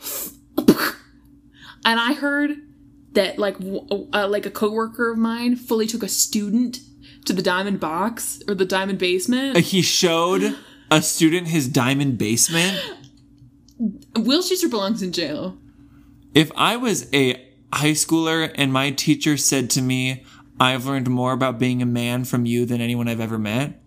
and 0.59 2.01
I 2.01 2.15
heard 2.15 2.53
that 3.13 3.39
like 3.39 3.57
uh, 3.61 4.29
like 4.29 4.47
a 4.47 4.51
coworker 4.51 5.11
of 5.11 5.19
mine 5.19 5.57
fully 5.57 5.87
took 5.87 6.03
a 6.03 6.09
student 6.09 6.81
to 7.25 7.33
the 7.33 7.43
diamond 7.43 7.81
box 7.81 8.43
or 8.49 8.55
the 8.55 8.65
diamond 8.65 8.99
basement. 8.99 9.57
he 9.59 9.83
showed 9.83 10.57
a 10.91 11.03
student 11.03 11.49
his 11.49 11.69
diamond 11.69 12.19
basement. 12.19 12.79
Will 14.17 14.43
Schuester 14.43 14.71
belongs 14.71 15.03
in 15.03 15.13
jail. 15.13 15.57
If 16.35 16.51
I 16.57 16.77
was 16.77 17.13
a 17.13 17.35
high 17.73 17.93
schooler 17.93 18.51
and 18.55 18.73
my 18.73 18.91
teacher 18.91 19.37
said 19.37 19.71
to 19.71 19.83
me, 19.83 20.25
I've 20.59 20.87
learned 20.87 21.09
more 21.11 21.33
about 21.33 21.59
being 21.59 21.83
a 21.83 21.87
man 21.87 22.25
from 22.25 22.47
you 22.47 22.65
than 22.67 22.81
anyone 22.81 23.09
I've 23.09 23.21
ever 23.21 23.39
met, 23.39 23.83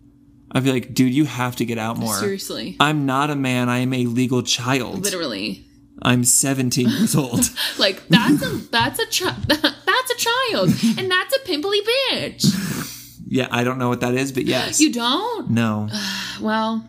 I'd 0.51 0.63
be 0.63 0.72
like, 0.72 0.93
dude, 0.93 1.13
you 1.13 1.26
have 1.26 1.55
to 1.57 1.65
get 1.65 1.77
out 1.77 1.97
more. 1.97 2.13
Seriously. 2.15 2.77
I'm 2.80 3.05
not 3.05 3.30
a 3.30 3.35
man, 3.35 3.67
I 3.69 3.80
am 3.80 3.93
a 3.93 4.05
legal 4.05 4.41
child. 4.43 5.03
Literally. 5.03 5.65
I'm 6.01 6.23
17 6.23 6.88
years 6.89 7.15
old. 7.15 7.49
Like 7.77 8.07
that's 8.09 8.43
a 8.43 8.49
that's 8.69 8.99
a 8.99 9.05
chi- 9.05 9.38
that's 9.47 10.11
a 10.11 10.17
child 10.17 10.69
and 10.97 11.09
that's 11.09 11.35
a 11.35 11.39
pimply 11.45 11.80
bitch. 12.11 13.15
yeah, 13.27 13.47
I 13.49 13.63
don't 13.63 13.77
know 13.77 13.88
what 13.89 14.01
that 14.01 14.13
is, 14.13 14.31
but 14.31 14.45
yes. 14.45 14.80
You 14.80 14.91
don't? 14.93 15.49
no. 15.49 15.89
Well, 16.41 16.85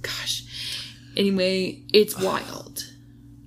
gosh. 0.00 0.44
Anyway, 1.16 1.82
it's 1.92 2.18
wild. 2.18 2.59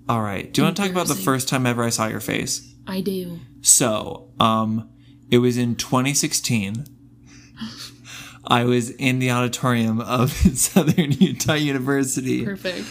All 0.10 0.22
right. 0.22 0.52
Do 0.52 0.62
you 0.62 0.66
want 0.66 0.76
to 0.76 0.82
talk 0.82 0.92
about 0.92 1.08
the 1.08 1.16
first 1.16 1.48
time 1.48 1.66
ever 1.66 1.84
I 1.84 1.90
saw 1.90 2.08
your 2.08 2.20
face? 2.20 2.74
I 2.86 3.02
do. 3.02 3.40
So, 3.62 4.30
um, 4.40 4.90
it 5.32 5.38
was 5.38 5.58
in 5.58 5.76
2016. 5.76 6.86
I 8.46 8.66
was 8.66 8.90
in 8.90 9.20
the 9.20 9.32
auditorium 9.32 10.02
of 10.02 10.32
Southern 10.58 11.14
Utah 11.14 11.54
University. 11.54 12.44
Perfect. 12.44 12.86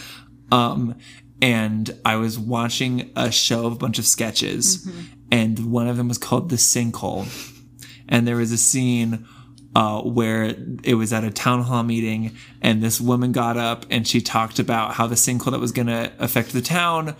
Um, 0.51 0.97
and 1.41 1.95
I 2.03 2.15
was 2.15 2.39
watching 2.39 3.11
a 3.15 3.31
show 3.31 3.65
of 3.65 3.73
a 3.73 3.75
bunch 3.75 3.99
of 3.99 4.05
sketches, 4.05 4.89
and 5.31 5.71
one 5.71 5.87
of 5.87 5.97
them 5.97 6.07
was 6.07 6.17
called 6.17 6.49
The 6.49 6.55
Sinkhole. 6.55 7.27
And 8.07 8.27
there 8.27 8.35
was 8.35 8.51
a 8.51 8.57
scene 8.57 9.27
uh, 9.75 10.01
where 10.01 10.55
it 10.83 10.95
was 10.95 11.11
at 11.13 11.23
a 11.23 11.31
town 11.31 11.61
hall 11.63 11.83
meeting, 11.83 12.35
and 12.61 12.81
this 12.81 13.01
woman 13.01 13.31
got 13.31 13.57
up 13.57 13.85
and 13.89 14.07
she 14.07 14.21
talked 14.21 14.59
about 14.59 14.93
how 14.93 15.07
the 15.07 15.15
sinkhole 15.15 15.51
that 15.51 15.59
was 15.59 15.71
going 15.71 15.87
to 15.87 16.11
affect 16.19 16.53
the 16.53 16.61
town. 16.61 17.15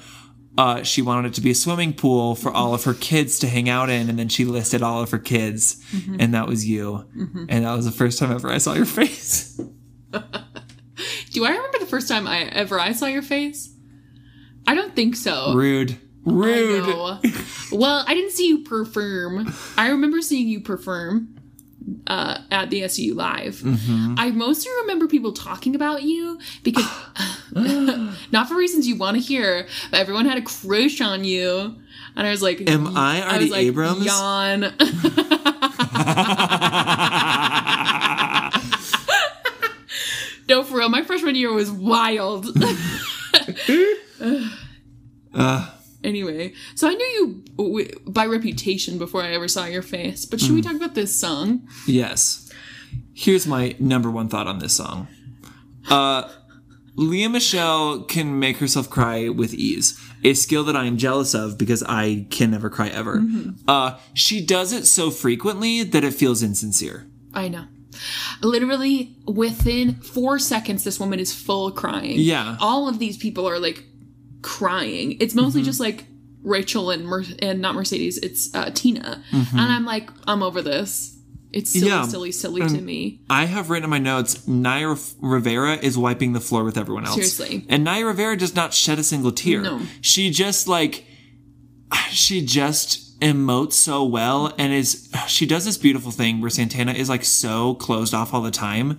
Uh, 0.56 0.84
she 0.84 1.02
wanted 1.02 1.30
it 1.30 1.34
to 1.34 1.42
be 1.42 1.50
a 1.50 1.56
swimming 1.56 1.94
pool 1.94 2.36
for 2.36 2.52
all 2.52 2.76
of 2.76 2.84
her 2.84 2.94
kids 2.94 3.40
to 3.40 3.48
hang 3.48 3.68
out 3.70 3.90
in, 3.90 4.08
and 4.08 4.20
then 4.20 4.30
she 4.30 4.46
listed 4.46 4.84
all 4.84 5.02
of 5.02 5.10
her 5.10 5.18
kids, 5.18 5.84
and 6.20 6.36
that 6.36 6.48
was 6.48 6.68
you. 6.68 7.08
And 7.50 7.66
that 7.66 7.74
was 7.76 7.86
the 7.86 7.92
first 7.92 8.20
time 8.20 8.32
ever 8.32 8.52
I 8.52 8.60
saw 8.60 8.74
your 8.74 8.86
face. 8.86 9.60
Do 11.32 11.44
I 11.46 11.50
remember 11.50 11.80
the 11.80 11.88
first 11.88 12.08
time 12.08 12.28
I 12.28 12.44
ever 12.44 12.80
I 12.80 12.92
saw 12.92 13.08
your 13.08 13.24
face? 13.24 13.74
I 14.68 14.76
don't 14.76 14.96
think 14.96 15.16
so. 15.16 15.54
Rude. 15.56 15.98
I 16.26 16.32
Rude. 16.32 16.88
know. 16.88 17.20
well, 17.72 18.06
I 18.08 18.14
didn't 18.14 18.32
see 18.32 18.48
you 18.48 18.60
perform. 18.64 19.52
I 19.76 19.90
remember 19.90 20.22
seeing 20.22 20.48
you 20.48 20.62
perform 20.62 21.36
uh, 22.08 22.40
at 22.52 22.70
the 22.70 22.84
SU 22.84 23.14
Live. 23.14 23.56
Mm-hmm. 23.56 24.16
I 24.18 24.32
mostly 24.32 24.72
remember 24.82 25.08
people 25.08 25.32
talking 25.32 25.76
about 25.76 26.04
you 26.04 26.40
because, 26.64 26.86
not 28.32 28.48
for 28.48 28.56
reasons 28.56 28.88
you 28.88 28.96
want 28.96 29.18
to 29.18 29.22
hear, 29.22 29.68
but 29.92 30.00
everyone 30.00 30.26
had 30.26 30.38
a 30.38 30.42
crush 30.42 31.02
on 31.02 31.24
you. 31.24 31.76
And 32.16 32.28
I 32.28 32.32
was 32.32 32.42
like, 32.42 32.70
Am 32.70 32.96
I 32.96 33.22
I 33.22 33.22
Artie 33.22 33.46
was 33.46 33.52
like, 33.52 33.66
Abrams? 33.66 34.06
Yawn. 34.06 34.62
no, 40.50 40.64
for 40.64 40.78
real, 40.78 40.90
my 40.90 41.04
freshman 41.04 41.36
year 41.36 41.52
was 41.52 41.72
wild. 41.72 42.46
Anyway, 46.04 46.54
so 46.76 46.90
I 46.90 46.94
knew 46.94 47.44
you 47.58 48.02
by 48.06 48.26
reputation 48.26 48.98
before 48.98 49.22
I 49.24 49.34
ever 49.34 49.48
saw 49.48 49.66
your 49.66 49.82
face. 49.82 50.26
But 50.26 50.42
should 50.42 50.52
we 50.52 50.62
talk 50.62 50.76
about 50.76 50.96
this 50.96 51.18
song? 51.18 51.68
Yes. 51.88 52.52
Here's 53.14 53.48
my 53.48 53.76
number 53.80 54.12
one 54.12 54.28
thought 54.28 54.48
on 54.48 54.60
this 54.60 54.76
song. 54.76 55.08
Uh, 55.90 56.30
Lea 56.96 57.28
Michele 57.28 58.04
can 58.04 58.40
make 58.40 58.58
herself 58.58 58.90
cry 58.90 59.30
with 59.30 59.54
ease, 59.54 60.00
a 60.24 60.34
skill 60.34 60.64
that 60.66 60.76
I 60.76 60.86
am 60.86 60.98
jealous 60.98 61.34
of 61.34 61.58
because 61.58 61.84
I 61.84 62.28
can 62.30 62.52
never 62.52 62.70
cry 62.70 62.90
ever. 62.90 63.24
Uh, 63.68 63.98
she 64.14 64.46
does 64.46 64.74
it 64.74 64.86
so 64.86 65.10
frequently 65.10 65.84
that 65.84 66.04
it 66.04 66.14
feels 66.14 66.44
insincere. 66.44 67.08
I 67.34 67.48
know. 67.48 67.66
Literally 68.42 69.16
within 69.26 69.96
four 69.96 70.38
seconds, 70.40 70.84
this 70.84 71.00
woman 71.00 71.20
is 71.20 71.34
full 71.34 71.72
crying. 71.72 72.16
Yeah. 72.20 72.58
All 72.60 72.88
of 72.88 73.00
these 73.00 73.18
people 73.18 73.48
are 73.48 73.60
like 73.60 73.86
crying. 74.44 75.18
It's 75.20 75.34
mostly 75.34 75.64
just 75.64 75.80
like 75.80 76.06
Rachel 76.44 76.92
and 76.92 77.06
Mer- 77.08 77.24
and 77.40 77.60
not 77.62 77.74
Mercedes. 77.74 78.18
It's 78.20 78.54
uh, 78.54 78.70
Tina, 78.74 79.24
and 79.32 79.60
I'm 79.60 79.86
like, 79.86 80.10
I'm 80.28 80.44
over 80.44 80.62
this. 80.62 81.10
It's 81.52 81.72
silly, 81.72 81.88
Yeah. 81.88 82.08
silly, 82.08 82.32
silly 82.32 82.62
to 82.68 82.82
me. 82.82 83.22
I 83.30 83.46
have 83.46 83.70
written 83.70 83.84
in 83.84 83.90
my 83.92 84.00
notes, 84.00 84.48
Naya 84.48 84.96
Rivera 85.20 85.76
is 85.76 85.96
wiping 85.98 86.34
the 86.34 86.40
floor 86.40 86.64
with 86.64 86.78
everyone 86.80 87.06
else. 87.06 87.14
Seriously. 87.14 87.66
And 87.70 87.84
Naya 87.84 88.08
Rivera 88.08 88.36
does 88.36 88.56
not 88.56 88.74
shed 88.74 88.98
a 88.98 89.04
single 89.04 89.32
tear. 89.32 89.62
No. 89.62 89.82
She 90.02 90.32
just 90.32 90.68
like, 90.68 91.06
she 92.10 92.44
just 92.44 93.20
emotes 93.20 93.74
so 93.74 94.04
well 94.04 94.52
and 94.58 94.74
is, 94.74 95.10
she 95.28 95.46
does 95.46 95.64
this 95.66 95.78
beautiful 95.78 96.10
thing 96.12 96.42
where 96.42 96.50
Santana 96.50 96.94
is 96.94 97.08
like 97.08 97.24
so 97.24 97.76
closed 97.76 98.16
off 98.16 98.34
all 98.34 98.42
the 98.42 98.50
time. 98.50 98.98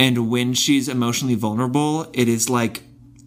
And 0.00 0.30
when 0.30 0.54
she's 0.54 0.88
emotionally 0.88 1.34
vulnerable, 1.34 2.10
it 2.14 2.28
is 2.28 2.48
like 2.48 2.82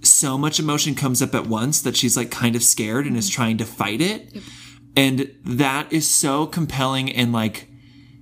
so 0.08 0.38
much 0.38 0.60
emotion 0.60 0.96
comes 0.96 1.22
up 1.22 1.36
at 1.36 1.48
once 1.48 1.82
that 1.82 1.96
she's 1.96 2.18
like 2.18 2.32
kind 2.32 2.56
of 2.56 2.64
scared 2.64 3.06
and 3.06 3.18
is 3.18 3.30
mm-hmm. 3.30 3.36
trying 3.36 3.58
to 3.58 3.66
fight 3.66 4.02
it. 4.02 4.36
And 4.96 5.32
that 5.46 5.92
is 5.94 6.10
so 6.10 6.48
compelling 6.48 7.12
and 7.12 7.32
like, 7.32 7.68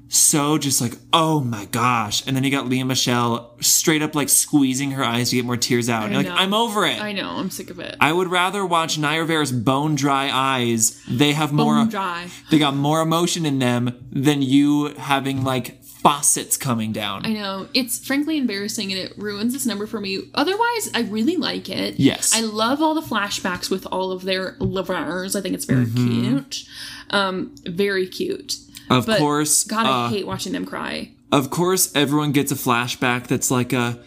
so 0.08 0.58
just 0.58 0.82
like, 0.82 0.94
oh 1.14 1.40
my 1.40 1.66
gosh. 1.66 2.26
And 2.28 2.36
then 2.36 2.44
you 2.44 2.52
got 2.52 2.68
Lea 2.68 2.84
Michele 2.84 3.56
straight 3.60 4.02
up 4.02 4.14
like 4.14 4.30
squeezing 4.30 4.92
her 4.92 5.04
eyes 5.04 5.30
to 5.30 5.38
get 5.38 5.46
more 5.46 5.58
tears 5.58 5.90
out. 5.90 6.04
And 6.04 6.14
you're 6.14 6.24
like. 6.24 6.32
I'm 6.32 6.54
over 6.54 6.86
it. 6.86 7.02
I 7.02 7.12
know. 7.12 7.30
I'm 7.32 7.50
sick 7.50 7.70
of 7.70 7.80
it. 7.80 7.96
I 8.00 8.14
would 8.14 8.28
rather 8.28 8.66
watch 8.66 8.98
Naya 8.98 9.22
Rivera's 9.22 9.52
bone 9.52 9.96
dry 9.96 10.30
eyes. 10.32 11.02
They 11.10 11.34
have 11.34 11.52
more 11.52 11.76
Bone 11.76 11.90
dry. 11.90 12.28
They 12.52 12.60
got 12.60 12.76
more 12.76 13.02
emotion 13.02 13.46
in 13.46 13.60
them 13.60 14.06
than 14.12 14.42
you 14.42 14.94
having 14.96 15.44
like 15.44 15.84
faucets 16.06 16.56
coming 16.56 16.92
down. 16.92 17.26
I 17.26 17.34
know. 17.34 17.68
It's 17.74 17.98
frankly 18.06 18.38
embarrassing 18.38 18.92
and 18.92 19.02
it 19.02 19.18
ruins 19.18 19.54
this 19.54 19.66
number 19.66 19.88
for 19.88 20.00
me. 20.00 20.30
Otherwise, 20.36 20.92
I 20.94 21.02
really 21.10 21.36
like 21.36 21.68
it. 21.68 22.00
Yes. 22.00 22.32
I 22.36 22.42
love 22.42 22.80
all 22.80 22.94
the 22.94 23.02
flashbacks 23.02 23.72
with 23.72 23.88
all 23.92 24.12
of 24.12 24.22
their 24.24 24.56
lovers. 24.60 25.36
I 25.36 25.42
think 25.42 25.56
it's 25.56 25.66
very 25.66 25.88
cute. 25.88 26.64
Um, 27.10 27.56
very 27.66 28.06
cute. 28.06 28.58
of 28.92 29.08
But 29.08 29.18
course, 29.18 29.64
God, 29.64 29.86
I 29.88 30.06
uh, 30.06 30.10
hate 30.10 30.28
watching 30.28 30.54
them 30.54 30.66
cry. 30.66 31.12
of 31.32 31.50
course, 31.50 31.92
everyone 31.96 32.32
gets 32.34 32.52
a 32.52 32.56
flashback 32.56 33.26
that's 33.26 33.50
like 33.50 33.74
a 33.74 34.00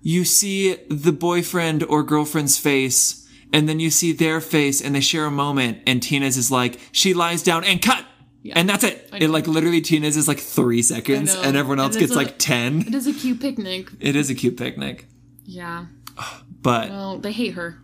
you 0.00 0.24
see 0.24 0.76
the 0.88 1.12
boyfriend 1.12 1.82
or 1.84 2.02
girlfriend's 2.02 2.56
face, 2.58 3.28
and 3.52 3.68
then 3.68 3.78
you 3.78 3.90
see 3.90 4.12
their 4.12 4.40
face, 4.40 4.80
and 4.80 4.94
they 4.94 5.00
share 5.00 5.26
a 5.26 5.30
moment, 5.30 5.78
and 5.86 6.02
Tina's 6.02 6.36
is 6.38 6.50
like 6.50 6.80
she 6.92 7.12
lies 7.14 7.42
down 7.42 7.62
and 7.64 7.80
cut. 7.82 8.04
And 8.54 8.68
that's 8.68 8.82
it. 8.84 9.08
It 9.12 9.28
like 9.30 9.46
literally 9.46 9.80
Tina's 9.80 10.16
is 10.16 10.26
like 10.26 10.38
three 10.40 10.82
seconds, 10.82 11.34
and 11.34 11.56
everyone 11.56 11.78
else 11.78 11.94
And 11.94 12.00
gets 12.00 12.12
a- 12.12 12.16
like 12.16 12.38
ten. 12.38 12.80
It 12.86 12.94
is 12.94 13.06
a 13.06 13.12
cute 13.12 13.40
picnic. 13.40 13.88
It 14.00 14.16
is 14.16 14.30
a 14.30 14.34
cute 14.34 14.56
picnic, 14.56 15.06
Yeah. 15.44 15.86
but 16.60 16.90
Well, 16.90 17.18
they 17.18 17.30
hate 17.32 17.54
her. 17.54 17.78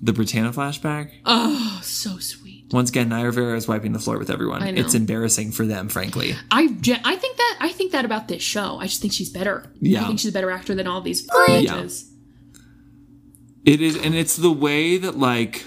the 0.00 0.12
Brittana 0.12 0.54
flashback. 0.54 1.10
Oh, 1.26 1.80
so 1.82 2.18
sweet. 2.18 2.66
Once 2.72 2.88
again, 2.88 3.08
Naya 3.10 3.26
Rivera 3.26 3.56
is 3.56 3.68
wiping 3.68 3.92
the 3.92 3.98
floor 3.98 4.16
with 4.18 4.30
everyone. 4.30 4.62
I 4.62 4.70
know. 4.70 4.80
It's 4.80 4.94
embarrassing 4.94 5.52
for 5.52 5.66
them, 5.66 5.88
frankly. 5.88 6.34
I, 6.50 6.68
gen- 6.68 7.00
I 7.04 7.16
think 7.16 7.36
that 7.36 7.56
I 7.60 7.68
think 7.70 7.92
that 7.92 8.04
about 8.04 8.28
this 8.28 8.42
show. 8.42 8.78
I 8.78 8.86
just 8.86 9.00
think 9.02 9.12
she's 9.12 9.28
better. 9.30 9.70
Yeah. 9.80 10.04
I 10.04 10.06
think 10.06 10.20
she's 10.20 10.30
a 10.30 10.32
better 10.32 10.50
actor 10.50 10.74
than 10.74 10.86
all 10.86 11.00
these 11.00 11.26
Yeah. 11.48 11.86
It 13.64 13.80
is, 13.82 13.96
and 13.96 14.14
it's 14.14 14.36
the 14.36 14.50
way 14.52 14.96
that 14.96 15.18
like 15.18 15.64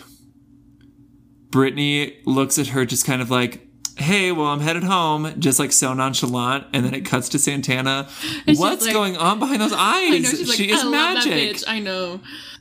Brittany 1.52 2.18
looks 2.26 2.58
at 2.58 2.68
her, 2.68 2.86
just 2.86 3.06
kind 3.06 3.22
of 3.22 3.30
like, 3.30 3.63
"Hey, 3.98 4.32
well, 4.32 4.48
I'm 4.48 4.60
headed 4.60 4.84
home," 4.84 5.34
just 5.40 5.60
like 5.60 5.72
so 5.72 5.94
nonchalant, 5.94 6.66
and 6.74 6.86
then 6.86 6.94
it 6.94 7.02
cuts 7.06 7.30
to 7.30 7.40
Santana. 7.40 8.08
What's 8.46 8.86
like- 8.86 8.94
going 8.94 9.18
on 9.18 9.40
behind 9.40 9.62
those 9.62 9.74
eyes? 9.74 9.78
I 10.14 10.18
know 10.20 10.30
she's 10.30 10.48
like, 10.50 10.58
she 10.58 10.72
is 10.72 10.82
I 10.82 10.84
love 10.84 10.92
that 10.92 11.14
magic. 11.28 11.34
bitch. 11.58 11.64
I 11.68 11.80
know. 11.80 12.20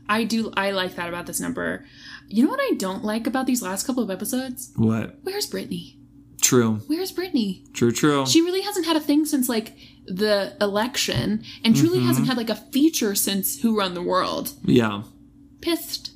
I 0.09 0.25
do. 0.25 0.53
I 0.57 0.71
like 0.73 0.97
that 0.97 1.09
about 1.09 1.27
this 1.27 1.41
number. 1.41 1.87
You 2.29 2.45
know 2.45 2.51
what 2.51 2.61
I 2.61 2.75
don't 2.77 3.05
like 3.05 3.27
about 3.27 3.47
these 3.47 3.63
last 3.63 3.87
couple 3.87 4.03
of 4.03 4.11
episodes? 4.11 4.73
What? 4.77 5.19
Where's 5.23 5.47
Brittany? 5.47 5.99
True. 6.41 6.81
Where's 6.87 7.13
Brittany? 7.13 7.65
True. 7.73 7.93
True. 7.93 8.27
She 8.27 8.41
really 8.43 8.63
hasn't 8.63 8.87
had 8.87 8.97
a 8.97 9.01
thing 9.01 9.25
since 9.27 9.49
like 9.49 9.75
the 10.07 10.57
election, 10.61 11.45
and 11.65 11.77
truly 11.77 11.99
Mm-hmm. 11.99 12.07
hasn't 12.09 12.27
had 12.27 12.37
like 12.37 12.51
a 12.51 12.57
feature 12.57 13.15
since 13.15 13.61
Who 13.61 13.77
Run 13.79 13.95
the 13.95 14.03
World. 14.03 14.53
yeah. 14.65 15.03
Pissed. 15.61 16.11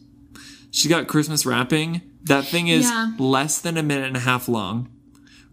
She 0.72 0.88
got 0.88 1.06
Christmas 1.06 1.47
wrapping. 1.47 2.02
That 2.24 2.44
thing 2.44 2.66
is 2.68 2.84
Yeah. 2.90 3.12
less 3.18 3.60
than 3.60 3.76
a 3.76 3.82
minute 3.82 4.09
and 4.09 4.16
a 4.16 4.20
half 4.20 4.48
long. 4.48 4.88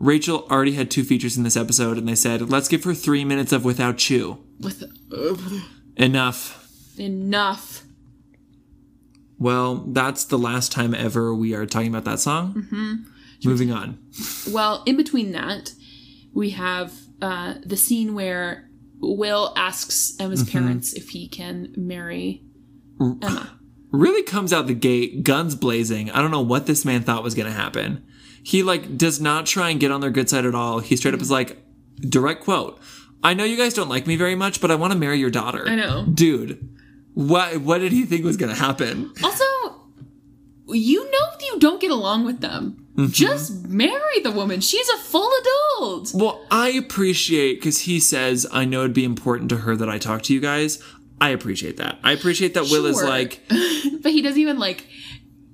Rachel 0.04 0.46
already 0.52 0.74
had 0.74 0.92
two 0.92 1.04
features 1.06 1.38
in 1.38 1.44
this 1.44 1.56
episode, 1.56 1.98
and 1.98 2.06
they 2.08 2.16
said, 2.16 2.50
let's 2.50 2.68
give 2.68 2.84
her 2.84 2.94
three 2.94 3.24
minutes 3.24 3.54
of 3.54 3.64
Without 3.64 3.98
Chew. 3.98 4.38
With 4.60 4.84
Enough. 5.96 6.68
enough. 7.00 7.84
Well, 9.40 9.76
that's 9.88 10.26
the 10.26 10.38
last 10.38 10.72
time 10.74 10.94
ever 10.94 11.34
we 11.34 11.54
are 11.54 11.66
talking 11.66 11.88
about 11.88 12.04
that 12.06 12.20
song. 12.20 12.54
Mm-hmm. 12.54 13.48
Moving 13.50 13.72
on. 13.72 13.98
Well, 14.52 14.84
in 14.86 14.98
between 14.98 15.32
that, 15.34 15.72
we 16.34 16.52
have 16.52 16.94
uh, 17.22 17.56
the 17.66 17.78
scene 17.78 18.14
where 18.14 18.70
Will 19.00 19.54
asks 19.56 20.16
Emma's 20.20 20.44
Mm-hmm. 20.44 20.52
parents 20.58 20.94
if 20.94 21.10
he 21.10 21.28
can 21.30 21.74
marry 21.78 22.44
Emma. 23.00 23.52
Really 23.92 24.24
comes 24.24 24.52
out 24.52 24.66
the 24.66 24.74
gate, 24.74 25.22
guns 25.24 25.54
blazing. 25.54 26.10
I 26.10 26.20
don't 26.20 26.32
know 26.32 26.42
what 26.42 26.66
this 26.66 26.84
man 26.84 27.04
thought 27.04 27.22
was 27.22 27.36
going 27.36 27.46
to 27.46 27.54
happen. 27.54 28.04
He, 28.44 28.62
like, 28.62 28.98
does 28.98 29.20
not 29.22 29.46
try 29.46 29.70
and 29.70 29.80
get 29.80 29.92
on 29.92 30.02
their 30.02 30.12
good 30.12 30.30
side 30.30 30.46
at 30.46 30.54
all. 30.54 30.80
He 30.80 30.96
straight 30.96 31.14
up 31.14 31.22
is 31.22 31.32
like, 31.32 31.58
direct 32.00 32.44
quote, 32.44 32.80
I 33.24 33.34
know 33.34 33.46
you 33.46 33.56
guys 33.58 33.74
don't 33.74 33.90
like 33.90 34.06
me 34.06 34.16
very 34.18 34.36
much, 34.36 34.60
but 34.60 34.70
I 34.70 34.76
want 34.76 34.92
to 34.94 35.00
marry 35.00 35.18
your 35.18 35.30
daughter. 35.30 35.64
I 35.68 35.76
know. 35.76 36.06
Dude, 36.06 36.78
what, 37.14 37.58
what 37.58 37.78
did 37.80 37.94
he 37.94 38.04
think 38.04 38.26
was 38.26 38.36
going 38.38 38.54
to 38.54 38.60
happen? 38.60 39.14
Also, 39.24 39.46
you 40.68 41.10
know 41.10 41.24
you 41.54 41.60
don't 41.60 41.82
get 41.82 41.92
along 41.92 42.26
with 42.26 42.42
them. 42.42 42.86
Mm-hmm. 42.96 43.12
Just 43.12 43.68
marry 43.68 44.20
the 44.24 44.32
woman. 44.32 44.62
She's 44.62 44.88
a 44.90 44.98
full 44.98 45.32
adult. 45.42 46.12
Well, 46.14 46.46
I 46.52 46.70
appreciate 46.70 47.56
because 47.56 47.80
he 47.80 48.00
says, 48.00 48.46
I 48.52 48.66
know 48.66 48.82
it'd 48.82 48.94
be 48.94 49.04
important 49.04 49.50
to 49.50 49.58
her 49.58 49.76
that 49.76 49.90
I 49.90 49.98
talk 49.98 50.22
to 50.24 50.34
you 50.34 50.40
guys. 50.40 50.82
I 51.20 51.30
appreciate 51.30 51.78
that. 51.78 52.00
I 52.04 52.12
appreciate 52.12 52.54
that 52.54 52.64
Will 52.70 52.86
is 52.86 53.02
like, 53.02 53.42
But 54.02 54.12
he 54.12 54.22
doesn't 54.22 54.40
even 54.40 54.60
like. 54.60 54.86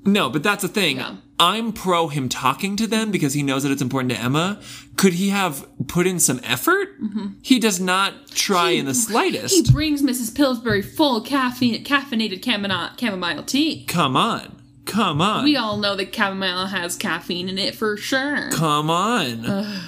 no, 0.05 0.29
but 0.29 0.43
that's 0.43 0.63
the 0.63 0.67
thing. 0.67 0.97
Yeah. 0.97 1.17
I'm 1.39 1.71
pro 1.71 2.09
him 2.09 2.27
talking 2.27 2.75
to 2.75 2.85
them 2.87 3.11
because 3.11 3.33
he 3.33 3.43
knows 3.43 3.63
that 3.63 3.71
it's 3.71 3.81
important 3.81 4.11
to 4.11 4.19
Emma. 4.19 4.59
Could 4.97 5.13
he 5.13 5.29
have 5.29 5.65
put 5.87 6.05
in 6.05 6.19
some 6.19 6.41
effort? 6.43 7.01
Mm-hmm. 7.01 7.27
He 7.41 7.59
does 7.59 7.79
not 7.79 8.27
try 8.31 8.71
in 8.71 8.85
the 8.85 8.93
slightest. 8.93 9.53
He 9.67 9.71
brings 9.71 10.01
Mrs. 10.01 10.35
Pillsbury 10.35 10.81
full 10.81 11.21
caffeine, 11.21 11.83
caffeinated 11.85 12.43
chamomile, 12.43 12.91
chamomile 12.99 13.43
tea. 13.43 13.85
Come 13.85 14.17
on. 14.17 14.61
Come 14.85 15.21
on. 15.21 15.43
We 15.45 15.55
all 15.55 15.77
know 15.77 15.95
that 15.95 16.13
chamomile 16.13 16.65
has 16.67 16.95
caffeine 16.97 17.47
in 17.47 17.57
it 17.57 17.73
for 17.75 17.95
sure. 17.95 18.49
Come 18.51 18.89
on. 18.89 19.79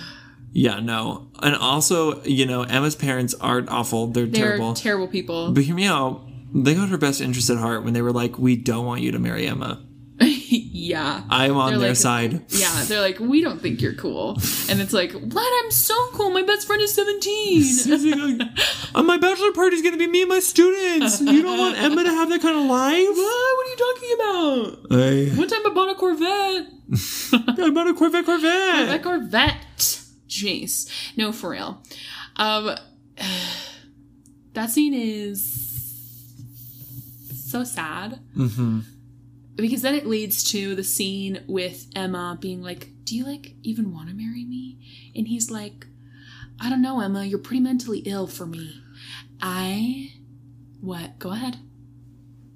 yeah, 0.53 0.79
no. 0.79 1.27
And 1.41 1.55
also, 1.55 2.23
you 2.23 2.45
know, 2.45 2.63
Emma's 2.63 2.95
parents 2.95 3.33
aren't 3.41 3.67
awful. 3.69 4.07
They're, 4.07 4.25
They're 4.25 4.45
terrible. 4.45 4.73
terrible 4.73 5.07
people. 5.07 5.51
but 5.51 5.63
hear 5.63 5.75
me 5.75 5.85
out. 5.85 6.21
They 6.53 6.75
got 6.75 6.89
her 6.89 6.97
best 6.97 7.19
interest 7.19 7.49
at 7.49 7.57
heart 7.57 7.83
when 7.83 7.93
they 7.93 8.01
were 8.01 8.11
like, 8.11 8.37
we 8.37 8.55
don't 8.55 8.85
want 8.85 9.01
you 9.01 9.11
to 9.11 9.19
marry 9.19 9.47
Emma. 9.47 9.81
yeah. 10.71 11.23
I'm 11.29 11.55
on 11.57 11.71
They're 11.71 11.79
their 11.79 11.87
like- 11.89 11.97
side. 11.97 12.41
Yeah, 12.49 12.83
they're 12.85 13.01
like, 13.01 13.19
we 13.19 13.41
don't 13.41 13.61
think 13.61 13.81
you're 13.81 13.93
cool. 13.93 14.31
And 14.69 14.81
it's 14.81 14.93
like, 14.93 15.11
what? 15.13 15.63
I'm 15.65 15.71
so 15.71 15.95
cool. 16.13 16.29
My 16.31 16.43
best 16.43 16.67
friend 16.67 16.81
is 16.81 16.93
17. 16.93 18.41
On 18.95 19.05
my 19.05 19.17
bachelor 19.17 19.51
party 19.53 19.75
is 19.77 19.81
going 19.81 19.93
to 19.93 19.97
be 19.97 20.07
me 20.07 20.21
and 20.23 20.29
my 20.29 20.39
students. 20.39 21.21
You 21.21 21.41
don't 21.41 21.57
want 21.57 21.77
Emma 21.79 22.03
to 22.03 22.09
have 22.09 22.29
that 22.29 22.41
kind 22.41 22.57
of 22.57 22.65
life? 22.65 23.07
what? 23.07 23.55
What 23.57 23.67
are 23.67 23.69
you 23.69 23.77
talking 23.77 24.13
about? 24.15 25.01
I, 25.01 25.37
One 25.37 25.47
time 25.47 25.65
I 25.65 25.69
bought 25.73 25.89
a 25.89 25.95
Corvette. 25.95 26.67
I 27.67 27.69
bought 27.71 27.87
a 27.87 27.93
Corvette 27.93 28.25
Corvette. 28.25 28.87
That 28.89 29.01
Corvette. 29.03 30.01
Jeez. 30.27 30.89
No, 31.17 31.31
for 31.31 31.51
real. 31.51 31.81
Um, 32.35 32.75
that 34.53 34.69
scene 34.69 34.93
is 34.93 35.57
so 37.49 37.63
sad. 37.63 38.19
Mm-hmm. 38.37 38.79
Because 39.55 39.81
then 39.81 39.95
it 39.95 40.07
leads 40.07 40.43
to 40.51 40.75
the 40.75 40.83
scene 40.83 41.43
with 41.47 41.87
Emma 41.95 42.37
being 42.39 42.61
like, 42.61 42.89
Do 43.03 43.15
you 43.15 43.25
like 43.25 43.55
even 43.63 43.93
want 43.93 44.09
to 44.09 44.15
marry 44.15 44.45
me? 44.45 44.79
And 45.15 45.27
he's 45.27 45.51
like, 45.51 45.85
I 46.59 46.69
don't 46.69 46.81
know, 46.81 47.01
Emma. 47.01 47.25
You're 47.25 47.39
pretty 47.39 47.61
mentally 47.61 47.99
ill 47.99 48.27
for 48.27 48.45
me. 48.45 48.81
I. 49.41 50.13
What? 50.79 51.19
Go 51.19 51.31
ahead. 51.31 51.57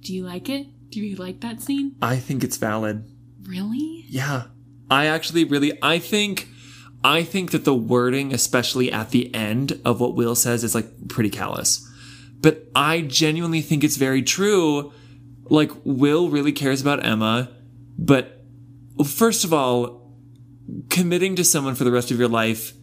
Do 0.01 0.13
you 0.13 0.23
like 0.23 0.49
it? 0.49 0.67
Do 0.89 1.01
you 1.01 1.15
like 1.15 1.41
that 1.41 1.61
scene? 1.61 1.95
I 2.01 2.17
think 2.17 2.43
it's 2.43 2.57
valid. 2.57 3.09
Really? 3.43 4.05
Yeah. 4.07 4.45
I 4.89 5.07
actually 5.07 5.43
really 5.43 5.77
I 5.81 5.99
think 5.99 6.47
I 7.03 7.23
think 7.23 7.51
that 7.51 7.65
the 7.65 7.75
wording, 7.75 8.33
especially 8.33 8.91
at 8.91 9.11
the 9.11 9.33
end 9.33 9.79
of 9.83 9.99
what 9.99 10.15
Will 10.15 10.35
says, 10.35 10.63
is 10.63 10.73
like 10.73 11.07
pretty 11.07 11.29
callous. 11.29 11.87
But 12.39 12.67
I 12.75 13.01
genuinely 13.01 13.61
think 13.61 13.83
it's 13.83 13.97
very 13.97 14.21
true. 14.21 14.91
Like 15.49 15.71
Will 15.83 16.29
really 16.29 16.51
cares 16.51 16.81
about 16.81 17.05
Emma, 17.05 17.51
but 17.97 18.43
first 19.05 19.43
of 19.43 19.53
all, 19.53 20.13
committing 20.89 21.35
to 21.35 21.43
someone 21.43 21.75
for 21.75 21.83
the 21.83 21.91
rest 21.91 22.11
of 22.11 22.19
your 22.19 22.27
life 22.27 22.73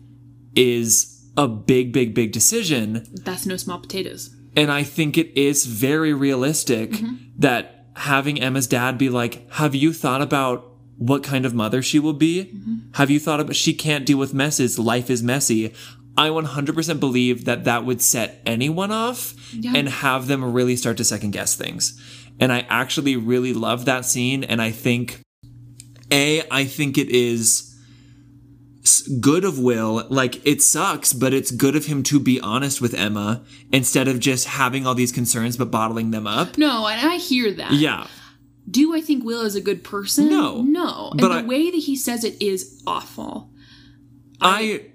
is 0.54 1.30
a 1.36 1.48
big, 1.48 1.92
big, 1.92 2.14
big 2.14 2.32
decision. 2.32 3.06
That's 3.24 3.46
no 3.46 3.56
small 3.56 3.78
potatoes. 3.78 4.34
And 4.56 4.70
I 4.70 4.82
think 4.82 5.16
it 5.16 5.36
is 5.38 5.64
very 5.66 6.12
realistic 6.12 6.90
mm-hmm. 6.90 7.16
that 7.38 7.86
having 7.96 8.40
Emma's 8.40 8.66
dad 8.66 8.98
be 8.98 9.08
like, 9.08 9.50
Have 9.52 9.74
you 9.74 9.92
thought 9.92 10.22
about 10.22 10.68
what 10.98 11.24
kind 11.24 11.46
of 11.46 11.54
mother 11.54 11.82
she 11.82 11.98
will 11.98 12.12
be? 12.12 12.44
Mm-hmm. 12.44 12.76
Have 12.94 13.10
you 13.10 13.18
thought 13.18 13.40
about 13.40 13.56
she 13.56 13.74
can't 13.74 14.06
deal 14.06 14.18
with 14.18 14.34
messes? 14.34 14.78
Life 14.78 15.10
is 15.10 15.22
messy. 15.22 15.72
I 16.16 16.28
100% 16.28 17.00
believe 17.00 17.46
that 17.46 17.64
that 17.64 17.86
would 17.86 18.02
set 18.02 18.42
anyone 18.44 18.92
off 18.92 19.34
Yeah. 19.54 19.72
and 19.74 19.88
have 19.88 20.26
them 20.26 20.44
really 20.44 20.76
start 20.76 20.98
to 20.98 21.04
second 21.04 21.30
guess 21.30 21.54
things. 21.56 21.98
And 22.42 22.52
I 22.52 22.66
actually 22.68 23.14
really 23.16 23.52
love 23.52 23.84
that 23.84 24.04
scene. 24.04 24.42
And 24.42 24.60
I 24.60 24.72
think, 24.72 25.20
A, 26.10 26.42
I 26.50 26.64
think 26.64 26.98
it 26.98 27.08
is 27.08 27.68
good 29.20 29.44
of 29.44 29.58
Will. 29.60 30.04
Like, 30.10 30.44
it 30.44 30.60
sucks, 30.60 31.12
but 31.12 31.32
it's 31.32 31.52
good 31.52 31.76
of 31.76 31.86
him 31.86 32.02
to 32.04 32.18
be 32.18 32.40
honest 32.40 32.80
with 32.80 32.94
Emma 32.94 33.44
instead 33.72 34.08
of 34.08 34.18
just 34.18 34.46
having 34.48 34.86
all 34.86 34.94
these 34.96 35.12
concerns 35.12 35.56
but 35.56 35.70
bottling 35.70 36.10
them 36.10 36.26
up. 36.26 36.58
No, 36.58 36.88
and 36.88 37.08
I 37.08 37.16
hear 37.16 37.52
that. 37.52 37.72
Yeah. 37.74 38.08
Do 38.68 38.94
I 38.94 39.00
think 39.00 39.24
Will 39.24 39.42
is 39.42 39.54
a 39.54 39.60
good 39.60 39.84
person? 39.84 40.28
No. 40.28 40.62
No. 40.62 41.10
And 41.12 41.20
But 41.20 41.28
the 41.28 41.34
I- 41.34 41.42
way 41.42 41.70
that 41.70 41.76
he 41.76 41.94
says 41.96 42.24
it 42.24 42.40
is 42.42 42.82
awful. 42.86 43.50
I, 44.40 44.86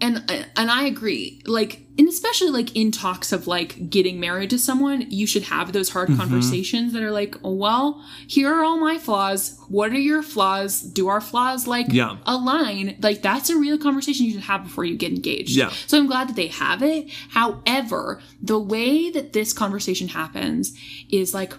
And 0.00 0.22
and 0.56 0.70
I 0.70 0.84
agree. 0.84 1.40
Like 1.46 1.81
and 1.98 2.08
especially 2.08 2.48
like 2.50 2.74
in 2.74 2.90
talks 2.90 3.32
of 3.32 3.46
like 3.46 3.90
getting 3.90 4.18
married 4.18 4.48
to 4.50 4.58
someone, 4.58 5.04
you 5.10 5.26
should 5.26 5.42
have 5.44 5.72
those 5.72 5.90
hard 5.90 6.08
Mm-hmm. 6.08 6.20
conversations 6.20 6.92
that 6.94 7.02
are 7.02 7.10
like, 7.10 7.36
oh, 7.44 7.52
well, 7.54 8.02
here 8.26 8.48
are 8.52 8.64
all 8.64 8.78
my 8.78 8.96
flaws. 8.98 9.58
What 9.68 9.92
are 9.92 9.98
your 9.98 10.22
flaws? 10.22 10.80
Do 10.80 11.08
our 11.08 11.20
flaws 11.20 11.66
like 11.66 11.86
Yeah. 11.90 12.16
align? 12.24 12.96
Like 13.02 13.20
that's 13.22 13.50
a 13.50 13.56
real 13.58 13.76
conversation 13.78 14.24
you 14.26 14.32
should 14.32 14.42
have 14.42 14.64
before 14.64 14.84
you 14.84 14.96
get 14.96 15.12
engaged. 15.12 15.50
Yeah. 15.50 15.70
So 15.86 15.98
I'm 15.98 16.06
glad 16.06 16.28
that 16.28 16.36
they 16.36 16.46
have 16.48 16.82
it. 16.82 17.10
However, 17.30 18.20
the 18.40 18.58
way 18.58 19.10
that 19.10 19.32
this 19.34 19.52
conversation 19.52 20.08
happens 20.08 20.74
is 21.10 21.34
like 21.34 21.52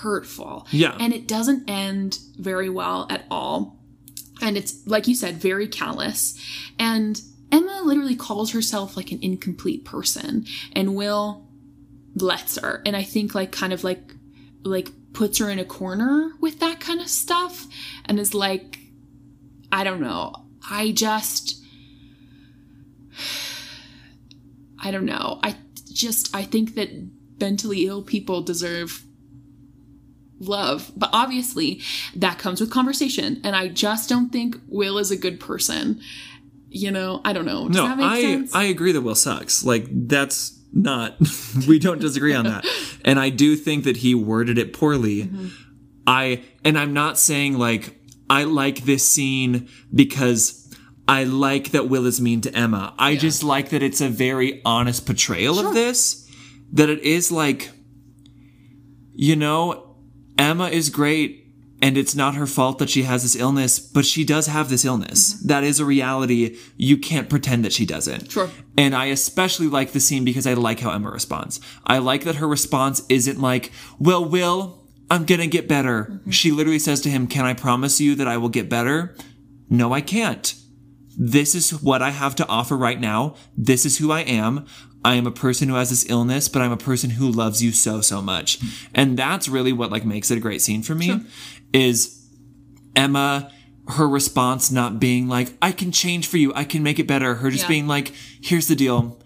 hurtful. 0.00 0.66
Yeah. 0.70 0.96
And 1.00 1.12
it 1.12 1.26
doesn't 1.28 1.68
end 1.70 2.18
very 2.38 2.68
well 2.68 3.06
at 3.08 3.24
all. 3.30 3.78
And 4.40 4.56
it's, 4.56 4.86
like 4.86 5.06
you 5.06 5.14
said, 5.14 5.36
very 5.36 5.68
callous. 5.68 6.38
And 6.78 7.20
Emma 7.52 7.82
literally 7.84 8.16
calls 8.16 8.52
herself 8.52 8.96
like 8.96 9.12
an 9.12 9.18
incomplete 9.22 9.84
person. 9.84 10.46
And 10.72 10.96
Will 10.96 11.46
lets 12.16 12.58
her. 12.58 12.82
And 12.84 12.96
I 12.96 13.02
think 13.02 13.34
like 13.34 13.52
kind 13.52 13.72
of 13.72 13.84
like, 13.84 14.14
like 14.64 14.88
puts 15.12 15.38
her 15.38 15.50
in 15.50 15.58
a 15.58 15.64
corner 15.64 16.32
with 16.40 16.58
that 16.60 16.80
kind 16.80 17.00
of 17.00 17.08
stuff. 17.08 17.66
And 18.06 18.18
is 18.18 18.34
like, 18.34 18.78
I 19.70 19.84
don't 19.84 20.00
know. 20.00 20.34
I 20.68 20.92
just, 20.92 21.62
I 24.78 24.90
don't 24.90 25.06
know. 25.06 25.38
I 25.42 25.56
just, 25.92 26.34
I 26.34 26.42
think 26.44 26.74
that 26.74 26.88
mentally 27.38 27.86
ill 27.86 28.02
people 28.02 28.42
deserve 28.42 29.04
love. 30.38 30.92
But 30.96 31.10
obviously, 31.12 31.80
that 32.16 32.38
comes 32.38 32.60
with 32.60 32.70
conversation. 32.70 33.40
And 33.44 33.54
I 33.54 33.68
just 33.68 34.08
don't 34.08 34.30
think 34.30 34.56
Will 34.68 34.98
is 34.98 35.10
a 35.10 35.16
good 35.16 35.40
person. 35.40 36.00
You 36.74 36.90
know, 36.90 37.20
I 37.24 37.32
don't 37.32 37.44
know. 37.44 37.68
Does 37.68 37.76
no, 37.76 37.88
that 37.88 37.98
make 37.98 38.06
I, 38.06 38.22
sense? 38.22 38.54
I 38.54 38.64
agree 38.64 38.92
that 38.92 39.02
Will 39.02 39.14
sucks. 39.14 39.64
Like, 39.64 39.86
that's 39.90 40.58
not, 40.72 41.16
we 41.68 41.78
don't 41.78 42.00
disagree 42.00 42.34
on 42.34 42.44
that. 42.44 42.66
And 43.04 43.18
I 43.18 43.30
do 43.30 43.56
think 43.56 43.82
that 43.82 43.96
he 43.96 44.14
worded 44.14 44.58
it 44.58 44.72
poorly. 44.72 45.24
Mm-hmm. 45.24 45.48
I, 46.06 46.44
and 46.64 46.78
I'm 46.78 46.92
not 46.92 47.18
saying 47.18 47.58
like, 47.58 47.98
I 48.30 48.44
like 48.44 48.84
this 48.84 49.10
scene 49.10 49.68
because 49.92 50.72
I 51.08 51.24
like 51.24 51.72
that 51.72 51.88
Will 51.88 52.06
is 52.06 52.20
mean 52.20 52.40
to 52.42 52.56
Emma. 52.56 52.94
I 52.96 53.16
just 53.16 53.42
like 53.42 53.70
that 53.70 53.82
it's 53.82 54.00
a 54.00 54.08
very 54.08 54.62
honest 54.64 55.04
portrayal 55.04 55.58
of 55.58 55.74
this. 55.74 56.30
That 56.72 56.88
it 56.88 57.00
is 57.00 57.32
like, 57.32 57.70
you 59.14 59.34
know, 59.34 59.96
Emma 60.38 60.68
is 60.68 60.90
great 60.90 61.41
and 61.82 61.98
it's 61.98 62.14
not 62.14 62.36
her 62.36 62.46
fault 62.46 62.78
that 62.78 62.88
she 62.88 63.02
has 63.02 63.22
this 63.22 63.34
illness, 63.34 63.80
but 63.80 64.06
she 64.06 64.24
does 64.24 64.46
have 64.46 64.70
this 64.70 64.84
illness. 64.84 65.34
Mm-hmm. 65.34 65.48
That 65.48 65.64
is 65.64 65.80
a 65.80 65.84
reality. 65.84 66.56
You 66.76 66.96
can't 66.96 67.28
pretend 67.28 67.64
that 67.64 67.72
she 67.72 67.84
doesn't. 67.84 68.30
Sure. 68.30 68.48
And 68.78 68.94
I 68.94 69.06
especially 69.06 69.66
like 69.66 69.90
the 69.90 69.98
scene 69.98 70.24
because 70.24 70.46
I 70.46 70.54
like 70.54 70.78
how 70.78 70.92
Emma 70.92 71.10
responds. 71.10 71.60
I 71.84 71.98
like 71.98 72.22
that 72.22 72.36
her 72.36 72.46
response 72.46 73.02
isn't 73.08 73.40
like, 73.40 73.72
well, 73.98 74.24
Will, 74.24 74.86
I'm 75.10 75.24
gonna 75.24 75.48
get 75.48 75.68
better. 75.68 76.04
Mm-hmm. 76.04 76.30
She 76.30 76.52
literally 76.52 76.78
says 76.78 77.00
to 77.02 77.10
him, 77.10 77.26
Can 77.26 77.44
I 77.44 77.52
promise 77.52 78.00
you 78.00 78.14
that 78.14 78.28
I 78.28 78.36
will 78.36 78.48
get 78.48 78.70
better? 78.70 79.16
No, 79.68 79.92
I 79.92 80.00
can't. 80.00 80.54
This 81.18 81.54
is 81.54 81.82
what 81.82 82.00
I 82.00 82.10
have 82.10 82.36
to 82.36 82.46
offer 82.46 82.76
right 82.76 83.00
now. 83.00 83.34
This 83.56 83.84
is 83.84 83.98
who 83.98 84.12
I 84.12 84.20
am. 84.20 84.66
I 85.04 85.16
am 85.16 85.26
a 85.26 85.32
person 85.32 85.68
who 85.68 85.74
has 85.74 85.90
this 85.90 86.08
illness, 86.08 86.48
but 86.48 86.62
I'm 86.62 86.70
a 86.70 86.76
person 86.76 87.10
who 87.10 87.28
loves 87.28 87.60
you 87.60 87.72
so, 87.72 88.00
so 88.00 88.22
much. 88.22 88.60
Mm-hmm. 88.60 88.92
And 88.94 89.18
that's 89.18 89.48
really 89.48 89.72
what 89.72 89.90
like 89.90 90.04
makes 90.04 90.30
it 90.30 90.38
a 90.38 90.40
great 90.40 90.62
scene 90.62 90.82
for 90.82 90.94
me 90.94 91.26
is 91.72 92.28
Emma, 92.94 93.50
her 93.88 94.08
response 94.08 94.70
not 94.70 95.00
being 95.00 95.28
like, 95.28 95.52
I 95.62 95.72
can 95.72 95.92
change 95.92 96.26
for 96.26 96.36
you. 96.36 96.52
I 96.54 96.64
can 96.64 96.82
make 96.82 96.98
it 96.98 97.06
better. 97.06 97.36
Her 97.36 97.50
just 97.50 97.64
Yeah. 97.64 97.68
being 97.68 97.86
like, 97.86 98.12
here's 98.40 98.68
the 98.68 98.76
deal. 98.76 99.20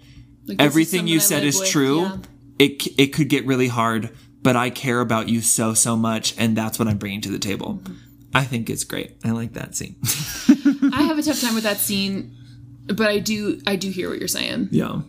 Like, 0.47 0.61
Everything 0.61 1.07
you 1.09 1.17
I 1.17 1.21
said 1.21 1.45
is 1.45 1.59
with, 1.61 1.69
true. 1.69 2.01
yeah. 2.03 2.17
It, 2.59 2.87
it 2.99 3.07
could 3.09 3.29
get 3.29 3.45
really 3.47 3.69
hard, 3.69 4.11
but 4.43 4.57
I 4.57 4.71
care 4.71 5.01
about 5.01 5.29
you 5.29 5.41
so, 5.43 5.75
so 5.75 5.97
much. 5.97 6.35
And 6.39 6.57
that's 6.57 6.79
what 6.79 6.89
I'm 6.89 6.97
bringing 6.99 7.21
to 7.23 7.29
the 7.31 7.39
table. 7.39 7.81
Mm-hmm. 7.83 7.93
I 8.35 8.45
think 8.45 8.71
it's 8.71 8.85
great. 8.85 9.17
I 9.25 9.31
like 9.31 9.55
that 9.55 9.75
scene. 9.75 9.97
I 10.93 11.03
have 11.03 11.19
a 11.19 11.23
tough 11.23 11.41
time 11.41 11.55
with 11.55 11.65
that 11.65 11.79
scene, 11.79 12.35
but 12.87 13.09
I 13.09 13.19
do 13.19 13.61
I 13.67 13.77
do 13.77 13.91
hear 13.91 14.09
what 14.11 14.19
you're 14.19 14.29
saying. 14.29 14.69
yeah. 14.71 15.01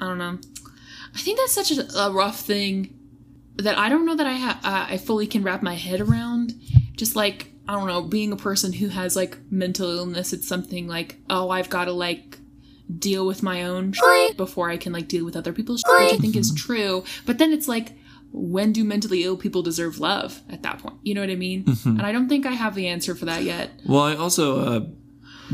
I 0.00 0.04
don't 0.06 0.18
know. 0.18 0.38
I 1.14 1.18
think 1.18 1.38
that's 1.38 1.52
such 1.52 1.70
a, 1.72 1.98
a 1.98 2.10
rough 2.12 2.40
thing 2.40 2.96
that 3.56 3.78
I 3.78 3.88
don't 3.88 4.06
know 4.06 4.16
that 4.16 4.26
I 4.26 4.34
ha- 4.34 4.60
uh, 4.62 4.92
I 4.94 4.96
fully 4.98 5.26
can 5.26 5.42
wrap 5.42 5.62
my 5.62 5.74
head 5.74 6.00
around. 6.00 6.54
Just 6.96 7.16
like 7.16 7.52
I 7.68 7.74
don't 7.74 7.86
know, 7.86 8.02
being 8.02 8.32
a 8.32 8.36
person 8.36 8.72
who 8.72 8.88
has 8.88 9.16
like 9.16 9.38
mental 9.50 9.90
illness, 9.90 10.32
it's 10.32 10.48
something 10.48 10.86
like 10.88 11.16
oh 11.30 11.50
I've 11.50 11.70
got 11.70 11.86
to 11.86 11.92
like 11.92 12.38
deal 12.98 13.26
with 13.26 13.42
my 13.42 13.62
own 13.62 13.92
shit 13.92 14.36
before 14.36 14.70
I 14.70 14.76
can 14.76 14.92
like 14.92 15.08
deal 15.08 15.24
with 15.24 15.36
other 15.36 15.52
people's 15.52 15.82
shit, 15.86 16.00
which 16.04 16.14
I 16.14 16.16
think 16.18 16.36
is 16.36 16.54
true. 16.54 17.04
But 17.24 17.38
then 17.38 17.52
it's 17.52 17.68
like 17.68 17.96
when 18.32 18.72
do 18.72 18.82
mentally 18.82 19.24
ill 19.24 19.36
people 19.36 19.62
deserve 19.62 19.98
love 19.98 20.40
at 20.48 20.62
that 20.62 20.78
point? 20.78 20.96
You 21.02 21.14
know 21.14 21.20
what 21.20 21.30
I 21.30 21.36
mean? 21.36 21.64
Mm-hmm. 21.64 21.88
And 21.98 22.02
I 22.02 22.12
don't 22.12 22.28
think 22.28 22.46
I 22.46 22.52
have 22.52 22.74
the 22.74 22.88
answer 22.88 23.14
for 23.14 23.26
that 23.26 23.42
yet. 23.42 23.70
Well, 23.86 24.00
I 24.00 24.16
also 24.16 24.60
uh, 24.60 24.80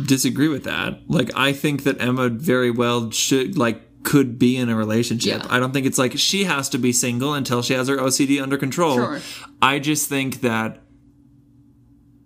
disagree 0.06 0.48
with 0.48 0.64
that. 0.64 1.00
Like, 1.08 1.30
I 1.36 1.52
think 1.52 1.84
that 1.84 2.00
Emma 2.00 2.28
very 2.28 2.70
well 2.70 3.10
should 3.10 3.58
like 3.58 3.82
could 4.08 4.38
be 4.38 4.56
in 4.56 4.70
a 4.70 4.74
relationship. 4.74 5.42
Yeah. 5.42 5.48
I 5.50 5.60
don't 5.60 5.72
think 5.72 5.84
it's 5.84 5.98
like 5.98 6.16
she 6.16 6.44
has 6.44 6.70
to 6.70 6.78
be 6.78 6.92
single 6.92 7.34
until 7.34 7.60
she 7.60 7.74
has 7.74 7.88
her 7.88 7.98
OCD 7.98 8.42
under 8.42 8.56
control. 8.56 8.94
Sure. 8.94 9.20
I 9.60 9.78
just 9.78 10.08
think 10.08 10.40
that 10.40 10.80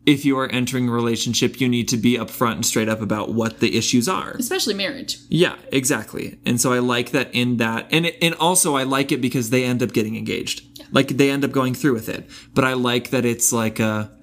if 0.06 0.24
you 0.24 0.38
are 0.38 0.48
entering 0.48 0.88
a 0.88 0.92
relationship, 0.92 1.60
you 1.60 1.68
need 1.68 1.88
to 1.88 1.96
be 1.96 2.16
upfront 2.16 2.52
and 2.52 2.66
straight 2.66 2.88
up 2.88 3.00
about 3.00 3.34
what 3.34 3.58
the 3.58 3.76
issues 3.76 4.08
are. 4.08 4.30
Especially 4.38 4.74
marriage. 4.74 5.18
Yeah, 5.28 5.56
exactly. 5.72 6.38
And 6.46 6.60
so 6.60 6.72
I 6.72 6.78
like 6.78 7.10
that 7.10 7.34
in 7.34 7.56
that, 7.56 7.88
and 7.90 8.06
it, 8.06 8.16
and 8.22 8.36
also 8.36 8.76
I 8.76 8.84
like 8.84 9.10
it 9.10 9.20
because 9.20 9.50
they 9.50 9.64
end 9.64 9.82
up 9.82 9.92
getting 9.92 10.14
engaged. 10.14 10.62
Like 10.92 11.08
they 11.08 11.32
end 11.32 11.44
up 11.44 11.50
going 11.50 11.74
through 11.74 11.94
with 11.94 12.08
it. 12.08 12.30
But 12.54 12.64
I 12.64 12.74
like 12.74 13.10
that 13.10 13.24
it's 13.24 13.52
like 13.52 13.80
a, 13.80 14.16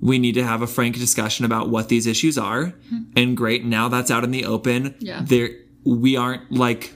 we 0.00 0.20
need 0.20 0.36
to 0.36 0.44
have 0.44 0.62
a 0.62 0.68
frank 0.68 0.96
discussion 0.96 1.44
about 1.44 1.70
what 1.70 1.88
these 1.88 2.06
issues 2.06 2.38
are. 2.38 2.66
Hmm. 2.88 3.02
And 3.16 3.36
great, 3.36 3.64
now 3.64 3.88
that's 3.88 4.12
out 4.12 4.22
in 4.22 4.30
the 4.30 4.44
open. 4.44 4.94
Yeah. 5.00 5.22
There, 5.24 5.50
we 5.84 6.16
aren't 6.16 6.50
like 6.52 6.94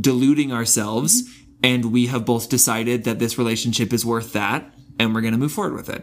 deluding 0.00 0.52
ourselves, 0.52 1.22
and 1.62 1.92
we 1.92 2.06
have 2.06 2.24
both 2.24 2.48
decided 2.48 3.04
that 3.04 3.18
this 3.18 3.38
relationship 3.38 3.92
is 3.92 4.04
worth 4.04 4.32
that, 4.32 4.74
and 4.98 5.14
we're 5.14 5.20
gonna 5.22 5.38
move 5.38 5.52
forward 5.52 5.74
with 5.74 5.88
it. 5.88 6.02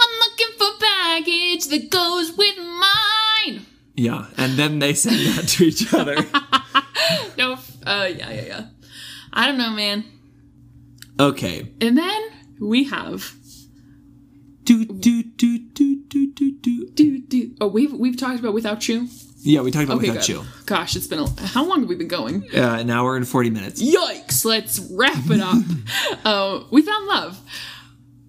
I'm 0.00 0.18
looking 0.20 0.58
for 0.58 0.78
baggage 0.80 1.66
that 1.68 1.90
goes 1.90 2.36
with 2.36 2.56
mine. 2.58 3.66
Yeah, 3.96 4.26
and 4.36 4.58
then 4.58 4.78
they 4.78 4.94
send 4.94 5.16
that 5.36 5.48
to 5.48 5.64
each 5.64 5.92
other. 5.94 6.16
No, 7.36 7.54
uh, 7.86 8.08
yeah, 8.10 8.30
yeah, 8.30 8.42
yeah. 8.46 8.66
I 9.32 9.46
don't 9.46 9.58
know, 9.58 9.70
man. 9.70 10.04
Okay. 11.20 11.72
And 11.80 11.96
then 11.96 12.22
we 12.60 12.84
have 12.84 13.34
Do 14.64 14.84
do 14.84 15.22
do 15.22 15.58
do 15.58 16.02
do 16.08 16.32
do 16.32 16.52
do. 16.52 16.88
do 16.94 17.18
do. 17.18 17.54
Oh, 17.60 17.66
we've 17.66 17.92
we've 17.92 18.16
talked 18.16 18.38
about 18.40 18.54
without 18.54 18.88
you. 18.88 19.08
Yeah, 19.44 19.60
we 19.62 19.70
talked 19.70 19.84
about 19.86 19.98
Okay, 19.98 20.10
without 20.10 20.26
good. 20.26 20.28
you. 20.28 20.44
Gosh, 20.66 20.94
it's 20.94 21.06
been 21.06 21.18
a. 21.18 21.28
How 21.46 21.64
long 21.64 21.80
have 21.80 21.88
we 21.88 21.96
been 21.96 22.08
going? 22.08 22.44
Uh, 22.54 22.76
an 22.78 22.90
hour 22.90 23.16
and 23.16 23.26
40 23.26 23.50
minutes. 23.50 23.82
Yikes! 23.82 24.44
Let's 24.44 24.78
wrap 24.90 25.28
it 25.30 25.40
up. 25.40 26.24
uh, 26.24 26.64
we 26.70 26.82
found 26.82 27.06
love. 27.06 27.40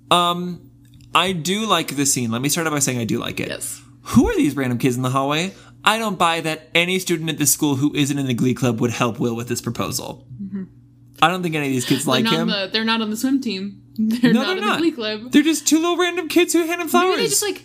Um, 0.09 0.71
I 1.13 1.31
do 1.33 1.65
like 1.67 1.95
the 1.95 2.05
scene. 2.05 2.31
Let 2.31 2.41
me 2.41 2.49
start 2.49 2.65
out 2.67 2.71
by 2.73 2.79
saying 2.79 2.97
I 2.99 3.05
do 3.05 3.19
like 3.19 3.39
it. 3.39 3.49
Yes. 3.49 3.81
Who 4.07 4.27
are 4.29 4.35
these 4.35 4.55
random 4.55 4.79
kids 4.79 4.95
in 4.95 5.01
the 5.03 5.11
hallway? 5.11 5.53
I 5.85 5.97
don't 5.97 6.17
buy 6.17 6.41
that 6.41 6.69
any 6.73 6.97
student 6.99 7.29
at 7.29 7.37
this 7.37 7.51
school 7.51 7.75
who 7.75 7.93
isn't 7.93 8.17
in 8.17 8.25
the 8.25 8.33
Glee 8.33 8.53
Club 8.53 8.79
would 8.81 8.91
help 8.91 9.19
Will 9.19 9.35
with 9.35 9.47
this 9.49 9.61
proposal. 9.61 10.25
I 11.21 11.29
don't 11.29 11.43
think 11.43 11.55
any 11.55 11.67
of 11.67 11.73
these 11.73 11.85
kids 11.85 12.07
like 12.07 12.25
they're, 12.25 12.33
him. 12.41 12.47
the, 12.49 12.69
they're 12.71 12.83
not 12.85 13.01
on 13.01 13.09
the 13.09 13.17
swim 13.17 13.39
team. 13.41 13.81
They're 13.95 14.33
no, 14.33 14.41
not 14.41 14.47
they're 14.47 14.57
in 14.57 14.63
not. 14.63 14.73
the 14.77 14.81
Glee 14.81 14.91
Club. 14.91 15.31
They're 15.31 15.43
just 15.43 15.67
two 15.67 15.75
little 15.77 15.97
random 15.97 16.27
kids 16.27 16.51
who 16.51 16.65
hand 16.65 16.81
him 16.81 16.87
flowers. 16.87 17.09
Maybe 17.11 17.21
they 17.21 17.29
just 17.29 17.43
like. 17.43 17.61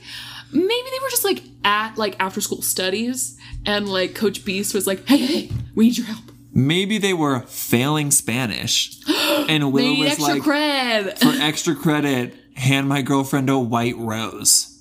Maybe 0.52 0.88
they 0.90 0.98
were 1.02 1.10
just 1.10 1.24
like 1.24 1.42
at 1.64 1.96
like 1.98 2.16
after 2.18 2.40
school 2.40 2.62
studies, 2.62 3.38
and 3.66 3.88
like 3.88 4.14
Coach 4.14 4.44
Beiste 4.44 4.74
was 4.74 4.86
like, 4.86 5.06
"Hey, 5.06 5.18
hey, 5.18 5.50
we 5.74 5.86
need 5.86 5.98
your 5.98 6.06
help. 6.06 6.24
Maybe 6.52 6.98
they 6.98 7.12
were 7.14 7.40
failing 7.40 8.10
Spanish, 8.10 8.98
and 9.08 9.72
Will 9.72 9.98
was 9.98 10.12
extra 10.12 10.34
like, 10.34 10.42
cred." 10.42 11.18
for 11.18 11.28
extra 11.42 11.74
credit, 11.74 12.34
hand 12.54 12.88
my 12.88 13.02
girlfriend 13.02 13.50
a 13.50 13.58
white 13.58 13.96
rose. 13.96 14.74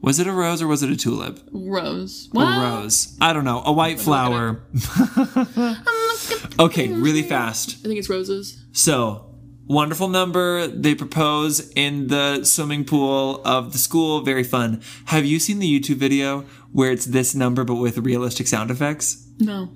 Was 0.00 0.20
it 0.20 0.26
a 0.28 0.32
rose 0.32 0.62
or 0.62 0.68
was 0.68 0.82
it 0.84 0.90
a 0.90 0.96
tulip? 0.96 1.40
Rose. 1.50 2.28
A 2.36 2.38
rose. 2.38 3.16
I 3.20 3.32
don't 3.32 3.44
know. 3.44 3.62
A 3.64 3.72
white 3.72 3.98
flower. 3.98 4.62
okay, 6.60 6.88
really 6.88 7.22
fast. 7.22 7.78
I 7.80 7.88
think 7.88 7.98
it's 7.98 8.08
roses. 8.08 8.62
So, 8.70 9.34
wonderful 9.66 10.08
number. 10.08 10.66
They 10.66 10.94
propose 10.94 11.70
in 11.72 12.08
the 12.08 12.44
swimming 12.44 12.84
pool 12.84 13.42
of 13.44 13.72
the 13.72 13.78
school. 13.78 14.20
Very 14.22 14.44
fun. 14.44 14.82
Have 15.06 15.24
you 15.24 15.38
seen 15.38 15.58
the 15.58 15.80
YouTube 15.80 15.96
video 15.96 16.44
where 16.72 16.92
it's 16.92 17.06
this 17.06 17.34
number 17.34 17.64
but 17.64 17.76
with 17.76 17.98
realistic 17.98 18.46
sound 18.46 18.70
effects? 18.70 19.26
No. 19.38 19.70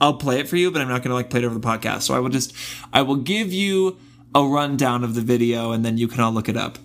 I'll 0.00 0.16
play 0.16 0.40
it 0.40 0.48
for 0.48 0.56
you, 0.56 0.70
but 0.70 0.82
I'm 0.82 0.88
not 0.88 1.02
going 1.02 1.10
to 1.10 1.14
like 1.14 1.30
play 1.30 1.40
it 1.40 1.44
over 1.44 1.54
the 1.54 1.66
podcast. 1.66 2.02
So 2.02 2.14
I 2.14 2.18
will 2.18 2.28
just, 2.28 2.54
I 2.92 3.02
will 3.02 3.16
give 3.16 3.52
you 3.52 3.96
a 4.34 4.44
rundown 4.44 5.04
of 5.04 5.14
the 5.14 5.20
video 5.20 5.72
and 5.72 5.84
then 5.84 5.96
you 5.96 6.08
can 6.08 6.20
all 6.20 6.32
look 6.32 6.48
it 6.48 6.56
up. 6.56 6.78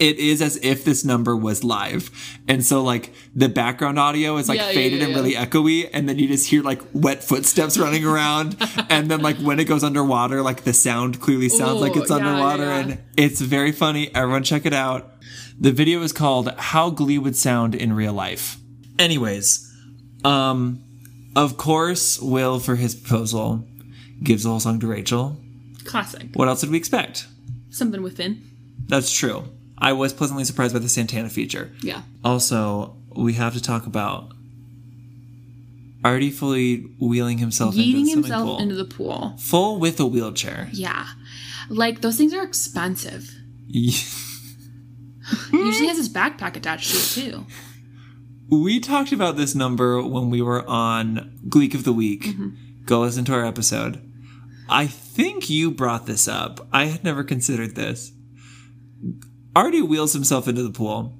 It 0.00 0.18
is 0.18 0.40
as 0.40 0.56
if 0.62 0.84
this 0.84 1.04
number 1.04 1.36
was 1.36 1.62
live. 1.62 2.10
And 2.48 2.64
so 2.64 2.82
like 2.82 3.12
the 3.34 3.50
background 3.50 3.98
audio 3.98 4.38
is 4.38 4.48
like 4.48 4.58
Yeah, 4.58 4.72
faded 4.72 4.98
yeah, 4.98 5.04
and 5.04 5.12
yeah. 5.14 5.20
really 5.20 5.34
echoey. 5.34 5.90
And 5.92 6.08
then 6.08 6.18
you 6.18 6.26
just 6.26 6.48
hear 6.48 6.62
like 6.62 6.80
wet 6.94 7.22
footsteps 7.22 7.76
running 7.78 8.06
around. 8.06 8.56
and 8.88 9.10
then 9.10 9.20
like 9.20 9.36
when 9.36 9.60
it 9.60 9.64
goes 9.64 9.84
underwater, 9.84 10.40
like 10.42 10.64
the 10.64 10.72
sound 10.72 11.20
clearly 11.20 11.50
sounds 11.50 11.82
like 11.82 11.94
Ooh, 11.96 12.00
it's 12.00 12.10
yeah, 12.10 12.16
yeah, 12.16 12.26
underwater. 12.26 12.64
And 12.64 12.98
it's 13.16 13.42
very 13.42 13.72
funny. 13.72 14.10
Everyone 14.14 14.42
check 14.42 14.64
it 14.64 14.72
out. 14.72 15.12
The 15.60 15.70
video 15.70 16.00
is 16.00 16.12
called 16.12 16.50
How 16.56 16.88
Glee 16.88 17.18
Would 17.18 17.36
Sound 17.36 17.74
in 17.74 17.92
Real 17.92 18.14
Life. 18.14 18.56
Anyways, 18.98 19.70
um, 20.24 20.82
of 21.36 21.58
course, 21.58 22.18
Will, 22.18 22.58
for 22.58 22.76
his 22.76 22.94
proposal, 22.94 23.66
gives 24.22 24.44
the 24.44 24.48
whole 24.48 24.60
song 24.60 24.80
to 24.80 24.86
Rachel. 24.86 25.36
Classic. 25.84 26.28
What 26.32 26.48
else 26.48 26.62
did 26.62 26.70
we 26.70 26.78
expect? 26.78 27.26
Something 27.68 28.02
within. 28.02 28.42
That's 28.88 29.12
true. 29.12 29.44
I 29.80 29.92
was 29.92 30.12
pleasantly 30.12 30.44
surprised 30.44 30.72
by 30.74 30.80
the 30.80 30.88
Santana 30.88 31.28
feature. 31.30 31.72
Yeah. 31.82 32.02
Also, 32.24 32.96
we 33.16 33.32
have 33.34 33.54
to 33.54 33.62
talk 33.62 33.86
about 33.86 34.32
Artie 36.04 36.30
fully 36.30 36.80
wheeling 37.00 37.38
himself 37.38 37.74
into 37.74 37.82
the 37.84 37.88
Yeeting 37.88 37.92
swimming 38.06 38.14
himself 38.24 38.44
pool. 38.44 38.58
into 38.58 38.74
the 38.74 38.84
pool. 38.84 39.36
Full 39.38 39.78
with 39.78 40.00
a 40.00 40.06
wheelchair. 40.06 40.68
Yeah. 40.72 41.06
Like 41.68 42.00
those 42.00 42.16
things 42.16 42.32
are 42.34 42.42
expensive. 42.42 43.30
Usually 45.52 45.86
has 45.86 45.96
his 45.98 46.08
backpack 46.08 46.56
attached 46.56 46.90
to 46.90 46.96
it 46.96 47.30
too. 47.30 47.46
we 48.50 48.80
talked 48.80 49.12
about 49.12 49.36
this 49.36 49.54
number 49.54 50.02
when 50.02 50.30
we 50.30 50.42
were 50.42 50.66
on 50.68 51.38
Gleek 51.48 51.74
of 51.74 51.84
the 51.84 51.92
Week. 51.92 52.24
Mm-hmm. 52.24 52.84
Go 52.84 53.00
listen 53.00 53.24
to 53.26 53.34
our 53.34 53.44
episode. 53.44 54.00
I 54.68 54.86
think 54.86 55.48
you 55.50 55.70
brought 55.70 56.06
this 56.06 56.26
up. 56.26 56.66
I 56.72 56.86
had 56.86 57.04
never 57.04 57.22
considered 57.24 57.76
this. 57.76 58.12
Artie 59.54 59.82
wheels 59.82 60.12
himself 60.12 60.46
into 60.48 60.62
the 60.62 60.70
pool, 60.70 61.18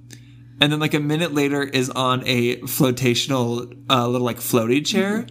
and 0.61 0.73
then 0.73 0.78
like 0.78 0.94
a 0.94 1.01
minute 1.01 1.35
later 1.35 1.62
is 1.62 1.90
on 1.90 2.23
a 2.27 2.57
flotational 2.61 3.77
uh, 3.90 4.07
little 4.07 4.27
like 4.27 4.39
floaty 4.39 4.85
chair. 4.85 5.27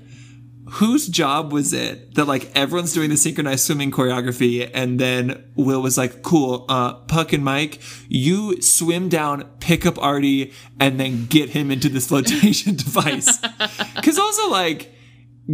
Whose 0.74 1.08
job 1.08 1.52
was 1.52 1.74
it 1.74 2.14
that 2.16 2.26
like 2.26 2.52
everyone's 2.56 2.94
doing 2.94 3.10
the 3.10 3.18
synchronized 3.18 3.66
swimming 3.66 3.90
choreography, 3.90 4.70
and 4.74 5.00
then 5.00 5.52
Will 5.56 5.82
was 5.82 5.98
like, 5.98 6.22
"Cool, 6.22 6.66
uh, 6.70 6.94
Puck 6.94 7.34
and 7.34 7.44
Mike, 7.44 7.80
you 8.08 8.62
swim 8.62 9.10
down, 9.10 9.46
pick 9.60 9.86
up 9.86 9.98
Artie, 10.02 10.54
and 10.80 11.00
then 11.00 11.26
get 11.26 11.50
him 11.50 11.72
into 11.72 11.90
this 11.90 12.08
flotation 12.08 12.76
device." 12.76 13.40
Because 13.96 14.20
also 14.20 14.50
like 14.50 14.94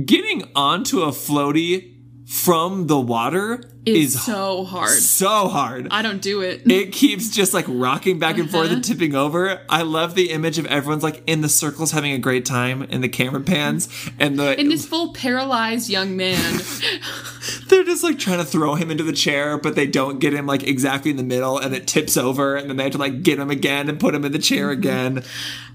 getting 0.05 0.49
onto 0.55 1.01
a 1.01 1.07
floaty 1.07 1.94
from 2.27 2.87
the 2.87 2.99
water 2.99 3.61
It's 3.85 4.15
is 4.15 4.23
so 4.23 4.63
hard. 4.63 4.89
so 4.89 5.47
hard. 5.47 5.87
I 5.91 6.01
don't 6.01 6.21
do 6.23 6.41
it. 6.41 6.63
It 6.69 6.91
keeps 6.91 7.29
just 7.29 7.53
like 7.53 7.65
rocking 7.67 8.17
back 8.17 8.39
and 8.39 8.49
forth 8.49 8.71
and 8.71 8.77
Uh-huh. 8.83 8.93
tipping 8.93 9.13
over. 9.13 9.61
I 9.69 9.83
love 9.83 10.15
the 10.15 10.31
image 10.31 10.57
of 10.57 10.65
everyone's 10.65 11.03
like 11.03 11.21
in 11.27 11.41
the 11.41 11.49
circles 11.49 11.91
having 11.91 12.13
a 12.13 12.17
great 12.17 12.43
time 12.43 12.81
and 12.89 13.03
the 13.03 13.09
camera 13.09 13.41
pans 13.41 13.87
and 14.17 14.39
the 14.39 14.57
And 14.59 14.71
this 14.71 14.87
full 14.87 15.13
paralyzed 15.13 15.87
young 15.87 16.17
man. 16.17 16.61
they're 17.67 17.83
just 17.83 18.03
like 18.03 18.17
trying 18.17 18.39
to 18.39 18.45
throw 18.45 18.73
him 18.73 18.89
into 18.89 19.03
the 19.03 19.13
chair, 19.13 19.59
but 19.59 19.75
they 19.75 19.85
don't 19.85 20.19
get 20.19 20.33
him 20.33 20.47
like 20.47 20.63
exactly 20.63 21.11
in 21.11 21.17
the 21.17 21.23
middle 21.23 21.59
and 21.59 21.75
it 21.75 21.85
tips 21.85 22.17
over 22.17 22.55
and 22.55 22.67
then 22.69 22.77
they 22.77 22.83
have 22.83 22.93
to 22.93 22.97
like 22.97 23.21
get 23.21 23.37
him 23.37 23.51
again 23.51 23.87
and 23.87 23.99
put 23.99 24.15
him 24.15 24.25
in 24.25 24.31
the 24.31 24.39
chair 24.39 24.71
again. 24.71 25.23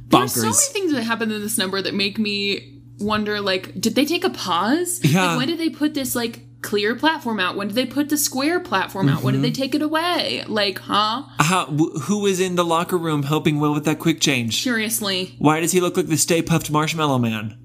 There's 0.08 0.32
Bonkers. 0.34 0.40
so 0.40 0.42
many 0.46 0.56
things 0.72 0.92
that 0.92 1.02
happen 1.04 1.30
in 1.30 1.40
this 1.40 1.56
number 1.58 1.80
that 1.80 1.94
make 1.94 2.18
me 2.18 2.79
wonder 3.00 3.40
like, 3.40 3.80
did 3.80 3.94
they 3.94 4.04
take 4.04 4.24
a 4.24 4.30
pause? 4.30 5.00
Yeah. 5.02 5.26
Like, 5.28 5.38
when 5.38 5.48
did 5.48 5.58
they 5.58 5.70
put 5.70 5.94
this 5.94 6.14
like 6.14 6.40
clear 6.62 6.94
platform 6.94 7.40
out? 7.40 7.56
When 7.56 7.68
did 7.68 7.74
they 7.74 7.86
put 7.86 8.08
the 8.10 8.16
square 8.18 8.60
platform 8.60 9.08
out? 9.08 9.22
When 9.22 9.32
did 9.32 9.38
Mm-hmm. 9.38 9.42
they 9.44 9.50
take 9.52 9.74
it 9.74 9.82
away? 9.82 10.44
Like, 10.46 10.78
huh? 10.80 11.24
How, 11.38 11.66
wh- 11.66 11.98
who 12.02 12.20
was 12.20 12.38
in 12.38 12.54
the 12.56 12.64
locker 12.64 12.98
room 12.98 13.22
helping 13.22 13.58
Will 13.60 13.72
with 13.72 13.86
that 13.86 13.98
quick 13.98 14.20
change? 14.20 14.62
Seriously. 14.62 15.34
Why 15.38 15.60
does 15.60 15.72
he 15.72 15.80
look 15.80 15.96
like 15.96 16.06
the 16.08 16.18
Stay 16.18 16.42
Puft 16.42 16.70
Marshmallow 16.70 17.18
Man? 17.18 17.56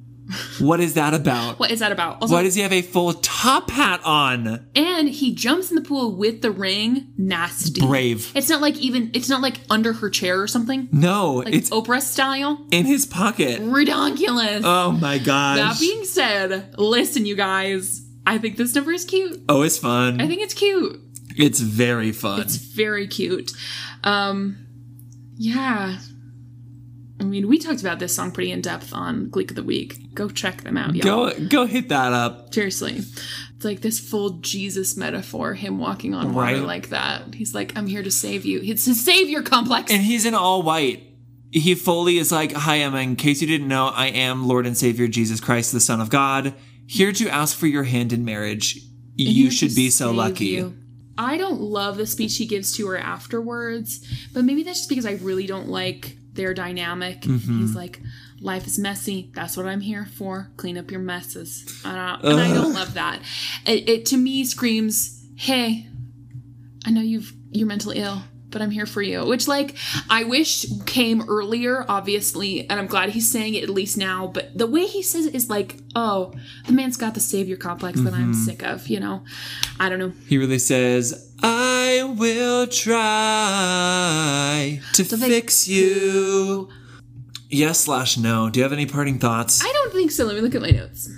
What 0.59 0.79
is 0.79 0.95
that 0.95 1.13
about? 1.13 1.59
What 1.59 1.69
is 1.71 1.79
that 1.81 1.91
about? 1.91 2.21
Also, 2.21 2.33
Why 2.33 2.41
does 2.43 2.55
he 2.55 2.61
have 2.61 2.73
a 2.73 2.81
full 2.81 3.13
top 3.13 3.69
hat 3.69 4.01
on? 4.03 4.65
and 4.75 5.07
he 5.07 5.35
jumps 5.35 5.69
in 5.69 5.75
the 5.75 5.81
pool 5.81 6.15
with 6.15 6.41
the 6.41 6.49
ring. 6.51 7.13
Nasty. 7.17 7.79
Brave. 7.81 8.31
It's 8.35 8.49
not 8.49 8.59
like 8.61 8.75
even, 8.77 9.11
it's 9.13 9.29
not 9.29 9.41
like 9.41 9.59
under 9.69 9.93
her 9.93 10.09
chair 10.09 10.41
or 10.41 10.47
something. 10.47 10.89
No, 10.91 11.35
Like 11.35 11.53
it's 11.53 11.69
Oprah 11.69 12.01
style. 12.01 12.65
in 12.71 12.85
his 12.85 13.05
pocket. 13.05 13.59
Ridiculous. 13.61 14.63
Oh 14.65 14.91
my 14.93 15.19
gosh. 15.19 15.57
that 15.57 15.79
being 15.79 16.03
said, 16.05 16.73
listen, 16.77 17.25
you 17.25 17.35
guys. 17.35 18.01
I 18.25 18.39
think 18.39 18.57
this 18.57 18.73
number 18.73 18.91
is 18.93 19.05
cute. 19.05 19.43
oh, 19.47 19.61
it's 19.61 19.77
fun. 19.77 20.19
I 20.19 20.27
think 20.27 20.41
it's 20.41 20.55
cute. 20.55 20.99
it's 21.37 21.59
very 21.59 22.11
fun. 22.11 22.41
It's 22.41 22.55
very 22.55 23.07
cute. 23.07 23.51
Um, 24.03 24.57
yeah. 25.37 25.99
I 27.19 27.23
mean, 27.23 27.47
we 27.47 27.57
talked 27.57 27.79
about 27.81 27.99
this 27.99 28.13
song 28.15 28.31
pretty 28.31 28.51
in 28.51 28.61
depth 28.61 28.93
on 28.93 29.29
Gleek 29.29 29.49
of 29.51 29.55
the 29.55 29.63
Week. 29.63 30.13
Go 30.13 30.27
check 30.29 30.63
them 30.63 30.77
out, 30.77 30.95
y'all. 30.95 31.31
Go 31.31 31.47
go 31.47 31.65
hit 31.65 31.89
that 31.89 32.11
up. 32.11 32.53
Seriously. 32.53 32.97
It's 32.97 33.63
like 33.63 33.79
this 33.81 33.99
full 33.99 34.31
Jesus 34.41 34.97
metaphor, 34.97 35.53
him 35.53 35.79
walking 35.79 36.13
on 36.13 36.33
water 36.33 36.55
Right. 36.57 36.61
like 36.61 36.89
that. 36.89 37.33
He's 37.33 37.55
like, 37.55 37.75
I'm 37.77 37.87
here 37.87 38.03
to 38.03 38.11
save 38.11 38.45
you. 38.45 38.59
It's 38.61 38.83
his 38.85 39.03
savior 39.03 39.41
complex. 39.41 39.91
And 39.91 40.01
he's 40.03 40.25
in 40.25 40.33
all 40.35 40.61
white. 40.61 41.03
He 41.51 41.73
fully 41.73 42.17
is 42.17 42.33
like, 42.33 42.51
Hi, 42.51 42.79
Emma. 42.79 42.97
In 42.99 43.15
case 43.15 43.39
you 43.41 43.47
didn't 43.47 43.69
know, 43.69 43.87
I 43.87 44.07
am 44.07 44.45
Lord 44.45 44.65
and 44.67 44.77
Savior 44.77 45.07
Jesus 45.07 45.39
Christ, 45.39 45.71
the 45.71 45.79
Son 45.79 46.01
of 46.01 46.09
God, 46.09 46.53
here 46.85 47.13
to 47.13 47.29
ask 47.29 47.55
for 47.57 47.67
your 47.67 47.83
hand 47.83 48.11
in 48.11 48.25
marriage. 48.25 48.77
You 49.15 49.49
should 49.51 49.73
be 49.73 49.89
so 49.89 50.11
lucky. 50.11 50.47
you. 50.47 50.75
I 51.17 51.37
don't 51.37 51.61
love 51.61 51.95
the 51.95 52.05
speech 52.05 52.35
he 52.35 52.45
gives 52.45 52.75
to 52.75 52.87
her 52.87 52.97
afterwards, 52.97 54.05
but 54.33 54.43
maybe 54.43 54.63
that's 54.63 54.79
just 54.79 54.89
because 54.89 55.05
I 55.05 55.13
really 55.13 55.47
don't 55.47 55.69
like 55.69 56.17
their 56.35 56.53
dynamic. 56.53 57.21
Mm-hmm. 57.21 57.59
He's 57.59 57.75
like, 57.75 58.01
Life 58.41 58.67
is 58.67 58.77
messy. 58.77 59.31
That's 59.33 59.55
what 59.55 59.65
I'm 59.65 59.79
here 59.81 60.05
for. 60.05 60.51
Clean 60.57 60.77
up 60.77 60.91
your 60.91 60.99
messes. 60.99 61.81
I 61.85 62.19
and 62.21 62.39
I 62.39 62.53
don't 62.53 62.73
love 62.73 62.93
that. 62.95 63.21
It, 63.65 63.89
it 63.89 64.05
to 64.07 64.17
me 64.17 64.43
screams, 64.43 65.25
"Hey, 65.35 65.87
I 66.85 66.91
know 66.91 67.01
you've 67.01 67.33
you're 67.51 67.67
mentally 67.67 67.99
ill, 67.99 68.21
but 68.55 68.61
I'm 68.61 68.71
here 68.71 68.85
for 68.85 69.01
you." 69.01 69.25
Which 69.25 69.47
like 69.49 69.75
I 70.09 70.23
wish 70.23 70.65
came 70.85 71.25
earlier, 71.27 71.85
obviously, 71.89 72.69
and 72.69 72.79
I'm 72.79 72.87
glad 72.87 73.09
he's 73.09 73.29
saying 73.29 73.55
it 73.55 73.63
at 73.63 73.69
least 73.69 73.97
now. 73.97 74.27
But 74.27 74.57
the 74.57 74.65
way 74.65 74.85
he 74.85 75.03
says 75.03 75.25
it 75.25 75.35
is 75.35 75.49
like, 75.49 75.75
"Oh, 75.93 76.33
the 76.65 76.71
man's 76.71 76.95
got 76.95 77.13
the 77.13 77.19
savior 77.19 77.57
complex 77.57 77.99
that 77.99 78.13
I'm 78.13 78.33
sick 78.33 78.63
of." 78.63 78.87
You 78.87 79.01
know, 79.01 79.23
I 79.77 79.89
don't 79.89 79.99
know. 79.99 80.13
He 80.27 80.37
really 80.37 80.59
says, 80.59 81.33
I 81.43 82.15
will 82.17 82.67
try 82.67 82.95
to, 84.93 85.03
fix 85.03 85.67
you. 85.67 86.69
Yes 87.49 87.81
slash 87.81 88.17
no. 88.17 88.49
Do 88.49 88.59
you 88.59 88.63
have 88.63 88.73
any 88.73 88.85
parting 88.85 89.19
thoughts? 89.19 89.61
I 89.63 89.71
don't 89.71 89.93
think 89.93 90.11
so. 90.11 90.25
Let 90.25 90.35
me 90.35 90.41
look 90.41 90.55
at 90.55 90.61
my 90.61 90.71
notes. 90.71 91.09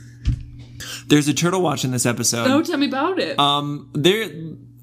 There's 1.08 1.28
a 1.28 1.34
turtle 1.34 1.62
watch 1.62 1.86
in 1.86 1.92
this 1.92 2.06
episode. 2.06 2.48
Oh, 2.50 2.62
tell 2.62 2.78
me 2.78 2.88
about 2.88 3.20
it. 3.20 3.40
Um, 3.40 3.90
there, 3.94 4.30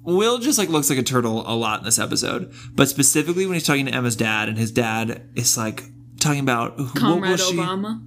Will 0.04 0.38
just 0.38 0.58
like 0.58 0.68
looks 0.68 0.90
like 0.90 0.98
a 0.98 1.02
turtle 1.02 1.42
a 1.46 1.56
lot 1.56 1.80
in 1.80 1.84
this 1.84 1.98
episode, 1.98 2.52
but 2.74 2.88
specifically 2.88 3.46
when 3.46 3.54
he's 3.54 3.66
talking 3.66 3.86
to 3.86 3.94
Emma's 3.94 4.16
dad, 4.16 4.48
and 4.48 4.58
his 4.58 4.70
dad 4.70 5.28
is 5.34 5.56
like 5.56 5.82
talking 6.20 6.40
about 6.40 6.78
what 6.78 6.94
Comrade 6.94 7.40
she? 7.40 7.56
Obama. 7.56 8.00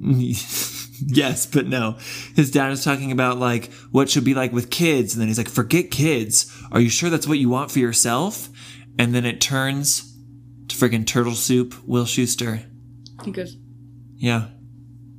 yes, 1.06 1.46
but 1.46 1.66
no. 1.66 1.96
His 2.36 2.50
dad 2.50 2.70
is 2.72 2.84
talking 2.84 3.12
about 3.12 3.38
like 3.38 3.72
what 3.90 4.10
should 4.10 4.24
be 4.24 4.34
like 4.34 4.52
with 4.52 4.70
kids, 4.70 5.14
and 5.14 5.20
then 5.20 5.28
he's 5.28 5.38
like, 5.38 5.48
"Forget 5.48 5.90
kids. 5.90 6.54
Are 6.70 6.80
you 6.80 6.90
sure 6.90 7.08
that's 7.10 7.26
what 7.26 7.38
you 7.38 7.48
want 7.48 7.70
for 7.70 7.78
yourself?" 7.78 8.48
And 8.98 9.14
then 9.14 9.24
it 9.24 9.40
turns 9.40 10.14
to 10.68 10.76
friggin' 10.76 11.06
turtle 11.06 11.34
soup. 11.34 11.74
Will 11.86 12.04
Schuester. 12.04 12.64
He 13.24 13.30
goes, 13.30 13.56
Yeah. 14.16 14.48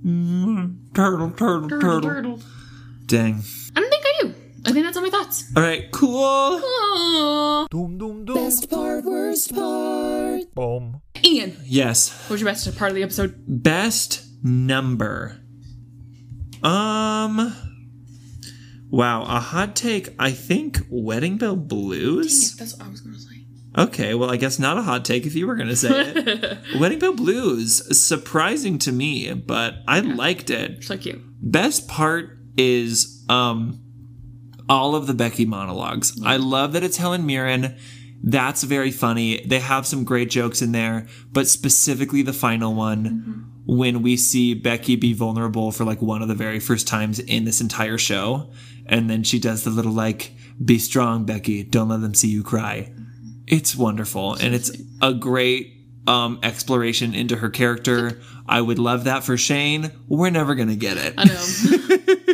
Mm, 0.05 0.93
turtle, 0.93 1.31
turtle, 1.31 1.69
turtle, 1.69 1.81
turtle, 1.81 2.01
turtle. 2.01 2.39
Dang. 3.05 3.41
I 3.75 3.79
don't 3.79 3.89
think 3.89 3.94
I 4.65 4.69
do. 4.69 4.73
Think 4.73 4.85
that's 4.85 4.97
all 4.97 5.03
my 5.03 5.09
thoughts. 5.09 5.51
All 5.55 5.63
right, 5.63 5.91
cool. 5.91 6.59
Aw. 6.63 7.67
Best 8.33 8.69
part, 8.69 9.05
worst 9.05 9.53
part. 9.53 10.53
Boom. 10.55 11.01
Ian, 11.23 11.57
Yes. 11.65 12.09
what 12.23 12.31
was 12.31 12.41
your 12.41 12.49
best 12.49 12.77
part 12.77 12.91
of 12.91 12.95
the 12.95 13.03
episode? 13.03 13.35
Best 13.47 14.25
number. 14.43 15.39
Um. 16.63 17.53
Wow, 18.89 19.23
a 19.23 19.39
hot 19.39 19.75
take. 19.75 20.09
I 20.19 20.31
think 20.31 20.79
Wedding 20.89 21.37
Bell 21.37 21.55
Blues. 21.55 22.55
That's 22.55 22.77
what 22.77 22.87
I 22.87 22.89
was 22.89 23.01
going 23.01 23.15
to 23.15 23.21
say. 23.21 23.35
Okay, 23.77 24.13
well, 24.13 24.31
I 24.31 24.37
guess 24.37 24.57
not 24.57 24.77
a 24.77 24.81
hot 24.81 25.03
take 25.03 25.25
if 25.25 25.35
you 25.35 25.47
were 25.47 25.55
going 25.55 25.67
to 25.67 25.75
say 25.75 25.89
it. 26.15 26.57
Wedding 26.79 26.99
Bell 26.99 27.13
Blues, 27.13 27.99
surprising 27.99 28.77
to 28.79 28.91
me, 28.91 29.33
but 29.33 29.75
I 29.87 29.99
liked 29.99 30.49
it. 30.49 30.83
So 30.83 30.97
cute. 30.97 31.21
Best 31.41 31.87
part 31.89 32.37
is 32.57 33.25
um 33.27 33.81
all 34.69 34.95
of 34.95 35.07
the 35.07 35.13
Becky 35.13 35.45
monologues. 35.45 36.19
I 36.23 36.37
love 36.37 36.73
that 36.73 36.83
it's 36.83 36.97
Helen 36.97 37.25
Mirren. 37.25 37.75
That's 38.23 38.63
very 38.63 38.91
funny. 38.91 39.45
They 39.45 39.59
have 39.59 39.85
some 39.85 40.03
great 40.03 40.29
jokes 40.29 40.61
in 40.61 40.71
there, 40.71 41.07
but 41.31 41.47
specifically 41.47 42.21
the 42.21 42.33
final 42.33 42.73
one 42.73 43.51
when 43.67 44.01
we 44.01 44.17
see 44.17 44.53
Becky 44.53 44.95
be 44.95 45.13
vulnerable 45.13 45.71
for 45.71 45.83
like 45.83 46.01
one 46.01 46.21
of 46.21 46.27
the 46.27 46.35
very 46.35 46.59
first 46.59 46.87
times 46.87 47.19
in 47.19 47.45
this 47.45 47.61
entire 47.61 47.97
show. 47.97 48.49
And 48.85 49.09
then 49.09 49.23
she 49.23 49.39
does 49.39 49.63
the 49.63 49.69
little 49.69 49.91
like, 49.91 50.33
be 50.63 50.79
strong, 50.79 51.25
Becky. 51.25 51.63
Don't 51.63 51.89
let 51.89 52.01
them 52.01 52.13
see 52.13 52.29
you 52.29 52.43
cry. 52.43 52.93
It's 53.47 53.75
wonderful. 53.75 54.35
And 54.35 54.53
it's 54.55 54.71
a 55.01 55.13
great 55.13 55.73
um, 56.07 56.39
exploration 56.43 57.13
into 57.13 57.35
her 57.37 57.49
character. 57.49 58.21
I 58.47 58.61
would 58.61 58.79
love 58.79 59.05
that 59.05 59.23
for 59.23 59.37
Shane. 59.37 59.91
We're 60.07 60.29
never 60.29 60.55
going 60.55 60.69
to 60.69 60.75
get 60.75 60.97
it. 60.97 61.13
I 61.17 61.25
know. 61.25 62.15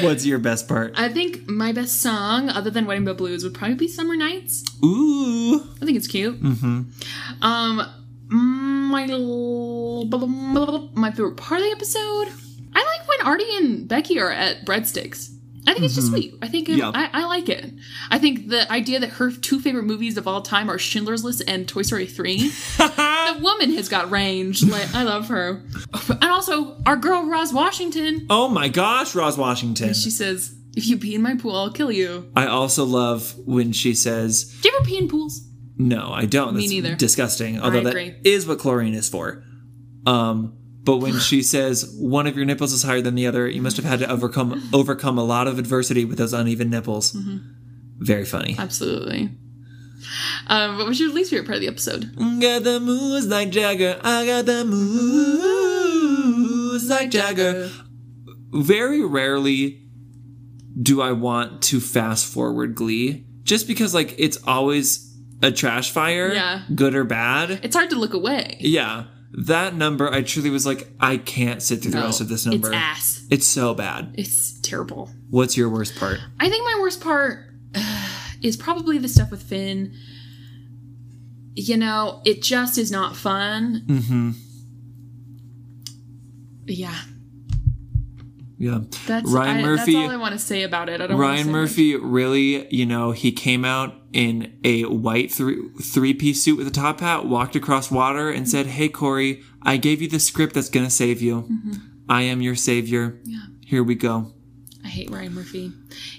What's 0.00 0.24
your 0.26 0.38
best 0.38 0.68
part? 0.68 0.94
I 0.96 1.08
think 1.08 1.48
my 1.48 1.72
best 1.72 2.00
song, 2.00 2.48
other 2.48 2.70
than 2.70 2.86
Wedding 2.86 3.04
Bell 3.04 3.14
Blues, 3.14 3.44
would 3.44 3.54
probably 3.54 3.76
be 3.76 3.88
Summer 3.88 4.16
Nights. 4.16 4.64
Ooh. 4.84 5.60
I 5.80 5.84
think 5.84 5.96
it's 5.96 6.06
cute. 6.06 6.42
Mm-hmm. 6.42 6.82
Um, 7.42 7.86
my 8.90 9.06
l- 9.10 10.06
my 10.94 11.10
favorite 11.10 11.36
part 11.36 11.60
of 11.60 11.66
the 11.66 11.72
episode. 11.72 12.28
I 12.74 12.84
like 12.84 13.08
when 13.08 13.20
Artie 13.26 13.56
and 13.56 13.88
Becky 13.88 14.20
are 14.20 14.30
at 14.30 14.64
Breadstix. 14.64 15.34
I 15.66 15.72
think 15.74 15.84
it's 15.84 15.94
just 15.94 16.08
sweet. 16.08 16.34
I 16.40 16.48
think 16.48 16.68
Yeah. 16.68 16.90
I, 16.94 17.10
I 17.12 17.24
like 17.26 17.48
it. 17.48 17.70
I 18.10 18.18
think 18.18 18.48
the 18.48 18.70
idea 18.72 18.98
that 19.00 19.10
her 19.10 19.30
two 19.30 19.60
favorite 19.60 19.82
movies 19.84 20.16
of 20.16 20.26
all 20.26 20.40
time 20.40 20.70
are 20.70 20.78
Schindler's 20.78 21.22
List 21.22 21.42
and 21.46 21.68
Toy 21.68 21.82
Story 21.82 22.06
3. 22.06 22.50
woman 23.40 23.72
has 23.74 23.88
got 23.88 24.10
range. 24.10 24.62
Like 24.64 24.94
I 24.94 25.02
love 25.02 25.28
her. 25.28 25.62
And 26.10 26.24
also 26.24 26.76
our 26.86 26.96
girl 26.96 27.26
Roz 27.26 27.52
Washington. 27.52 28.26
Oh 28.30 28.48
my 28.48 28.68
gosh, 28.68 29.14
Roz 29.14 29.36
Washington. 29.36 29.94
She 29.94 30.10
says, 30.10 30.54
"If 30.76 30.86
you 30.86 30.96
pee 30.98 31.14
in 31.14 31.22
my 31.22 31.34
pool, 31.36 31.56
I'll 31.56 31.72
kill 31.72 31.90
you." 31.92 32.30
I 32.36 32.46
also 32.46 32.84
love 32.84 33.34
when 33.46 33.72
she 33.72 33.94
says, 33.94 34.44
Do 34.62 34.68
you 34.68 34.76
ever 34.76 34.84
pee 34.86 34.98
in 34.98 35.08
pools? 35.08 35.46
No, 35.76 36.12
I 36.12 36.26
don't. 36.26 36.54
Me 36.54 36.62
That's 36.62 36.70
neither. 36.72 36.94
disgusting. 36.94 37.60
Although 37.60 37.82
that 37.84 38.20
is 38.26 38.46
what 38.46 38.58
chlorine 38.58 38.94
is 38.94 39.08
for. 39.08 39.42
Um, 40.06 40.56
but 40.82 40.98
when 40.98 41.18
she 41.18 41.42
says 41.54 41.94
one 41.98 42.26
of 42.26 42.36
your 42.36 42.44
nipples 42.44 42.72
is 42.72 42.82
higher 42.82 43.00
than 43.00 43.14
the 43.14 43.26
other, 43.26 43.48
you 43.48 43.62
must 43.62 43.76
have 43.76 43.86
had 43.86 43.98
to 44.00 44.10
overcome 44.10 44.68
overcome 44.72 45.18
a 45.18 45.24
lot 45.24 45.48
of 45.48 45.58
adversity 45.58 46.04
with 46.04 46.18
those 46.18 46.32
uneven 46.32 46.70
nipples. 46.70 47.12
Mm-hmm. 47.12 47.38
Very 48.04 48.24
funny. 48.24 48.56
Absolutely. 48.58 49.30
Um, 50.46 50.78
what 50.78 50.86
was 50.86 50.98
your 51.00 51.10
least 51.12 51.30
favorite 51.30 51.46
part 51.46 51.56
of 51.56 51.60
the 51.62 51.68
episode? 51.68 52.14
Got 52.40 52.64
the 52.64 52.80
moves 52.80 53.26
like 53.26 53.50
Jagger. 53.50 53.98
I 54.02 54.26
got 54.26 54.46
the 54.46 54.64
moves 55.50 56.88
like 56.88 57.10
Jagger. 57.10 57.70
Very 58.52 59.04
rarely 59.04 59.82
do 60.80 61.00
I 61.02 61.12
want 61.12 61.62
to 61.64 61.80
fast 61.80 62.26
forward 62.26 62.74
Glee, 62.74 63.26
just 63.42 63.66
because 63.66 63.92
like 63.94 64.14
it's 64.18 64.38
always 64.46 65.06
a 65.42 65.50
trash 65.50 65.90
fire, 65.90 66.32
Yeah. 66.32 66.62
good 66.74 66.94
or 66.94 67.04
bad. 67.04 67.60
It's 67.62 67.76
hard 67.76 67.90
to 67.90 67.96
look 67.96 68.14
away. 68.14 68.56
Yeah, 68.60 69.04
that 69.32 69.74
number, 69.74 70.12
I 70.12 70.22
truly 70.22 70.50
was 70.50 70.66
like, 70.66 70.88
I 71.00 71.16
can't 71.16 71.62
sit 71.62 71.82
through 71.82 71.92
the 71.92 71.98
No, 72.00 72.06
rest 72.06 72.20
of 72.20 72.28
this 72.28 72.44
number. 72.46 72.68
It's 72.68 72.76
ass. 72.76 73.26
It's 73.30 73.46
so 73.46 73.74
bad. 73.74 74.14
It's 74.18 74.58
terrible. 74.60 75.10
What's 75.30 75.56
your 75.56 75.68
worst 75.68 75.96
part? 75.96 76.18
I 76.38 76.48
think 76.50 76.64
my 76.64 76.78
worst 76.80 77.00
part 77.00 77.46
is 78.42 78.56
probably 78.56 78.98
the 78.98 79.08
stuff 79.08 79.30
with 79.30 79.42
Finn. 79.42 79.94
You 81.54 81.76
know, 81.76 82.22
it 82.24 82.42
just 82.42 82.78
is 82.78 82.90
not 82.90 83.16
fun. 83.16 83.84
Mm-hmm. 83.86 84.30
Yeah, 86.66 86.94
Yeah, 88.58 88.80
that's 89.06 89.28
Ryan 89.28 89.56
I, 89.56 89.62
Murphy. 89.62 89.94
That's 89.94 90.06
all 90.06 90.12
I 90.12 90.16
want 90.16 90.32
to 90.34 90.38
say 90.38 90.62
about 90.62 90.88
it. 90.88 91.00
I 91.00 91.08
don't. 91.08 91.18
Ryan 91.18 91.50
Murphy 91.50 91.96
really, 91.96 92.72
you 92.72 92.86
know, 92.86 93.10
he 93.10 93.32
came 93.32 93.64
out 93.64 93.94
in 94.12 94.56
a 94.62 94.84
white 94.84 95.32
three 95.32 95.68
three 95.82 96.14
piece 96.14 96.44
suit 96.44 96.58
with 96.58 96.68
a 96.68 96.70
top 96.70 97.00
hat, 97.00 97.26
walked 97.26 97.56
across 97.56 97.90
water, 97.90 98.30
and 98.30 98.48
said, 98.48 98.66
"Hey 98.66 98.88
Cory, 98.88 99.42
I 99.62 99.78
gave 99.78 100.00
you 100.00 100.08
the 100.08 100.20
script 100.20 100.54
that's 100.54 100.68
gonna 100.68 100.90
save 100.90 101.20
you. 101.20 101.48
I 102.08 102.22
am 102.22 102.40
your 102.42 102.54
savior. 102.54 103.10
Mm-hmm. 103.10 103.30
Yeah. 103.30 103.46
Here 103.66 103.82
we 103.82 103.96
go." 103.96 104.32
I 104.90 104.92
hate 104.92 105.10
Ryan 105.10 105.34
Murphy. 105.34 105.70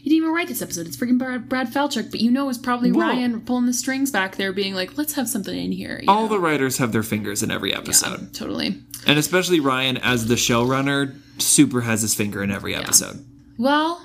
He 0.01 0.09
didn't 0.09 0.15
even 0.23 0.29
write 0.33 0.47
this 0.47 0.61
episode. 0.61 0.87
It's 0.87 0.95
freaking 0.95 1.17
Brad, 1.17 1.49
Brad 1.49 1.67
Falchuk, 1.67 2.09
but 2.09 2.21
you 2.21 2.31
know 2.31 2.47
it's 2.47 2.57
probably 2.57 2.93
Whoa. 2.93 3.01
Ryan 3.01 3.41
pulling 3.41 3.65
the 3.65 3.73
strings 3.73 4.11
back 4.11 4.37
there, 4.37 4.53
being 4.53 4.73
like, 4.73 4.97
"Let's 4.97 5.11
have 5.15 5.27
something 5.27 5.57
in 5.57 5.73
here." 5.73 6.01
All 6.07 6.23
know? 6.23 6.27
the 6.29 6.39
writers 6.39 6.77
have 6.77 6.93
their 6.93 7.03
fingers 7.03 7.43
in 7.43 7.51
every 7.51 7.71
Yeah, 7.71 7.79
episode, 7.79 8.33
totally. 8.33 8.81
and 9.05 9.19
especially 9.19 9.59
Ryan 9.59 9.97
as 9.97 10.27
the 10.27 10.35
showrunner, 10.35 11.19
super 11.37 11.81
has 11.81 12.01
his 12.01 12.15
finger 12.15 12.41
in 12.41 12.49
every 12.49 12.73
episode. 12.73 13.25
Well, 13.57 14.01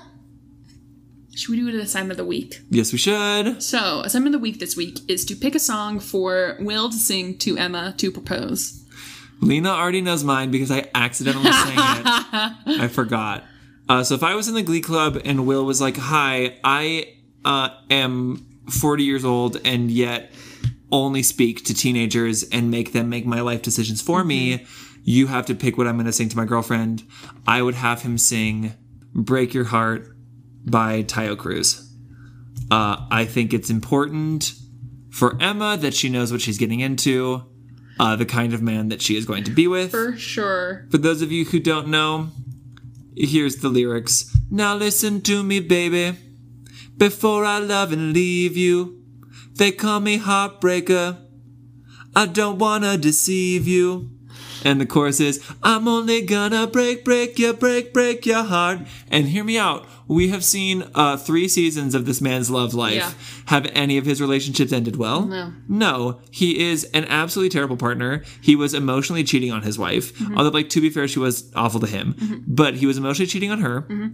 should 1.33 1.51
we 1.51 1.55
do 1.61 1.69
an 1.69 1.79
assignment 1.79 2.11
of 2.11 2.17
the 2.17 2.25
week? 2.25 2.59
Yes, 2.69 2.91
we 2.91 2.97
should. 2.97 3.63
So, 3.63 4.01
assignment 4.01 4.35
of 4.35 4.41
the 4.41 4.43
week 4.43 4.59
this 4.59 4.75
week 4.75 4.99
is 5.07 5.23
to 5.27 5.35
pick 5.35 5.55
a 5.55 5.59
song 5.59 6.01
for 6.01 6.57
Will 6.59 6.89
to 6.89 6.97
sing 6.97 7.37
to 7.37 7.57
Emma 7.57 7.93
to 7.99 8.11
propose. 8.11 8.83
Lena 9.39 9.69
already 9.69 10.01
knows 10.01 10.25
mine 10.25 10.51
because 10.51 10.71
I 10.71 10.89
accidentally 10.93 11.53
sang 11.53 11.71
it. 11.77 12.03
I 12.81 12.89
forgot. 12.91 13.45
Uh, 13.89 14.03
so 14.03 14.15
if 14.15 14.23
I 14.23 14.35
was 14.35 14.47
in 14.47 14.53
the 14.53 14.61
Glee 14.61 14.81
Club 14.81 15.21
and 15.23 15.47
Will 15.47 15.65
was 15.65 15.79
like, 15.79 15.97
"Hi, 15.97 16.57
I 16.63 17.13
uh, 17.45 17.69
am 17.89 18.45
40 18.69 19.03
years 19.03 19.23
old 19.23 19.57
and 19.65 19.89
yet 19.89 20.31
only 20.91 21.23
speak 21.23 21.65
to 21.65 21.73
teenagers 21.73 22.43
and 22.49 22.71
make 22.71 22.93
them 22.93 23.09
make 23.09 23.25
my 23.25 23.41
life 23.41 23.61
decisions 23.61 24.01
for 24.01 24.23
me. 24.23 24.65
You 25.03 25.27
have 25.27 25.45
to 25.47 25.55
pick 25.55 25.77
what 25.77 25.87
I'm 25.87 25.95
going 25.95 26.05
to 26.05 26.13
sing 26.13 26.29
to 26.29 26.37
my 26.37 26.45
girlfriend. 26.45 27.03
I 27.45 27.61
would 27.61 27.75
have 27.75 28.01
him 28.01 28.17
sing 28.17 28.73
Break 29.13 29.53
Your 29.53 29.65
Heart 29.65 30.07
by 30.65 31.03
Taio 31.03 31.37
Cruz. 31.37 31.83
Uh, 32.69 33.07
I 33.09 33.25
think 33.25 33.53
it's 33.53 33.69
important 33.69 34.53
for 35.09 35.41
Emma 35.41 35.77
that 35.77 35.93
she 35.93 36.09
knows 36.09 36.31
what 36.31 36.41
she's 36.41 36.57
getting 36.57 36.81
into, 36.81 37.43
uh, 37.99 38.15
the 38.17 38.25
kind 38.25 38.53
of 38.53 38.61
man 38.61 38.89
that 38.89 39.01
she 39.01 39.15
is 39.15 39.25
going 39.25 39.45
to 39.45 39.51
be 39.51 39.67
with. 39.67 39.91
For 39.91 40.17
sure. 40.17 40.85
For 40.89 40.97
those 40.97 41.21
of 41.21 41.31
you 41.31 41.45
who 41.45 41.59
don't 41.59 41.87
know, 41.87 42.29
here's 43.17 43.57
the 43.57 43.69
lyrics. 43.69 44.35
Now 44.49 44.75
listen 44.75 45.21
to 45.21 45.43
me, 45.43 45.59
baby. 45.59 46.17
Before 46.95 47.45
I 47.45 47.59
love 47.59 47.91
and 47.91 48.13
leave 48.13 48.57
you, 48.57 49.03
they 49.53 49.71
call 49.71 49.99
me 49.99 50.19
heartbreaker. 50.19 51.23
I 52.15 52.25
don't 52.25 52.59
wanna 52.59 52.97
deceive 52.97 53.67
you. 53.67 54.16
And 54.67 54.81
the 54.81 54.85
chorus 54.85 55.21
is, 55.21 55.41
I'm 55.63 55.87
only 55.87 56.21
gonna 56.21 56.67
break, 56.67 57.05
break 57.05 57.39
your, 57.39 57.53
break, 57.53 57.93
break 57.93 58.25
your 58.25 58.43
heart. 58.43 58.79
And 59.09 59.27
hear 59.27 59.45
me 59.45 59.57
out. 59.57 59.87
We 60.09 60.27
have 60.27 60.43
seen 60.43 60.83
uh, 60.93 61.15
three 61.15 61.47
seasons 61.47 61.95
of 61.95 62.05
this 62.05 62.19
man's 62.19 62.49
love 62.49 62.73
life. 62.73 62.95
Yeah. 62.95 63.11
Have 63.45 63.71
any 63.73 63.97
of 63.97 64.05
his 64.05 64.19
relationships 64.19 64.73
ended 64.73 64.97
well? 64.97 65.25
No. 65.25 65.53
No. 65.69 66.19
He 66.31 66.59
is 66.59 66.83
an 66.93 67.05
absolutely 67.05 67.49
terrible 67.49 67.77
partner. 67.77 68.25
He 68.41 68.57
was 68.57 68.73
emotionally 68.73 69.23
cheating 69.23 69.53
on 69.53 69.61
his 69.61 69.79
wife. 69.79 70.13
Mm-hmm. 70.19 70.37
Although, 70.37 70.49
like, 70.49 70.67
to 70.71 70.81
be 70.81 70.89
fair, 70.89 71.07
she 71.07 71.19
was 71.19 71.49
awful 71.55 71.79
to 71.79 71.87
him. 71.87 72.43
But 72.45 72.75
he 72.75 72.85
was 72.85 72.97
emotionally 72.97 73.27
cheating 73.27 73.51
on 73.51 73.61
her. 73.61 73.83
Mm-hmm. 73.83 74.07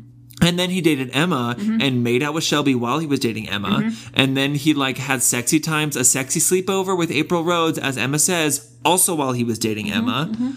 And 0.43 0.59
then 0.59 0.69
he 0.69 0.81
dated 0.81 1.09
Emma 1.13 1.55
and 1.57 2.03
made 2.03 2.21
out 2.21 2.33
with 2.33 2.43
Shelby 2.43 2.75
while 2.75 2.99
he 2.99 3.07
was 3.07 3.19
dating 3.19 3.49
Emma. 3.49 3.79
Mm-hmm. 3.83 4.11
And 4.13 4.35
then 4.37 4.55
he 4.55 4.73
like 4.73 4.97
had 4.97 5.23
sexy 5.23 5.59
times, 5.59 5.95
a 5.95 6.03
sexy 6.03 6.39
sleepover 6.39 6.97
with 6.97 7.09
April 7.11 7.43
Rhodes, 7.43 7.77
as 7.79 7.97
Emma 7.97 8.19
says, 8.19 8.75
also 8.83 9.15
while 9.15 9.31
he 9.31 9.43
was 9.43 9.57
dating 9.57 9.87
Mm-hmm. 9.87 9.97
Emma. 10.09 10.55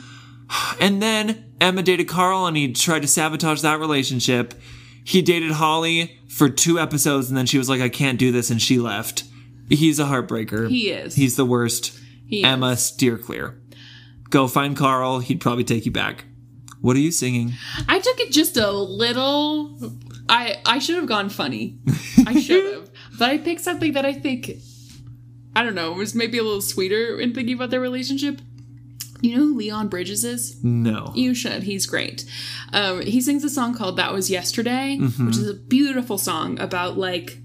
And 0.81 1.03
then 1.03 1.45
Emma 1.61 1.83
dated 1.83 2.07
Carl 2.09 2.47
and 2.47 2.57
he 2.57 2.73
tried 2.73 3.03
to 3.03 3.09
sabotage 3.09 3.63
that 3.63 3.81
relationship. 3.81 4.55
He 5.05 5.23
dated 5.23 5.53
Holly 5.53 6.19
for 6.29 6.49
two 6.49 6.79
episodes 6.79 7.29
and 7.29 7.37
then 7.37 7.47
she 7.47 7.59
was 7.59 7.69
like, 7.69 7.81
I 7.81 7.89
can't 7.89 8.19
do 8.19 8.31
this, 8.31 8.51
and 8.51 8.61
she 8.63 8.79
left. 8.79 9.25
He's 9.69 9.99
a 9.99 10.05
heartbreaker. 10.05 10.69
He 10.69 10.91
is. 10.91 11.15
He's 11.17 11.35
the 11.37 11.45
worst. 11.45 11.99
He 12.29 12.45
Emma, 12.45 12.71
is. 12.73 12.85
steer 12.85 13.19
clear. 13.19 13.61
Go 14.31 14.47
find 14.47 14.77
Carl. 14.77 15.19
He'd 15.21 15.41
probably 15.41 15.65
take 15.65 15.85
you 15.87 15.93
back. 15.93 16.26
What 16.87 16.95
are 16.95 17.01
you 17.01 17.11
singing? 17.11 17.53
I 17.89 17.99
took 17.99 18.21
it 18.21 18.31
just 18.31 18.57
a 18.57 18.71
little. 18.71 19.77
I 20.29 20.59
I 20.65 20.79
should 20.79 20.95
have 20.95 21.09
gone 21.09 21.31
funny. 21.31 21.81
I 22.25 22.39
should 22.47 22.65
have, 22.73 22.91
but 23.19 23.29
I 23.29 23.39
picked 23.39 23.63
something 23.63 23.95
that 23.95 24.07
I 24.07 24.13
think 24.13 24.53
I 25.57 25.65
don't 25.65 25.75
know 25.75 25.95
was 25.95 26.15
maybe 26.15 26.39
a 26.39 26.45
little 26.45 26.61
sweeter 26.61 27.19
in 27.19 27.35
thinking 27.35 27.57
about 27.57 27.71
their 27.71 27.81
relationship. 27.81 28.41
You 29.21 29.33
know 29.33 29.43
who 29.47 29.57
Leon 29.57 29.89
Bridges 29.89 30.23
is? 30.23 30.63
No. 30.63 31.11
You 31.17 31.35
should. 31.35 31.65
He's 31.65 31.87
great. 31.87 32.25
Um, 32.73 33.03
he 33.03 33.21
sings 33.21 33.43
a 33.43 33.51
song 33.51 33.75
called 33.75 33.97
"That 33.97 34.13
Was 34.13 34.31
Yesterday," 34.31 34.97
which 34.99 35.39
is 35.39 35.49
a 35.51 35.55
beautiful 35.55 36.19
song 36.19 36.57
about 36.61 36.97
like, 36.97 37.37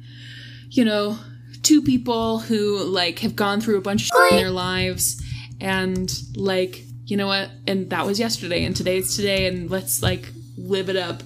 you 0.70 0.86
know, 0.86 1.18
two 1.64 1.82
people 1.82 2.42
who 2.42 2.84
like 2.84 3.18
have 3.20 3.36
gone 3.36 3.60
through 3.60 3.80
a 3.80 3.82
bunch 3.82 4.12
of 4.12 4.32
in 4.34 4.38
their 4.38 4.52
lives, 4.52 5.20
and 5.60 6.14
like, 6.36 6.86
you 7.06 7.18
know 7.18 7.28
what? 7.28 7.50
And 7.68 7.90
that 7.90 8.06
was 8.06 8.20
yesterday, 8.20 8.64
and 8.64 8.76
today's 8.76 9.16
today, 9.16 9.48
and 9.48 9.70
let's 9.70 10.02
like 10.02 10.32
live 10.58 10.90
it 10.90 10.96
up. 10.96 11.24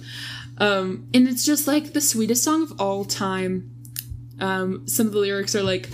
Um, 0.58 1.08
and 1.12 1.28
it's 1.28 1.44
just 1.44 1.66
like 1.66 1.92
the 1.92 2.00
sweetest 2.00 2.42
song 2.42 2.62
of 2.62 2.80
all 2.80 3.04
time. 3.04 3.70
Um, 4.40 4.86
some 4.88 5.06
of 5.06 5.12
the 5.12 5.18
lyrics 5.18 5.54
are 5.54 5.62
like, 5.62 5.90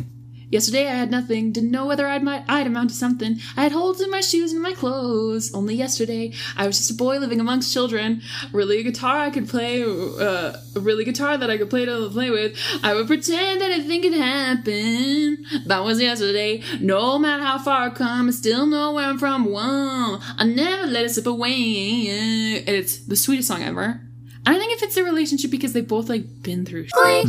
Yesterday 0.52 0.86
I 0.86 0.92
had 0.92 1.10
nothing, 1.10 1.50
didn't 1.50 1.70
know 1.70 1.86
whether 1.86 2.06
I'd 2.06 2.22
might 2.22 2.44
I'd 2.46 2.66
amount 2.66 2.90
to 2.90 2.94
something. 2.96 3.38
I 3.56 3.62
had 3.62 3.72
holes 3.72 4.02
in 4.02 4.10
my 4.10 4.20
shoes 4.20 4.52
and 4.52 4.62
my 4.62 4.74
clothes. 4.74 5.50
Only 5.54 5.74
yesterday 5.74 6.34
I 6.58 6.66
was 6.66 6.76
just 6.76 6.90
a 6.90 6.94
boy 6.94 7.16
living 7.16 7.40
amongst 7.40 7.72
children. 7.72 8.20
Really 8.52 8.78
a 8.80 8.82
guitar 8.82 9.16
I 9.16 9.30
could 9.30 9.48
play, 9.48 9.82
uh, 9.82 10.52
a 10.76 10.80
really 10.80 11.04
guitar 11.04 11.38
that 11.38 11.48
I 11.48 11.56
could 11.56 11.70
play 11.70 11.86
to 11.86 12.10
play 12.10 12.30
with. 12.30 12.58
I 12.82 12.92
would 12.92 13.06
pretend 13.06 13.62
that 13.62 13.70
anything 13.70 14.02
could 14.02 14.12
happen. 14.12 15.46
That 15.64 15.84
was 15.84 16.02
yesterday. 16.02 16.62
No 16.80 17.18
matter 17.18 17.42
how 17.42 17.56
far 17.56 17.86
I 17.86 17.90
come, 17.90 18.28
I 18.28 18.32
still 18.32 18.66
know 18.66 18.92
where 18.92 19.06
I'm 19.06 19.18
from. 19.18 19.46
Whoa, 19.46 20.18
I 20.36 20.44
never 20.44 20.86
let 20.86 21.06
it 21.06 21.12
slip 21.12 21.28
away. 21.28 22.10
And 22.10 22.68
it's 22.68 22.98
the 23.06 23.16
sweetest 23.16 23.48
song 23.48 23.62
ever. 23.62 24.02
I 24.44 24.58
think 24.58 24.72
it 24.72 24.80
fits 24.80 24.94
their 24.94 25.04
relationship 25.04 25.50
because 25.50 25.72
they've 25.72 25.86
both 25.86 26.08
like 26.08 26.42
been 26.42 26.64
through 26.66 26.86
shit. 26.88 27.26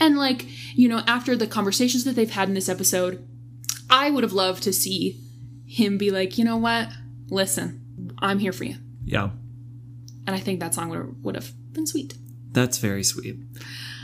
And 0.00 0.16
like, 0.16 0.46
you 0.74 0.88
know, 0.88 1.02
after 1.06 1.36
the 1.36 1.46
conversations 1.46 2.04
that 2.04 2.16
they've 2.16 2.30
had 2.30 2.48
in 2.48 2.54
this 2.54 2.68
episode, 2.68 3.26
I 3.90 4.10
would 4.10 4.22
have 4.22 4.32
loved 4.32 4.62
to 4.62 4.72
see 4.72 5.20
him 5.66 5.98
be 5.98 6.10
like, 6.10 6.38
you 6.38 6.44
know 6.44 6.56
what? 6.56 6.88
Listen, 7.28 8.14
I'm 8.18 8.38
here 8.38 8.52
for 8.52 8.64
you. 8.64 8.76
Yeah. 9.04 9.30
And 10.26 10.34
I 10.34 10.38
think 10.38 10.60
that 10.60 10.74
song 10.74 10.88
would 10.88 10.98
have, 10.98 11.14
would 11.22 11.34
have 11.34 11.52
been 11.72 11.86
sweet. 11.86 12.14
That's 12.52 12.78
very 12.78 13.04
sweet. 13.04 13.36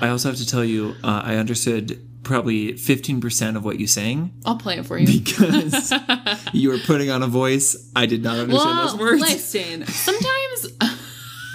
I 0.01 0.09
also 0.09 0.29
have 0.29 0.39
to 0.39 0.47
tell 0.47 0.65
you, 0.65 0.95
uh, 1.03 1.23
I 1.25 1.37
understood 1.37 2.07
probably 2.23 2.75
15% 2.75 3.57
of 3.57 3.65
what 3.65 3.81
you 3.81 3.87
sang 3.87 4.33
I'll 4.45 4.57
play 4.57 4.79
it 4.79 4.87
for 4.87 4.99
you. 4.99 5.21
because 5.21 5.93
you 6.53 6.69
were 6.71 6.79
putting 6.79 7.11
on 7.11 7.23
a 7.23 7.27
voice. 7.27 7.91
I 7.97 8.07
did 8.07 8.23
not 8.23 8.39
understand 8.39 8.79
well, 8.79 8.89
those 8.89 8.99
words. 8.99 9.21
listen, 9.23 9.87
sometimes 9.87 10.67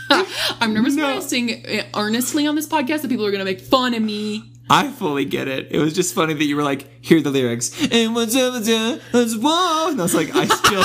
I'm 0.61 0.73
nervous 0.73 0.95
when 0.95 1.05
I 1.05 1.19
sing 1.19 1.65
earnestly 1.95 2.47
on 2.47 2.55
this 2.55 2.67
podcast 2.67 3.01
that 3.01 3.09
people 3.09 3.25
are 3.25 3.31
going 3.31 3.39
to 3.39 3.45
make 3.45 3.61
fun 3.61 3.93
of 3.93 4.01
me. 4.01 4.43
I 4.69 4.89
fully 4.89 5.25
get 5.25 5.47
it. 5.47 5.67
It 5.71 5.79
was 5.79 5.93
just 5.93 6.15
funny 6.15 6.33
that 6.33 6.43
you 6.43 6.55
were 6.55 6.63
like, 6.63 7.03
hear 7.03 7.21
the 7.21 7.29
lyrics. 7.29 7.71
And 7.91 8.15
what's 8.15 8.35
up, 8.35 8.53
what's 8.53 8.69
up, 8.69 8.99
what's 9.11 9.35
wrong? 9.35 9.91
And 9.91 9.99
I 9.99 10.03
was 10.03 10.15
like, 10.15 10.35
I 10.35 10.45
still, 10.47 10.83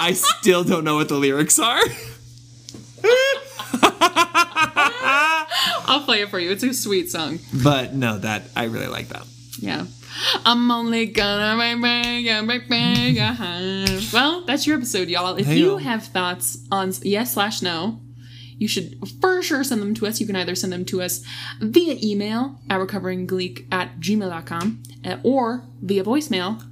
I 0.00 0.12
still 0.14 0.62
don't 0.64 0.84
know 0.84 0.96
what 0.96 1.08
the 1.08 1.14
lyrics 1.16 1.58
are. 1.58 1.80
I'll 5.88 6.02
play 6.04 6.22
it 6.22 6.28
for 6.28 6.38
you. 6.38 6.50
It's 6.50 6.62
a 6.62 6.74
sweet 6.74 7.10
song. 7.10 7.38
But 7.62 7.94
no, 7.94 8.18
that, 8.18 8.42
I 8.54 8.64
really 8.64 8.88
like 8.88 9.08
that. 9.08 9.26
Yeah. 9.58 9.86
I'm 10.44 10.70
only 10.70 11.06
gonna 11.06 11.56
make 11.56 11.80
bang, 11.82 12.46
make 12.46 12.68
bang, 12.68 13.18
uh-huh. 13.18 14.00
Well, 14.12 14.44
that's 14.46 14.66
your 14.66 14.76
episode, 14.76 15.08
y'all. 15.08 15.36
If 15.36 15.46
you 15.48 15.68
Hey-o. 15.70 15.76
have 15.78 16.04
thoughts 16.04 16.58
on 16.72 16.92
yes 17.02 17.34
slash 17.34 17.60
no, 17.62 18.00
you 18.58 18.68
should 18.68 18.98
for 19.20 19.42
sure 19.42 19.64
send 19.64 19.82
them 19.82 19.94
to 19.94 20.06
us. 20.06 20.20
You 20.20 20.26
can 20.26 20.36
either 20.36 20.54
send 20.54 20.72
them 20.72 20.84
to 20.86 21.02
us 21.02 21.24
via 21.60 21.96
email 22.02 22.60
at 22.70 22.80
recoveringgleek 22.80 23.66
at 23.72 24.00
gmail.com 24.00 24.82
uh, 25.04 25.16
or 25.22 25.64
via 25.80 26.04
voicemail 26.04 26.62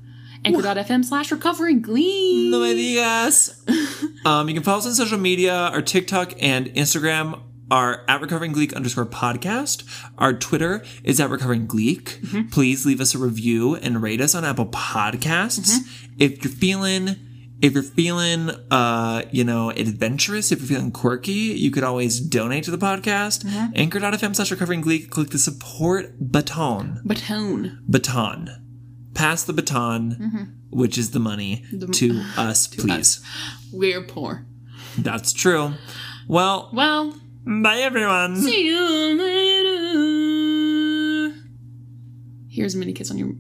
anchor.fm 0.45 1.05
slash 1.05 1.31
recoveringgleek. 1.31 2.51
No 2.51 2.61
me 2.61 2.97
digas. 2.97 4.27
um, 4.27 4.49
you 4.49 4.55
can 4.55 4.63
follow 4.63 4.79
us 4.79 4.87
on 4.87 4.93
social 4.95 5.19
media. 5.19 5.55
Our 5.55 5.83
TikTok 5.83 6.35
and 6.41 6.67
Instagram 6.67 7.41
are 7.71 8.05
at 8.09 8.21
Recovering 8.21 8.53
Gleek 8.53 8.75
underscore 8.75 9.07
podcast. 9.07 9.85
Our 10.19 10.35
Twitter 10.35 10.85
is 11.03 11.19
at 11.19 11.31
Recovering 11.31 11.67
Gleek. 11.67 12.51
Please 12.53 12.85
leave 12.85 13.01
us 13.01 13.15
a 13.15 13.19
review 13.19 13.77
and 13.77 14.03
rate 14.03 14.21
us 14.21 14.35
on 14.35 14.45
Apple 14.45 14.67
Podcasts. 14.67 15.79
If 16.19 16.45
you're 16.45 16.53
feeling 16.53 17.17
if 17.65 17.73
you're 17.75 17.83
feeling 17.83 18.51
uh, 18.71 19.23
you 19.31 19.45
know, 19.45 19.71
adventurous, 19.71 20.53
if 20.53 20.61
you're 20.61 20.69
feeling 20.69 20.93
quirky, 20.93 21.33
you 21.33 21.71
could 21.71 21.83
always 21.83 22.21
donate 22.21 22.65
to 22.65 22.71
the 22.71 22.79
podcast. 22.79 23.45
Anchor.fm 23.75 24.37
slash 24.37 24.51
recovering 24.51 24.83
gleek. 24.83 25.11
Click 25.11 25.31
the 25.31 25.39
support 25.39 26.15
button 26.21 27.01
Baton. 27.05 27.83
baton. 27.89 28.61
Pass 29.15 29.45
the 29.45 29.53
baton, 29.53 30.57
which 30.71 30.99
is 30.99 31.13
the 31.13 31.21
money, 31.21 31.65
to 31.93 32.23
us, 32.37 32.67
please. 32.67 33.25
We're 33.73 34.03
poor. 34.03 34.45
That's 34.99 35.33
true. 35.33 35.75
Well, 36.29 36.71
Well, 36.73 37.15
bye 37.47 37.79
everyone. 37.79 38.37
see 38.37 38.67
you 38.67 39.19
later. 39.19 39.75
Here's 42.49 42.75
a 42.75 42.79
mini 42.79 42.93
kiss 42.93 43.11
on 43.11 43.19
your. 43.19 43.33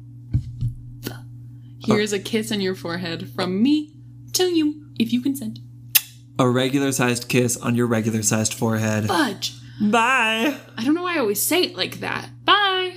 Here's 1.81 2.13
a 2.15 2.19
kiss 2.19 2.51
on 2.51 2.63
your 2.63 2.75
forehead 2.75 3.29
from 3.35 3.63
me 3.63 3.94
to 4.35 4.44
you, 4.55 4.86
if 4.98 5.12
you 5.12 5.20
consent. 5.20 5.59
A 6.39 6.48
regular 6.48 6.93
sized 6.93 7.28
kiss 7.28 7.56
on 7.56 7.74
your 7.74 7.86
regular 7.86 8.23
sized 8.23 8.55
forehead. 8.55 9.06
Fudge. 9.06 9.55
Bye. 9.81 10.56
I 10.77 10.85
don't 10.85 10.94
know 10.94 11.02
why 11.02 11.16
I 11.16 11.19
always 11.19 11.43
say 11.43 11.62
it 11.62 11.77
like 11.77 12.01
that. 12.01 12.31
Bye. 12.44 12.97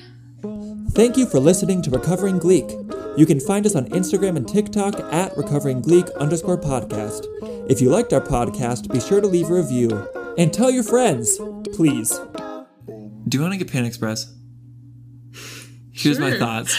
Thank 0.91 1.17
you 1.17 1.25
for 1.27 1.39
listening 1.39 1.81
to 1.83 1.91
Recovering 1.91 2.39
Gleek. 2.39 2.69
You 3.17 3.25
can 3.25 3.39
find 3.39 3.65
us 3.65 3.75
on 3.75 3.87
Instagram 3.89 4.37
and 4.37 4.47
TikTok 4.47 4.99
at 5.13 5.35
Recovering 5.35 5.81
Gleek 5.81 6.13
underscore 6.17 6.57
podcast. 6.57 7.25
If 7.69 7.81
you 7.81 7.89
liked 7.89 8.13
our 8.13 8.21
podcast, 8.21 8.91
be 8.91 8.99
sure 8.99 9.21
to 9.21 9.27
leave 9.27 9.49
a 9.49 9.53
review 9.53 10.07
and 10.37 10.53
tell 10.53 10.71
your 10.71 10.83
friends, 10.83 11.39
please. 11.75 12.19
Do 13.27 13.37
you 13.37 13.41
want 13.41 13.53
to 13.53 13.57
get 13.57 13.71
Pan 13.71 13.85
Express? 13.85 14.33
Here's 15.91 16.19
my 16.19 16.37
thoughts. 16.37 16.77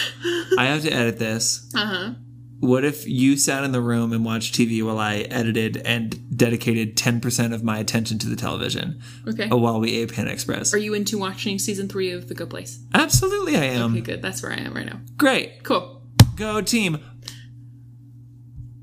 I 0.57 0.65
have 0.65 0.81
to 0.83 0.91
edit 0.91 1.19
this. 1.19 1.69
Uh 1.75 1.85
huh. 1.85 2.11
What 2.59 2.83
if 2.83 3.07
you 3.07 3.37
sat 3.37 3.63
in 3.63 3.71
the 3.71 3.79
room 3.81 4.11
and 4.11 4.25
watched 4.25 4.53
TV 4.53 4.83
while 4.85 4.99
I 4.99 5.17
edited 5.17 5.77
and 5.77 6.35
dedicated 6.35 6.97
10% 6.97 7.53
of 7.53 7.63
my 7.63 7.77
attention 7.79 8.19
to 8.19 8.27
the 8.27 8.35
television 8.35 9.01
Okay. 9.27 9.49
uh, 9.49 9.55
while 9.55 9.79
we 9.79 9.93
ate 9.95 10.13
Pan 10.13 10.27
Express? 10.27 10.73
Are 10.73 10.77
you 10.77 10.93
into 10.93 11.17
watching 11.17 11.57
season 11.57 11.87
three 11.87 12.11
of 12.11 12.27
The 12.27 12.33
Good 12.33 12.49
Place? 12.49 12.79
Absolutely, 12.93 13.55
I 13.55 13.63
am. 13.63 13.91
Okay, 13.93 14.01
good. 14.01 14.21
That's 14.21 14.43
where 14.43 14.51
I 14.51 14.57
am 14.57 14.73
right 14.73 14.85
now. 14.85 14.99
Great. 15.17 15.63
Cool. 15.63 16.01
Go 16.35 16.59
team. 16.61 16.97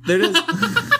There 0.06 0.20
it 0.20 0.24
is. 0.24 0.36